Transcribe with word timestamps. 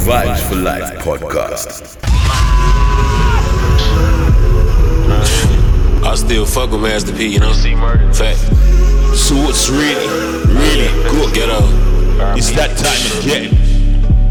Vibes 0.00 0.40
for 0.48 0.56
Life 0.56 0.90
podcast. 1.04 1.98
I 6.02 6.14
still 6.14 6.46
fuck 6.46 6.70
with 6.70 6.80
Master 6.80 7.12
P, 7.12 7.26
you 7.28 7.38
know? 7.38 7.52
Fact. 7.52 8.38
So 9.14 9.36
what's 9.36 9.68
really, 9.68 10.06
really 10.54 10.88
good? 11.10 11.34
Get 11.34 11.50
up. 11.50 11.64
It's 12.36 12.50
that 12.52 12.76
time 12.76 13.22
again. 13.22 13.59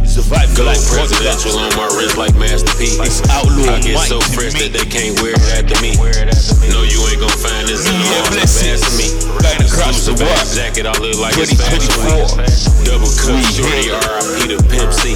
It's 0.09 0.17
a 0.17 0.25
vibe 0.25 0.49
for 0.57 0.65
Go 0.65 0.73
life 0.73 0.81
presidential 0.89 1.53
on 1.61 1.69
my 1.77 1.85
wrist 1.93 2.17
like 2.17 2.33
Master 2.33 2.73
P. 2.81 2.97
It's 3.05 3.21
outlaw 3.29 3.77
I 3.77 3.77
get 3.77 3.93
so 4.09 4.17
fresh 4.33 4.57
that 4.57 4.73
they 4.73 4.81
can't 4.89 5.13
wear 5.21 5.37
it 5.37 5.53
after 5.53 5.77
me. 5.85 5.93
No, 6.73 6.81
you 6.81 6.97
ain't 7.13 7.21
gon' 7.21 7.29
find 7.37 7.69
this 7.69 7.85
in 7.85 7.93
the 7.93 8.09
Yeah, 8.09 8.25
mall. 8.25 8.33
blessings. 8.33 8.89
Me. 8.97 9.05
Across 9.69 10.09
the 10.09 10.17
ass 10.33 10.57
jacket, 10.57 10.89
I 10.89 10.97
look 10.97 11.13
like 11.21 11.37
it's 11.37 11.53
fashion 11.53 11.93
Double 12.89 13.05
cup, 13.21 13.37
shorty. 13.53 13.93
RIP 13.93 14.49
to 14.49 14.57
Pimp 14.65 14.89
C. 14.97 15.13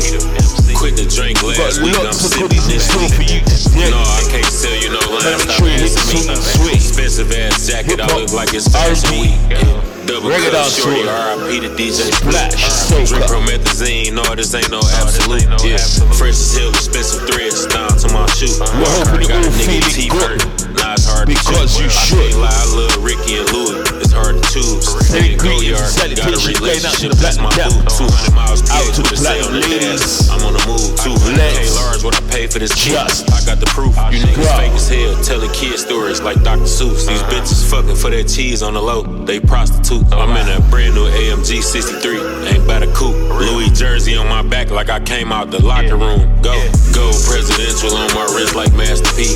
Quit 0.77 0.93
the 0.93 1.09
drink 1.09 1.41
last 1.41 1.81
week, 1.81 1.97
I'm 1.97 2.13
sipping 2.13 2.61
this 2.69 2.85
for 2.93 3.25
you. 3.25 3.41
Yeah. 3.73 3.89
No, 3.89 3.97
I 3.97 4.21
can't 4.29 4.45
sell 4.45 4.77
you 4.77 4.93
no 4.93 5.01
line. 5.09 5.41
Stop 5.41 5.73
asking 5.73 6.69
me. 6.69 6.77
Expensive 6.77 7.33
ass 7.33 7.65
jacket, 7.65 7.97
I 7.97 8.05
look 8.13 8.29
like 8.29 8.53
it's 8.53 8.69
fashion 8.69 9.09
week. 9.17 9.92
Double 10.05 10.29
dancehall. 10.29 10.67
shorty, 10.75 11.03
RIP 11.03 11.61
to 11.63 11.69
DJ 11.79 12.11
Splash, 12.11 12.91
uh, 12.91 13.05
Drink 13.05 13.23
promethazine, 13.25 14.13
no, 14.13 14.23
this 14.35 14.53
ain't 14.53 14.69
no 14.69 14.81
absolute. 14.99 15.43
Yeah, 15.63 15.77
fresh 16.17 16.35
as 16.35 16.57
hell, 16.57 16.69
expensive 16.69 17.27
threads 17.27 17.65
down 17.67 17.89
to 17.99 18.07
my 18.11 18.25
shoe. 18.35 18.51
Got 18.59 19.45
a 19.45 19.49
nigga 19.49 19.83
feeling 19.95 20.72
T-bird. 20.93 20.93
good. 20.93 20.93
Nah, 20.93 20.99
it's 20.99 21.05
hard 21.05 21.27
Because 21.27 21.77
to 21.77 21.83
you 21.83 21.89
choose. 21.89 21.97
I 21.97 22.05
should. 22.05 22.31
can't 22.31 22.41
lie, 22.41 22.53
I 22.53 22.65
love 22.75 23.03
Ricky 23.03 23.33
and 23.37 23.49
Louis. 23.49 23.81
It's 24.03 24.13
hard 24.13 24.35
to 24.37 24.43
choose. 24.53 24.85
Go 24.85 25.57
greetings, 25.57 25.73
yard, 25.73 25.89
got 25.97 26.11
a 26.11 26.15
salutations, 26.15 26.85
out 26.85 26.95
to 26.95 27.09
relationship, 27.09 27.11
the 27.11 27.17
that's 27.19 27.39
my 27.41 27.51
black 27.53 27.73
boo. 27.73 28.07
200 28.07 28.35
miles 28.35 28.61
Out 28.69 28.89
to 28.93 29.01
the 29.01 29.15
black 29.19 29.41
ladies. 29.49 30.29
I'm 30.29 30.41
on 30.45 30.53
the 30.53 30.63
move, 30.69 30.93
200 31.01 31.35
Bless. 31.35 31.55
K 31.57 31.69
large, 31.75 32.01
what 32.03 32.15
I 32.15 32.23
pay 32.29 32.45
for 32.47 32.59
this. 32.59 32.73
Just. 32.77 33.29
I 33.31 33.39
got 33.45 33.59
the 33.59 33.69
proof. 33.73 33.95
You 34.13 34.21
niggas 34.21 34.57
fake 34.57 34.75
as 34.77 34.87
hell, 34.89 35.13
telling 35.23 35.51
kid 35.51 35.77
stories 35.79 36.21
like 36.21 36.41
Dr. 36.43 36.69
Seuss. 36.69 37.07
These 37.07 37.21
uh-huh. 37.21 37.31
bitches 37.31 37.61
fucking 37.69 37.97
for 37.97 38.09
that 38.09 38.27
cheese 38.29 38.61
on 38.61 38.73
the 38.73 38.81
low. 38.81 39.03
They 39.03 39.39
prostitute. 39.39 40.05
I'm 40.13 40.35
in 40.37 40.47
a 40.49 40.61
brand 40.69 40.95
new 40.95 41.09
AMG 41.09 41.61
63. 41.61 42.53
Ain't 42.53 42.67
by 42.67 42.79
the 42.79 42.89
coupe. 42.93 43.17
Louis 43.33 43.69
jersey 43.71 44.15
on 44.15 44.27
my 44.27 44.41
back 44.41 44.69
like 44.69 44.89
I 44.89 44.99
came 44.99 45.31
out 45.31 45.51
the 45.51 45.63
locker 45.63 45.97
room. 45.97 46.21
Go, 46.41 46.55
go 46.93 47.11
presidential 47.25 47.95
on 47.95 48.13
my 48.13 48.25
wrist 48.35 48.55
like 48.55 48.73
Master 48.73 49.09
P. 49.15 49.33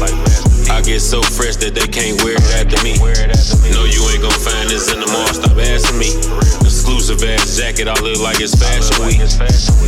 I 0.70 0.82
get 0.82 1.00
so 1.00 1.22
fresh 1.24 1.56
that 1.64 1.74
they 1.74 1.88
can't 1.88 2.20
wear 2.24 2.36
it 2.36 2.44
after 2.60 2.78
me. 2.84 3.00
No, 3.72 3.88
you 3.88 4.04
ain't 4.12 4.22
gon' 4.22 4.36
find 4.36 4.70
this 4.70 4.92
in 4.92 5.00
the 5.00 5.08
mall. 5.08 5.32
Stop 5.32 5.56
asking 5.58 5.98
me. 5.98 6.12
Exclusive 6.62 7.24
ass 7.24 7.56
jacket, 7.56 7.88
I 7.88 7.96
look 8.04 8.20
like 8.20 8.40
it's 8.44 8.56
fashion 8.56 9.00
week. 9.08 9.24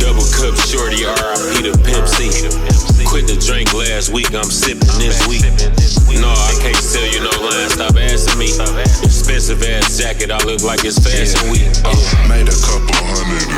Double 0.00 0.24
cup 0.32 0.56
shorty, 0.56 1.04
RIP 1.04 1.68
to 1.68 1.74
Pimp 1.84 2.06
C. 2.08 2.32
Quit 3.04 3.28
the 3.28 3.36
drink 3.36 3.74
last 3.74 4.10
week, 4.10 4.32
I'm 4.34 4.48
sipping 4.48 4.88
this 4.96 5.20
week. 5.28 5.44
No, 6.16 6.32
I 6.32 6.52
can't 6.60 6.76
sell 6.76 7.06
you 7.06 7.20
no 7.20 7.32
line. 7.44 7.68
Stop 7.68 7.96
asking 7.96 8.38
me. 8.38 8.48
Expensive 9.04 9.62
ass 9.62 9.98
jacket, 9.98 10.30
I 10.30 10.42
look 10.44 10.62
like 10.62 10.84
it's 10.84 10.98
fashion 10.98 11.50
week. 11.52 11.68
Uh. 11.84 11.94
Made 12.28 12.48
a 12.48 12.56
couple 12.56 12.96
hundred. 13.04 13.50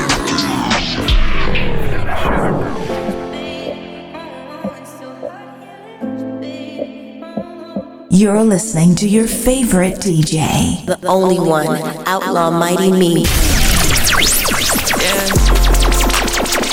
You're 8.15 8.43
listening 8.43 8.93
to 8.97 9.09
your 9.09 9.25
favorite 9.25 9.95
DJ. 9.95 10.85
The 10.85 10.99
only 11.07 11.39
one, 11.39 11.81
Outlaw 12.05 12.51
Mighty 12.51 12.91
Me. 12.91 13.23
Yeah. 13.23 13.33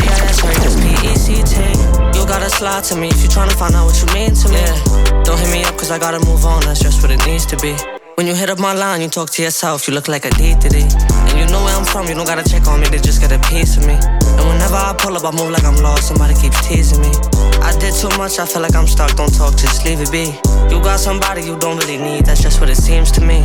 Yeah, 0.05 0.19
that's 0.21 0.45
right, 0.45 0.57
that's 0.61 0.77
P-E-C-T 0.77 2.19
You 2.19 2.27
gotta 2.27 2.51
slide 2.51 2.85
to 2.85 2.97
me 2.97 3.09
if 3.09 3.23
you're 3.23 3.31
trying 3.31 3.49
to 3.49 3.57
find 3.57 3.75
out 3.75 3.87
what 3.87 3.99
you 4.03 4.07
mean 4.13 4.35
to 4.35 4.49
me 4.51 4.57
yeah. 4.57 5.23
Don't 5.25 5.39
hit 5.39 5.51
me 5.51 5.65
up 5.65 5.79
cause 5.79 5.91
I 5.91 5.99
gotta 5.99 6.21
move 6.27 6.45
on, 6.45 6.61
that's 6.63 6.81
just 6.81 7.01
what 7.01 7.11
it 7.11 7.25
needs 7.27 7.47
to 7.47 7.57
be 7.57 7.75
When 8.17 8.27
you 8.27 8.35
hit 8.35 8.51
up 8.51 8.59
my 8.59 8.75
line, 8.75 9.01
you 9.01 9.09
talk 9.09 9.31
to 9.31 9.43
yourself, 9.43 9.89
you 9.89 9.95
look 9.95 10.09
like 10.09 10.27
a 10.27 10.31
D 10.31 10.55
to 10.61 10.69
D 10.69 10.81
And 10.83 10.93
you 10.93 11.20
know 11.51 11.63
where 11.65 11.75
I'm 11.75 11.85
from, 11.85 12.07
you 12.07 12.15
don't 12.15 12.27
gotta 12.27 12.49
check 12.49 12.67
on 12.67 12.81
me, 12.81 12.89
they 12.89 12.99
just 12.99 13.21
get 13.21 13.33
a 13.33 13.39
piece 13.49 13.77
of 13.77 13.87
me 13.87 13.95
And 13.95 14.45
whenever 14.49 14.77
I 14.77 14.95
pull 14.97 15.17
up, 15.17 15.25
I 15.25 15.31
move 15.37 15.51
like 15.51 15.65
I'm 15.65 15.77
lost, 15.77 16.09
somebody 16.09 16.35
keeps 16.35 16.67
teasing 16.67 17.01
me 17.01 17.13
I 17.61 17.77
did 17.79 17.95
too 17.95 18.09
much, 18.17 18.39
I 18.39 18.47
feel 18.47 18.63
like 18.63 18.75
I'm 18.75 18.87
stuck, 18.87 19.17
don't 19.17 19.35
talk, 19.35 19.57
just 19.57 19.85
leave 19.85 20.01
it 20.01 20.11
be 20.11 20.39
You 20.73 20.81
got 20.83 21.01
somebody 21.01 21.43
you 21.43 21.59
don't 21.59 21.77
really 21.79 21.99
need, 21.99 22.27
that's 22.27 22.43
just 22.43 22.61
what 22.61 22.71
it 22.71 22.77
seems 22.77 23.11
to 23.13 23.21
me 23.21 23.43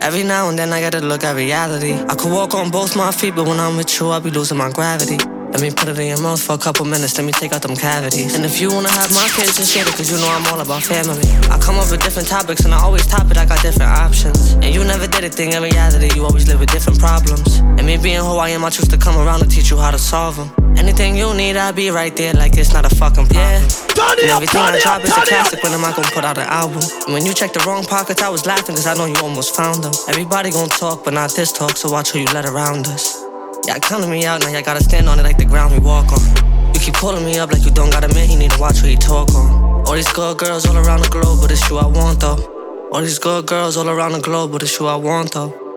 Every 0.00 0.22
now 0.22 0.48
and 0.48 0.58
then 0.58 0.72
I 0.72 0.80
gotta 0.80 1.00
look 1.00 1.24
at 1.24 1.36
reality. 1.36 1.92
I 1.92 2.14
could 2.14 2.32
walk 2.32 2.54
on 2.54 2.70
both 2.70 2.96
my 2.96 3.12
feet, 3.12 3.34
but 3.36 3.46
when 3.46 3.60
I'm 3.60 3.76
with 3.76 4.00
you, 4.00 4.08
I'll 4.08 4.20
be 4.20 4.30
losing 4.30 4.56
my 4.56 4.70
gravity. 4.70 5.18
Let 5.50 5.60
me 5.60 5.70
put 5.70 5.88
it 5.88 5.98
in 5.98 6.06
your 6.06 6.22
mouth 6.22 6.40
for 6.40 6.54
a 6.54 6.58
couple 6.58 6.86
minutes, 6.86 7.18
let 7.18 7.26
me 7.26 7.32
take 7.32 7.52
out 7.52 7.62
them 7.62 7.74
cavities. 7.74 8.34
And 8.36 8.44
if 8.44 8.60
you 8.60 8.70
wanna 8.72 8.90
have 8.90 9.12
my 9.12 9.28
kids, 9.34 9.56
just 9.56 9.74
get 9.74 9.86
it, 9.86 9.94
cause 9.94 10.10
you 10.10 10.16
know 10.16 10.30
I'm 10.30 10.46
all 10.46 10.60
about 10.60 10.82
family. 10.82 11.26
I 11.50 11.58
come 11.58 11.76
up 11.76 11.90
with 11.90 12.02
different 12.02 12.28
topics 12.28 12.64
and 12.64 12.72
I 12.72 12.80
always 12.80 13.06
top 13.06 13.30
it, 13.30 13.36
I 13.36 13.44
got 13.44 13.60
different 13.60 13.90
options. 13.90 14.52
And 14.62 14.72
you 14.72 14.84
never 14.84 15.06
did 15.06 15.24
a 15.24 15.28
thing 15.28 15.52
in 15.52 15.62
reality, 15.62 16.08
you 16.14 16.24
always 16.24 16.46
live 16.46 16.60
with 16.60 16.70
different 16.70 17.00
problems. 17.00 17.58
And 17.58 17.84
me 17.84 17.96
being 17.98 18.20
who 18.20 18.36
I 18.36 18.50
am, 18.50 18.64
I 18.64 18.70
choose 18.70 18.88
to 18.88 18.96
come 18.96 19.18
around 19.18 19.42
and 19.42 19.50
teach 19.50 19.70
you 19.70 19.76
how 19.76 19.90
to 19.90 19.98
solve 19.98 20.36
them. 20.36 20.50
Anything 20.78 21.16
you 21.16 21.34
need, 21.34 21.56
I'll 21.56 21.72
be 21.72 21.90
right 21.90 22.14
there, 22.16 22.32
like 22.32 22.56
it's 22.56 22.72
not 22.72 22.90
a 22.90 22.94
fucking 22.94 23.26
problem. 23.26 23.68
Turn 23.68 24.16
And 24.22 24.30
everything 24.30 24.62
turn 24.62 24.74
I 24.74 24.80
drop 24.80 25.02
is 25.04 25.10
a 25.10 25.14
turn 25.14 25.22
it 25.24 25.32
up. 25.32 25.50
classic 25.50 25.62
when 25.64 25.72
am 25.72 25.84
I 25.84 25.92
gonna 25.92 26.08
put 26.14 26.24
out 26.24 26.38
an 26.38 26.46
album? 26.46 26.80
And 27.04 27.12
when 27.12 27.26
you 27.26 27.34
check 27.34 27.52
the 27.52 27.60
wrong 27.66 27.84
pockets, 27.84 28.22
I 28.22 28.28
was 28.28 28.46
laughing 28.46 28.76
cause 28.76 28.86
I 28.86 28.94
know 28.94 29.04
you 29.04 29.16
almost 29.20 29.54
found 29.56 29.82
them. 29.82 29.92
Everybody 30.08 30.52
gon' 30.52 30.68
talk, 30.68 31.04
but 31.04 31.12
not 31.12 31.34
this 31.34 31.52
talk, 31.52 31.76
so 31.76 31.90
watch 31.90 32.12
who 32.12 32.20
you 32.20 32.30
let 32.32 32.46
around 32.46 32.86
us. 32.86 33.29
Y'all 33.70 33.78
counting 33.78 34.10
me 34.10 34.26
out, 34.26 34.40
now 34.40 34.48
y'all 34.48 34.62
gotta 34.62 34.82
stand 34.82 35.08
on 35.08 35.20
it 35.20 35.22
like 35.22 35.38
the 35.38 35.44
ground 35.44 35.72
we 35.72 35.78
walk 35.78 36.10
on. 36.10 36.74
You 36.74 36.80
keep 36.80 36.94
pulling 36.94 37.24
me 37.24 37.38
up 37.38 37.52
like 37.52 37.64
you 37.64 37.70
don't 37.70 37.88
got 37.90 38.02
a 38.02 38.12
man, 38.12 38.28
you 38.28 38.36
need 38.36 38.50
to 38.50 38.58
watch 38.58 38.78
who 38.78 38.88
you 38.88 38.96
talk 38.96 39.32
on. 39.32 39.86
All 39.86 39.94
these 39.94 40.12
good 40.12 40.38
girls 40.38 40.66
all 40.66 40.76
around 40.76 41.04
the 41.04 41.08
globe, 41.08 41.38
but 41.40 41.52
it's 41.52 41.70
you 41.70 41.78
I 41.78 41.86
want 41.86 42.18
though. 42.18 42.90
All 42.90 43.00
these 43.00 43.20
good 43.20 43.46
girls 43.46 43.76
all 43.76 43.88
around 43.88 44.10
the 44.10 44.20
globe, 44.20 44.50
but 44.50 44.64
it's 44.64 44.76
you 44.80 44.88
I 44.88 44.96
want 44.96 45.34
though. 45.34 45.69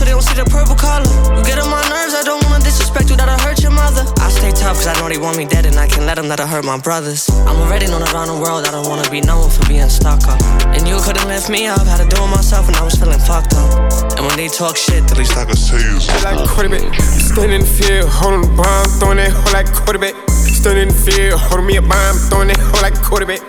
So 0.00 0.08
they 0.08 0.16
don't 0.16 0.24
see 0.24 0.32
the 0.32 0.48
purple 0.48 0.72
color. 0.72 1.04
You 1.36 1.44
get 1.44 1.60
on 1.60 1.68
my 1.68 1.84
nerves, 1.92 2.16
I 2.16 2.24
don't 2.24 2.40
wanna 2.48 2.64
disrespect 2.64 3.12
you, 3.12 3.16
that'll 3.20 3.36
hurt 3.44 3.60
your 3.60 3.70
mother. 3.70 4.08
I 4.16 4.32
stay 4.32 4.48
tough 4.48 4.80
cause 4.80 4.88
I 4.88 4.96
know 4.96 5.12
they 5.12 5.20
want 5.20 5.36
me 5.36 5.44
dead 5.44 5.66
and 5.68 5.76
I 5.76 5.86
can't 5.86 6.08
let 6.08 6.16
them 6.16 6.28
that'll 6.32 6.48
hurt 6.48 6.64
my 6.64 6.80
brothers. 6.80 7.28
I'm 7.44 7.60
already 7.60 7.84
known 7.84 8.00
around 8.08 8.32
the 8.32 8.40
world, 8.40 8.64
I 8.64 8.72
don't 8.72 8.88
wanna 8.88 9.04
be 9.12 9.20
known 9.20 9.52
for 9.52 9.60
being 9.68 9.90
stuck 9.92 10.24
up. 10.24 10.40
And 10.72 10.88
you 10.88 10.96
couldn't 11.04 11.28
lift 11.28 11.52
me 11.52 11.68
up, 11.68 11.84
had 11.84 12.00
to 12.00 12.08
do 12.08 12.16
it 12.16 12.30
myself 12.32 12.64
and 12.68 12.76
I 12.80 12.82
was 12.82 12.96
feeling 12.96 13.20
fucked 13.20 13.52
up. 13.60 13.68
And 14.16 14.24
when 14.24 14.36
they 14.40 14.48
talk 14.48 14.80
shit, 14.80 15.04
At 15.04 15.18
least 15.20 15.36
I 15.36 15.44
can 15.44 15.56
tell 15.56 15.76
you 15.76 16.00
something. 16.00 16.24
like 16.24 16.48
quarterback. 16.48 16.88
Standing 16.96 17.60
in 17.60 17.62
the 17.68 17.68
field, 17.68 18.08
holding 18.08 18.40
the 18.48 18.52
bomb, 18.56 18.88
throwing 18.96 19.20
that 19.20 19.36
hoe 19.36 19.52
like 19.52 19.68
quarterback. 19.68 20.16
Standing 20.32 20.88
in 20.88 20.96
the 20.96 21.00
field, 21.04 21.36
holding 21.36 21.66
me 21.68 21.76
a 21.76 21.84
bomb, 21.84 22.16
throwing 22.32 22.48
that 22.48 22.56
hoe 22.56 22.80
like 22.80 22.96
quarterback. 23.04 23.44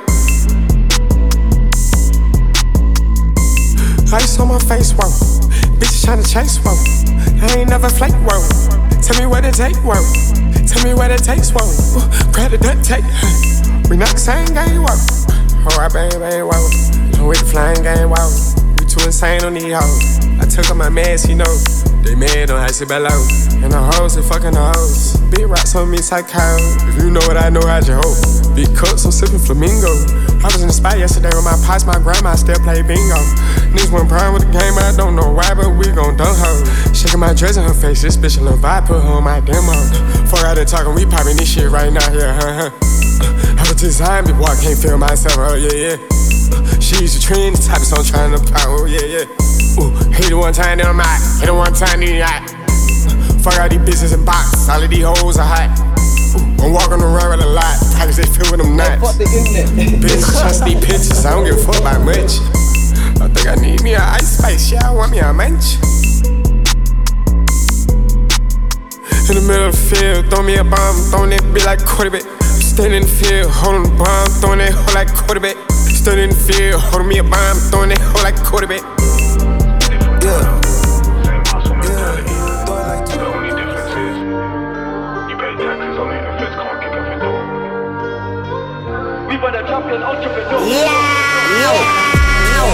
Ice 4.11 4.35
on 4.39 4.49
my 4.51 4.59
face, 4.59 4.91
whoa. 4.91 5.07
Bitches 5.81 6.05
tryna 6.05 6.21
chase, 6.21 6.61
whoa. 6.61 6.77
I 7.41 7.57
ain't 7.57 7.69
never 7.69 7.89
flake, 7.89 8.13
whoa. 8.21 8.37
Tell 9.01 9.17
me 9.17 9.25
what 9.25 9.43
it 9.43 9.55
take, 9.55 9.75
whoa. 9.81 9.97
Tell 10.69 10.85
me 10.85 10.93
what 10.93 11.09
it 11.09 11.23
takes, 11.23 11.49
whoa. 11.49 11.65
Grab 12.31 12.51
the 12.51 12.59
duct 12.61 12.85
tape. 12.85 13.01
We 13.89 13.97
not 13.97 14.13
the 14.13 14.21
same 14.21 14.45
game, 14.53 14.85
whoa. 14.85 14.93
Oh, 15.65 15.81
I 15.81 15.89
bang, 15.89 16.13
bang, 16.21 16.45
whoa. 16.45 17.25
With 17.25 17.41
the 17.41 17.49
flying 17.49 17.81
game, 17.81 18.13
whoa. 18.13 18.29
We 18.77 18.85
too 18.85 19.01
insane 19.01 19.41
on 19.43 19.55
these 19.57 19.73
hoes. 19.73 20.21
I 20.37 20.45
took 20.45 20.69
off 20.69 20.77
my 20.77 20.89
mask, 20.89 21.27
you 21.27 21.35
know. 21.35 21.49
They 22.05 22.13
mad 22.13 22.51
on 22.51 22.61
icy 22.61 22.85
below. 22.85 23.17
And 23.65 23.73
the 23.73 23.81
hoes, 23.81 24.13
they 24.13 24.21
fucking 24.21 24.53
the 24.53 24.61
hoes. 24.61 25.17
Big 25.33 25.49
rocks 25.49 25.73
on 25.73 25.89
me, 25.89 25.97
psycho. 25.97 26.37
If 26.93 27.01
you 27.01 27.09
know 27.09 27.25
what 27.25 27.37
I 27.37 27.49
know, 27.49 27.65
how'd 27.65 27.89
hope? 27.89 28.21
Big 28.53 28.69
cups, 28.77 29.05
I'm 29.05 29.11
sipping 29.11 29.41
flamingo. 29.41 29.89
I 30.41 30.49
was 30.49 30.61
in 30.61 30.67
the 30.67 30.73
spot 30.73 30.97
yesterday 30.97 31.29
with 31.37 31.45
my 31.45 31.53
pops, 31.61 31.85
my 31.85 32.01
grandma 32.01 32.33
still 32.33 32.57
play 32.65 32.81
bingo. 32.81 33.21
Niggas 33.77 33.93
went 33.93 34.09
prime 34.09 34.33
with 34.33 34.41
the 34.41 34.51
game, 34.51 34.73
I 34.73 34.89
don't 34.97 35.15
know 35.15 35.29
why, 35.29 35.53
but 35.53 35.69
we 35.77 35.85
gon' 35.93 36.17
dunk 36.17 36.33
her. 36.33 36.55
Shaking 36.97 37.21
my 37.21 37.33
dress 37.33 37.57
in 37.57 37.63
her 37.63 37.77
face, 37.77 38.01
this 38.01 38.17
bitch 38.17 38.39
a 38.39 38.41
little 38.41 38.57
vibe, 38.57 38.89
put 38.89 38.97
her 39.01 39.13
on 39.13 39.23
my 39.23 39.39
demo. 39.39 39.77
Fuck 40.25 40.41
out 40.49 40.57
there 40.57 40.65
talking, 40.65 40.97
we 40.97 41.05
popping 41.05 41.37
this 41.37 41.45
shit 41.45 41.69
right 41.69 41.93
now, 41.93 42.05
yeah, 42.09 42.33
huh, 42.33 42.53
huh. 42.57 42.71
I 43.53 43.61
was 43.69 43.77
designed 43.77 44.27
before 44.27 44.49
I 44.49 44.57
can't 44.57 44.77
feel 44.77 44.97
myself, 44.97 45.37
oh 45.37 45.53
yeah, 45.53 45.77
yeah. 45.77 45.97
She's 46.81 47.15
a 47.15 47.21
trend, 47.21 47.55
the 47.55 47.61
type 47.61 47.85
of 47.85 47.85
song 47.85 48.01
trying 48.01 48.33
to 48.33 48.41
pop, 48.41 48.65
oh 48.65 48.89
yeah, 48.89 49.05
yeah. 49.05 49.77
Ooh, 49.77 49.93
hate 50.09 50.33
it 50.33 50.35
one 50.35 50.53
time, 50.53 50.81
then 50.81 50.87
I'm 50.89 50.99
out. 50.99 51.21
Hate 51.37 51.49
it 51.49 51.53
one 51.53 51.71
time, 51.71 52.01
then 52.01 52.17
I'm 52.17 52.25
out. 52.25 52.49
Fuck 53.45 53.61
all 53.61 53.69
these 53.69 53.79
bitches 53.85 54.13
and 54.13 54.25
box, 54.25 54.67
all 54.67 54.81
of 54.81 54.89
these 54.89 55.05
hoes 55.05 55.37
are 55.37 55.45
hot. 55.45 55.69
Ooh, 56.35 56.63
I'm 56.63 56.73
walking 56.73 57.01
around 57.01 57.37
with 57.37 57.45
a 57.45 57.49
lot, 57.49 57.75
pockets 57.95 58.17
they 58.17 58.27
fill 58.27 58.51
with 58.51 58.61
them 58.61 58.75
nuts. 58.75 59.17
Bitch, 59.17 60.23
trust 60.41 60.65
these 60.65 60.79
pictures, 60.79 61.25
I 61.25 61.31
don't 61.31 61.45
give 61.45 61.57
a 61.57 61.63
fuck 61.63 61.79
about 61.79 62.05
much. 62.05 62.39
I 63.21 63.27
think 63.27 63.47
I 63.47 63.55
need 63.55 63.83
me 63.83 63.95
an 63.95 64.01
ice 64.01 64.37
spice, 64.37 64.71
yeah, 64.71 64.87
I 64.87 64.91
want 64.91 65.11
me 65.11 65.19
a 65.19 65.33
munch. 65.33 65.77
In 69.29 69.35
the 69.37 69.47
middle 69.47 69.67
of 69.67 69.71
the 69.71 69.95
field, 69.95 70.29
throw 70.29 70.43
me 70.43 70.55
a 70.55 70.63
bomb, 70.63 70.95
throwing 71.09 71.29
that 71.29 71.41
bitch 71.55 71.65
like 71.65 71.85
quarterback. 71.85 72.23
Standing 72.43 73.03
in 73.03 73.07
the 73.07 73.07
field, 73.07 73.49
holding 73.49 73.83
the 73.83 73.95
bomb, 73.95 74.27
throwing 74.41 74.59
that 74.59 74.73
hoe 74.73 74.93
like 74.93 75.13
quarterback. 75.13 75.55
Standing 75.71 76.25
in 76.25 76.29
the 76.31 76.35
field, 76.35 76.81
holding 76.81 77.07
me 77.07 77.19
a 77.19 77.23
bomb, 77.23 77.57
throwing 77.71 77.89
that 77.89 77.99
hoe 78.01 78.23
like 78.23 78.35
quarterback. 78.43 78.81
Yeah. 80.21 80.51
Yeah. 80.51 80.60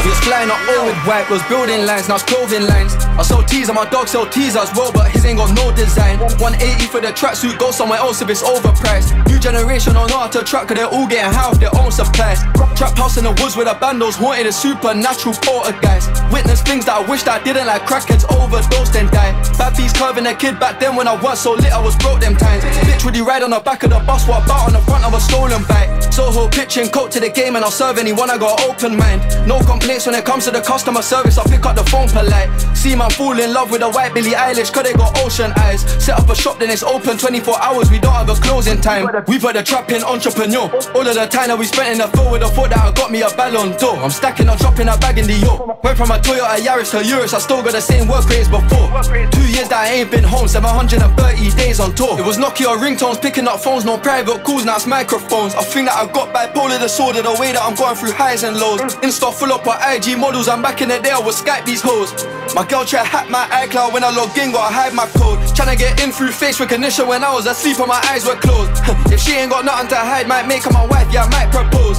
It's 0.05 0.19
flying 0.25 0.49
up 0.51 0.59
all 0.69 0.85
with 0.85 0.95
white, 1.07 1.27
was 1.29 1.41
building 1.49 1.85
lines, 1.85 2.07
now 2.07 2.15
it's 2.15 2.23
clothing 2.23 2.67
lines. 2.67 3.06
I 3.17 3.23
sell 3.23 3.41
teas 3.41 3.69
and 3.69 3.75
my 3.75 3.89
dog 3.89 4.07
sell 4.07 4.29
teas 4.29 4.55
as 4.55 4.69
well, 4.75 4.91
but 4.91 5.09
his 5.09 5.25
ain't 5.25 5.39
got 5.39 5.49
no 5.55 5.73
design. 5.75 6.19
180 6.19 6.85
for 6.85 7.01
the 7.01 7.09
tracksuit, 7.09 7.57
go 7.57 7.71
somewhere 7.71 7.97
else 7.97 8.21
if 8.21 8.29
it's 8.29 8.43
overpriced. 8.43 9.17
New 9.27 9.39
generation 9.39 9.93
don't 9.93 10.09
know 10.09 10.19
how 10.19 10.27
to 10.27 10.43
track, 10.43 10.67
cause 10.67 10.77
they're 10.77 10.85
all 10.85 11.07
getting 11.07 11.33
high 11.33 11.49
off 11.49 11.59
their 11.59 11.73
own 11.81 11.91
supplies. 11.91 12.43
Trap 12.77 12.95
house 12.95 13.17
in 13.17 13.23
the 13.23 13.33
woods 13.41 13.57
with 13.57 13.67
a 13.67 13.73
bandos, 13.73 14.21
haunted 14.21 14.45
a 14.45 14.51
supernatural 14.53 15.33
poltergeist. 15.41 16.13
Witness 16.31 16.61
things 16.61 16.85
that 16.85 17.01
I 17.01 17.09
wish 17.09 17.23
that 17.23 17.41
I 17.41 17.43
didn't 17.43 17.65
like 17.65 17.89
crackheads 17.89 18.21
overdosed 18.37 18.95
and 18.95 19.09
die. 19.09 19.33
Bad 19.57 19.75
bees 19.75 19.93
curving 19.93 20.27
a 20.27 20.35
kid 20.35 20.59
back 20.59 20.79
then 20.79 20.95
when 20.95 21.07
I 21.07 21.19
was 21.19 21.41
so 21.41 21.53
lit, 21.53 21.73
I 21.73 21.81
was 21.81 21.95
broke 21.97 22.21
them 22.21 22.35
times. 22.35 22.63
bitch 22.63 23.01
Literally 23.01 23.21
ride 23.21 23.41
on 23.41 23.49
the 23.49 23.59
back 23.59 23.81
of 23.81 23.89
the 23.89 23.99
bus, 24.05 24.27
what 24.27 24.45
about 24.45 24.69
on 24.69 24.73
the 24.73 24.81
front 24.85 25.05
of 25.05 25.13
a 25.13 25.19
stolen 25.19 25.63
bike. 25.65 25.89
Soho 26.13 26.49
pitching 26.49 26.89
coat 26.89 27.09
to 27.11 27.19
the 27.19 27.29
game 27.29 27.55
and 27.55 27.65
I'll 27.65 27.71
serve 27.71 27.97
anyone, 27.97 28.29
I 28.29 28.37
got 28.37 28.61
open 28.61 28.95
mind. 28.95 29.25
No 29.47 29.57
complaints 29.65 30.05
when 30.05 30.13
it 30.13 30.25
comes 30.25 30.45
to 30.45 30.51
the 30.51 30.61
customer 30.61 31.01
service, 31.01 31.37
I 31.37 31.43
pick 31.49 31.65
up 31.65 31.75
the 31.75 31.83
phone 31.85 32.09
polite. 32.09 32.49
See 32.77 32.95
man 33.07 33.17
fall 33.17 33.39
in 33.39 33.53
love 33.53 33.71
with 33.71 33.81
a 33.81 33.89
white 33.89 34.13
Billie 34.13 34.31
Eilish, 34.31 34.71
cause 34.73 34.83
they 34.83 34.93
got 34.93 35.17
ocean 35.19 35.51
eyes. 35.57 35.81
Set 36.03 36.19
up 36.19 36.29
a 36.29 36.35
shop, 36.35 36.59
then 36.59 36.69
it's 36.69 36.83
open 36.83 37.17
24 37.17 37.61
hours, 37.61 37.89
we 37.91 37.99
don't 37.99 38.13
have 38.13 38.29
a 38.29 38.35
closing 38.35 38.79
time. 38.81 39.07
We 39.27 39.39
put 39.39 39.53
the 39.55 39.63
trap 39.63 39.91
in 39.91 40.03
entrepreneur. 40.03 40.69
All 40.95 41.07
of 41.07 41.15
the 41.15 41.27
time 41.29 41.49
that 41.49 41.57
we 41.57 41.65
spent 41.65 41.89
in 41.93 41.97
the 41.99 42.07
field 42.07 42.31
with 42.31 42.43
a 42.43 42.49
thought 42.49 42.69
that 42.69 42.79
I 42.79 42.91
got 42.91 43.11
me 43.11 43.21
a 43.21 43.29
ballon 43.29 43.77
d'or. 43.77 43.97
I'm 43.97 44.09
stacking 44.09 44.49
on 44.49 44.57
dropping 44.57 44.87
a 44.87 44.97
bag 44.97 45.17
in 45.17 45.27
the 45.27 45.33
yo. 45.33 45.79
Went 45.83 45.97
from 45.97 46.11
a 46.11 46.19
Toyota 46.19 46.57
Yaris 46.57 46.91
to 46.91 47.05
Urus, 47.05 47.33
I 47.33 47.39
still 47.39 47.63
got 47.63 47.73
the 47.73 47.81
same 47.81 48.07
work 48.07 48.27
rates 48.29 48.47
before. 48.49 48.87
Two 49.31 49.47
years 49.47 49.69
that 49.69 49.87
I 49.87 50.03
ain't 50.03 50.11
been 50.11 50.23
home, 50.23 50.47
730 50.47 51.55
days 51.55 51.79
on 51.79 51.93
tour. 51.95 52.19
It 52.19 52.25
was 52.25 52.37
Nokia 52.37 52.75
ringtones, 52.77 53.21
picking 53.21 53.47
up 53.47 53.59
phones, 53.59 53.85
no 53.85 53.97
private 53.97 54.43
calls, 54.43 54.65
now 54.65 54.75
it's 54.75 54.87
microphones. 54.87 55.55
I 55.55 55.63
think 55.63 55.87
that 55.87 55.95
I 55.95 56.11
got 56.11 56.33
bipolar 56.33 56.79
disorder, 56.79 57.21
the 57.21 57.35
way 57.39 57.53
that 57.53 57.61
I'm 57.61 57.75
going 57.75 57.95
through 57.95 58.11
highs 58.11 58.43
and 58.43 58.57
lows. 58.57 58.81
Insta 59.05 59.33
full 59.33 59.53
up 59.53 59.65
with 59.65 59.77
IG 59.79 60.17
models, 60.17 60.47
I'm 60.47 60.61
back 60.61 60.81
in 60.81 60.89
the 60.89 60.99
day, 60.99 61.11
I 61.11 61.19
would 61.19 61.37
Skype 61.37 61.65
these 61.65 61.81
hoes. 61.81 62.11
My 62.55 62.65
girl 62.65 62.83
try 62.97 63.05
hack 63.05 63.29
my 63.29 63.45
iCloud 63.65 63.93
when 63.93 64.03
I 64.03 64.09
log 64.09 64.35
in, 64.37 64.51
gotta 64.51 64.73
hide 64.73 64.93
my 64.93 65.05
code. 65.17 65.39
Tryna 65.53 65.77
get 65.77 66.01
in 66.01 66.11
through 66.11 66.31
face 66.31 66.59
recognition 66.59 67.07
when 67.07 67.23
I 67.23 67.31
was 67.33 67.45
asleep 67.45 67.77
and 67.79 67.87
my 67.87 68.01
eyes 68.09 68.25
were 68.25 68.35
closed. 68.35 68.71
if 69.13 69.19
she 69.19 69.33
ain't 69.33 69.51
got 69.51 69.65
nothing 69.65 69.89
to 69.89 69.95
hide, 69.95 70.27
might 70.27 70.47
make 70.47 70.63
her 70.63 70.71
my 70.71 70.85
wife, 70.85 71.11
yeah, 71.13 71.25
I 71.25 71.29
might 71.29 71.51
propose. 71.51 71.97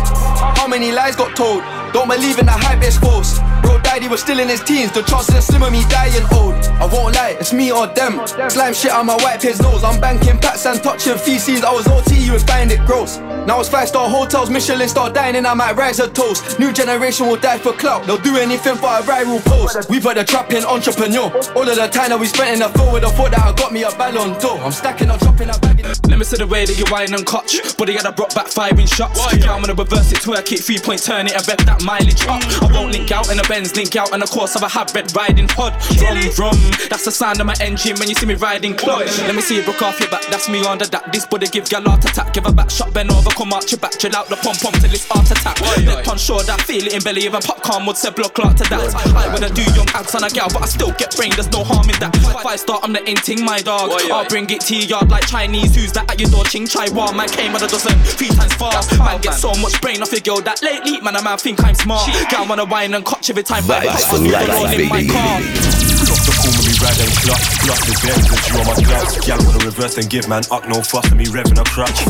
How 0.59 0.67
many 0.67 0.91
lies 0.91 1.15
got 1.15 1.37
told? 1.37 1.63
Don't 1.93 2.09
believe 2.09 2.39
in 2.39 2.47
the 2.47 2.53
hype, 2.53 2.83
it's 2.83 2.99
false. 2.99 3.39
Bro 3.63 3.81
died, 3.81 4.03
he 4.03 4.09
was 4.09 4.21
still 4.21 4.39
in 4.41 4.49
his 4.49 4.63
teens. 4.63 4.93
The 4.93 5.03
chances 5.03 5.35
are 5.35 5.41
slim 5.41 5.63
of 5.63 5.73
me 5.73 5.83
dying 5.89 6.27
old. 6.35 6.55
I 6.83 6.87
won't 6.87 7.15
lie, 7.15 7.37
it's 7.41 7.53
me 7.53 7.73
or 7.73 7.87
them. 7.87 8.21
Slime 8.51 8.75
shit 8.75 8.93
on 8.93 9.07
my 9.07 9.17
white 9.17 9.43
his 9.43 9.61
nose. 9.61 9.85
I'm 9.85 10.01
banking 10.01 10.39
packs 10.39 10.67
and 10.67 10.83
touching 10.83 11.17
feces. 11.17 11.65
I 11.65 11.73
was 11.73 11.87
OT, 11.89 12.19
you 12.19 12.33
would 12.33 12.43
find 12.43 12.71
it 12.71 12.85
gross. 12.87 13.19
Now 13.47 13.61
it's 13.61 13.69
five 13.69 13.89
star 13.89 14.09
hotels, 14.11 14.51
Michelin 14.51 14.89
star 14.89 15.11
dining. 15.11 15.47
I 15.47 15.55
might 15.55 15.77
rise 15.77 15.99
a 16.01 16.09
toast. 16.09 16.59
New 16.59 16.73
generation 16.73 17.27
will 17.27 17.37
die 17.37 17.59
for 17.59 17.73
clout. 17.73 18.07
They'll 18.07 18.19
do 18.19 18.37
anything 18.37 18.77
for 18.77 18.87
a 18.87 19.01
viral 19.01 19.43
post. 19.45 19.89
We 19.89 20.01
put 20.01 20.17
the 20.17 20.25
trap 20.25 20.53
in 20.53 20.65
entrepreneur. 20.65 20.88
All 20.89 21.69
of 21.69 21.77
the 21.77 21.89
time 21.93 22.09
that 22.09 22.19
we 22.19 22.27
spent 22.27 22.49
in 22.57 22.61
the 22.65 22.69
field 22.73 22.95
with 22.95 23.03
the 23.05 23.11
thought 23.13 23.31
that 23.33 23.45
I 23.45 23.53
got 23.53 23.73
me 23.73 23.85
a 23.85 23.93
ballon 23.93 24.33
d'or. 24.41 24.57
I'm 24.57 24.73
stacking 24.73 25.11
on 25.11 25.19
dropping 25.19 25.53
a 25.53 25.59
bag 25.61 25.81
in 25.81 25.87
Let 26.09 26.17
me 26.17 26.25
see 26.25 26.41
the 26.41 26.47
way 26.47 26.65
that 26.65 26.81
you 26.81 26.89
whine 26.89 27.13
and 27.13 27.27
clutch. 27.29 27.61
Body 27.77 27.93
had 27.93 28.09
a 28.09 28.13
brought 28.13 28.35
back 28.35 28.49
firing 28.49 28.89
shots. 28.89 29.21
Yeah, 29.37 29.53
I'm 29.53 29.61
gonna 29.61 29.77
reverse 29.77 30.13
it, 30.17 30.25
twerk 30.25 30.49
it, 30.49 30.65
three 30.65 30.81
point 30.81 31.05
turn 31.05 31.29
it, 31.29 31.37
and 31.37 31.45
bet 31.45 31.61
that 31.69 31.85
mileage 31.85 32.25
up. 32.25 32.41
I 32.65 32.73
won't 32.73 32.97
link 32.97 33.13
out 33.13 33.29
in 33.29 33.37
a 33.37 33.45
Benz, 33.45 33.77
link 33.77 34.01
out 34.01 34.17
in 34.17 34.21
the 34.21 34.27
course 34.33 34.57
of 34.57 34.65
a 34.65 34.69
hot 34.69 34.89
red 34.97 35.13
riding 35.13 35.45
pod. 35.45 35.77
Drum, 36.01 36.17
drum, 36.33 36.57
that's 36.89 37.05
the 37.05 37.13
sound 37.13 37.37
of 37.37 37.45
my 37.45 37.57
engine 37.61 38.01
when 38.01 38.09
you 38.09 38.17
see 38.17 38.25
me 38.25 38.41
riding 38.41 38.73
clutch. 38.73 39.13
Let 39.29 39.37
me 39.37 39.45
see 39.45 39.61
you 39.61 39.65
broke 39.69 39.85
off 39.85 40.01
your 40.01 40.09
back, 40.09 40.25
that's 40.33 40.49
me 40.49 40.65
under 40.65 40.89
that. 40.89 41.13
This 41.13 41.27
body 41.29 41.53
give 41.53 41.69
gal 41.69 41.85
heart 41.85 42.09
attack, 42.09 42.33
give 42.33 42.47
a 42.49 42.53
back 42.53 42.73
shot, 42.73 42.97
bend 42.97 43.13
over, 43.13 43.29
come 43.37 43.53
out 43.53 43.69
your 43.69 43.79
back, 43.79 44.01
chill 44.01 44.17
out 44.17 44.33
the 44.33 44.41
pom 44.41 44.57
pom 44.57 44.73
till 44.81 44.89
it's 44.89 45.05
heart 45.05 45.29
attack. 45.29 45.61
Left 45.85 46.09
on 46.09 46.17
that 46.49 46.65
feel 46.65 46.89
it 46.89 46.97
in 46.97 47.03
belly, 47.05 47.29
even 47.29 47.45
popcorn 47.45 47.85
would 47.85 48.01
say 48.01 48.09
block 48.09 48.33
clot 48.33 48.57
to 48.57 48.65
that. 48.73 48.89
I 49.13 49.29
wanna 49.29 49.53
do 49.53 49.61
young 49.77 49.89
acts 49.93 50.15
on 50.17 50.25
a 50.25 50.31
gal, 50.31 50.49
but 50.49 50.63
I 50.63 50.68
still 50.69 50.93
get 50.93 51.17
brain, 51.17 51.33
there's 51.35 51.51
no 51.51 51.65
harm 51.65 51.89
in 51.89 51.99
that. 52.01 52.15
Five 52.43 52.61
star, 52.61 52.81
I'm 52.83 52.93
the 52.93 53.01
inting, 53.01 53.45
my 53.45 53.59
dog. 53.61 53.91
I'll 54.13 54.29
bring 54.29 54.49
it 54.51 54.61
to 54.63 54.77
your 54.77 54.85
yard 54.85 55.11
like 55.11 55.27
Chinese, 55.27 55.75
who's 55.75 55.93
that 55.93 56.11
at 56.11 56.21
your 56.21 56.31
door? 56.31 56.45
Ching 56.45 56.67
Chai 56.67 56.89
Wan, 56.91 57.17
man 57.17 57.29
came 57.29 57.55
at 57.55 57.63
a 57.63 57.67
dozen, 57.67 57.99
three 58.05 58.29
times 58.29 58.55
fast. 58.55 58.97
Man 58.99 59.21
get 59.21 59.35
so 59.35 59.55
much 59.61 59.81
brain 59.81 60.03
off 60.03 60.13
your 60.13 60.21
girl 60.21 60.41
that 60.43 60.63
lately, 60.63 61.01
man, 61.01 61.17
a 61.17 61.23
man 61.23 61.39
think 61.39 61.63
I'm 61.65 61.75
smart. 61.75 62.09
Gal 62.31 62.47
wanna 62.47 62.65
wine 62.65 62.95
and 62.95 63.05
coach 63.05 63.31
every 63.31 63.43
time 63.43 63.67
But 63.67 63.83
I 63.83 63.87
Vibes 63.87 63.93
pass 63.93 64.11
for 64.11 64.17
through 64.19 64.29
the 64.29 64.33
life, 64.33 64.49
road 64.49 64.81
in 64.81 64.89
my 64.89 65.05
car. 65.07 66.68
Drop 66.89 66.97
the 66.97 66.97
cool 66.97 66.97
when 66.97 66.97
ride 66.97 67.01
and 67.05 67.13
clutch. 67.21 67.47
Plus 67.61 67.81
the 67.85 67.95
Benz 68.01 68.25
with 68.31 68.49
you 68.49 68.57
on 68.61 68.67
my 68.67 68.77
gloves. 68.81 69.13
Gal 69.27 69.39
wanna 69.45 69.65
reverse 69.65 69.97
and 69.99 70.09
give 70.09 70.29
man 70.29 70.43
up, 70.51 70.69
no 70.69 70.81
fuss, 70.81 71.05
and 71.11 71.19
me 71.19 71.27
revving 71.27 71.61
a 71.61 71.65
crutch. 71.65 72.01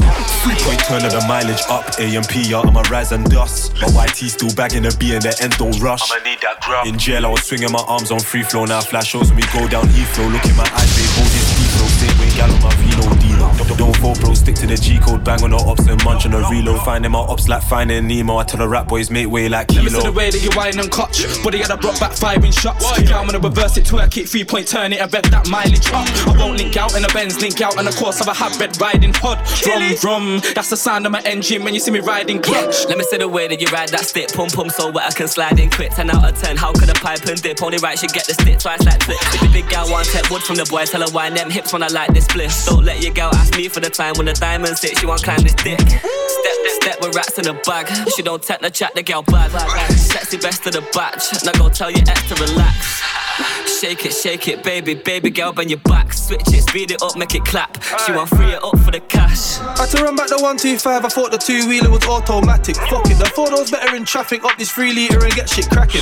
Three 0.42 0.54
point 0.62 0.80
turn 0.86 1.04
of 1.04 1.12
the 1.12 1.22
mileage 1.26 1.62
up. 1.68 1.84
AMP, 1.98 2.34
yeah, 2.46 2.60
I'm 2.60 2.76
a 2.76 2.82
rise 2.90 3.12
and 3.12 3.28
dust. 3.30 3.74
My 3.80 4.06
YT 4.06 4.30
still 4.30 4.52
bagging 4.54 4.82
the 4.82 4.94
B 4.98 5.14
and 5.14 5.22
the 5.22 5.34
end 5.42 5.56
don't 5.58 5.78
rush. 5.80 6.02
I'ma 6.10 6.22
need 6.24 6.40
that 6.42 6.60
grub. 6.60 6.86
In 6.86 6.98
jail, 6.98 7.26
I 7.26 7.28
was 7.28 7.42
swinging 7.42 7.72
my 7.72 7.82
arms 7.88 8.10
on 8.10 8.20
free 8.20 8.42
flow. 8.42 8.64
Now 8.64 8.80
flash 8.80 9.08
shows 9.08 9.30
when 9.30 9.42
we 9.42 9.46
go 9.50 9.66
down 9.68 9.86
Heathrow. 9.90 10.30
Look 10.30 10.44
in 10.46 10.56
my 10.56 10.68
eyes, 10.70 10.90
they 10.94 11.06
hold 11.16 11.30
this 11.32 11.48
deep 11.58 11.70
flow. 11.74 11.88
Same 11.98 12.16
way, 12.20 12.30
gal 12.36 12.50
on 12.50 12.60
my 12.62 12.72
reload 12.78 13.18
deal. 13.18 13.38
Don't 13.76 13.87
fall, 13.98 14.14
bro, 14.16 14.34
stick 14.34 14.54
to 14.56 14.66
the 14.66 14.76
G 14.76 14.98
code. 14.98 15.24
Bang 15.24 15.42
on 15.42 15.50
the 15.50 15.56
ops 15.56 15.86
and 15.86 16.02
munch 16.04 16.24
on 16.26 16.32
the 16.32 16.42
reload. 16.50 16.80
Finding 16.84 17.12
my 17.12 17.18
ops 17.18 17.48
like 17.48 17.62
finding 17.62 18.06
Nemo. 18.06 18.38
I 18.38 18.44
tell 18.44 18.58
the 18.58 18.68
rap 18.68 18.88
boys, 18.88 19.10
make 19.10 19.28
way 19.28 19.48
like 19.48 19.70
Let 19.72 19.84
me 19.84 19.90
see 19.90 20.02
the 20.02 20.12
way 20.12 20.30
that 20.30 20.42
you 20.42 20.50
whine 20.56 20.78
and 20.78 20.90
clutch. 20.90 21.24
Body 21.42 21.58
had 21.58 21.70
a 21.70 21.76
brought 21.76 21.98
back 22.00 22.12
firing 22.12 22.52
shots. 22.52 22.84
Yeah, 23.00 23.18
I'm 23.18 23.26
gonna 23.26 23.38
reverse 23.38 23.76
it, 23.76 23.84
twerk 23.84 24.16
it, 24.16 24.28
three 24.28 24.44
point 24.44 24.68
turn 24.68 24.92
it, 24.92 25.00
and 25.00 25.12
rev 25.12 25.30
that 25.30 25.48
mileage 25.48 25.88
up. 25.92 26.06
I 26.26 26.38
won't 26.38 26.58
link 26.58 26.76
out 26.76 26.96
in 26.96 27.04
a 27.04 27.08
Benz, 27.08 27.40
link 27.40 27.60
out 27.60 27.78
in 27.78 27.84
the 27.84 27.92
course 27.92 28.20
of 28.20 28.28
a 28.28 28.34
hot 28.34 28.58
red 28.58 28.80
riding 28.80 29.12
pod. 29.12 29.44
Drum, 29.62 29.94
drum, 30.00 30.40
that's 30.54 30.70
the 30.70 30.76
sound 30.76 31.06
of 31.06 31.12
my 31.12 31.20
engine 31.22 31.64
when 31.64 31.74
you 31.74 31.80
see 31.80 31.90
me 31.90 32.00
riding 32.00 32.40
clutch. 32.40 32.86
Let 32.88 32.98
me 32.98 33.04
see 33.04 33.18
the 33.18 33.28
way 33.28 33.48
that 33.48 33.60
you 33.60 33.66
ride 33.68 33.88
that 33.90 34.04
stick, 34.04 34.32
pum 34.32 34.48
pum, 34.48 34.70
so 34.70 34.90
wet 34.90 35.06
I 35.06 35.12
can 35.12 35.28
slide 35.28 35.58
in 35.58 35.70
quick. 35.70 35.92
10 35.92 36.10
out 36.10 36.28
of 36.28 36.40
10, 36.40 36.56
how 36.56 36.72
could 36.72 36.88
a 36.88 36.94
pipe 36.94 37.24
and 37.26 37.40
dip? 37.40 37.62
Only 37.62 37.78
right, 37.78 37.98
should 37.98 38.12
get 38.12 38.26
the 38.26 38.34
stick 38.34 38.58
twice 38.58 38.84
like 38.84 39.02
flip. 39.02 39.18
If 39.34 39.40
the 39.40 39.50
big 39.52 39.68
gal 39.68 39.90
want 39.90 40.06
tech 40.06 40.30
wood 40.30 40.42
from 40.42 40.56
the 40.56 40.64
boy, 40.64 40.84
tell 40.84 41.00
her 41.00 41.10
why 41.12 41.30
them 41.30 41.50
hips 41.50 41.72
when 41.72 41.82
I 41.82 41.88
like 41.88 42.12
this 42.12 42.26
bliss. 42.28 42.66
Don't 42.66 42.84
let 42.84 43.02
your 43.02 43.12
gal 43.12 43.34
ask 43.34 43.56
me 43.56 43.68
for 43.68 43.80
the 43.80 43.87
time 43.90 44.14
when 44.16 44.26
the 44.26 44.32
diamond 44.32 44.76
sits, 44.76 45.00
she 45.00 45.06
want 45.06 45.22
climb 45.22 45.42
this 45.42 45.54
dick. 45.54 45.80
Step, 45.80 46.56
step 46.80 47.00
with 47.00 47.14
rats 47.14 47.38
in 47.38 47.46
a 47.48 47.54
bag. 47.62 47.88
She 48.14 48.22
don't 48.22 48.42
take 48.42 48.60
the 48.60 48.70
chat, 48.70 48.94
the 48.94 49.02
girl 49.02 49.22
bad. 49.22 49.50
Sexy 49.90 50.38
best 50.38 50.66
of 50.66 50.72
the 50.72 50.82
batch. 50.92 51.44
Now 51.44 51.52
go 51.52 51.68
tell 51.68 51.90
your 51.90 52.02
ex 52.08 52.28
to 52.28 52.34
relax. 52.34 53.57
Shake 53.68 54.06
it, 54.06 54.12
shake 54.12 54.48
it, 54.48 54.64
baby, 54.64 54.94
baby 54.94 55.30
girl, 55.30 55.52
bend 55.52 55.70
your 55.70 55.78
back. 55.80 56.12
Switch 56.12 56.40
it, 56.48 56.62
speed 56.62 56.90
it 56.90 57.02
up, 57.02 57.16
make 57.16 57.34
it 57.34 57.44
clap. 57.44 57.80
She 58.04 58.12
want 58.12 58.30
free 58.30 58.52
it 58.52 58.64
up 58.64 58.76
for 58.80 58.90
the 58.90 58.98
cash. 58.98 59.60
I 59.60 59.86
had 59.86 59.90
to 59.90 60.02
run 60.02 60.16
back 60.16 60.28
the 60.28 60.40
125, 60.40 61.04
I 61.04 61.08
thought 61.08 61.30
the 61.30 61.38
two 61.38 61.68
wheeler 61.68 61.90
was 61.90 62.04
automatic. 62.06 62.76
Fuck 62.88 63.06
it, 63.06 63.20
I 63.20 63.28
thought 63.28 63.52
I 63.52 63.60
was 63.60 63.70
better 63.70 63.94
in 63.94 64.04
traffic. 64.04 64.42
Up 64.42 64.56
this 64.56 64.72
3 64.72 64.92
litre 64.94 65.22
and 65.22 65.34
get 65.34 65.48
shit 65.48 65.68
cracking. 65.68 66.00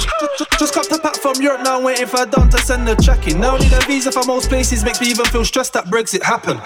Just, 0.58 0.74
got 0.74 0.88
the 0.88 0.98
pack 1.02 1.16
from 1.16 1.42
Europe 1.42 1.62
now, 1.64 1.82
waiting 1.82 2.06
for 2.06 2.24
Don 2.24 2.48
to 2.50 2.58
send 2.58 2.86
the 2.86 2.94
check 2.96 3.26
in. 3.28 3.40
Now 3.40 3.56
I 3.56 3.58
need 3.58 3.72
a 3.72 3.80
visa 3.84 4.12
for 4.12 4.24
most 4.24 4.48
places, 4.48 4.84
makes 4.84 5.00
me 5.00 5.08
even 5.08 5.26
feel 5.26 5.44
stressed 5.44 5.74
that 5.74 5.86
Brexit 5.86 6.22
happened. 6.22 6.60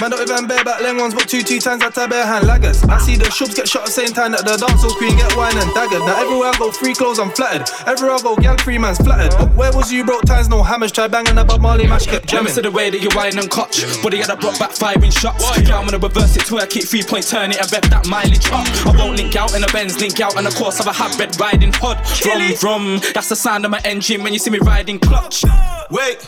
Man, 0.00 0.10
don't 0.10 0.28
even 0.28 0.46
bear 0.46 0.62
back 0.62 0.80
leng 0.80 1.00
ones, 1.00 1.14
but 1.14 1.28
two, 1.28 1.42
two 1.42 1.58
times 1.60 1.82
I 1.82 1.90
tie 1.90 2.06
bare 2.06 2.26
hand 2.26 2.44
laggers. 2.44 2.86
I 2.88 2.98
see 2.98 3.16
the 3.16 3.26
shubs 3.26 3.56
get 3.56 3.66
shot 3.66 3.82
at 3.82 3.86
the 3.86 3.92
same 3.92 4.12
time 4.12 4.32
that 4.32 4.44
the 4.44 4.54
dancehall 4.60 4.94
queen 4.96 5.16
get 5.16 5.34
wine 5.34 5.56
and 5.56 5.70
daggered. 5.72 6.04
Now 6.06 6.20
everywhere 6.20 6.50
I 6.54 6.58
go, 6.58 6.70
free 6.70 6.94
clothes, 6.94 7.18
I'm 7.18 7.30
flattered. 7.30 7.66
Everywhere 7.88 8.16
I 8.16 8.22
go, 8.22 8.36
gang 8.36 8.58
free 8.58 8.78
man's 8.78 8.98
flattered. 8.98 9.34
But 9.38 9.54
where 9.56 9.72
was 9.72 9.92
you, 9.92 10.04
broke 10.04 10.22
times, 10.42 10.48
no 10.48 10.62
hammers, 10.62 10.92
try 10.92 11.08
banging 11.08 11.38
about 11.38 11.60
Marley 11.60 11.86
match, 11.86 12.06
kept 12.06 12.32
Let 12.32 12.42
me 12.44 12.50
jamming. 12.50 12.52
see 12.52 12.60
the 12.62 12.70
way 12.70 12.90
that 12.90 13.00
you 13.00 13.08
whine 13.14 13.38
and 13.38 13.48
clutch. 13.50 13.84
Body 14.02 14.18
had 14.18 14.30
a 14.30 14.36
brought 14.36 14.58
back 14.58 14.72
firing 14.72 15.10
shots. 15.10 15.44
Yeah, 15.58 15.78
I'm 15.78 15.86
gonna 15.86 15.98
reverse 15.98 16.36
it, 16.36 16.42
twerk 16.42 16.76
it, 16.76 16.88
three 16.88 17.02
point 17.02 17.26
turn 17.26 17.50
it, 17.52 17.60
and 17.60 17.70
rev 17.72 17.82
that 17.90 18.06
mileage 18.08 18.46
up. 18.50 18.66
I 18.86 18.96
won't 18.96 19.16
link 19.16 19.36
out 19.36 19.54
in 19.54 19.62
a 19.62 19.68
Benz, 19.68 20.00
link 20.00 20.20
out 20.20 20.36
in 20.36 20.44
the 20.44 20.50
course 20.50 20.80
of 20.80 20.86
a 20.86 20.92
hot 20.92 21.16
red 21.18 21.38
riding 21.40 21.72
pod. 21.72 22.02
Drum, 22.20 22.54
drum, 22.58 23.00
that's 23.14 23.28
the 23.28 23.36
sound 23.36 23.64
of 23.64 23.70
my 23.70 23.80
engine 23.84 24.22
when 24.22 24.32
you 24.32 24.38
see 24.38 24.50
me 24.50 24.58
riding 24.58 24.98
clutch. 24.98 25.44
Wait, 25.90 26.18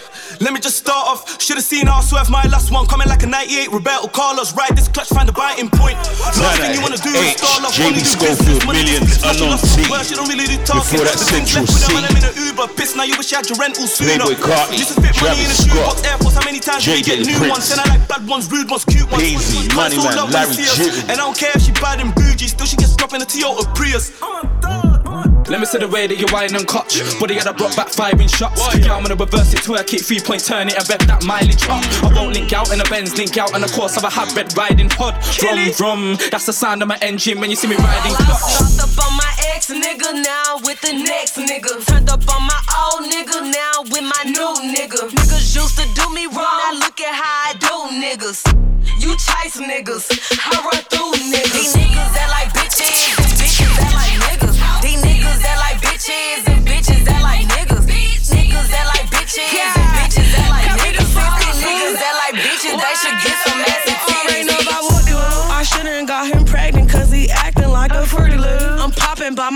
let 0.40 0.52
me 0.52 0.61
just 0.61 0.76
start 0.76 1.09
off. 1.09 1.40
Should've 1.40 1.64
seen 1.64 1.88
our 1.88 2.02
swerve, 2.02 2.30
my 2.30 2.44
last 2.49 2.71
one 2.71 2.87
coming 2.87 3.09
like 3.09 3.23
a 3.23 3.26
98. 3.26 3.73
Roberto 3.73 4.09
Carlos, 4.09 4.54
ride 4.54 4.76
this 4.76 4.88
clutch, 4.88 5.09
find 5.09 5.28
the 5.28 5.33
biting 5.33 5.71
point. 5.71 5.97
Last 5.97 6.61
thing 6.61 6.75
you 6.75 6.83
wanna 6.83 6.99
do 6.99 7.11
is 7.11 7.33
H, 7.35 7.38
start 7.38 7.64
off 7.64 7.75
JB 7.75 7.87
only 7.87 7.99
do 8.00 8.04
Schofield, 8.04 8.38
business, 8.38 8.66
money 8.66 8.78
millions, 8.85 9.00
business, 9.00 9.25
nothing 9.25 9.42
unknown 9.42 9.59
else. 9.59 10.09
T. 10.09 10.11
You 10.14 10.16
don't 10.16 10.28
really 10.28 10.47
do 10.47 10.56
talking. 10.64 10.85
Before 10.85 11.04
that 11.09 11.16
The 11.18 11.25
things 11.25 11.50
Central 11.50 11.64
left 11.64 11.88
with 11.88 12.04
them, 12.04 12.14
C. 12.14 12.21
in 12.21 12.25
an 12.28 12.49
Uber. 12.54 12.68
Piss, 12.76 12.94
now 12.94 13.04
you 13.09 13.16
wish 13.16 13.33
you 13.33 13.37
had 13.40 13.49
your 13.49 13.59
rental 13.59 13.87
sooner. 13.88 14.03
Playboy 14.04 14.37
Carti, 14.37 14.78
Used 14.78 14.94
to 14.94 15.00
fit 15.00 15.16
money 15.23 15.44
in 15.44 15.50
a 15.50 15.54
Travis 15.56 15.64
shoebox, 15.64 16.00
Scott, 16.00 16.06
Air 16.06 16.18
Force. 16.18 16.34
How 16.37 16.44
many 16.44 16.61
times 16.61 16.84
Jay 16.84 17.00
did 17.00 17.06
you 17.06 17.25
get 17.25 17.26
new 17.26 17.38
Prince. 17.38 17.52
ones? 17.52 17.70
And 17.73 17.80
I 17.80 17.87
like 17.96 18.04
bad 18.08 18.23
ones, 18.28 18.44
rude 18.52 18.68
ones, 18.70 18.84
cute 18.84 19.08
ones. 19.11 19.23
Hazy, 19.23 19.75
Money 19.75 19.96
Man, 19.96 20.16
low 20.16 20.26
Larry 20.28 20.49
you 20.54 20.64
see 20.64 20.68
us. 20.68 20.76
June. 20.76 21.11
And 21.11 21.16
I 21.16 21.25
don't 21.25 21.37
care 21.37 21.52
if 21.54 21.62
she 21.62 21.73
bad 21.73 22.00
and 22.00 22.14
bougie, 22.14 22.49
still 22.49 22.66
she 22.66 22.76
gets 22.76 22.94
dropped 22.96 23.14
in 23.14 23.23
a 23.23 23.26
Toyota 23.26 23.64
Prius. 23.75 24.12
Let 25.49 25.61
me 25.61 25.66
see 25.66 25.78
the 25.78 25.88
way 25.88 26.06
that 26.06 26.16
you 26.18 26.26
whine 26.32 26.56
and 26.56 26.66
clutch. 26.66 26.99
Body 27.20 27.34
had 27.34 27.46
a 27.46 27.52
brought 27.52 27.76
back 27.76 27.88
firing 27.88 28.28
shots. 28.28 28.61
Yeah, 28.80 28.96
I'm 28.96 29.04
gonna 29.04 29.14
reverse 29.14 29.52
it, 29.52 29.61
twerk 29.61 29.92
it, 29.92 30.00
three 30.00 30.18
point 30.18 30.42
turn 30.44 30.68
it, 30.68 30.75
and 30.75 30.88
rev 30.88 31.04
that 31.06 31.23
mileage 31.25 31.68
up. 31.68 31.84
I 32.02 32.12
won't 32.16 32.32
link 32.32 32.52
out 32.52 32.73
in 32.73 32.80
a 32.80 32.84
Benz, 32.84 33.16
link 33.16 33.37
out 33.37 33.54
in 33.54 33.61
the 33.61 33.68
course 33.68 33.96
of 33.96 34.04
a 34.04 34.11
hot 34.11 34.34
red 34.34 34.56
riding 34.56 34.88
pod. 34.88 35.20
Drum, 35.37 35.70
drum, 35.76 36.02
that's 36.30 36.46
the 36.46 36.52
sound 36.52 36.80
of 36.82 36.88
my 36.88 36.99
engine 37.02 37.38
when 37.40 37.50
you 37.50 37.56
see 37.56 37.68
me 37.68 37.76
riding 37.76 38.12
clutch. 38.16 38.40
Ex 39.52 39.70
nigga 39.70 40.22
now 40.22 40.58
with 40.64 40.80
the 40.80 40.92
next 40.92 41.36
nigga. 41.36 41.84
Turned 41.86 42.08
up 42.08 42.22
on 42.28 42.42
my 42.42 42.60
old 42.80 43.10
nigga 43.10 43.52
now 43.52 43.82
with 43.82 44.02
my 44.02 44.22
new 44.24 44.72
nigga. 44.72 45.10
Niggas 45.10 45.54
used 45.54 45.78
to 45.78 45.86
do 45.94 46.08
me 46.14 46.26
wrong. 46.26 46.36
Now 46.36 46.72
look 46.72 47.00
at 47.00 47.14
how 47.14 47.50
I 47.50 47.54
do 47.58 47.74
niggas. 48.00 48.40
You 49.00 49.10
chase 49.16 49.60
niggas. 49.60 50.04
I 50.40 50.62
run 50.64 50.82
through 50.90 51.12
niggas. 51.32 51.52
These 51.52 51.74
niggas 51.76 52.12
that 52.14 52.28
like 52.30 52.52
bitches. 52.54 53.24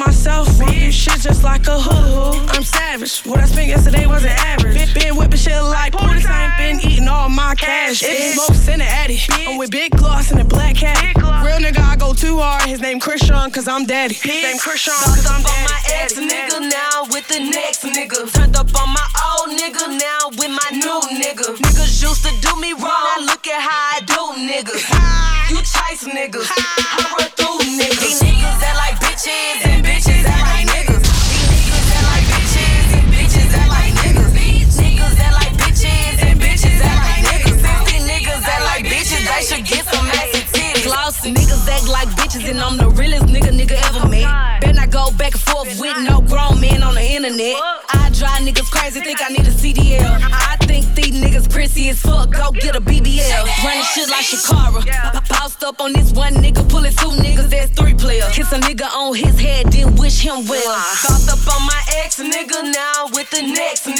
Bitches 0.06 0.60
Walk 0.60 0.68
this 0.68 0.94
shit 0.94 1.20
just 1.20 1.42
like 1.42 1.66
a 1.66 1.78
hoop. 1.80 2.54
I'm 2.54 2.62
savage. 2.62 3.20
What 3.20 3.40
I 3.40 3.46
spent 3.46 3.68
yesterday 3.68 4.06
wasn't 4.06 4.34
average. 4.44 4.76
Been, 4.76 4.94
been 4.94 5.16
whipping 5.16 5.38
shit 5.38 5.60
like 5.62 5.92
Pootie 5.92 6.22
time. 6.22 6.50
Been 6.58 6.80
eating 6.80 7.08
all 7.08 7.28
my 7.28 7.54
cash. 7.54 8.02
It 8.02 8.34
smokes 8.34 8.68
in 8.68 8.78
the 8.78 8.84
Addy. 8.84 9.18
I'm 9.30 9.58
with 9.58 9.70
big 9.70 9.92
gloss 9.92 10.30
and 10.30 10.40
a 10.40 10.44
black 10.44 10.76
cat. 10.76 10.96
Real 11.44 11.58
nigga, 11.58 11.80
I 11.80 11.96
go 11.96 12.12
too 12.14 12.38
hard. 12.38 12.68
His 12.68 12.80
name 12.80 13.00
Christian, 13.00 13.50
cause 13.50 13.68
I'm 13.68 13.84
daddy. 13.84 14.14
His 14.14 14.42
name 14.42 14.58
Christian, 14.58 14.94
cause 14.94 15.26
I'm 15.26 15.36
on 15.36 15.42
daddy. 15.42 15.64
my 15.66 15.80
ex 16.00 16.14
nigga 16.14 16.58
now 16.68 17.06
with 17.10 17.26
the 17.28 17.40
next 17.40 17.82
nigga. 17.82 18.32
Turned 18.32 18.56
up 18.56 18.70
on 18.74 18.90
my 18.90 19.08
old 19.34 19.58
nigga 19.58 19.98
now 19.98 20.28
with 20.38 20.50
my 20.50 20.70
new 20.72 21.00
nigga. 21.18 21.56
Niggas 21.56 22.02
used 22.02 22.24
to 22.24 22.32
do 22.40 22.54
me 22.60 22.72
wrong. 22.72 23.18
Now 23.18 23.26
look 23.26 23.46
at 23.46 23.60
how 23.60 23.96
I 23.96 24.00
do 24.06 24.22
niggas. 24.46 24.84
You 25.50 25.58
chase 25.58 26.04
niggas. 26.04 26.46
I 26.50 27.14
run 27.18 27.30
through 27.38 27.58
niggas. 27.78 28.00
These 28.00 28.20
niggas 28.22 28.60
that 28.60 28.74
like 28.76 29.00
bitches 29.00 29.67
bitches, 42.38 42.50
and 42.50 42.60
I'm 42.60 42.76
the 42.76 42.88
realest 42.90 43.26
nigga 43.26 43.50
nigga 43.50 43.76
ever 43.88 44.08
met. 44.08 44.60
Better 44.60 44.80
I 44.80 44.86
go 44.86 45.10
back 45.12 45.32
and 45.32 45.40
forth 45.40 45.80
with 45.80 45.96
no 45.98 46.20
grown 46.20 46.60
man 46.60 46.82
on 46.82 46.94
the 46.94 47.02
internet. 47.02 47.56
I 47.56 48.10
drive 48.12 48.42
niggas 48.42 48.70
crazy, 48.70 49.00
think 49.00 49.20
I 49.22 49.28
need 49.28 49.46
a 49.46 49.50
CDL. 49.50 50.18
I 50.22 50.56
think 50.66 50.86
these 50.94 51.14
niggas 51.14 51.50
prissy 51.50 51.88
as 51.90 52.00
fuck, 52.00 52.32
go 52.32 52.50
get 52.52 52.76
a 52.76 52.80
BBL. 52.80 53.64
Running 53.64 53.82
shit 53.94 54.08
like 54.10 54.24
Shakara. 54.24 55.28
Bossed 55.28 55.62
up 55.64 55.80
on 55.80 55.92
this 55.92 56.12
one 56.12 56.34
nigga, 56.34 56.68
pulling 56.68 56.92
two 56.92 57.10
niggas, 57.10 57.50
that's 57.50 57.72
three 57.72 57.94
players. 57.94 58.28
Kiss 58.34 58.52
a 58.52 58.58
nigga 58.60 58.88
on 58.94 59.14
his 59.14 59.38
head, 59.38 59.66
then 59.72 59.94
wish 59.96 60.20
him 60.20 60.46
well. 60.46 60.80
Fucked 61.02 61.28
up 61.28 61.54
on 61.54 61.66
my 61.66 61.82
ex 62.04 62.20
nigga 62.20 62.72
now 62.72 63.06
with 63.12 63.30
the 63.30 63.42
next 63.42 63.86
nigga. 63.86 63.97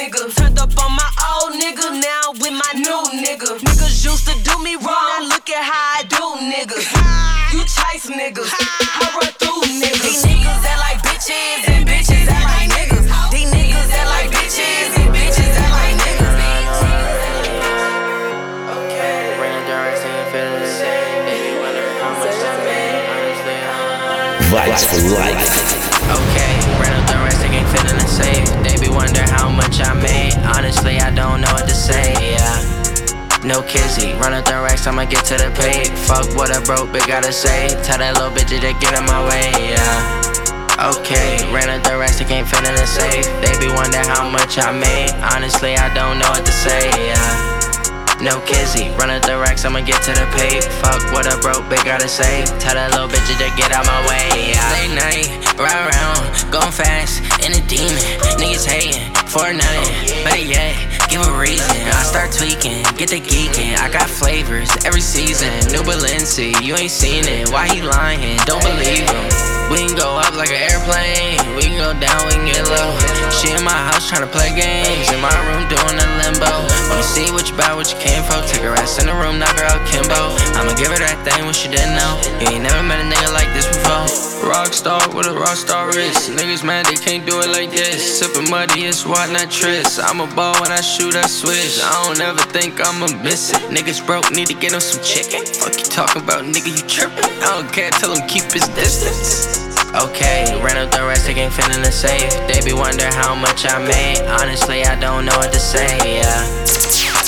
No 33.49 33.63
kizzy, 33.63 34.13
run 34.21 34.35
up 34.35 34.45
the 34.45 34.61
racks, 34.61 34.87
I'ma 34.87 35.09
get 35.09 35.25
to 35.25 35.41
the 35.41 35.49
pay. 35.57 35.89
Fuck 36.05 36.37
what 36.37 36.53
I 36.53 36.61
broke, 36.69 36.93
but 36.93 37.09
gotta 37.09 37.33
say. 37.33 37.73
Tell 37.81 37.97
that 37.97 38.21
little 38.21 38.29
bitch 38.29 38.53
to 38.53 38.61
get 38.61 38.93
in 38.93 39.09
my 39.09 39.25
way. 39.25 39.49
Yeah. 39.73 40.93
Okay, 40.93 41.49
ran 41.49 41.73
up 41.73 41.81
the 41.81 41.97
racks, 41.97 42.21
they 42.21 42.29
can't 42.29 42.45
fit 42.45 42.61
in 42.61 42.77
the 42.77 42.85
safe. 42.85 43.25
They 43.41 43.49
be 43.57 43.73
wonder 43.73 44.05
how 44.05 44.29
much 44.29 44.61
I 44.61 44.69
made. 44.77 45.17
Honestly, 45.33 45.81
I 45.81 45.89
don't 45.97 46.21
know 46.21 46.29
what 46.29 46.45
to 46.45 46.53
say. 46.53 46.93
Yeah. 46.93 48.21
No 48.21 48.37
kizzy, 48.45 48.93
run 49.01 49.09
up 49.09 49.25
the 49.25 49.41
racks, 49.41 49.65
I'ma 49.65 49.81
get 49.81 49.97
to 50.05 50.13
the 50.13 50.29
pay. 50.37 50.61
Fuck 50.85 51.01
what 51.17 51.25
I 51.25 51.41
broke, 51.41 51.65
big 51.73 51.81
gotta 51.89 52.05
say. 52.05 52.45
Tell 52.61 52.77
that 52.77 52.93
little 52.93 53.09
bitch 53.09 53.33
to 53.33 53.49
get 53.57 53.73
out 53.73 53.89
my 53.89 54.01
way. 54.13 54.29
Yeah. 54.53 54.61
Late 54.77 54.93
night, 54.93 55.29
ride 55.57 55.89
around, 55.89 56.53
going 56.53 56.69
fast, 56.69 57.25
in 57.41 57.57
a 57.57 57.65
demon. 57.65 57.97
Niggas 58.37 58.69
hating 58.69 59.09
for 59.25 59.49
nothing, 59.57 60.21
but 60.21 60.45
yet, 60.45 60.77
give 61.09 61.23
a 61.27 61.39
reason. 61.39 61.77
I 61.89 62.03
start 62.03 62.33
tweaking, 62.33 62.83
get 62.97 63.11
the 63.11 63.21
geeking. 63.21 63.77
I 63.79 63.91
got 63.91 64.09
flavors 64.09 64.71
every 64.85 65.01
season. 65.01 65.53
New 65.73 65.83
Balenci, 65.83 66.63
you 66.63 66.77
ain't 66.77 66.91
seen 66.91 67.25
it. 67.27 67.51
Why 67.51 67.69
he 67.69 67.83
lying? 67.83 68.39
Don't 68.45 68.63
believe 68.63 69.09
him. 69.09 69.58
We 69.69 69.85
can 69.85 69.95
go 69.95 70.17
up 70.17 70.33
like 70.33 70.49
an 70.49 70.65
airplane, 70.65 71.37
we 71.53 71.69
can 71.69 71.77
go 71.77 71.93
down, 72.01 72.25
we 72.25 72.33
can 72.41 72.49
get 72.49 72.65
low. 72.65 72.97
She 73.37 73.53
in 73.53 73.63
my 73.63 73.77
house 73.77 74.09
tryna 74.09 74.33
play 74.33 74.49
games, 74.57 75.13
in 75.13 75.21
my 75.21 75.35
room 75.45 75.69
doing 75.69 75.97
a 76.01 76.09
limbo. 76.25 76.49
Wanna 76.89 77.05
see 77.05 77.29
what 77.31 77.49
you 77.49 77.55
about, 77.55 77.77
what 77.77 77.93
you 77.93 77.99
came 78.01 78.25
for. 78.25 78.41
Take 78.49 78.63
her 78.63 78.73
ass 78.73 78.99
in 78.99 79.07
the 79.07 79.15
room, 79.15 79.39
knock 79.39 79.59
her 79.61 79.67
out 79.69 79.85
Kimbo. 79.87 80.33
I'ma 80.57 80.73
give 80.81 80.89
her 80.89 80.99
that 80.99 81.21
thing 81.21 81.45
when 81.45 81.53
she 81.53 81.69
didn't 81.69 81.95
know. 81.95 82.13
You 82.41 82.57
ain't 82.57 82.65
never 82.65 82.83
met 82.83 83.05
a 83.05 83.07
nigga 83.07 83.29
like 83.35 83.53
this 83.53 83.69
before. 83.69 84.09
Rockstar 84.49 85.03
with 85.13 85.27
a 85.27 85.37
rockstar 85.37 85.93
wrist. 85.93 86.31
Niggas 86.31 86.65
mad 86.65 86.87
they 86.87 86.97
can't 86.97 87.27
do 87.27 87.41
it 87.41 87.51
like 87.51 87.71
this. 87.71 88.01
Sippin' 88.23 88.49
muddy, 88.49 88.87
it's 88.87 89.05
what 89.05 89.29
not 89.31 89.51
tris. 89.51 89.99
I'm 89.99 90.21
a 90.21 90.27
ball 90.35 90.57
when 90.63 90.73
I 90.73 90.81
shoot, 90.81 91.15
I 91.15 91.27
switch. 91.27 91.83
I 91.83 91.93
don't 92.07 92.21
ever 92.21 92.43
think 92.57 92.81
I'ma 92.81 93.13
miss 93.23 93.53
it. 93.53 93.61
Niggas 93.69 94.05
broke, 94.07 94.31
need 94.33 94.49
to 94.49 94.55
get 94.55 94.73
him 94.73 94.81
some 94.81 95.03
chicken. 95.05 95.45
Fuck 95.45 95.77
you 95.77 95.85
talking 95.85 96.23
about, 96.23 96.45
nigga, 96.45 96.73
you 96.73 96.85
trippin'. 96.89 97.25
I 97.43 97.61
don't 97.61 97.73
care, 97.73 97.91
tell 97.91 98.15
him 98.15 98.27
keep 98.29 98.45
his 98.51 98.67
distance. 98.69 99.58
Okay, 99.97 100.45
ran 100.61 100.77
up 100.77 100.93
the 100.93 101.01
rest, 101.01 101.25
they 101.25 101.33
ain't 101.33 101.53
feeling 101.53 101.81
the 101.81 101.91
safe. 101.91 102.29
They 102.45 102.61
be 102.61 102.77
wonder 102.77 103.09
how 103.09 103.35
much 103.35 103.65
I 103.65 103.81
made. 103.81 104.21
Honestly, 104.29 104.85
I 104.85 104.93
don't 105.01 105.25
know 105.25 105.33
what 105.41 105.49
to 105.53 105.59
say, 105.59 106.21
yeah. 106.21 106.45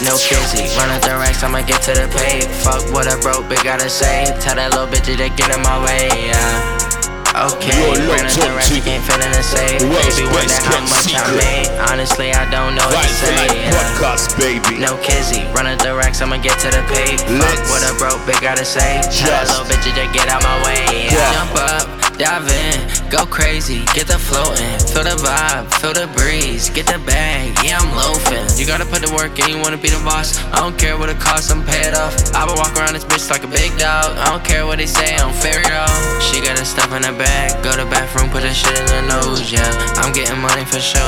No 0.04 0.16
kizzy, 0.20 0.68
run 0.76 0.92
up 0.92 1.00
the 1.00 1.16
racks, 1.16 1.40
I'ma 1.40 1.64
get 1.64 1.80
to 1.88 1.92
the 1.96 2.08
pay. 2.12 2.44
Fuck 2.60 2.84
what 2.92 3.08
I 3.08 3.16
broke, 3.24 3.48
but 3.48 3.64
gotta 3.64 3.88
say. 3.88 4.28
Tell 4.44 4.60
that 4.60 4.76
little 4.76 4.88
bitch 4.92 5.08
to 5.08 5.16
get 5.16 5.48
in 5.48 5.60
my 5.64 5.80
way, 5.80 6.12
yeah. 6.12 7.48
Okay, 7.48 7.96
ran 8.04 8.28
up 8.28 8.36
the 8.36 8.52
racks, 8.52 8.68
they 8.68 8.84
ain't 8.84 9.04
feeling 9.08 9.32
the 9.32 9.40
safe. 9.40 9.80
Baby, 9.80 10.28
wonder 10.28 10.60
how 10.60 10.84
much 10.84 11.16
I 11.16 11.24
made. 11.32 11.68
Honestly, 11.88 12.36
I 12.36 12.44
don't 12.52 12.76
know 12.76 12.84
what 12.92 13.00
to 13.00 13.12
say, 13.24 13.56
yeah. 13.56 13.72
Podcast, 13.72 14.36
baby. 14.36 14.76
No 14.76 15.00
kizzy, 15.00 15.48
run 15.56 15.64
up 15.64 15.80
the 15.80 15.96
racks, 15.96 16.20
I'ma 16.20 16.36
get 16.36 16.60
to 16.60 16.68
the 16.68 16.84
pay. 16.92 17.16
Fuck 17.40 17.60
what 17.72 17.80
I 17.88 17.96
broke, 17.96 18.20
but 18.28 18.36
gotta 18.44 18.68
say. 18.68 19.00
Tell 19.08 19.32
that 19.32 19.48
little 19.48 19.64
bitch 19.64 19.88
to 19.96 20.04
get 20.12 20.28
out 20.28 20.44
my 20.44 20.60
way, 20.68 21.08
yeah. 21.08 21.24
Jump 21.32 21.56
up 21.56 22.09
dive 22.20 22.44
in, 22.52 23.08
go 23.08 23.24
crazy, 23.24 23.80
get 23.96 24.06
the 24.06 24.18
floating, 24.20 24.76
feel 24.92 25.04
the 25.08 25.16
vibe, 25.24 25.64
feel 25.80 25.94
the 25.96 26.04
breeze, 26.12 26.68
get 26.68 26.84
the 26.84 27.00
bag, 27.08 27.48
yeah 27.64 27.80
I'm 27.80 27.88
loafing. 27.96 28.44
You 28.60 28.66
gotta 28.66 28.84
put 28.84 29.00
the 29.00 29.08
work 29.16 29.38
in, 29.40 29.48
you 29.48 29.56
wanna 29.56 29.80
be 29.80 29.88
the 29.88 30.02
boss. 30.04 30.36
I 30.52 30.60
don't 30.60 30.76
care 30.76 30.98
what 30.98 31.08
it 31.08 31.18
costs, 31.18 31.50
I'm 31.50 31.64
paid 31.64 31.94
off. 31.94 32.12
I 32.36 32.44
been 32.44 32.56
walk 32.60 32.76
around 32.76 32.92
this 32.92 33.08
bitch 33.08 33.30
like 33.30 33.42
a 33.42 33.48
big 33.48 33.72
dog. 33.80 34.12
I 34.20 34.28
don't 34.28 34.44
care 34.44 34.66
what 34.66 34.76
they 34.76 34.86
say, 34.86 35.14
I 35.16 35.24
don't 35.24 35.32
fear 35.32 35.64
it 35.64 35.72
all. 35.72 36.20
She 36.20 36.44
got 36.44 36.58
her 36.58 36.64
stuff 36.64 36.92
in 36.92 37.02
her 37.08 37.16
bag, 37.16 37.56
go 37.64 37.72
to 37.72 37.88
bathroom, 37.88 38.28
put 38.28 38.42
that 38.44 38.52
shit 38.52 38.76
in 38.76 38.84
her 38.92 39.04
nose, 39.08 39.50
yeah. 39.50 39.72
I'm 39.96 40.12
getting 40.12 40.36
money 40.44 40.68
for 40.68 40.78
sure. 40.78 41.00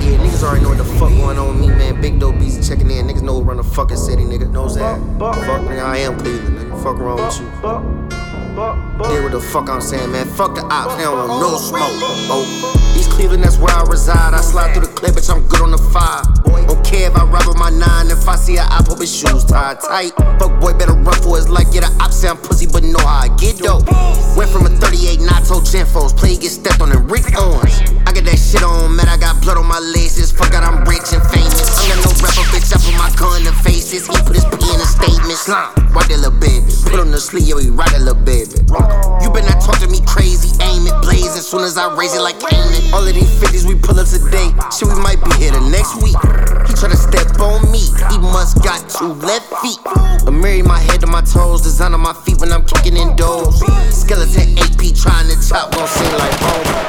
Yeah, 0.00 0.16
niggas 0.16 0.40
already 0.42 0.64
know 0.64 0.72
what 0.72 0.80
the 0.80 0.88
fuck 0.96 1.12
going 1.12 1.36
on 1.36 1.60
with 1.60 1.60
me, 1.60 1.68
man. 1.76 2.00
Big 2.00 2.18
dope 2.18 2.38
beats 2.38 2.56
checking 2.66 2.90
in. 2.90 3.06
Niggas 3.06 3.22
know 3.22 3.34
who 3.34 3.42
run 3.42 3.58
the 3.58 3.64
fucking 3.64 3.98
city, 3.98 4.22
nigga. 4.22 4.48
Knows 4.48 4.76
that. 4.76 4.96
Fuck, 5.18 5.36
nigga, 5.68 5.84
I 5.84 5.98
am 5.98 6.16
Cleveland, 6.18 6.56
nigga. 6.56 6.82
Fuck 6.82 6.96
wrong 6.98 7.20
with 7.20 7.40
you. 7.40 8.25
Yeah, 8.56 9.20
what 9.20 9.32
the 9.32 9.40
fuck 9.52 9.68
I'm 9.68 9.82
saying, 9.82 10.12
man. 10.12 10.24
Fuck 10.32 10.54
the 10.54 10.64
ops, 10.72 10.96
they 10.96 11.04
don't 11.04 11.28
want 11.28 11.44
no 11.44 11.60
smoke. 11.60 11.92
Oh, 12.32 12.96
East 12.96 13.10
Cleveland, 13.10 13.44
that's 13.44 13.58
where 13.58 13.68
I 13.68 13.84
reside. 13.84 14.32
I 14.32 14.40
slide 14.40 14.72
through 14.72 14.88
the 14.88 14.92
clip, 14.96 15.12
bitch, 15.12 15.28
I'm 15.28 15.46
good 15.48 15.60
on 15.60 15.72
the 15.72 15.82
fire. 15.92 16.24
Don't 16.64 16.80
care 16.80 17.10
if 17.10 17.16
I 17.16 17.28
rub 17.28 17.44
with 17.44 17.60
my 17.60 17.68
nine. 17.68 18.08
If 18.08 18.26
I 18.26 18.36
see 18.36 18.56
a 18.56 18.64
op, 18.64 18.88
hope 18.88 19.04
his 19.04 19.12
shoes 19.12 19.44
tied 19.44 19.84
tight. 19.84 20.16
Fuck 20.40 20.56
boy, 20.56 20.72
better 20.72 20.96
run 20.96 21.20
for 21.20 21.36
his 21.36 21.50
life. 21.50 21.68
Get 21.70 21.84
a 21.84 21.92
op, 22.00 22.16
I'm 22.16 22.40
pussy, 22.40 22.64
but 22.64 22.82
know 22.82 23.04
how 23.04 23.28
I 23.28 23.36
get 23.36 23.60
dope. 23.60 23.84
Went 24.40 24.48
from 24.48 24.64
a 24.64 24.72
38 24.72 25.20
Nato 25.20 25.60
Genfos, 25.60 26.16
play 26.16 26.40
get 26.40 26.48
stepped 26.48 26.80
on 26.80 26.90
and 26.96 27.04
Rick 27.12 27.36
Owens. 27.36 27.76
I 28.08 28.12
got 28.16 28.24
that 28.24 28.40
shit 28.40 28.64
on, 28.64 28.96
man. 28.96 29.04
I 29.12 29.20
got 29.20 29.42
blood 29.42 29.60
on 29.60 29.68
my 29.68 29.84
laces. 29.84 30.32
Fuck 30.32 30.56
out, 30.56 30.64
I'm 30.64 30.80
rich 30.88 31.12
and 31.12 31.20
famous. 31.28 31.60
I'm 31.76 31.92
got 31.92 32.08
no 32.08 32.10
rapper, 32.24 32.48
bitch. 32.56 32.72
I 32.72 32.80
put 32.80 32.96
my 32.96 33.12
gun 33.20 33.44
in 33.44 33.52
faces. 33.60 34.08
He 34.08 34.16
put 34.24 34.32
his 34.32 34.48
P 34.48 34.64
in 34.64 34.80
a 34.80 34.88
statement. 34.88 35.36
Slime, 35.36 35.76
right 35.92 36.08
that 36.08 36.24
little 36.24 36.40
baby. 36.40 36.64
Put 36.88 37.04
on 37.04 37.12
the 37.12 37.20
sleeve, 37.20 37.46
yo, 37.46 37.58
he 37.58 37.68
right 37.68 37.90
that 37.92 38.00
little 38.00 38.16
You 39.22 39.30
better 39.32 39.48
not 39.48 39.60
talk 39.60 39.78
to 39.80 39.88
me 39.88 40.00
crazy. 40.06 40.54
Aim 40.62 40.86
it, 40.86 40.94
blaze 41.02 41.34
as 41.34 41.46
soon 41.46 41.62
as 41.62 41.76
I 41.76 41.94
raise 41.96 42.14
it 42.14 42.20
like 42.20 42.38
Canaan. 42.38 42.94
All 42.94 43.06
of 43.06 43.14
these 43.14 43.30
50s 43.42 43.66
we 43.66 43.74
pull 43.74 43.98
up 43.98 44.06
today. 44.06 44.54
Shit, 44.70 44.88
we 44.88 44.98
might 45.02 45.22
be 45.24 45.30
here 45.42 45.52
the 45.52 45.64
next 45.70 45.98
week. 46.02 46.16
He 46.66 46.72
try 46.74 46.88
to 46.88 46.96
step 46.96 47.38
on 47.40 47.70
me. 47.70 47.82
He 48.10 48.18
must 48.18 48.62
got 48.62 48.86
two 48.88 49.14
left 49.26 49.50
feet. 49.62 49.78
I 49.86 50.30
marry 50.30 50.62
my 50.62 50.78
head 50.78 51.00
to 51.00 51.06
my 51.06 51.22
toes. 51.22 51.62
Design 51.62 51.94
on 51.94 52.00
my 52.00 52.14
feet 52.14 52.38
when 52.40 52.52
I'm 52.52 52.64
kicking 52.64 52.96
in 52.96 53.16
doors. 53.16 53.58
Skeleton 53.90 54.58
AP 54.58 54.94
trying 54.94 55.28
to 55.28 55.36
chop, 55.42 55.74
gon' 55.74 55.88
sing 55.88 56.12
like 56.18 56.38
home. 56.38 56.86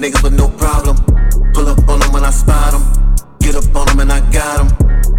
Niggas 0.00 0.22
with 0.22 0.32
no 0.32 0.48
problem. 0.48 0.96
Pull 1.52 1.68
up 1.68 1.86
on 1.86 2.02
'em 2.02 2.10
when 2.12 2.24
I 2.24 2.30
spot 2.30 2.72
'em. 2.72 2.99
On 3.80 3.88
'em 3.88 4.00
and 4.00 4.12
I 4.12 4.20
got 4.30 4.60
'em. 4.60 4.68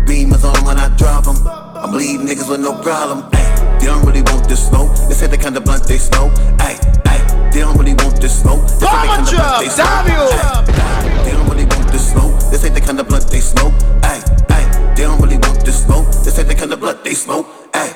Beamers 0.05 0.43
on 0.43 0.55
'em 0.55 0.65
when 0.65 0.77
I 0.77 0.89
drop 0.89 1.25
'em. 1.25 1.35
I 1.83 1.87
bleed 1.87 2.19
niggas 2.19 2.47
with 2.47 2.59
no 2.59 2.73
problem. 2.73 3.25
Ay, 3.33 3.47
they 3.79 3.87
don't 3.87 4.05
really 4.05 4.21
want 4.21 4.47
this 4.47 4.61
smoke. 4.67 4.91
They 5.09 5.15
say 5.15 5.25
the 5.25 5.37
kind 5.37 5.57
of 5.57 5.63
blunt 5.63 5.87
they 5.87 5.97
smoke. 5.97 6.31
Ay, 6.59 6.77
ay, 7.07 7.19
they 7.51 7.61
don't 7.61 7.75
really 7.75 7.95
want 7.95 8.21
this 8.21 8.39
smoke. 8.39 8.61
They 8.77 8.85
say 8.85 9.01
the 9.01 9.09
kind 9.09 9.25
of 9.25 9.47
blunt 9.47 9.81
they 9.81 10.11
smoke. 10.21 10.53
Ay, 10.53 10.69
ay, 10.77 11.01
they 11.23 11.31
don't 11.31 11.49
really 11.49 11.65
want 11.73 11.89
this 11.91 12.05
smoke. 12.11 12.33
They 12.51 12.57
say 12.57 12.69
the 12.69 12.81
kind 12.81 12.99
of 12.99 13.07
blunt 13.09 13.31
they 13.31 13.41
smoke. 13.41 13.73
Ay, 14.03 14.19
ay, 14.51 14.63
they 14.95 15.03
don't 15.03 15.19
really 15.19 15.37
want 15.37 15.65
the 15.65 15.71
smoke. 15.71 16.05
This 16.23 16.37
ain't 16.37 16.47
the 16.47 16.55
kind 16.55 16.71
of 16.71 16.79
blood 16.79 17.03
they 17.03 17.15
smoke. 17.15 17.47
Ay. 17.73 17.89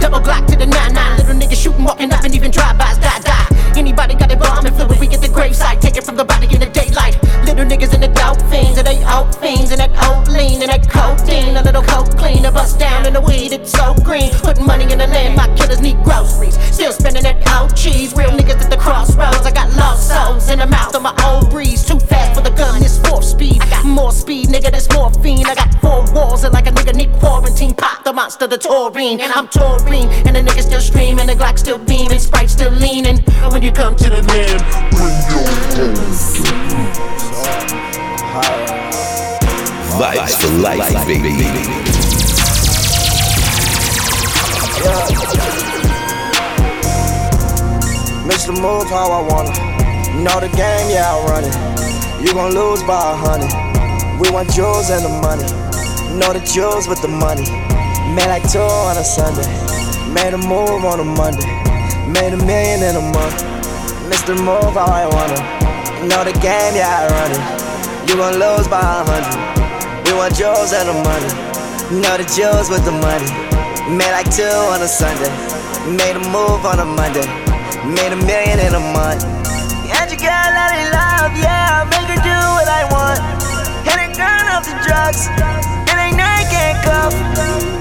Double 0.00 0.20
Glock 0.20 0.46
to 0.46 0.56
the 0.56 0.66
9-9, 0.66 1.16
little 1.18 1.34
niggas 1.34 1.62
shooting, 1.62 1.84
walking 1.84 2.12
up 2.12 2.22
and 2.24 2.34
even 2.34 2.50
drive-bys, 2.50 2.98
die, 2.98 3.20
die. 3.20 3.46
Anybody 3.76 4.14
got 4.14 4.32
a 4.32 4.36
bomb 4.36 4.66
and 4.66 4.74
fluid, 4.76 4.98
we 5.00 5.06
get 5.06 5.20
the 5.20 5.28
graveside, 5.28 5.80
take 5.80 5.96
it 5.96 6.04
from 6.04 6.16
the 6.16 6.24
body 6.24 6.37
fiends, 9.48 9.70
and 9.70 9.80
that 9.80 9.92
old 10.08 10.28
lean, 10.28 10.60
and 10.62 10.70
that 10.70 10.88
codeine, 10.88 11.56
a 11.56 11.62
little 11.62 11.82
coke 11.82 12.10
clean, 12.16 12.44
a 12.44 12.52
bust 12.52 12.78
down 12.78 13.06
in 13.06 13.12
the 13.14 13.20
weed, 13.20 13.52
it's 13.52 13.72
so 13.72 13.94
green. 14.04 14.30
Putting 14.44 14.66
money 14.66 14.84
in 14.92 14.98
the 14.98 15.06
land, 15.06 15.36
my 15.36 15.48
killers 15.56 15.80
need 15.80 16.02
groceries. 16.04 16.58
Still 16.74 16.92
spending 16.92 17.22
that 17.22 17.38
old 17.56 17.74
cheese, 17.76 18.14
real 18.14 18.30
niggas 18.30 18.60
at 18.62 18.70
the 18.70 18.76
crossroads. 18.76 19.46
I 19.46 19.52
got 19.52 19.72
lost 19.74 20.08
souls 20.08 20.50
in 20.50 20.58
the 20.58 20.66
mouth 20.66 20.94
of 20.94 21.02
my 21.02 21.14
old 21.24 21.50
breeze, 21.50 21.84
too 21.84 21.98
fast 21.98 22.34
for 22.34 22.42
the 22.42 22.54
gun, 22.56 22.82
it's 22.82 22.98
four 23.08 23.22
speed. 23.22 23.62
I 23.62 23.70
got 23.70 23.84
more 23.84 24.12
speed, 24.12 24.48
nigga, 24.48 24.70
that's 24.70 24.88
morphine. 24.94 25.46
I 25.46 25.54
got 25.54 25.74
four 25.80 26.04
walls, 26.12 26.44
and 26.44 26.52
like 26.52 26.66
a 26.66 26.72
nigga 26.72 26.94
need 26.94 27.12
quarantine, 27.14 27.74
pop 27.74 28.04
the 28.04 28.12
monster, 28.12 28.46
the 28.46 28.58
taurine, 28.58 29.20
and 29.20 29.32
I'm 29.32 29.48
taurine, 29.48 30.08
and 30.26 30.36
the 30.36 30.42
niggas 30.42 30.66
still 30.68 30.80
streaming, 30.80 31.26
the 31.26 31.34
Glock 31.34 31.58
still 31.58 31.78
beaming, 31.78 32.18
Sprite 32.18 32.50
still 32.50 32.72
leaning. 32.72 33.18
When 33.50 33.62
you 33.62 33.72
come 33.72 33.96
to 33.96 34.10
the 34.10 34.22
land, 34.28 34.62
Vibes 39.98 40.38
for 40.40 40.52
life, 40.62 40.78
baby. 41.08 41.32
Mix 48.28 48.46
the 48.46 48.52
move 48.52 48.86
how 48.90 49.10
I 49.10 49.26
wanna. 49.26 49.50
You 50.14 50.22
know 50.22 50.38
the 50.38 50.46
game, 50.54 50.86
yeah, 50.88 51.10
I 51.10 51.18
run 51.26 51.42
it. 51.42 52.22
You 52.22 52.32
gon' 52.32 52.54
lose 52.54 52.80
by 52.84 52.94
a 52.94 53.16
hundred. 53.18 53.50
We 54.20 54.30
want 54.30 54.54
jewels 54.54 54.88
and 54.90 55.04
the 55.04 55.08
money. 55.08 55.42
Know 56.14 56.32
the 56.32 56.46
jewels 56.46 56.86
with 56.86 57.02
the 57.02 57.08
money. 57.08 57.50
Made 58.14 58.28
like 58.28 58.48
two 58.52 58.60
on 58.60 58.96
a 58.96 59.02
Sunday. 59.02 59.50
Made 60.14 60.32
a 60.32 60.38
move 60.38 60.84
on 60.84 61.00
a 61.00 61.04
Monday. 61.04 61.50
Made 62.06 62.34
a 62.34 62.38
million 62.46 62.84
in 62.84 62.94
a 62.94 63.02
month. 63.02 63.42
The 64.28 64.34
move 64.34 64.74
how 64.74 64.86
I 64.86 65.06
wanna. 65.10 65.40
You 66.02 66.08
know 66.08 66.22
the 66.22 66.38
game, 66.38 66.76
yeah, 66.76 67.02
I 67.02 67.08
run 67.10 67.30
it. 67.32 68.08
You 68.08 68.16
gon' 68.16 68.34
lose 68.34 68.68
by 68.68 68.78
a 68.78 69.04
hundred. 69.04 69.57
We 70.08 70.14
want 70.16 70.40
jewels 70.40 70.72
and 70.72 70.88
the 70.88 70.96
money. 71.04 71.28
You 71.92 72.00
know 72.00 72.16
the 72.16 72.24
jewels 72.32 72.72
with 72.72 72.80
the 72.88 72.96
money. 72.96 73.28
Made 73.92 74.08
like 74.08 74.32
two 74.32 74.48
on 74.72 74.80
a 74.80 74.88
Sunday. 74.88 75.28
Made 75.84 76.16
a 76.16 76.24
move 76.32 76.64
on 76.64 76.80
a 76.80 76.88
Monday. 76.88 77.28
Made 77.84 78.16
a 78.16 78.20
million 78.24 78.56
in 78.56 78.72
a 78.72 78.80
month. 78.96 79.20
And 79.84 80.08
you 80.08 80.16
got 80.16 80.48
lot 80.56 80.72
of 80.72 80.88
love, 80.96 81.36
yeah. 81.36 81.84
I 81.84 81.92
make 81.92 82.08
her 82.08 82.24
do 82.24 82.38
what 82.56 82.68
I 82.72 82.88
want. 82.88 83.20
And 83.84 84.00
it 84.00 84.16
gone 84.16 84.48
off 84.48 84.64
the 84.64 84.80
drugs. 84.80 85.28
It 85.28 85.96
ain't 86.00 86.16
no 86.16 86.24
I 86.24 86.40
can't 86.48 86.80
cuff. 86.88 87.12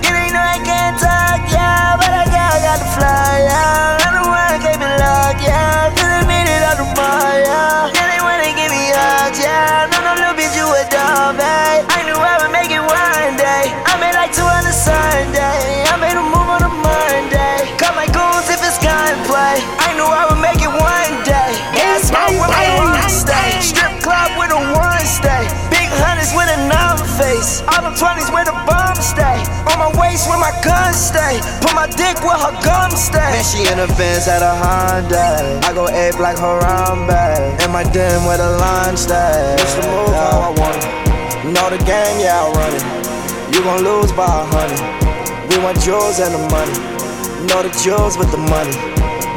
It 0.03 0.11
ain't 0.11 0.35
no 0.35 0.43
I 0.43 0.59
can't 0.67 0.99
talk, 0.99 1.47
yeah. 1.47 1.95
But 1.95 2.11
I 2.11 2.27
got, 2.27 2.49
I 2.51 2.59
got 2.59 2.77
to 2.83 2.89
fly, 2.91 3.31
yeah. 3.47 4.03
I 4.03 4.07
don't 4.11 4.27
wanna 4.27 4.59
keep 4.59 4.83
yeah. 5.47 5.95
Cause 5.95 6.11
I 6.11 6.27
made 6.27 6.51
it 6.51 6.59
out 6.59 6.75
the 6.75 6.91
mud, 6.91 7.39
yeah. 7.47 7.87
And 7.87 8.07
they 8.11 8.19
wanna 8.19 8.51
give 8.51 8.67
me 8.67 8.91
hugs, 8.91 9.39
yeah. 9.39 9.87
No, 9.95 10.03
no, 10.03 10.11
little 10.19 10.35
bitch, 10.35 10.59
you 10.59 10.67
a 10.67 10.83
dumb, 10.91 11.39
babe. 11.39 11.76
Sunday. 15.17 15.81
I 15.89 15.97
made 15.97 16.13
a 16.13 16.21
move 16.21 16.45
on 16.45 16.61
a 16.61 16.69
Monday. 16.69 17.65
Cut 17.81 17.97
my 17.97 18.05
goons 18.05 18.53
if 18.53 18.61
it's 18.61 18.77
gunplay. 18.77 19.57
I 19.81 19.97
knew 19.97 20.05
I 20.05 20.29
would 20.29 20.37
make 20.37 20.61
it 20.61 20.69
one 20.69 21.13
day. 21.25 21.57
Yeah, 21.73 21.97
smoke 21.97 22.37
with 22.37 22.53
my 22.53 22.69
one 22.77 23.01
stay. 23.09 23.57
Strip 23.57 23.97
club 24.05 24.37
with 24.37 24.53
a 24.53 24.61
one 24.77 25.05
stay. 25.09 25.49
Big 25.73 25.89
hunters 25.89 26.37
with 26.37 26.45
a 26.53 26.59
numb 26.69 27.01
face. 27.17 27.65
All 27.65 27.81
the 27.81 27.97
20s 27.97 28.29
where 28.29 28.45
the 28.45 28.53
bum 28.69 28.93
stay. 29.01 29.41
On 29.73 29.81
my 29.81 29.89
waist 29.97 30.29
where 30.29 30.37
my 30.37 30.53
gun 30.61 30.93
stay. 30.93 31.41
Put 31.65 31.73
my 31.73 31.89
dick 31.97 32.21
where 32.21 32.37
her 32.37 32.53
gum 32.61 32.93
stay. 32.93 33.17
Man, 33.17 33.41
she 33.41 33.65
in 33.73 33.81
a 33.81 33.89
Benz 33.97 34.29
at 34.29 34.45
a 34.45 34.53
Honda. 34.53 35.57
I 35.65 35.73
go 35.73 35.89
ape 35.89 36.21
like 36.21 36.37
Harambe. 36.37 37.57
In 37.65 37.73
my 37.73 37.89
den 37.89 38.21
where 38.29 38.37
the 38.37 38.53
line 38.61 38.93
stay. 38.93 39.57
It's 39.57 39.81
the 39.81 39.89
move 39.89 40.13
how 40.13 40.45
I 40.45 40.49
want 40.61 40.77
it. 40.77 40.93
Know 41.49 41.73
the 41.73 41.81
game, 41.89 42.21
yeah, 42.21 42.37
I 42.37 42.53
run 42.53 42.73
it. 42.77 43.06
You 43.57 43.63
gon' 43.63 43.83
lose 43.83 44.11
by 44.11 44.29
a 44.29 44.45
hundred. 44.53 45.49
We 45.49 45.57
want 45.65 45.81
jewels 45.81 46.21
and 46.21 46.29
the 46.29 46.43
money. 46.53 46.77
Know 47.49 47.65
the 47.65 47.73
jewels 47.81 48.13
with 48.15 48.29
the 48.29 48.37
money. 48.37 48.69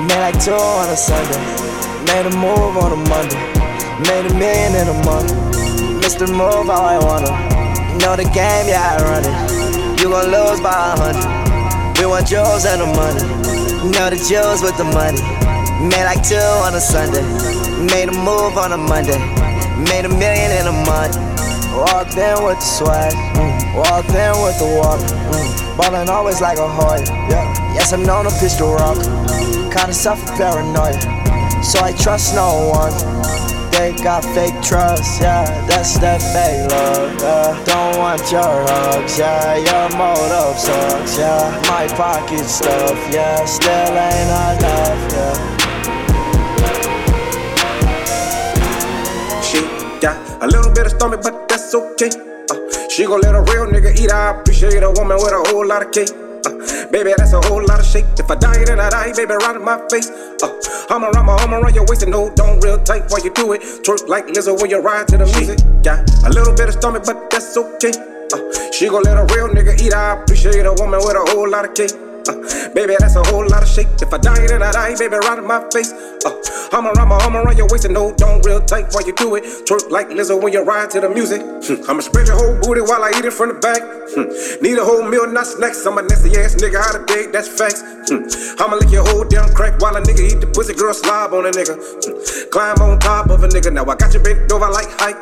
Made 0.04 0.20
like 0.20 0.37
two 0.37 0.52
on 0.52 0.92
a 0.92 0.94
Sunday. 0.94 1.40
Made 2.04 2.28
a 2.28 2.33
move 2.37 2.76
on 2.76 2.92
a 2.92 3.00
Monday. 3.09 3.40
Made 4.04 4.28
a 4.28 4.35
million 4.37 4.76
in 4.76 4.92
a 4.92 4.98
month. 5.09 5.33
Mr. 6.04 6.28
Move 6.28 6.68
how 6.68 6.85
I 6.85 7.00
wanna. 7.00 7.33
Know 7.96 8.12
the 8.12 8.28
game, 8.37 8.68
yeah, 8.68 8.92
I 8.92 9.09
run 9.09 9.24
it. 9.24 10.04
You 10.04 10.12
gon' 10.12 10.28
lose 10.28 10.61
by 10.61 10.68
a 10.68 11.00
hundred. 11.00 11.96
We 11.96 12.04
want 12.04 12.28
jewels 12.28 12.68
and 12.68 12.85
the 12.85 12.92
money. 12.92 13.24
Know 13.88 14.12
the 14.12 14.20
jewels 14.20 14.61
with 14.61 14.76
the 14.76 14.85
money. 14.85 15.24
Made 15.88 16.04
like 16.04 16.20
two 16.20 16.37
on 16.68 16.76
a 16.76 16.80
Sunday. 16.80 17.24
Made 17.88 18.12
a 18.12 18.16
move 18.20 18.61
on 18.61 18.72
a 18.72 18.76
Monday. 18.76 19.16
Made 19.88 20.04
a 20.04 20.12
million 20.12 20.52
in 20.61 20.66
a 20.68 20.76
month. 20.85 21.16
Walked 21.76 22.16
in 22.16 22.44
with 22.44 22.59
the 22.59 22.70
swag. 22.76 23.12
Mm. 23.35 23.76
Walked 23.76 24.11
in 24.11 24.33
with 24.42 24.59
the 24.59 24.66
water. 24.78 25.06
Mm. 25.06 25.76
Ballin' 25.78 26.09
always 26.09 26.40
like 26.40 26.59
a 26.59 26.68
Hoya. 26.68 27.04
Yeah. 27.30 27.74
Yes, 27.74 27.92
I'm 27.92 28.02
known 28.02 28.24
to 28.24 28.30
pistol 28.38 28.74
rock. 28.74 28.98
Kinda 29.72 29.94
suffer 29.94 30.26
paranoia. 30.37 31.00
So 31.62 31.78
I 31.80 31.92
trust 31.92 32.35
no 32.35 32.68
one. 32.68 32.92
They 33.80 33.92
got 33.92 34.24
fake 34.35 34.61
trust, 34.62 35.22
yeah, 35.22 35.44
that's 35.66 35.98
that 36.00 36.20
fake 36.20 36.70
love, 36.70 37.18
yeah. 37.18 37.64
Don't 37.64 37.98
want 37.98 38.20
your 38.30 38.42
hugs, 38.42 39.18
yeah, 39.18 39.56
your 39.56 39.88
motive 39.96 40.59
sucks, 40.59 41.16
yeah. 41.16 41.62
My 41.66 41.88
pocket 41.96 42.44
stuff, 42.44 42.98
yeah, 43.11 43.42
still 43.46 43.70
ain't 43.70 44.61
enough, 44.61 45.12
yeah. 45.12 45.59
A 50.40 50.46
little 50.46 50.72
bit 50.72 50.87
of 50.87 50.92
stomach, 50.92 51.20
but 51.22 51.48
that's 51.48 51.74
okay. 51.74 52.11
Uh, 52.50 52.88
she 52.88 53.05
gon' 53.05 53.20
let 53.20 53.35
a 53.35 53.42
real 53.42 53.66
nigga 53.66 53.92
eat. 53.98 54.11
I 54.11 54.38
appreciate 54.38 54.83
a 54.83 54.90
woman 54.90 55.16
with 55.18 55.33
a 55.33 55.42
whole 55.50 55.66
lot 55.66 55.85
of 55.85 55.92
cake. 55.92 56.11
Uh, 56.46 56.90
baby, 56.90 57.12
that's 57.16 57.33
a 57.33 57.40
whole 57.48 57.64
lot 57.64 57.81
of 57.81 57.87
shake. 57.87 58.07
If 58.18 58.31
I 58.31 58.35
die, 58.37 58.64
then 58.64 58.81
I 58.81 58.88
die, 58.88 59.12
baby, 59.12 59.35
right 59.35 59.57
in 59.57 59.64
my 59.64 59.76
face. 59.90 60.09
Uh, 60.42 60.48
I'm 60.88 61.05
around 61.05 61.26
my 61.26 61.37
arm 61.40 61.55
around 61.55 61.74
your 61.74 61.85
waist 61.87 62.03
and 62.03 62.14
hold 62.14 62.40
on 62.40 62.61
real 62.61 62.83
tight 62.83 63.05
while 63.09 63.22
you 63.22 63.33
do 63.35 63.53
it. 63.53 63.61
Twerk 63.85 64.09
like 64.09 64.26
Lizzo 64.26 64.61
when 64.61 64.70
you 64.70 64.81
ride 64.81 65.09
to 65.09 65.18
the 65.18 65.26
music. 65.26 65.61
Got 65.83 66.09
a 66.24 66.31
little 66.31 66.55
bit 66.55 66.68
of 66.68 66.74
stomach, 66.74 67.05
but 67.05 67.31
that's 67.31 67.57
okay. 67.57 67.92
Uh, 68.33 68.72
she 68.72 68.88
gon' 68.88 69.03
let 69.03 69.18
a 69.18 69.26
real 69.35 69.48
nigga 69.48 69.79
eat. 69.81 69.92
I 69.92 70.20
appreciate 70.22 70.64
a 70.64 70.72
woman 70.72 71.00
with 71.05 71.16
a 71.16 71.24
whole 71.31 71.48
lot 71.48 71.64
of 71.64 71.74
cake. 71.74 72.09
Uh, 72.28 72.74
baby, 72.74 72.96
that's 72.98 73.16
a 73.16 73.22
whole 73.30 73.46
lot 73.46 73.62
of 73.62 73.68
shake. 73.68 73.88
If 74.00 74.12
I 74.12 74.18
die, 74.18 74.46
then 74.46 74.62
I 74.62 74.72
die, 74.72 74.96
baby, 74.96 75.16
right 75.16 75.38
in 75.38 75.46
my 75.46 75.64
face. 75.72 75.92
Uh, 76.24 76.35
I'm 76.72 76.87
around 76.87 77.09
my 77.09 77.16
arm 77.24 77.37
around 77.37 77.56
your 77.56 77.66
waist 77.70 77.85
and 77.85 77.94
no, 77.94 78.14
don't 78.14 78.44
real 78.46 78.61
tight 78.61 78.92
while 78.92 79.04
you 79.06 79.14
do 79.14 79.35
it. 79.35 79.44
Twerk 79.66 79.90
like 79.90 80.09
Lizzo 80.09 80.40
when 80.40 80.52
you 80.52 80.62
ride 80.62 80.90
to 80.90 81.00
the 81.00 81.09
music. 81.09 81.42
Hmm, 81.42 81.83
I'ma 81.90 82.00
spread 82.00 82.28
your 82.28 82.37
whole 82.37 82.61
booty 82.61 82.80
while 82.80 83.02
I 83.02 83.11
eat 83.16 83.24
it 83.24 83.33
from 83.33 83.48
the 83.48 83.59
back. 83.59 83.83
Hmm, 84.14 84.30
need 84.62 84.78
a 84.78 84.85
whole 84.85 85.02
meal, 85.02 85.26
not 85.26 85.46
snacks. 85.46 85.85
I'm 85.87 85.98
a 85.98 86.02
nasty 86.02 86.30
ass 86.38 86.54
nigga, 86.56 86.78
how 86.78 86.92
to 86.94 87.02
date, 87.06 87.33
that's 87.33 87.48
facts. 87.48 87.83
Hmm, 88.11 88.26
I'ma 88.62 88.76
lick 88.76 88.90
your 88.90 89.06
whole 89.09 89.24
damn 89.24 89.50
crack 89.54 89.80
while 89.80 89.96
a 89.96 90.00
nigga 90.02 90.22
eat 90.30 90.40
the 90.40 90.46
pussy, 90.46 90.74
girl 90.74 90.94
slob 90.94 91.33
on 91.35 91.46
a 91.46 91.50
nigga. 91.50 91.74
Climb 92.50 92.78
on 92.83 92.98
top 92.98 93.30
of 93.30 93.42
a 93.42 93.48
nigga. 93.48 93.72
Now 93.72 93.87
I 93.87 93.96
got 93.96 94.14
you 94.14 94.20
bent 94.20 94.50
over 94.52 94.68
like 94.68 94.90
hike. 94.98 95.18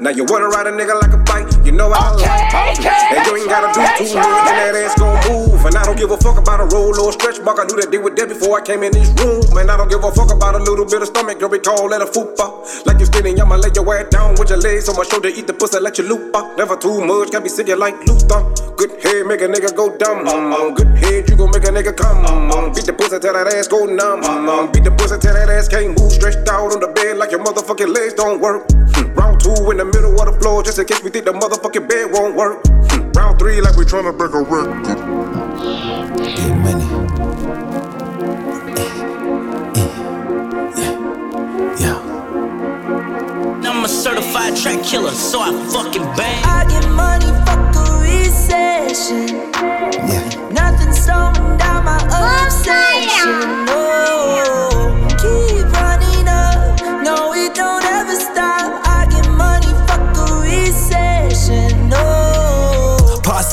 Now 0.00 0.10
you 0.10 0.24
wanna 0.24 0.48
ride 0.48 0.66
a 0.66 0.72
nigga 0.72 1.00
like 1.00 1.12
a 1.12 1.22
bike. 1.24 1.48
You 1.64 1.72
know 1.72 1.92
I 1.92 2.12
like. 2.16 2.52
Hmm, 2.52 3.16
and 3.16 3.26
you 3.26 3.36
ain't 3.36 3.48
gotta 3.48 3.68
do 3.72 3.80
too 3.96 4.14
much, 4.16 4.48
and 4.48 4.56
that 4.56 4.74
ass 4.76 4.98
gon' 4.98 5.16
move. 5.28 5.64
And 5.64 5.76
I 5.76 5.84
don't 5.84 5.96
give 5.96 6.10
a 6.10 6.16
fuck 6.18 6.39
about 6.40 6.60
a 6.64 6.66
roll 6.74 6.96
or 6.98 7.10
a 7.10 7.12
stretch 7.12 7.38
mark. 7.44 7.60
I 7.60 7.64
knew 7.68 7.76
that 7.76 7.90
they 7.92 7.98
were 8.00 8.10
dead 8.10 8.28
before 8.32 8.56
I 8.58 8.62
came 8.64 8.82
in 8.82 8.92
this 8.92 9.12
room. 9.20 9.44
Man, 9.52 9.68
I 9.68 9.76
don't 9.76 9.88
give 9.92 10.02
a 10.02 10.10
fuck 10.10 10.32
about 10.32 10.56
a 10.56 10.62
little 10.64 10.88
bit 10.88 11.02
of 11.04 11.08
stomach. 11.12 11.36
You'll 11.40 11.52
be 11.52 11.60
called 11.60 11.92
at 11.92 12.00
a 12.00 12.08
fupa. 12.08 12.48
Like 12.86 12.98
you're 12.98 13.06
skinny, 13.12 13.36
I'ma 13.38 13.56
lay 13.60 13.70
your 13.74 13.84
ass 13.94 14.08
down 14.08 14.34
with 14.40 14.48
your 14.48 14.58
legs 14.58 14.88
on 14.88 14.96
my 14.96 15.04
shoulder. 15.04 15.28
Eat 15.28 15.46
the 15.46 15.52
pussy, 15.54 15.78
let 15.78 15.98
you 15.98 16.04
loop 16.08 16.34
up. 16.34 16.56
Never 16.56 16.76
too 16.76 17.04
much, 17.04 17.30
can't 17.30 17.44
be 17.44 17.50
sick 17.52 17.68
like 17.76 17.94
Luther. 18.08 18.40
Good 18.80 18.96
head, 19.04 19.26
make 19.28 19.44
a 19.44 19.48
nigga 19.48 19.70
go 19.76 19.92
dumb. 19.96 20.26
Um, 20.26 20.74
good 20.74 20.88
head, 20.96 21.28
you 21.28 21.36
gon' 21.36 21.52
make 21.52 21.64
a 21.68 21.72
nigga 21.72 21.92
come. 21.94 22.24
Um, 22.26 22.72
beat 22.72 22.86
the 22.88 22.92
pussy 22.96 23.18
till 23.20 23.32
that 23.36 23.46
ass 23.52 23.68
go 23.68 23.84
numb. 23.84 24.24
Um, 24.24 24.72
beat 24.72 24.84
the 24.84 24.90
pussy 24.90 25.18
till 25.20 25.34
that 25.34 25.48
ass 25.52 25.68
can't 25.68 25.92
move. 25.98 26.10
Stretched 26.12 26.48
out 26.48 26.72
on 26.72 26.80
the 26.80 26.88
bed 26.88 27.18
like 27.18 27.30
your 27.30 27.44
motherfucking 27.44 27.92
legs 27.94 28.14
don't 28.14 28.40
work. 28.40 28.64
Hmm, 28.96 29.12
Round 29.14 29.40
two 29.40 29.52
in 29.70 29.76
the 29.76 29.84
middle 29.84 30.16
of 30.18 30.26
the 30.32 30.36
floor, 30.40 30.62
just 30.62 30.78
in 30.78 30.86
case 30.86 31.02
we 31.02 31.10
think 31.10 31.24
the 31.26 31.32
motherfucking 31.32 31.88
bed 31.88 32.10
won't 32.12 32.34
work. 32.34 32.64
Hmm, 32.90 33.12
Round 33.12 33.38
three 33.38 33.60
like 33.60 33.76
we 33.76 33.84
tryna 33.84 34.16
break 34.16 34.32
a 34.32 34.40
record. 34.40 35.99
Get 36.36 36.56
money. 36.58 36.86
I'm 43.80 43.84
a 43.84 43.88
certified 43.88 44.56
track 44.56 44.82
killer, 44.84 45.12
so 45.12 45.40
I 45.40 45.52
fucking 45.72 46.02
bang. 46.14 46.44
I 46.44 46.66
get 46.68 46.86
money, 46.90 47.24
fuck 47.46 47.74
a 47.76 48.00
recession. 48.02 49.50
Yeah. 49.54 50.50
Nothing 50.52 50.92
slowing 50.92 51.56
down 51.56 51.84
my 51.86 51.96
obsession. 52.44 53.64
No, 53.64 54.69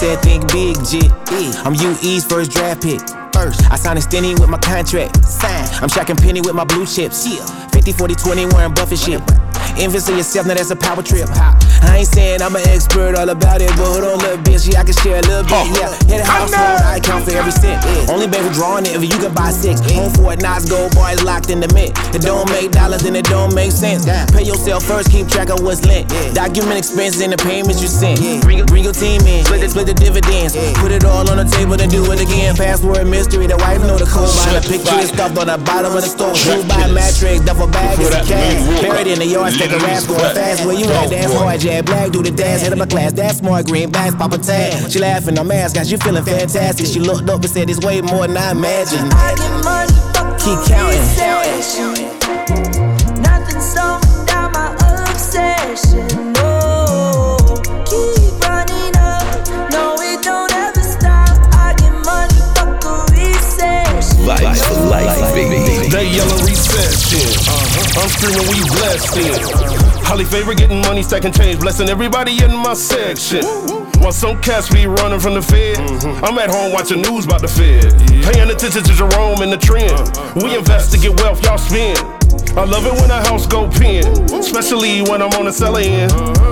said 0.08 0.22
think 0.22 0.52
big 0.54 0.76
jit. 0.86 1.12
I'm 1.66 1.76
UE's 1.76 2.24
first 2.26 2.52
draft 2.52 2.82
pick. 2.82 3.00
First, 3.34 3.62
I 3.72 3.76
signed 3.76 4.00
a 4.00 4.02
stinny 4.02 4.40
with 4.40 4.50
my 4.50 4.58
contract. 4.58 5.24
Sign. 5.24 5.68
I'm 5.82 5.90
shacking 5.90 6.20
penny 6.20 6.42
with 6.42 6.56
my 6.56 6.64
blue 6.64 6.86
chips. 6.86 7.28
50, 7.74 7.92
40, 7.92 8.16
20 8.16 8.46
wearing 8.48 8.74
Buffett 8.74 9.00
shit. 9.00 9.22
Envy 9.78 9.98
yourself, 10.14 10.48
now 10.48 10.56
that's 10.56 10.72
a 10.72 10.76
power 10.76 11.04
trip. 11.04 11.30
I 11.30 12.02
ain't 12.02 12.08
saying 12.08 12.42
I'm 12.42 12.56
an 12.56 12.66
expert 12.68 13.16
all 13.16 13.30
about 13.30 13.62
it, 13.62 13.70
but 13.78 13.86
hold 13.86 14.04
on, 14.04 14.18
little 14.20 14.42
bitch, 14.42 14.66
yeah, 14.66 14.82
I 14.82 14.84
can 14.84 14.94
share 14.94 15.20
a 15.20 15.26
little 15.26 15.44
bit. 15.44 15.78
Yeah, 15.78 15.94
hit 16.10 16.22
a 16.22 16.26
household, 16.26 16.82
I 16.82 16.98
account 16.98 17.26
for 17.26 17.32
every 17.38 17.52
cent. 17.52 17.84
Yeah. 17.86 18.14
Only 18.14 18.28
bank 18.28 18.44
who 18.46 18.54
drawing 18.54 18.86
it 18.86 18.96
if 18.98 19.04
you 19.04 19.18
can 19.22 19.34
buy 19.34 19.52
six. 19.52 19.80
Home 19.94 20.12
for 20.14 20.34
it, 20.34 20.42
Nas 20.42 20.66
gold 20.70 20.96
boys 20.96 21.22
locked 21.24 21.50
in 21.50 21.60
the 21.60 21.70
mint. 21.74 21.94
It 22.16 22.22
don't 22.22 22.50
make 22.50 22.72
dollars, 22.72 23.06
and 23.06 23.16
it 23.16 23.26
don't 23.26 23.54
make 23.54 23.72
sense. 23.72 24.06
Pay 24.34 24.44
yourself 24.44 24.84
first, 24.84 25.12
keep 25.12 25.28
track 25.28 25.50
of 25.50 25.62
what's 25.62 25.86
lent. 25.86 26.10
Document 26.34 26.78
expenses 26.78 27.22
and 27.22 27.34
the 27.34 27.38
payments 27.38 27.82
you 27.82 27.88
sent. 27.88 28.42
Bring, 28.42 28.66
bring 28.66 28.84
your 28.84 28.94
team 28.94 29.22
in, 29.30 29.46
split 29.46 29.62
the, 29.62 29.70
split 29.70 29.88
the 29.88 29.94
dividends. 29.94 30.58
Put 30.82 30.92
it 30.92 31.06
all 31.06 31.30
on 31.30 31.38
the 31.38 31.46
table, 31.46 31.78
then 31.78 31.90
do 31.90 32.02
it 32.12 32.20
again. 32.22 32.56
Password 32.56 33.06
mystery, 33.06 33.46
the 33.48 33.58
wife 33.58 33.82
know 33.82 33.98
the 33.98 34.10
code. 34.10 34.34
Behind 34.34 34.58
the 34.58 34.66
picture 34.66 34.98
is 34.98 35.10
stuffed 35.10 35.38
on 35.38 35.48
the 35.48 35.58
bottom 35.62 35.94
of 35.94 36.02
the 36.02 36.10
store. 36.10 36.34
Shoes 36.34 36.66
by 36.66 36.90
mattress, 36.90 37.42
duffel 37.42 37.68
bag 37.68 38.00
is 38.00 38.10
a 38.10 38.26
cash. 38.26 38.82
Buried 38.82 39.08
in 39.08 39.20
the 39.20 39.26
yard, 39.26 39.54
stick 39.68 39.82
a 39.82 39.86
rasp 39.86 40.08
going 40.08 40.20
fast. 40.36 40.66
Where 40.66 40.76
you 40.76 40.86
at? 40.86 41.10
Dance 41.10 41.34
hard, 41.34 41.60
jab 41.60 41.86
black, 41.86 42.12
do 42.12 42.22
the 42.24 42.32
dance, 42.32 42.62
head 42.62 42.74
of 42.74 42.80
my 42.80 42.86
class. 42.86 43.14
That's 43.14 43.38
smart, 43.38 43.66
green 43.66 43.92
bags, 43.92 44.16
pop 44.16 44.34
a 44.34 44.38
tag. 44.38 44.92
She 44.92 45.00
laughing, 45.00 45.38
I'm 45.38 45.52
ass, 45.52 45.74
got 45.74 45.88
you 45.88 45.98
feeling 45.98 46.24
fantastic. 46.24 46.86
She 46.88 47.00
looked 47.00 47.30
up 47.30 47.42
and 47.42 47.50
said, 47.50 47.70
It's 47.70 47.84
way 47.86 48.02
more 48.02 48.28
than 48.28 48.38
I 48.38 48.52
imagined. 48.52 49.12
Keep 50.40 50.60
counting. 50.68 51.00
Nothing 53.22 53.62
so 53.62 54.00
down 54.26 54.52
my 54.52 54.76
obsession. 55.10 56.34
No, 56.34 56.57
Vibes 64.28 64.60
for 64.68 64.90
life, 64.90 65.34
baby. 65.34 65.88
They 65.88 66.12
yellow 66.12 66.36
recession. 66.44 67.32
Uh-huh. 67.48 68.04
I'm 68.04 68.10
screaming, 68.12 68.44
we 68.52 68.60
blessed. 68.76 70.04
Holly 70.04 70.26
favor 70.26 70.54
getting 70.54 70.82
money, 70.82 71.02
stacking 71.02 71.32
change, 71.32 71.62
blessing 71.62 71.88
everybody 71.88 72.44
in 72.44 72.54
my 72.54 72.74
section. 72.74 73.46
While 74.04 74.12
some 74.12 74.42
cats 74.42 74.70
be 74.70 74.86
running 74.86 75.22
from 75.22 75.36
the 75.36 75.42
Fed, 75.42 75.80
I'm 76.26 76.38
at 76.40 76.50
home 76.50 76.74
watching 76.74 77.02
news 77.04 77.24
about 77.24 77.40
the 77.40 77.48
Fed. 77.48 77.96
Paying 78.28 78.50
attention 78.52 78.84
to 78.84 78.94
Jerome 78.94 79.42
and 79.42 79.52
the 79.52 79.58
trend. 79.58 79.96
We 80.44 80.58
invest 80.58 80.92
to 80.92 81.00
get 81.00 81.18
wealth, 81.22 81.42
y'all 81.46 81.58
spend. 81.58 81.98
I 82.58 82.66
love 82.66 82.86
it 82.86 83.00
when 83.00 83.10
a 83.10 83.24
house 83.24 83.48
go 83.48 83.70
pin, 83.72 84.04
especially 84.34 85.04
when 85.04 85.22
I'm 85.22 85.32
on 85.40 85.46
the 85.46 85.54
seller 85.54 85.80
end. 85.80 86.12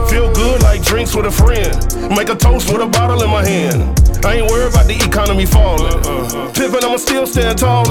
Feel 0.09 0.31
good 0.33 0.63
like 0.63 0.81
drinks 0.81 1.13
with 1.13 1.25
a 1.25 1.31
friend. 1.31 1.75
Make 2.15 2.29
a 2.29 2.35
toast 2.35 2.71
with 2.71 2.81
a 2.81 2.87
bottle 2.87 3.21
in 3.21 3.29
my 3.29 3.45
hand. 3.45 4.04
I 4.25 4.37
ain't 4.37 4.49
worried 4.49 4.73
about 4.73 4.87
the 4.87 4.95
economy 4.95 5.45
falling. 5.45 6.01
Pippin', 6.53 6.83
I'ma 6.83 6.97
still 6.97 7.27
stand 7.27 7.59
tall. 7.59 7.85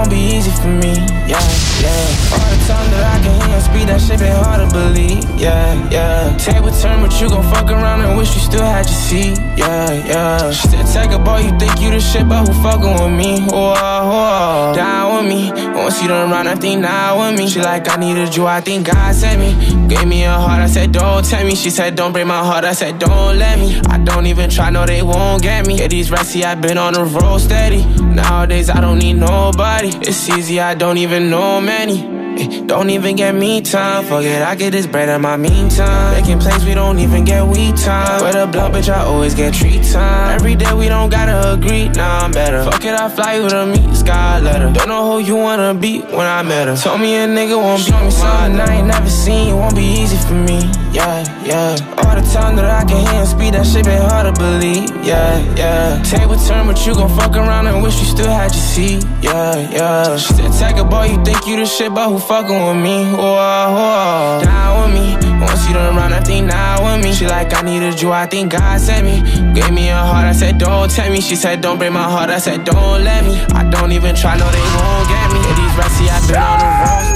Won't 0.00 0.10
be 0.10 0.36
easy 0.36 0.50
for 0.50 0.68
me. 0.68 0.96
Yeah, 1.28 1.44
yeah. 1.84 2.32
All 2.32 2.48
the 2.48 2.60
time 2.64 2.88
that 2.92 3.04
I 3.04 3.16
can 3.22 3.34
hear 3.40 3.54
and 3.54 3.62
speak, 3.62 3.86
that 3.88 4.00
shit 4.00 4.18
been 4.18 4.32
hard 4.32 4.64
to 4.64 4.68
believe. 4.72 5.22
Yeah, 5.38 5.76
yeah. 5.90 6.36
Table 6.38 6.70
turn, 6.70 7.02
but 7.02 7.12
you 7.20 7.28
gon' 7.28 7.44
fuck 7.52 7.70
around 7.70 8.00
and 8.00 8.16
wish 8.16 8.34
you 8.34 8.40
still 8.40 8.64
had 8.64 8.86
your 8.86 9.00
seat. 9.06 9.36
Yeah, 9.56 9.92
yeah. 9.92 10.52
She 10.52 10.68
said, 10.68 10.86
take 10.88 11.12
a 11.12 11.18
boy, 11.18 11.40
you 11.40 11.52
think 11.58 11.80
you 11.80 11.90
the 11.90 12.00
shit, 12.00 12.26
but 12.28 12.48
who 12.48 12.54
fucking 12.62 12.94
with 12.96 13.12
me? 13.12 13.40
Whoa, 13.46 13.74
whoa. 13.74 14.72
Down 14.74 15.16
with 15.16 15.28
me. 15.28 15.52
Once 15.74 16.00
you 16.02 16.08
done 16.08 16.30
run, 16.30 16.46
I 16.46 16.54
think 16.54 16.80
now 16.80 17.20
with 17.20 17.38
me. 17.38 17.48
She 17.48 17.60
like, 17.60 17.88
I 17.88 17.96
needed 17.96 18.34
you, 18.34 18.46
I 18.46 18.60
think 18.60 18.86
God 18.86 19.14
sent 19.14 19.38
me. 19.40 19.50
Gave 19.88 20.06
me 20.06 20.24
a 20.24 20.32
heart, 20.32 20.62
I 20.62 20.66
said, 20.66 20.92
don't 20.92 21.24
tell 21.24 21.44
me. 21.44 21.54
She 21.54 21.70
said, 21.70 21.94
don't 21.94 22.12
break 22.12 22.26
my 22.26 22.42
heart, 22.42 22.64
I 22.64 22.72
said, 22.72 22.98
don't 22.98 23.38
let 23.38 23.58
me. 23.58 23.80
I 23.88 23.98
don't 23.98 24.26
even 24.26 24.48
try, 24.48 24.70
no, 24.70 24.86
they 24.86 25.02
won't 25.02 25.42
get 25.42 25.66
me. 25.66 25.78
Yeah, 25.78 25.88
these 25.88 26.08
see, 26.26 26.44
i 26.44 26.54
been 26.54 26.78
on 26.78 26.94
the 26.94 27.04
road 27.04 27.38
steady. 27.38 27.84
Nowadays, 28.00 28.70
I 28.70 28.80
don't 28.80 28.98
need 28.98 29.14
nobody. 29.14 29.89
It's 30.02 30.28
easy, 30.28 30.60
I 30.60 30.74
don't 30.74 30.98
even 30.98 31.30
know 31.30 31.60
many. 31.60 31.98
Eh, 32.40 32.62
Don't 32.66 32.90
even 32.90 33.16
get 33.16 33.34
me 33.34 33.60
time. 33.60 34.04
Fuck 34.04 34.24
it, 34.24 34.42
I 34.42 34.54
get 34.54 34.70
this 34.70 34.86
bread 34.86 35.08
in 35.08 35.20
my 35.20 35.36
meantime. 35.36 36.12
Making 36.20 36.38
plays, 36.38 36.64
we 36.64 36.74
don't 36.74 36.98
even 37.00 37.24
get 37.24 37.44
we 37.46 37.72
time. 37.72 38.22
With 38.24 38.36
a 38.36 38.46
blunt, 38.46 38.74
bitch, 38.74 38.88
I 38.88 39.00
always 39.04 39.34
get 39.34 39.52
treat 39.52 39.82
time. 39.82 40.36
Every 40.36 40.54
day 40.54 40.72
we 40.72 40.88
don't 40.88 41.10
gotta 41.10 41.52
agree, 41.54 41.88
nah, 41.88 42.20
I'm 42.24 42.30
better. 42.32 42.64
Fuck 42.64 42.84
it, 42.84 42.94
I 42.94 43.08
fly 43.08 43.34
you 43.34 43.48
to 43.48 43.66
meet 43.66 43.94
sky 43.96 44.38
letter. 44.40 44.72
Don't 44.72 44.88
know 44.88 45.10
who 45.12 45.18
you 45.18 45.36
wanna 45.36 45.74
be 45.74 46.00
when 46.00 46.26
I 46.26 46.42
met 46.42 46.68
her. 46.68 46.76
Told 46.76 47.00
me 47.00 47.16
a 47.16 47.26
nigga 47.26 47.56
won't 47.56 47.84
be 47.84 47.92
me 47.92 48.10
something 48.10 48.60
I 48.60 48.76
ain't 48.78 48.86
never 48.86 49.10
seen. 49.10 49.48
It 49.50 49.54
won't 49.54 49.74
be 49.74 49.82
easy 49.84 50.16
for 50.28 50.34
me, 50.34 50.60
yeah, 50.92 51.44
yeah. 51.44 51.76
All 51.98 52.14
the 52.14 52.26
time 52.32 52.56
that 52.56 52.64
I 52.64 52.84
can 52.84 52.98
hear 53.06 53.20
and 53.20 53.28
speak, 53.28 53.52
that 53.52 53.66
shit 53.66 53.84
been 53.84 54.02
hard 54.02 54.26
to 54.26 54.32
believe, 54.40 54.90
yeah, 55.04 55.38
yeah. 55.54 56.02
Table 56.02 56.36
turn, 56.36 56.66
but 56.66 56.84
you 56.86 56.94
gon' 56.94 57.08
fuck 57.16 57.36
around 57.36 57.66
and 57.66 57.82
wish 57.82 57.98
you 58.00 58.06
still 58.06 58.30
had 58.30 58.52
your 58.52 58.62
seat, 58.62 59.04
yeah, 59.22 59.70
yeah. 59.70 60.16
She 60.16 60.34
said, 60.34 60.52
take 60.58 60.78
a 60.80 60.84
boy, 60.84 61.06
you 61.06 61.24
think 61.24 61.46
you 61.46 61.56
the 61.56 61.66
shit, 61.66 61.94
but 61.94 62.08
who 62.08 62.18
fucking 62.18 62.66
with 62.66 62.76
me? 62.82 63.04
Whoa, 63.12 63.34
whoa. 63.76 64.40
Down 64.44 64.92
with 64.92 64.94
me. 64.98 65.30
Once 65.40 65.66
you 65.66 65.74
done 65.74 65.96
run, 65.96 66.12
I 66.12 66.20
think 66.20 66.46
now 66.46 66.84
with 66.84 67.02
me. 67.02 67.12
She 67.12 67.26
like, 67.26 67.54
I 67.54 67.62
needed 67.62 68.00
you, 68.02 68.12
I 68.12 68.26
think 68.26 68.52
God 68.52 68.80
sent 68.80 69.06
me. 69.06 69.22
Gave 69.54 69.72
me 69.72 69.88
a 69.88 69.96
heart, 69.96 70.26
I 70.26 70.32
said, 70.32 70.58
don't 70.58 70.90
tell 70.90 71.10
me. 71.10 71.20
She 71.20 71.36
said, 71.36 71.60
don't 71.60 71.78
break 71.78 71.92
my 71.92 72.02
heart, 72.02 72.30
I 72.30 72.38
said, 72.38 72.64
don't 72.64 73.04
let 73.04 73.24
me. 73.24 73.40
I 73.54 73.64
don't 73.70 73.92
even 73.92 74.14
try, 74.14 74.36
no, 74.36 74.50
they 74.50 74.66
won't 74.76 75.08
get 75.08 75.26
me. 75.32 75.40
These 75.40 75.74
rats, 75.78 75.94
see, 75.94 76.08
I 76.08 76.18
been 76.26 76.36
on 76.36 76.58
the 76.58 77.04
road 77.06 77.09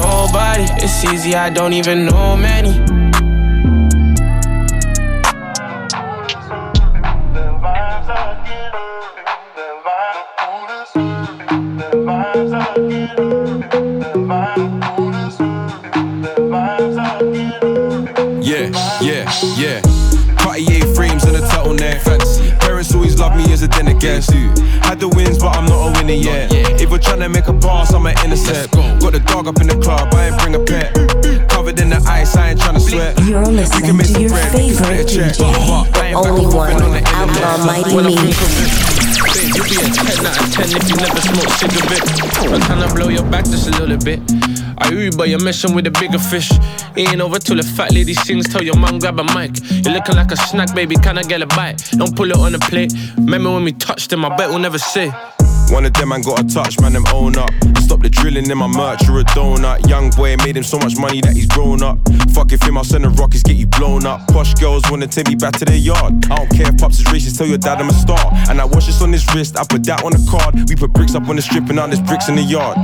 nobody. 0.00 0.64
It's 0.82 1.04
easy, 1.04 1.34
I 1.34 1.50
don't 1.50 1.72
even 1.72 2.06
know 2.06 2.36
many. 2.36 2.72
Yeah, 18.42 18.68
yeah, 19.00 19.30
yeah. 19.56 19.80
Cartier 20.38 20.84
frames 20.94 21.24
and 21.24 21.36
a 21.36 21.40
turtleneck. 21.40 22.00
Fancy. 22.00 22.50
Parents 22.58 22.94
always 22.94 23.18
love 23.18 23.36
me 23.36 23.52
as 23.52 23.62
a 23.62 23.68
den 23.68 23.88
against 23.88 24.34
I'm 26.10 26.22
not 26.22 26.52
yet. 26.52 26.80
If 26.80 26.90
we're 26.90 26.98
trying 26.98 27.20
to 27.20 27.28
make 27.28 27.46
a 27.46 27.52
pass, 27.54 27.92
I'm 27.92 28.06
an 28.06 28.16
intercept. 28.24 28.72
Got 28.72 29.12
the 29.12 29.20
dog 29.20 29.46
up 29.46 29.60
in 29.60 29.68
the 29.68 29.78
club, 29.78 30.12
I 30.12 30.28
ain't 30.28 30.38
bring 30.42 30.54
a 30.54 30.62
pet. 30.64 30.94
Covered 31.48 31.78
in 31.78 31.90
the 31.90 32.02
ice, 32.08 32.36
I 32.36 32.50
ain't 32.50 32.60
trying 32.60 32.74
to 32.74 32.80
sweat. 32.80 33.18
You're 33.20 33.40
we 33.40 33.44
can 33.46 33.56
listening 33.56 33.96
make 33.96 34.06
to 34.12 34.20
your 34.20 34.30
bread, 34.30 34.54
we 34.54 34.60
can 34.60 34.74
split 34.74 35.00
a 35.00 35.06
favorite 35.06 35.08
check. 35.08 35.34
DJ, 35.34 35.38
But 35.38 35.98
I 36.02 36.06
ain't 36.10 36.18
back 36.18 36.26
only 36.26 36.42
and 36.44 36.52
forth 36.52 36.74
one, 36.74 36.82
on 36.82 36.90
the 36.90 36.98
internet. 36.98 37.42
Outlaw 37.46 37.66
Mighty 37.66 37.94
I 37.94 38.02
Me. 38.02 38.14
think 38.16 38.42
of 38.42 38.50
it, 38.58 38.70
Babe, 39.30 39.54
you'll 39.54 39.70
be 39.70 39.76
a 39.78 39.86
10 39.86 40.26
out 40.26 40.40
of 40.40 40.48
10 40.50 40.66
if 40.74 40.84
you 40.90 40.96
never 40.98 41.20
smoke 41.22 41.50
cigarette. 41.62 42.06
I'm 42.50 42.60
trying 42.66 42.88
to 42.88 42.94
blow 42.94 43.08
your 43.08 43.26
back 43.30 43.44
just 43.44 43.68
a 43.68 43.72
little 43.78 43.98
bit. 43.98 44.18
I 44.78 44.88
Uber, 44.88 44.96
you, 44.96 45.10
but 45.12 45.28
you're 45.28 45.44
messing 45.44 45.74
with 45.74 45.86
a 45.86 45.90
bigger 45.92 46.18
fish. 46.18 46.50
Ain't 46.96 47.20
over 47.20 47.38
till 47.38 47.56
the 47.56 47.62
fat 47.62 47.92
lady 47.92 48.14
sings. 48.14 48.48
Tell 48.48 48.62
your 48.64 48.76
mom 48.76 48.98
grab 48.98 49.20
a 49.20 49.24
mic. 49.36 49.52
You're 49.84 49.94
looking 49.94 50.16
like 50.16 50.32
a 50.32 50.36
snack, 50.36 50.74
baby. 50.74 50.96
Can 50.96 51.18
I 51.18 51.22
get 51.22 51.42
a 51.42 51.46
bite? 51.46 51.78
Don't 51.92 52.16
pull 52.16 52.30
it 52.30 52.36
on 52.38 52.52
the 52.52 52.58
plate. 52.58 52.92
Remember 53.16 53.52
when 53.52 53.62
we 53.64 53.72
touched 53.72 54.10
them? 54.10 54.24
I 54.24 54.34
bet 54.34 54.48
we'll 54.48 54.58
never 54.58 54.78
say. 54.78 55.12
One 55.70 55.86
of 55.86 55.92
them 55.92 56.08
man 56.08 56.22
got 56.22 56.40
a 56.40 56.44
touch, 56.44 56.80
man, 56.80 56.92
them 56.92 57.06
own 57.14 57.36
up. 57.38 57.50
Stop 57.78 58.00
the 58.00 58.10
drilling 58.10 58.50
in 58.50 58.58
my 58.58 58.66
merch, 58.66 59.06
you're 59.06 59.20
a 59.20 59.24
donut. 59.24 59.88
Young 59.88 60.10
boy 60.10 60.36
made 60.38 60.56
him 60.56 60.64
so 60.64 60.78
much 60.78 60.98
money 60.98 61.20
that 61.20 61.34
he's 61.34 61.46
grown 61.46 61.82
up. 61.82 61.98
Fuck 62.34 62.52
if 62.52 62.62
him, 62.62 62.76
I'll 62.76 62.84
send 62.84 63.04
the 63.04 63.10
rockets, 63.10 63.42
get 63.42 63.56
you 63.56 63.66
blown 63.66 64.04
up. 64.04 64.26
Posh 64.28 64.54
girls 64.54 64.82
wanna 64.90 65.06
take 65.06 65.28
me 65.28 65.36
back 65.36 65.54
to 65.58 65.64
their 65.64 65.76
yard. 65.76 66.26
I 66.26 66.36
don't 66.36 66.50
care 66.50 66.68
if 66.68 66.78
pops 66.78 66.98
is 66.98 67.04
racist, 67.06 67.38
tell 67.38 67.46
your 67.46 67.58
dad 67.58 67.80
I'm 67.80 67.88
a 67.88 67.92
star. 67.92 68.18
And 68.50 68.60
I 68.60 68.64
watch 68.64 68.86
this 68.86 69.00
on 69.00 69.12
his 69.12 69.26
wrist, 69.34 69.56
I 69.56 69.64
put 69.64 69.84
that 69.84 70.02
on 70.02 70.12
a 70.12 70.22
card. 70.28 70.68
We 70.68 70.74
put 70.74 70.92
bricks 70.92 71.14
up 71.14 71.28
on 71.28 71.36
the 71.36 71.42
strip 71.42 71.66
and 71.66 71.76
now 71.76 71.86
there's 71.86 72.02
bricks 72.02 72.28
in 72.28 72.34
the 72.34 72.42
yard. 72.42 72.76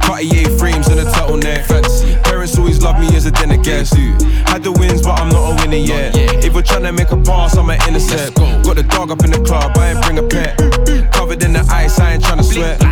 Cartier 0.00 0.48
frames 0.58 0.88
and 0.88 1.00
a 1.00 1.04
turtleneck. 1.04 1.64
Fancy. 1.66 2.29
Parents 2.50 2.58
always 2.58 2.82
love 2.82 2.98
me 2.98 3.14
as 3.16 3.26
a 3.26 3.30
against 3.30 3.96
you. 3.96 4.10
Had 4.42 4.64
the 4.64 4.72
wins, 4.72 5.02
but 5.02 5.20
I'm 5.20 5.28
not 5.28 5.52
a 5.52 5.54
winner 5.62 5.76
yet. 5.76 6.16
If 6.42 6.52
we're 6.52 6.62
trying 6.62 6.82
to 6.82 6.92
make 6.92 7.12
a 7.12 7.16
pass, 7.16 7.56
I'm 7.56 7.70
an 7.70 7.78
intercept. 7.86 8.34
Got 8.66 8.74
the 8.74 8.82
dog 8.82 9.12
up 9.12 9.22
in 9.22 9.30
the 9.30 9.38
club, 9.38 9.78
I 9.78 9.92
ain't 9.92 10.02
bring 10.02 10.18
a 10.18 10.26
pet. 10.26 10.58
Covered 11.12 11.42
in 11.44 11.52
the 11.52 11.62
ice, 11.70 12.00
I 12.00 12.14
ain't 12.14 12.24
trying 12.24 12.38
to 12.38 12.44
sweat. 12.44 12.82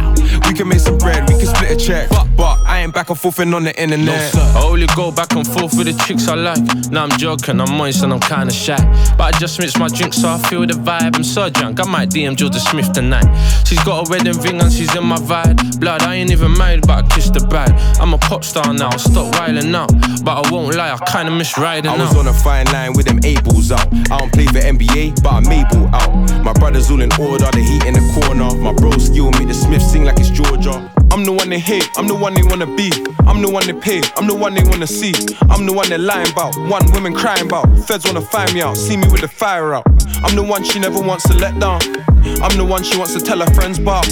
We 0.47 0.55
can 0.55 0.68
make 0.68 0.79
some 0.79 0.99
bread, 0.99 1.29
we 1.29 1.38
can 1.69 1.79
split 1.79 2.09
a 2.09 2.09
check. 2.09 2.37
But 2.37 2.61
I 2.67 2.81
ain't 2.81 2.95
back 2.95 3.09
back 3.09 3.11
and 3.11 3.19
forth 3.19 3.39
and 3.39 3.55
on 3.55 3.65
the 3.65 3.81
internet. 3.81 4.07
No, 4.07 4.19
sir. 4.19 4.53
I 4.55 4.65
only 4.65 4.87
go 4.95 5.11
back 5.11 5.33
and 5.33 5.47
forth 5.47 5.75
with 5.79 5.87
the 5.87 5.95
chicks 6.05 6.29
I 6.29 6.35
like. 6.35 6.61
Now 6.91 7.05
I'm 7.05 7.19
joking, 7.19 7.59
I'm 7.59 7.73
moist 7.73 8.03
and 8.03 8.13
I'm 8.13 8.21
kinda 8.21 8.53
shy. 8.53 8.77
But 9.17 9.35
I 9.35 9.39
just 9.39 9.59
mix 9.59 9.79
my 9.79 9.89
drink 9.89 10.13
so 10.13 10.29
I 10.29 10.39
feel 10.49 10.67
the 10.67 10.75
vibe. 10.75 11.17
I'm 11.17 11.25
so 11.25 11.49
drunk, 11.49 11.81
I 11.81 11.85
might 11.89 12.11
DM 12.11 12.37
Jordan 12.37 12.61
Smith 12.61 12.93
tonight. 12.93 13.27
She's 13.65 13.83
got 13.85 14.07
a 14.07 14.11
wedding 14.11 14.39
ring 14.43 14.61
and 14.61 14.71
she's 14.71 14.95
in 14.95 15.05
my 15.05 15.17
vibe. 15.17 15.81
Blood, 15.81 16.03
I 16.03 16.17
ain't 16.17 16.31
even 16.31 16.53
married, 16.59 16.87
but 16.87 17.05
I 17.05 17.09
kissed 17.09 17.33
the 17.33 17.41
bride. 17.41 17.73
I'm 18.01 18.13
a 18.13 18.19
pop 18.19 18.45
star 18.45 18.75
now, 18.75 18.91
stop 18.91 19.35
wilding 19.37 19.75
out. 19.75 19.91
But 20.23 20.45
I 20.45 20.51
won't 20.51 20.75
lie, 20.75 20.93
I 20.93 20.99
kinda 21.11 21.33
miss 21.33 21.57
riding 21.57 21.91
I 21.91 21.97
was 21.97 22.11
out. 22.11 22.19
on 22.19 22.27
a 22.29 22.35
fine 22.35 22.67
line 22.67 22.93
with 22.93 23.07
them 23.07 23.21
eight 23.25 23.43
balls 23.43 23.73
out. 23.73 23.89
I 24.13 24.19
don't 24.19 24.33
play 24.33 24.47
for 24.47 24.61
NBA, 24.61 25.23
but 25.23 25.33
I'm 25.33 25.49
able 25.51 25.89
out. 25.95 26.13
My 26.45 26.53
brothers 26.53 26.91
all 26.91 27.01
in 27.01 27.13
order, 27.19 27.51
the 27.51 27.63
heat 27.63 27.85
in 27.85 27.95
the 27.95 28.05
corner. 28.21 28.55
My 28.57 28.75
bro 28.75 28.91
skill 28.99 29.31
make 29.33 29.49
the 29.49 29.55
Smith 29.55 29.83
sing 29.83 30.05
like 30.05 30.19
it's 30.19 30.31
Georgia. 30.31 31.08
I'm 31.11 31.25
the 31.25 31.33
one 31.33 31.49
they 31.49 31.59
hate, 31.59 31.88
I'm 31.97 32.07
the 32.07 32.14
one 32.14 32.35
they 32.35 32.42
wanna 32.42 32.66
be. 32.66 32.90
I'm 33.27 33.42
the 33.42 33.51
one 33.51 33.66
they 33.66 33.73
pay, 33.73 34.01
I'm 34.16 34.27
the 34.27 34.35
one 34.35 34.55
they 34.55 34.62
wanna 34.64 34.87
see. 34.87 35.12
I'm 35.51 35.66
the 35.66 35.73
one 35.73 35.88
they're 35.88 35.99
lying 35.99 36.31
about, 36.31 36.57
one 36.57 36.85
women 36.92 37.14
crying 37.14 37.47
about. 37.47 37.66
Feds 37.87 38.05
wanna 38.07 38.21
find 38.21 38.53
me 38.55 38.62
out, 38.62 38.77
see 38.77 38.97
me 38.97 39.09
with 39.09 39.23
the 39.23 39.29
fire 39.29 39.75
out. 39.75 39.87
I'm 40.25 40.35
the 40.35 40.42
one 40.42 40.64
she 40.64 40.79
never 40.79 41.01
wants 41.01 41.27
to 41.29 41.35
let 41.35 41.59
down. 41.59 41.81
I'm 42.42 42.57
the 42.57 42.64
one 42.64 42.83
she 42.83 42.97
wants 42.97 43.14
to 43.14 43.21
tell 43.21 43.40
her 43.40 43.53
friends 43.55 43.79
about. 43.79 44.07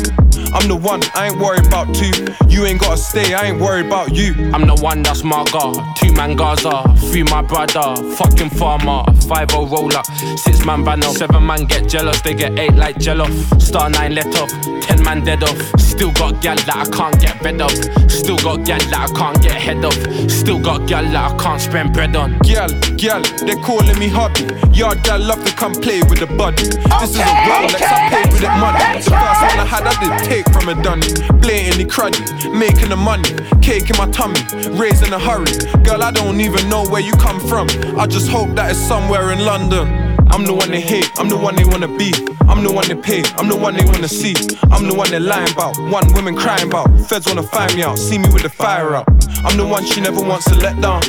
I'm 0.53 0.69
the 0.69 0.77
one, 0.77 1.03
I 1.15 1.29
ain't 1.29 1.39
worried 1.39 1.67
about 1.67 1.95
two. 1.95 2.13
You 2.49 2.65
ain't 2.67 2.81
gotta 2.81 2.97
stay, 2.97 3.35
I 3.35 3.47
ain't 3.47 3.61
worried 3.61 3.87
about 3.87 4.15
you. 4.15 4.33
I'm 4.55 4.67
the 4.67 4.77
one 4.81 5.03
that's 5.03 5.23
my 5.25 5.45
god. 5.53 5.77
Two 5.97 6.13
man 6.13 6.37
Gaza, 6.37 6.85
three 7.11 7.25
my 7.25 7.43
brother. 7.43 7.97
Fucking 8.17 8.51
farmer, 8.51 9.05
five 9.29 9.53
o 9.55 9.67
roller, 9.67 10.03
six 10.37 10.65
man 10.65 10.85
banner. 10.85 11.09
Seven 11.09 11.45
man 11.45 11.65
get 11.65 11.89
jealous, 11.89 12.21
they 12.23 12.35
get 12.35 12.59
eight 12.59 12.75
like 12.75 12.99
jello. 12.99 13.27
Star 13.59 13.91
nine 13.91 14.15
let 14.15 14.27
off, 14.37 14.51
ten 14.83 15.03
man 15.03 15.25
dead 15.25 15.43
off. 15.43 15.59
Still 15.81 16.13
got 16.13 16.41
gal 16.43 16.57
that 16.57 16.77
I 16.77 16.86
can't 16.87 17.21
get 17.21 17.43
bed 17.43 17.61
of. 17.61 17.71
Still 18.11 18.37
got 18.39 18.65
gal 18.65 18.79
that 18.79 19.11
I 19.11 19.19
can't 19.19 19.41
get 19.43 19.55
head 19.55 19.85
of. 19.85 19.95
Still 20.31 20.59
got 20.59 20.89
gal 20.89 21.05
that 21.05 21.33
I 21.33 21.37
can't 21.37 21.61
spend 21.61 21.93
bread 21.93 22.17
on. 22.17 22.39
Gal, 22.41 22.69
gal, 22.97 23.23
they're 23.45 23.63
calling 23.63 23.99
me 23.99 24.09
hubby. 24.09 24.47
Yard 24.73 25.03
gal 25.03 25.21
love 25.21 25.45
to 25.45 25.53
come 25.55 25.75
play 25.75 26.01
with 26.09 26.21
the 26.21 26.27
body. 26.27 26.65
This 27.01 27.11
is 27.11 27.19
a 27.19 27.25
Rolex, 27.25 27.83
I 27.83 28.09
paid 28.11 28.33
with 28.33 28.43
it 28.43 28.57
money. 28.61 28.79
The 28.99 29.11
first 29.11 29.41
one 29.43 29.61
I 29.61 29.67
had, 29.67 29.85
I 29.87 29.95
did 30.01 30.29
take 30.29 30.47
from 30.53 30.69
a 30.69 30.75
dunny. 30.83 31.09
Blatantly 31.41 31.85
cruddy, 31.85 32.23
making 32.53 32.91
the 32.91 32.97
money. 32.97 33.31
Cake 33.61 33.91
in 33.91 33.97
my 33.97 34.11
tummy, 34.11 34.41
raised 34.79 35.07
in 35.07 35.13
a 35.13 35.19
hurry. 35.19 35.51
Girl, 35.83 36.03
I 36.03 36.11
don't 36.11 36.41
even 36.41 36.69
know 36.69 36.85
where 36.87 37.03
you 37.03 37.13
come 37.13 37.41
from. 37.41 37.69
I 37.99 38.07
just 38.07 38.29
hope 38.29 38.55
that 38.57 38.71
it's 38.71 38.81
somewhere 38.81 39.33
in 39.33 39.41
London. 39.45 40.06
I'm 40.31 40.45
the 40.45 40.53
one 40.53 40.71
they 40.71 40.81
hate, 40.81 41.11
I'm 41.19 41.29
the 41.29 41.37
one 41.37 41.57
they 41.57 41.65
wanna 41.65 41.89
be. 41.89 42.13
I'm 42.49 42.63
the 42.63 42.73
one 42.73 42.87
they 42.89 42.95
pay, 42.95 43.23
I'm 43.37 43.49
the 43.49 43.57
one 43.57 43.75
they 43.75 43.85
wanna 43.85 44.09
see. 44.09 44.35
I'm 44.71 44.87
the 44.89 44.95
one 44.95 45.11
they're 45.11 45.21
lying 45.21 45.53
about, 45.53 45.79
one 45.79 46.07
women 46.15 46.37
crying 46.37 46.69
about. 46.69 46.89
Feds 47.09 47.27
wanna 47.27 47.43
find 47.43 47.75
me 47.75 47.83
out, 47.83 47.99
see 47.99 48.19
me 48.19 48.29
with 48.33 48.43
the 48.43 48.51
fire 48.51 48.95
out. 48.97 49.07
I'm 49.45 49.57
the 49.57 49.67
one 49.67 49.85
she 49.85 50.01
never 50.01 50.21
wants 50.21 50.47
to 50.47 50.55
let 50.57 50.81
down. 50.81 51.03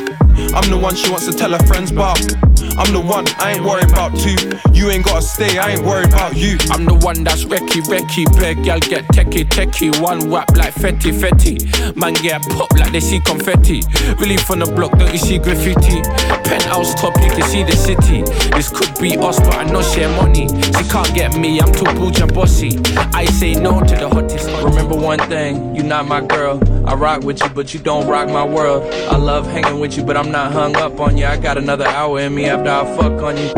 I'm 0.54 0.70
the 0.70 0.78
one 0.78 0.96
she 0.96 1.10
wants 1.10 1.26
to 1.28 1.34
tell 1.34 1.52
her 1.52 1.64
friends 1.68 1.92
about. 1.92 2.20
I'm 2.78 2.94
the 2.94 3.02
one, 3.02 3.26
I 3.40 3.54
ain't 3.54 3.64
worried 3.64 3.90
about 3.90 4.14
two. 4.18 4.38
You 4.72 4.90
ain't 4.90 5.06
gotta 5.06 5.22
stay, 5.22 5.58
I 5.58 5.72
ain't 5.72 5.84
worried 5.84 6.10
about 6.10 6.36
you. 6.36 6.58
I'm 6.70 6.86
the 6.86 6.94
one 6.94 7.24
that's 7.24 7.44
wrecky, 7.46 7.82
wrecky. 7.90 8.26
Beg 8.40 8.64
gal 8.64 8.80
get 8.80 9.06
techie, 9.08 9.46
techie. 9.46 10.00
One 10.00 10.30
whap 10.30 10.56
like 10.56 10.76
fetty, 10.76 11.12
fetty. 11.12 11.58
Man 11.96 12.14
get 12.14 12.44
pop 12.50 12.72
like 12.74 12.92
they 12.92 13.00
see 13.00 13.20
confetti. 13.20 13.82
Really 14.20 14.38
from 14.38 14.60
the 14.60 14.66
block, 14.66 14.92
don't 15.00 15.12
you 15.12 15.18
see 15.18 15.40
graffiti? 15.40 16.02
Penthouse 16.48 16.94
top, 16.94 17.18
you 17.18 17.32
can 17.32 17.44
see 17.50 17.64
the 17.64 17.76
city. 17.76 18.22
This 18.56 18.70
could 18.70 18.94
be 19.02 19.18
us, 19.18 19.40
but 19.40 19.56
I 19.56 19.64
know 19.64 19.82
share 19.82 20.10
money. 20.22 20.48
She 20.48 20.84
can't 20.90 21.14
get 21.16 21.36
me, 21.36 21.60
I'm 21.60 21.74
too 21.74 21.86
bougie 21.98 22.22
and 22.22 22.34
bossy. 22.34 22.78
I 23.14 23.26
say 23.26 23.54
no 23.56 23.80
to 23.80 23.96
the 23.96 24.08
hottest. 24.08 24.48
Remember 24.64 24.96
one 24.96 25.20
thing, 25.30 25.76
you 25.76 25.82
not 25.82 26.08
my 26.08 26.22
girl. 26.22 26.62
I 26.88 26.94
rock 26.94 27.24
with 27.24 27.42
you, 27.42 27.50
but 27.50 27.74
you 27.74 27.80
don't 27.80 28.08
rock 28.08 28.30
my 28.30 28.46
world. 28.46 28.84
I 29.10 29.18
love 29.18 29.48
hanging 29.48 29.80
with 29.80 29.98
you, 29.98 30.04
but 30.04 30.16
I'm 30.16 30.32
not 30.32 30.37
hung 30.46 30.76
up 30.76 31.00
on 31.00 31.18
you. 31.18 31.26
I 31.26 31.38
got 31.38 31.58
another 31.58 31.86
hour 31.86 32.20
in 32.20 32.36
me 32.36 32.46
after 32.46 32.70
I 32.70 32.86
fuck 32.96 33.22
on 33.22 33.38
you. 33.38 33.52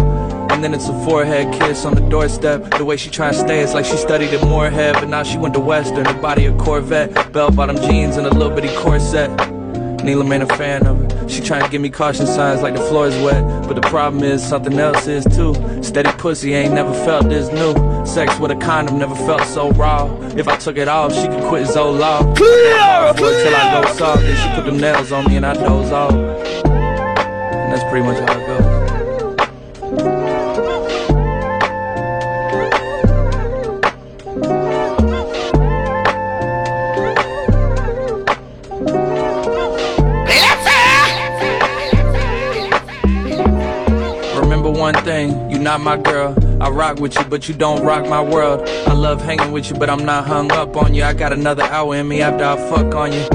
And 0.51 0.63
then 0.63 0.73
it's 0.73 0.89
a 0.89 1.05
forehead 1.05 1.53
kiss 1.53 1.85
on 1.85 1.95
the 1.95 2.01
doorstep. 2.01 2.71
The 2.77 2.83
way 2.83 2.97
she 2.97 3.09
try 3.09 3.31
to 3.31 3.37
stay, 3.37 3.61
it's 3.61 3.73
like 3.73 3.85
she 3.85 3.97
studied 3.97 4.33
at 4.33 4.45
Moorhead, 4.47 4.95
but 4.95 5.07
now 5.07 5.23
she 5.23 5.37
went 5.37 5.53
to 5.53 5.59
Western. 5.59 6.03
The 6.03 6.13
body 6.15 6.45
a 6.45 6.57
Corvette, 6.57 7.31
bell 7.31 7.51
bottom 7.51 7.77
jeans 7.77 8.17
and 8.17 8.25
a 8.25 8.33
little 8.33 8.53
bitty 8.53 8.75
corset. 8.75 9.29
Neelam 9.99 10.33
ain't 10.33 10.43
a 10.43 10.55
fan 10.57 10.87
of 10.87 10.97
her. 10.97 11.29
She 11.29 11.41
trying 11.41 11.63
to 11.63 11.69
give 11.69 11.81
me 11.81 11.89
caution 11.89 12.25
signs 12.25 12.61
like 12.61 12.73
the 12.73 12.81
floor 12.81 13.07
is 13.07 13.15
wet. 13.23 13.43
But 13.67 13.75
the 13.75 13.81
problem 13.81 14.23
is 14.23 14.45
something 14.45 14.77
else 14.79 15.07
is 15.07 15.23
too. 15.25 15.53
Steady 15.83 16.11
pussy 16.13 16.53
ain't 16.53 16.73
never 16.73 16.93
felt 17.05 17.29
this 17.29 17.49
new. 17.51 18.05
Sex 18.05 18.39
with 18.39 18.51
a 18.51 18.55
condom 18.55 18.97
never 18.97 19.15
felt 19.15 19.43
so 19.43 19.71
raw. 19.71 20.07
If 20.35 20.47
I 20.47 20.57
took 20.57 20.77
it 20.77 20.87
off, 20.87 21.13
she 21.13 21.27
could 21.27 21.43
quit 21.43 21.67
Zoloft. 21.67 22.37
Clear, 22.37 23.13
clear. 23.13 23.43
Till 23.43 23.55
I 23.55 23.81
go 23.81 23.93
soft, 23.93 24.21
then 24.21 24.35
she 24.35 24.55
put 24.55 24.65
them 24.65 24.79
nails 24.79 25.11
on 25.11 25.25
me 25.25 25.37
and 25.37 25.45
I 25.45 25.53
doze 25.53 25.91
off. 25.91 26.68
Pretty 27.89 28.06
much 28.06 28.19
how 28.19 28.38
it 28.38 28.45
goes. 28.45 28.80
Remember 44.36 44.69
one 44.69 44.93
thing, 45.04 45.49
you 45.49 45.58
not 45.58 45.82
my 45.82 45.97
girl. 45.97 46.38
I 46.62 46.69
rock 46.69 46.99
with 46.99 47.15
you, 47.15 47.23
but 47.25 47.47
you 47.47 47.56
don't 47.56 47.84
rock 47.84 48.08
my 48.08 48.21
world. 48.21 48.69
I 48.86 48.93
love 48.93 49.19
hanging 49.23 49.52
with 49.52 49.71
you, 49.71 49.78
but 49.78 49.89
I'm 49.89 50.06
not 50.06 50.28
hung 50.28 50.52
up 50.52 50.78
on 50.78 50.93
you. 50.93 51.04
I 51.04 51.13
got 51.13 51.34
another 51.34 51.63
hour 51.63 51.95
in 51.95 52.08
me 52.08 52.21
after 52.21 52.43
I 52.43 52.56
fuck 52.69 52.93
on 52.93 53.13
you. 53.13 53.28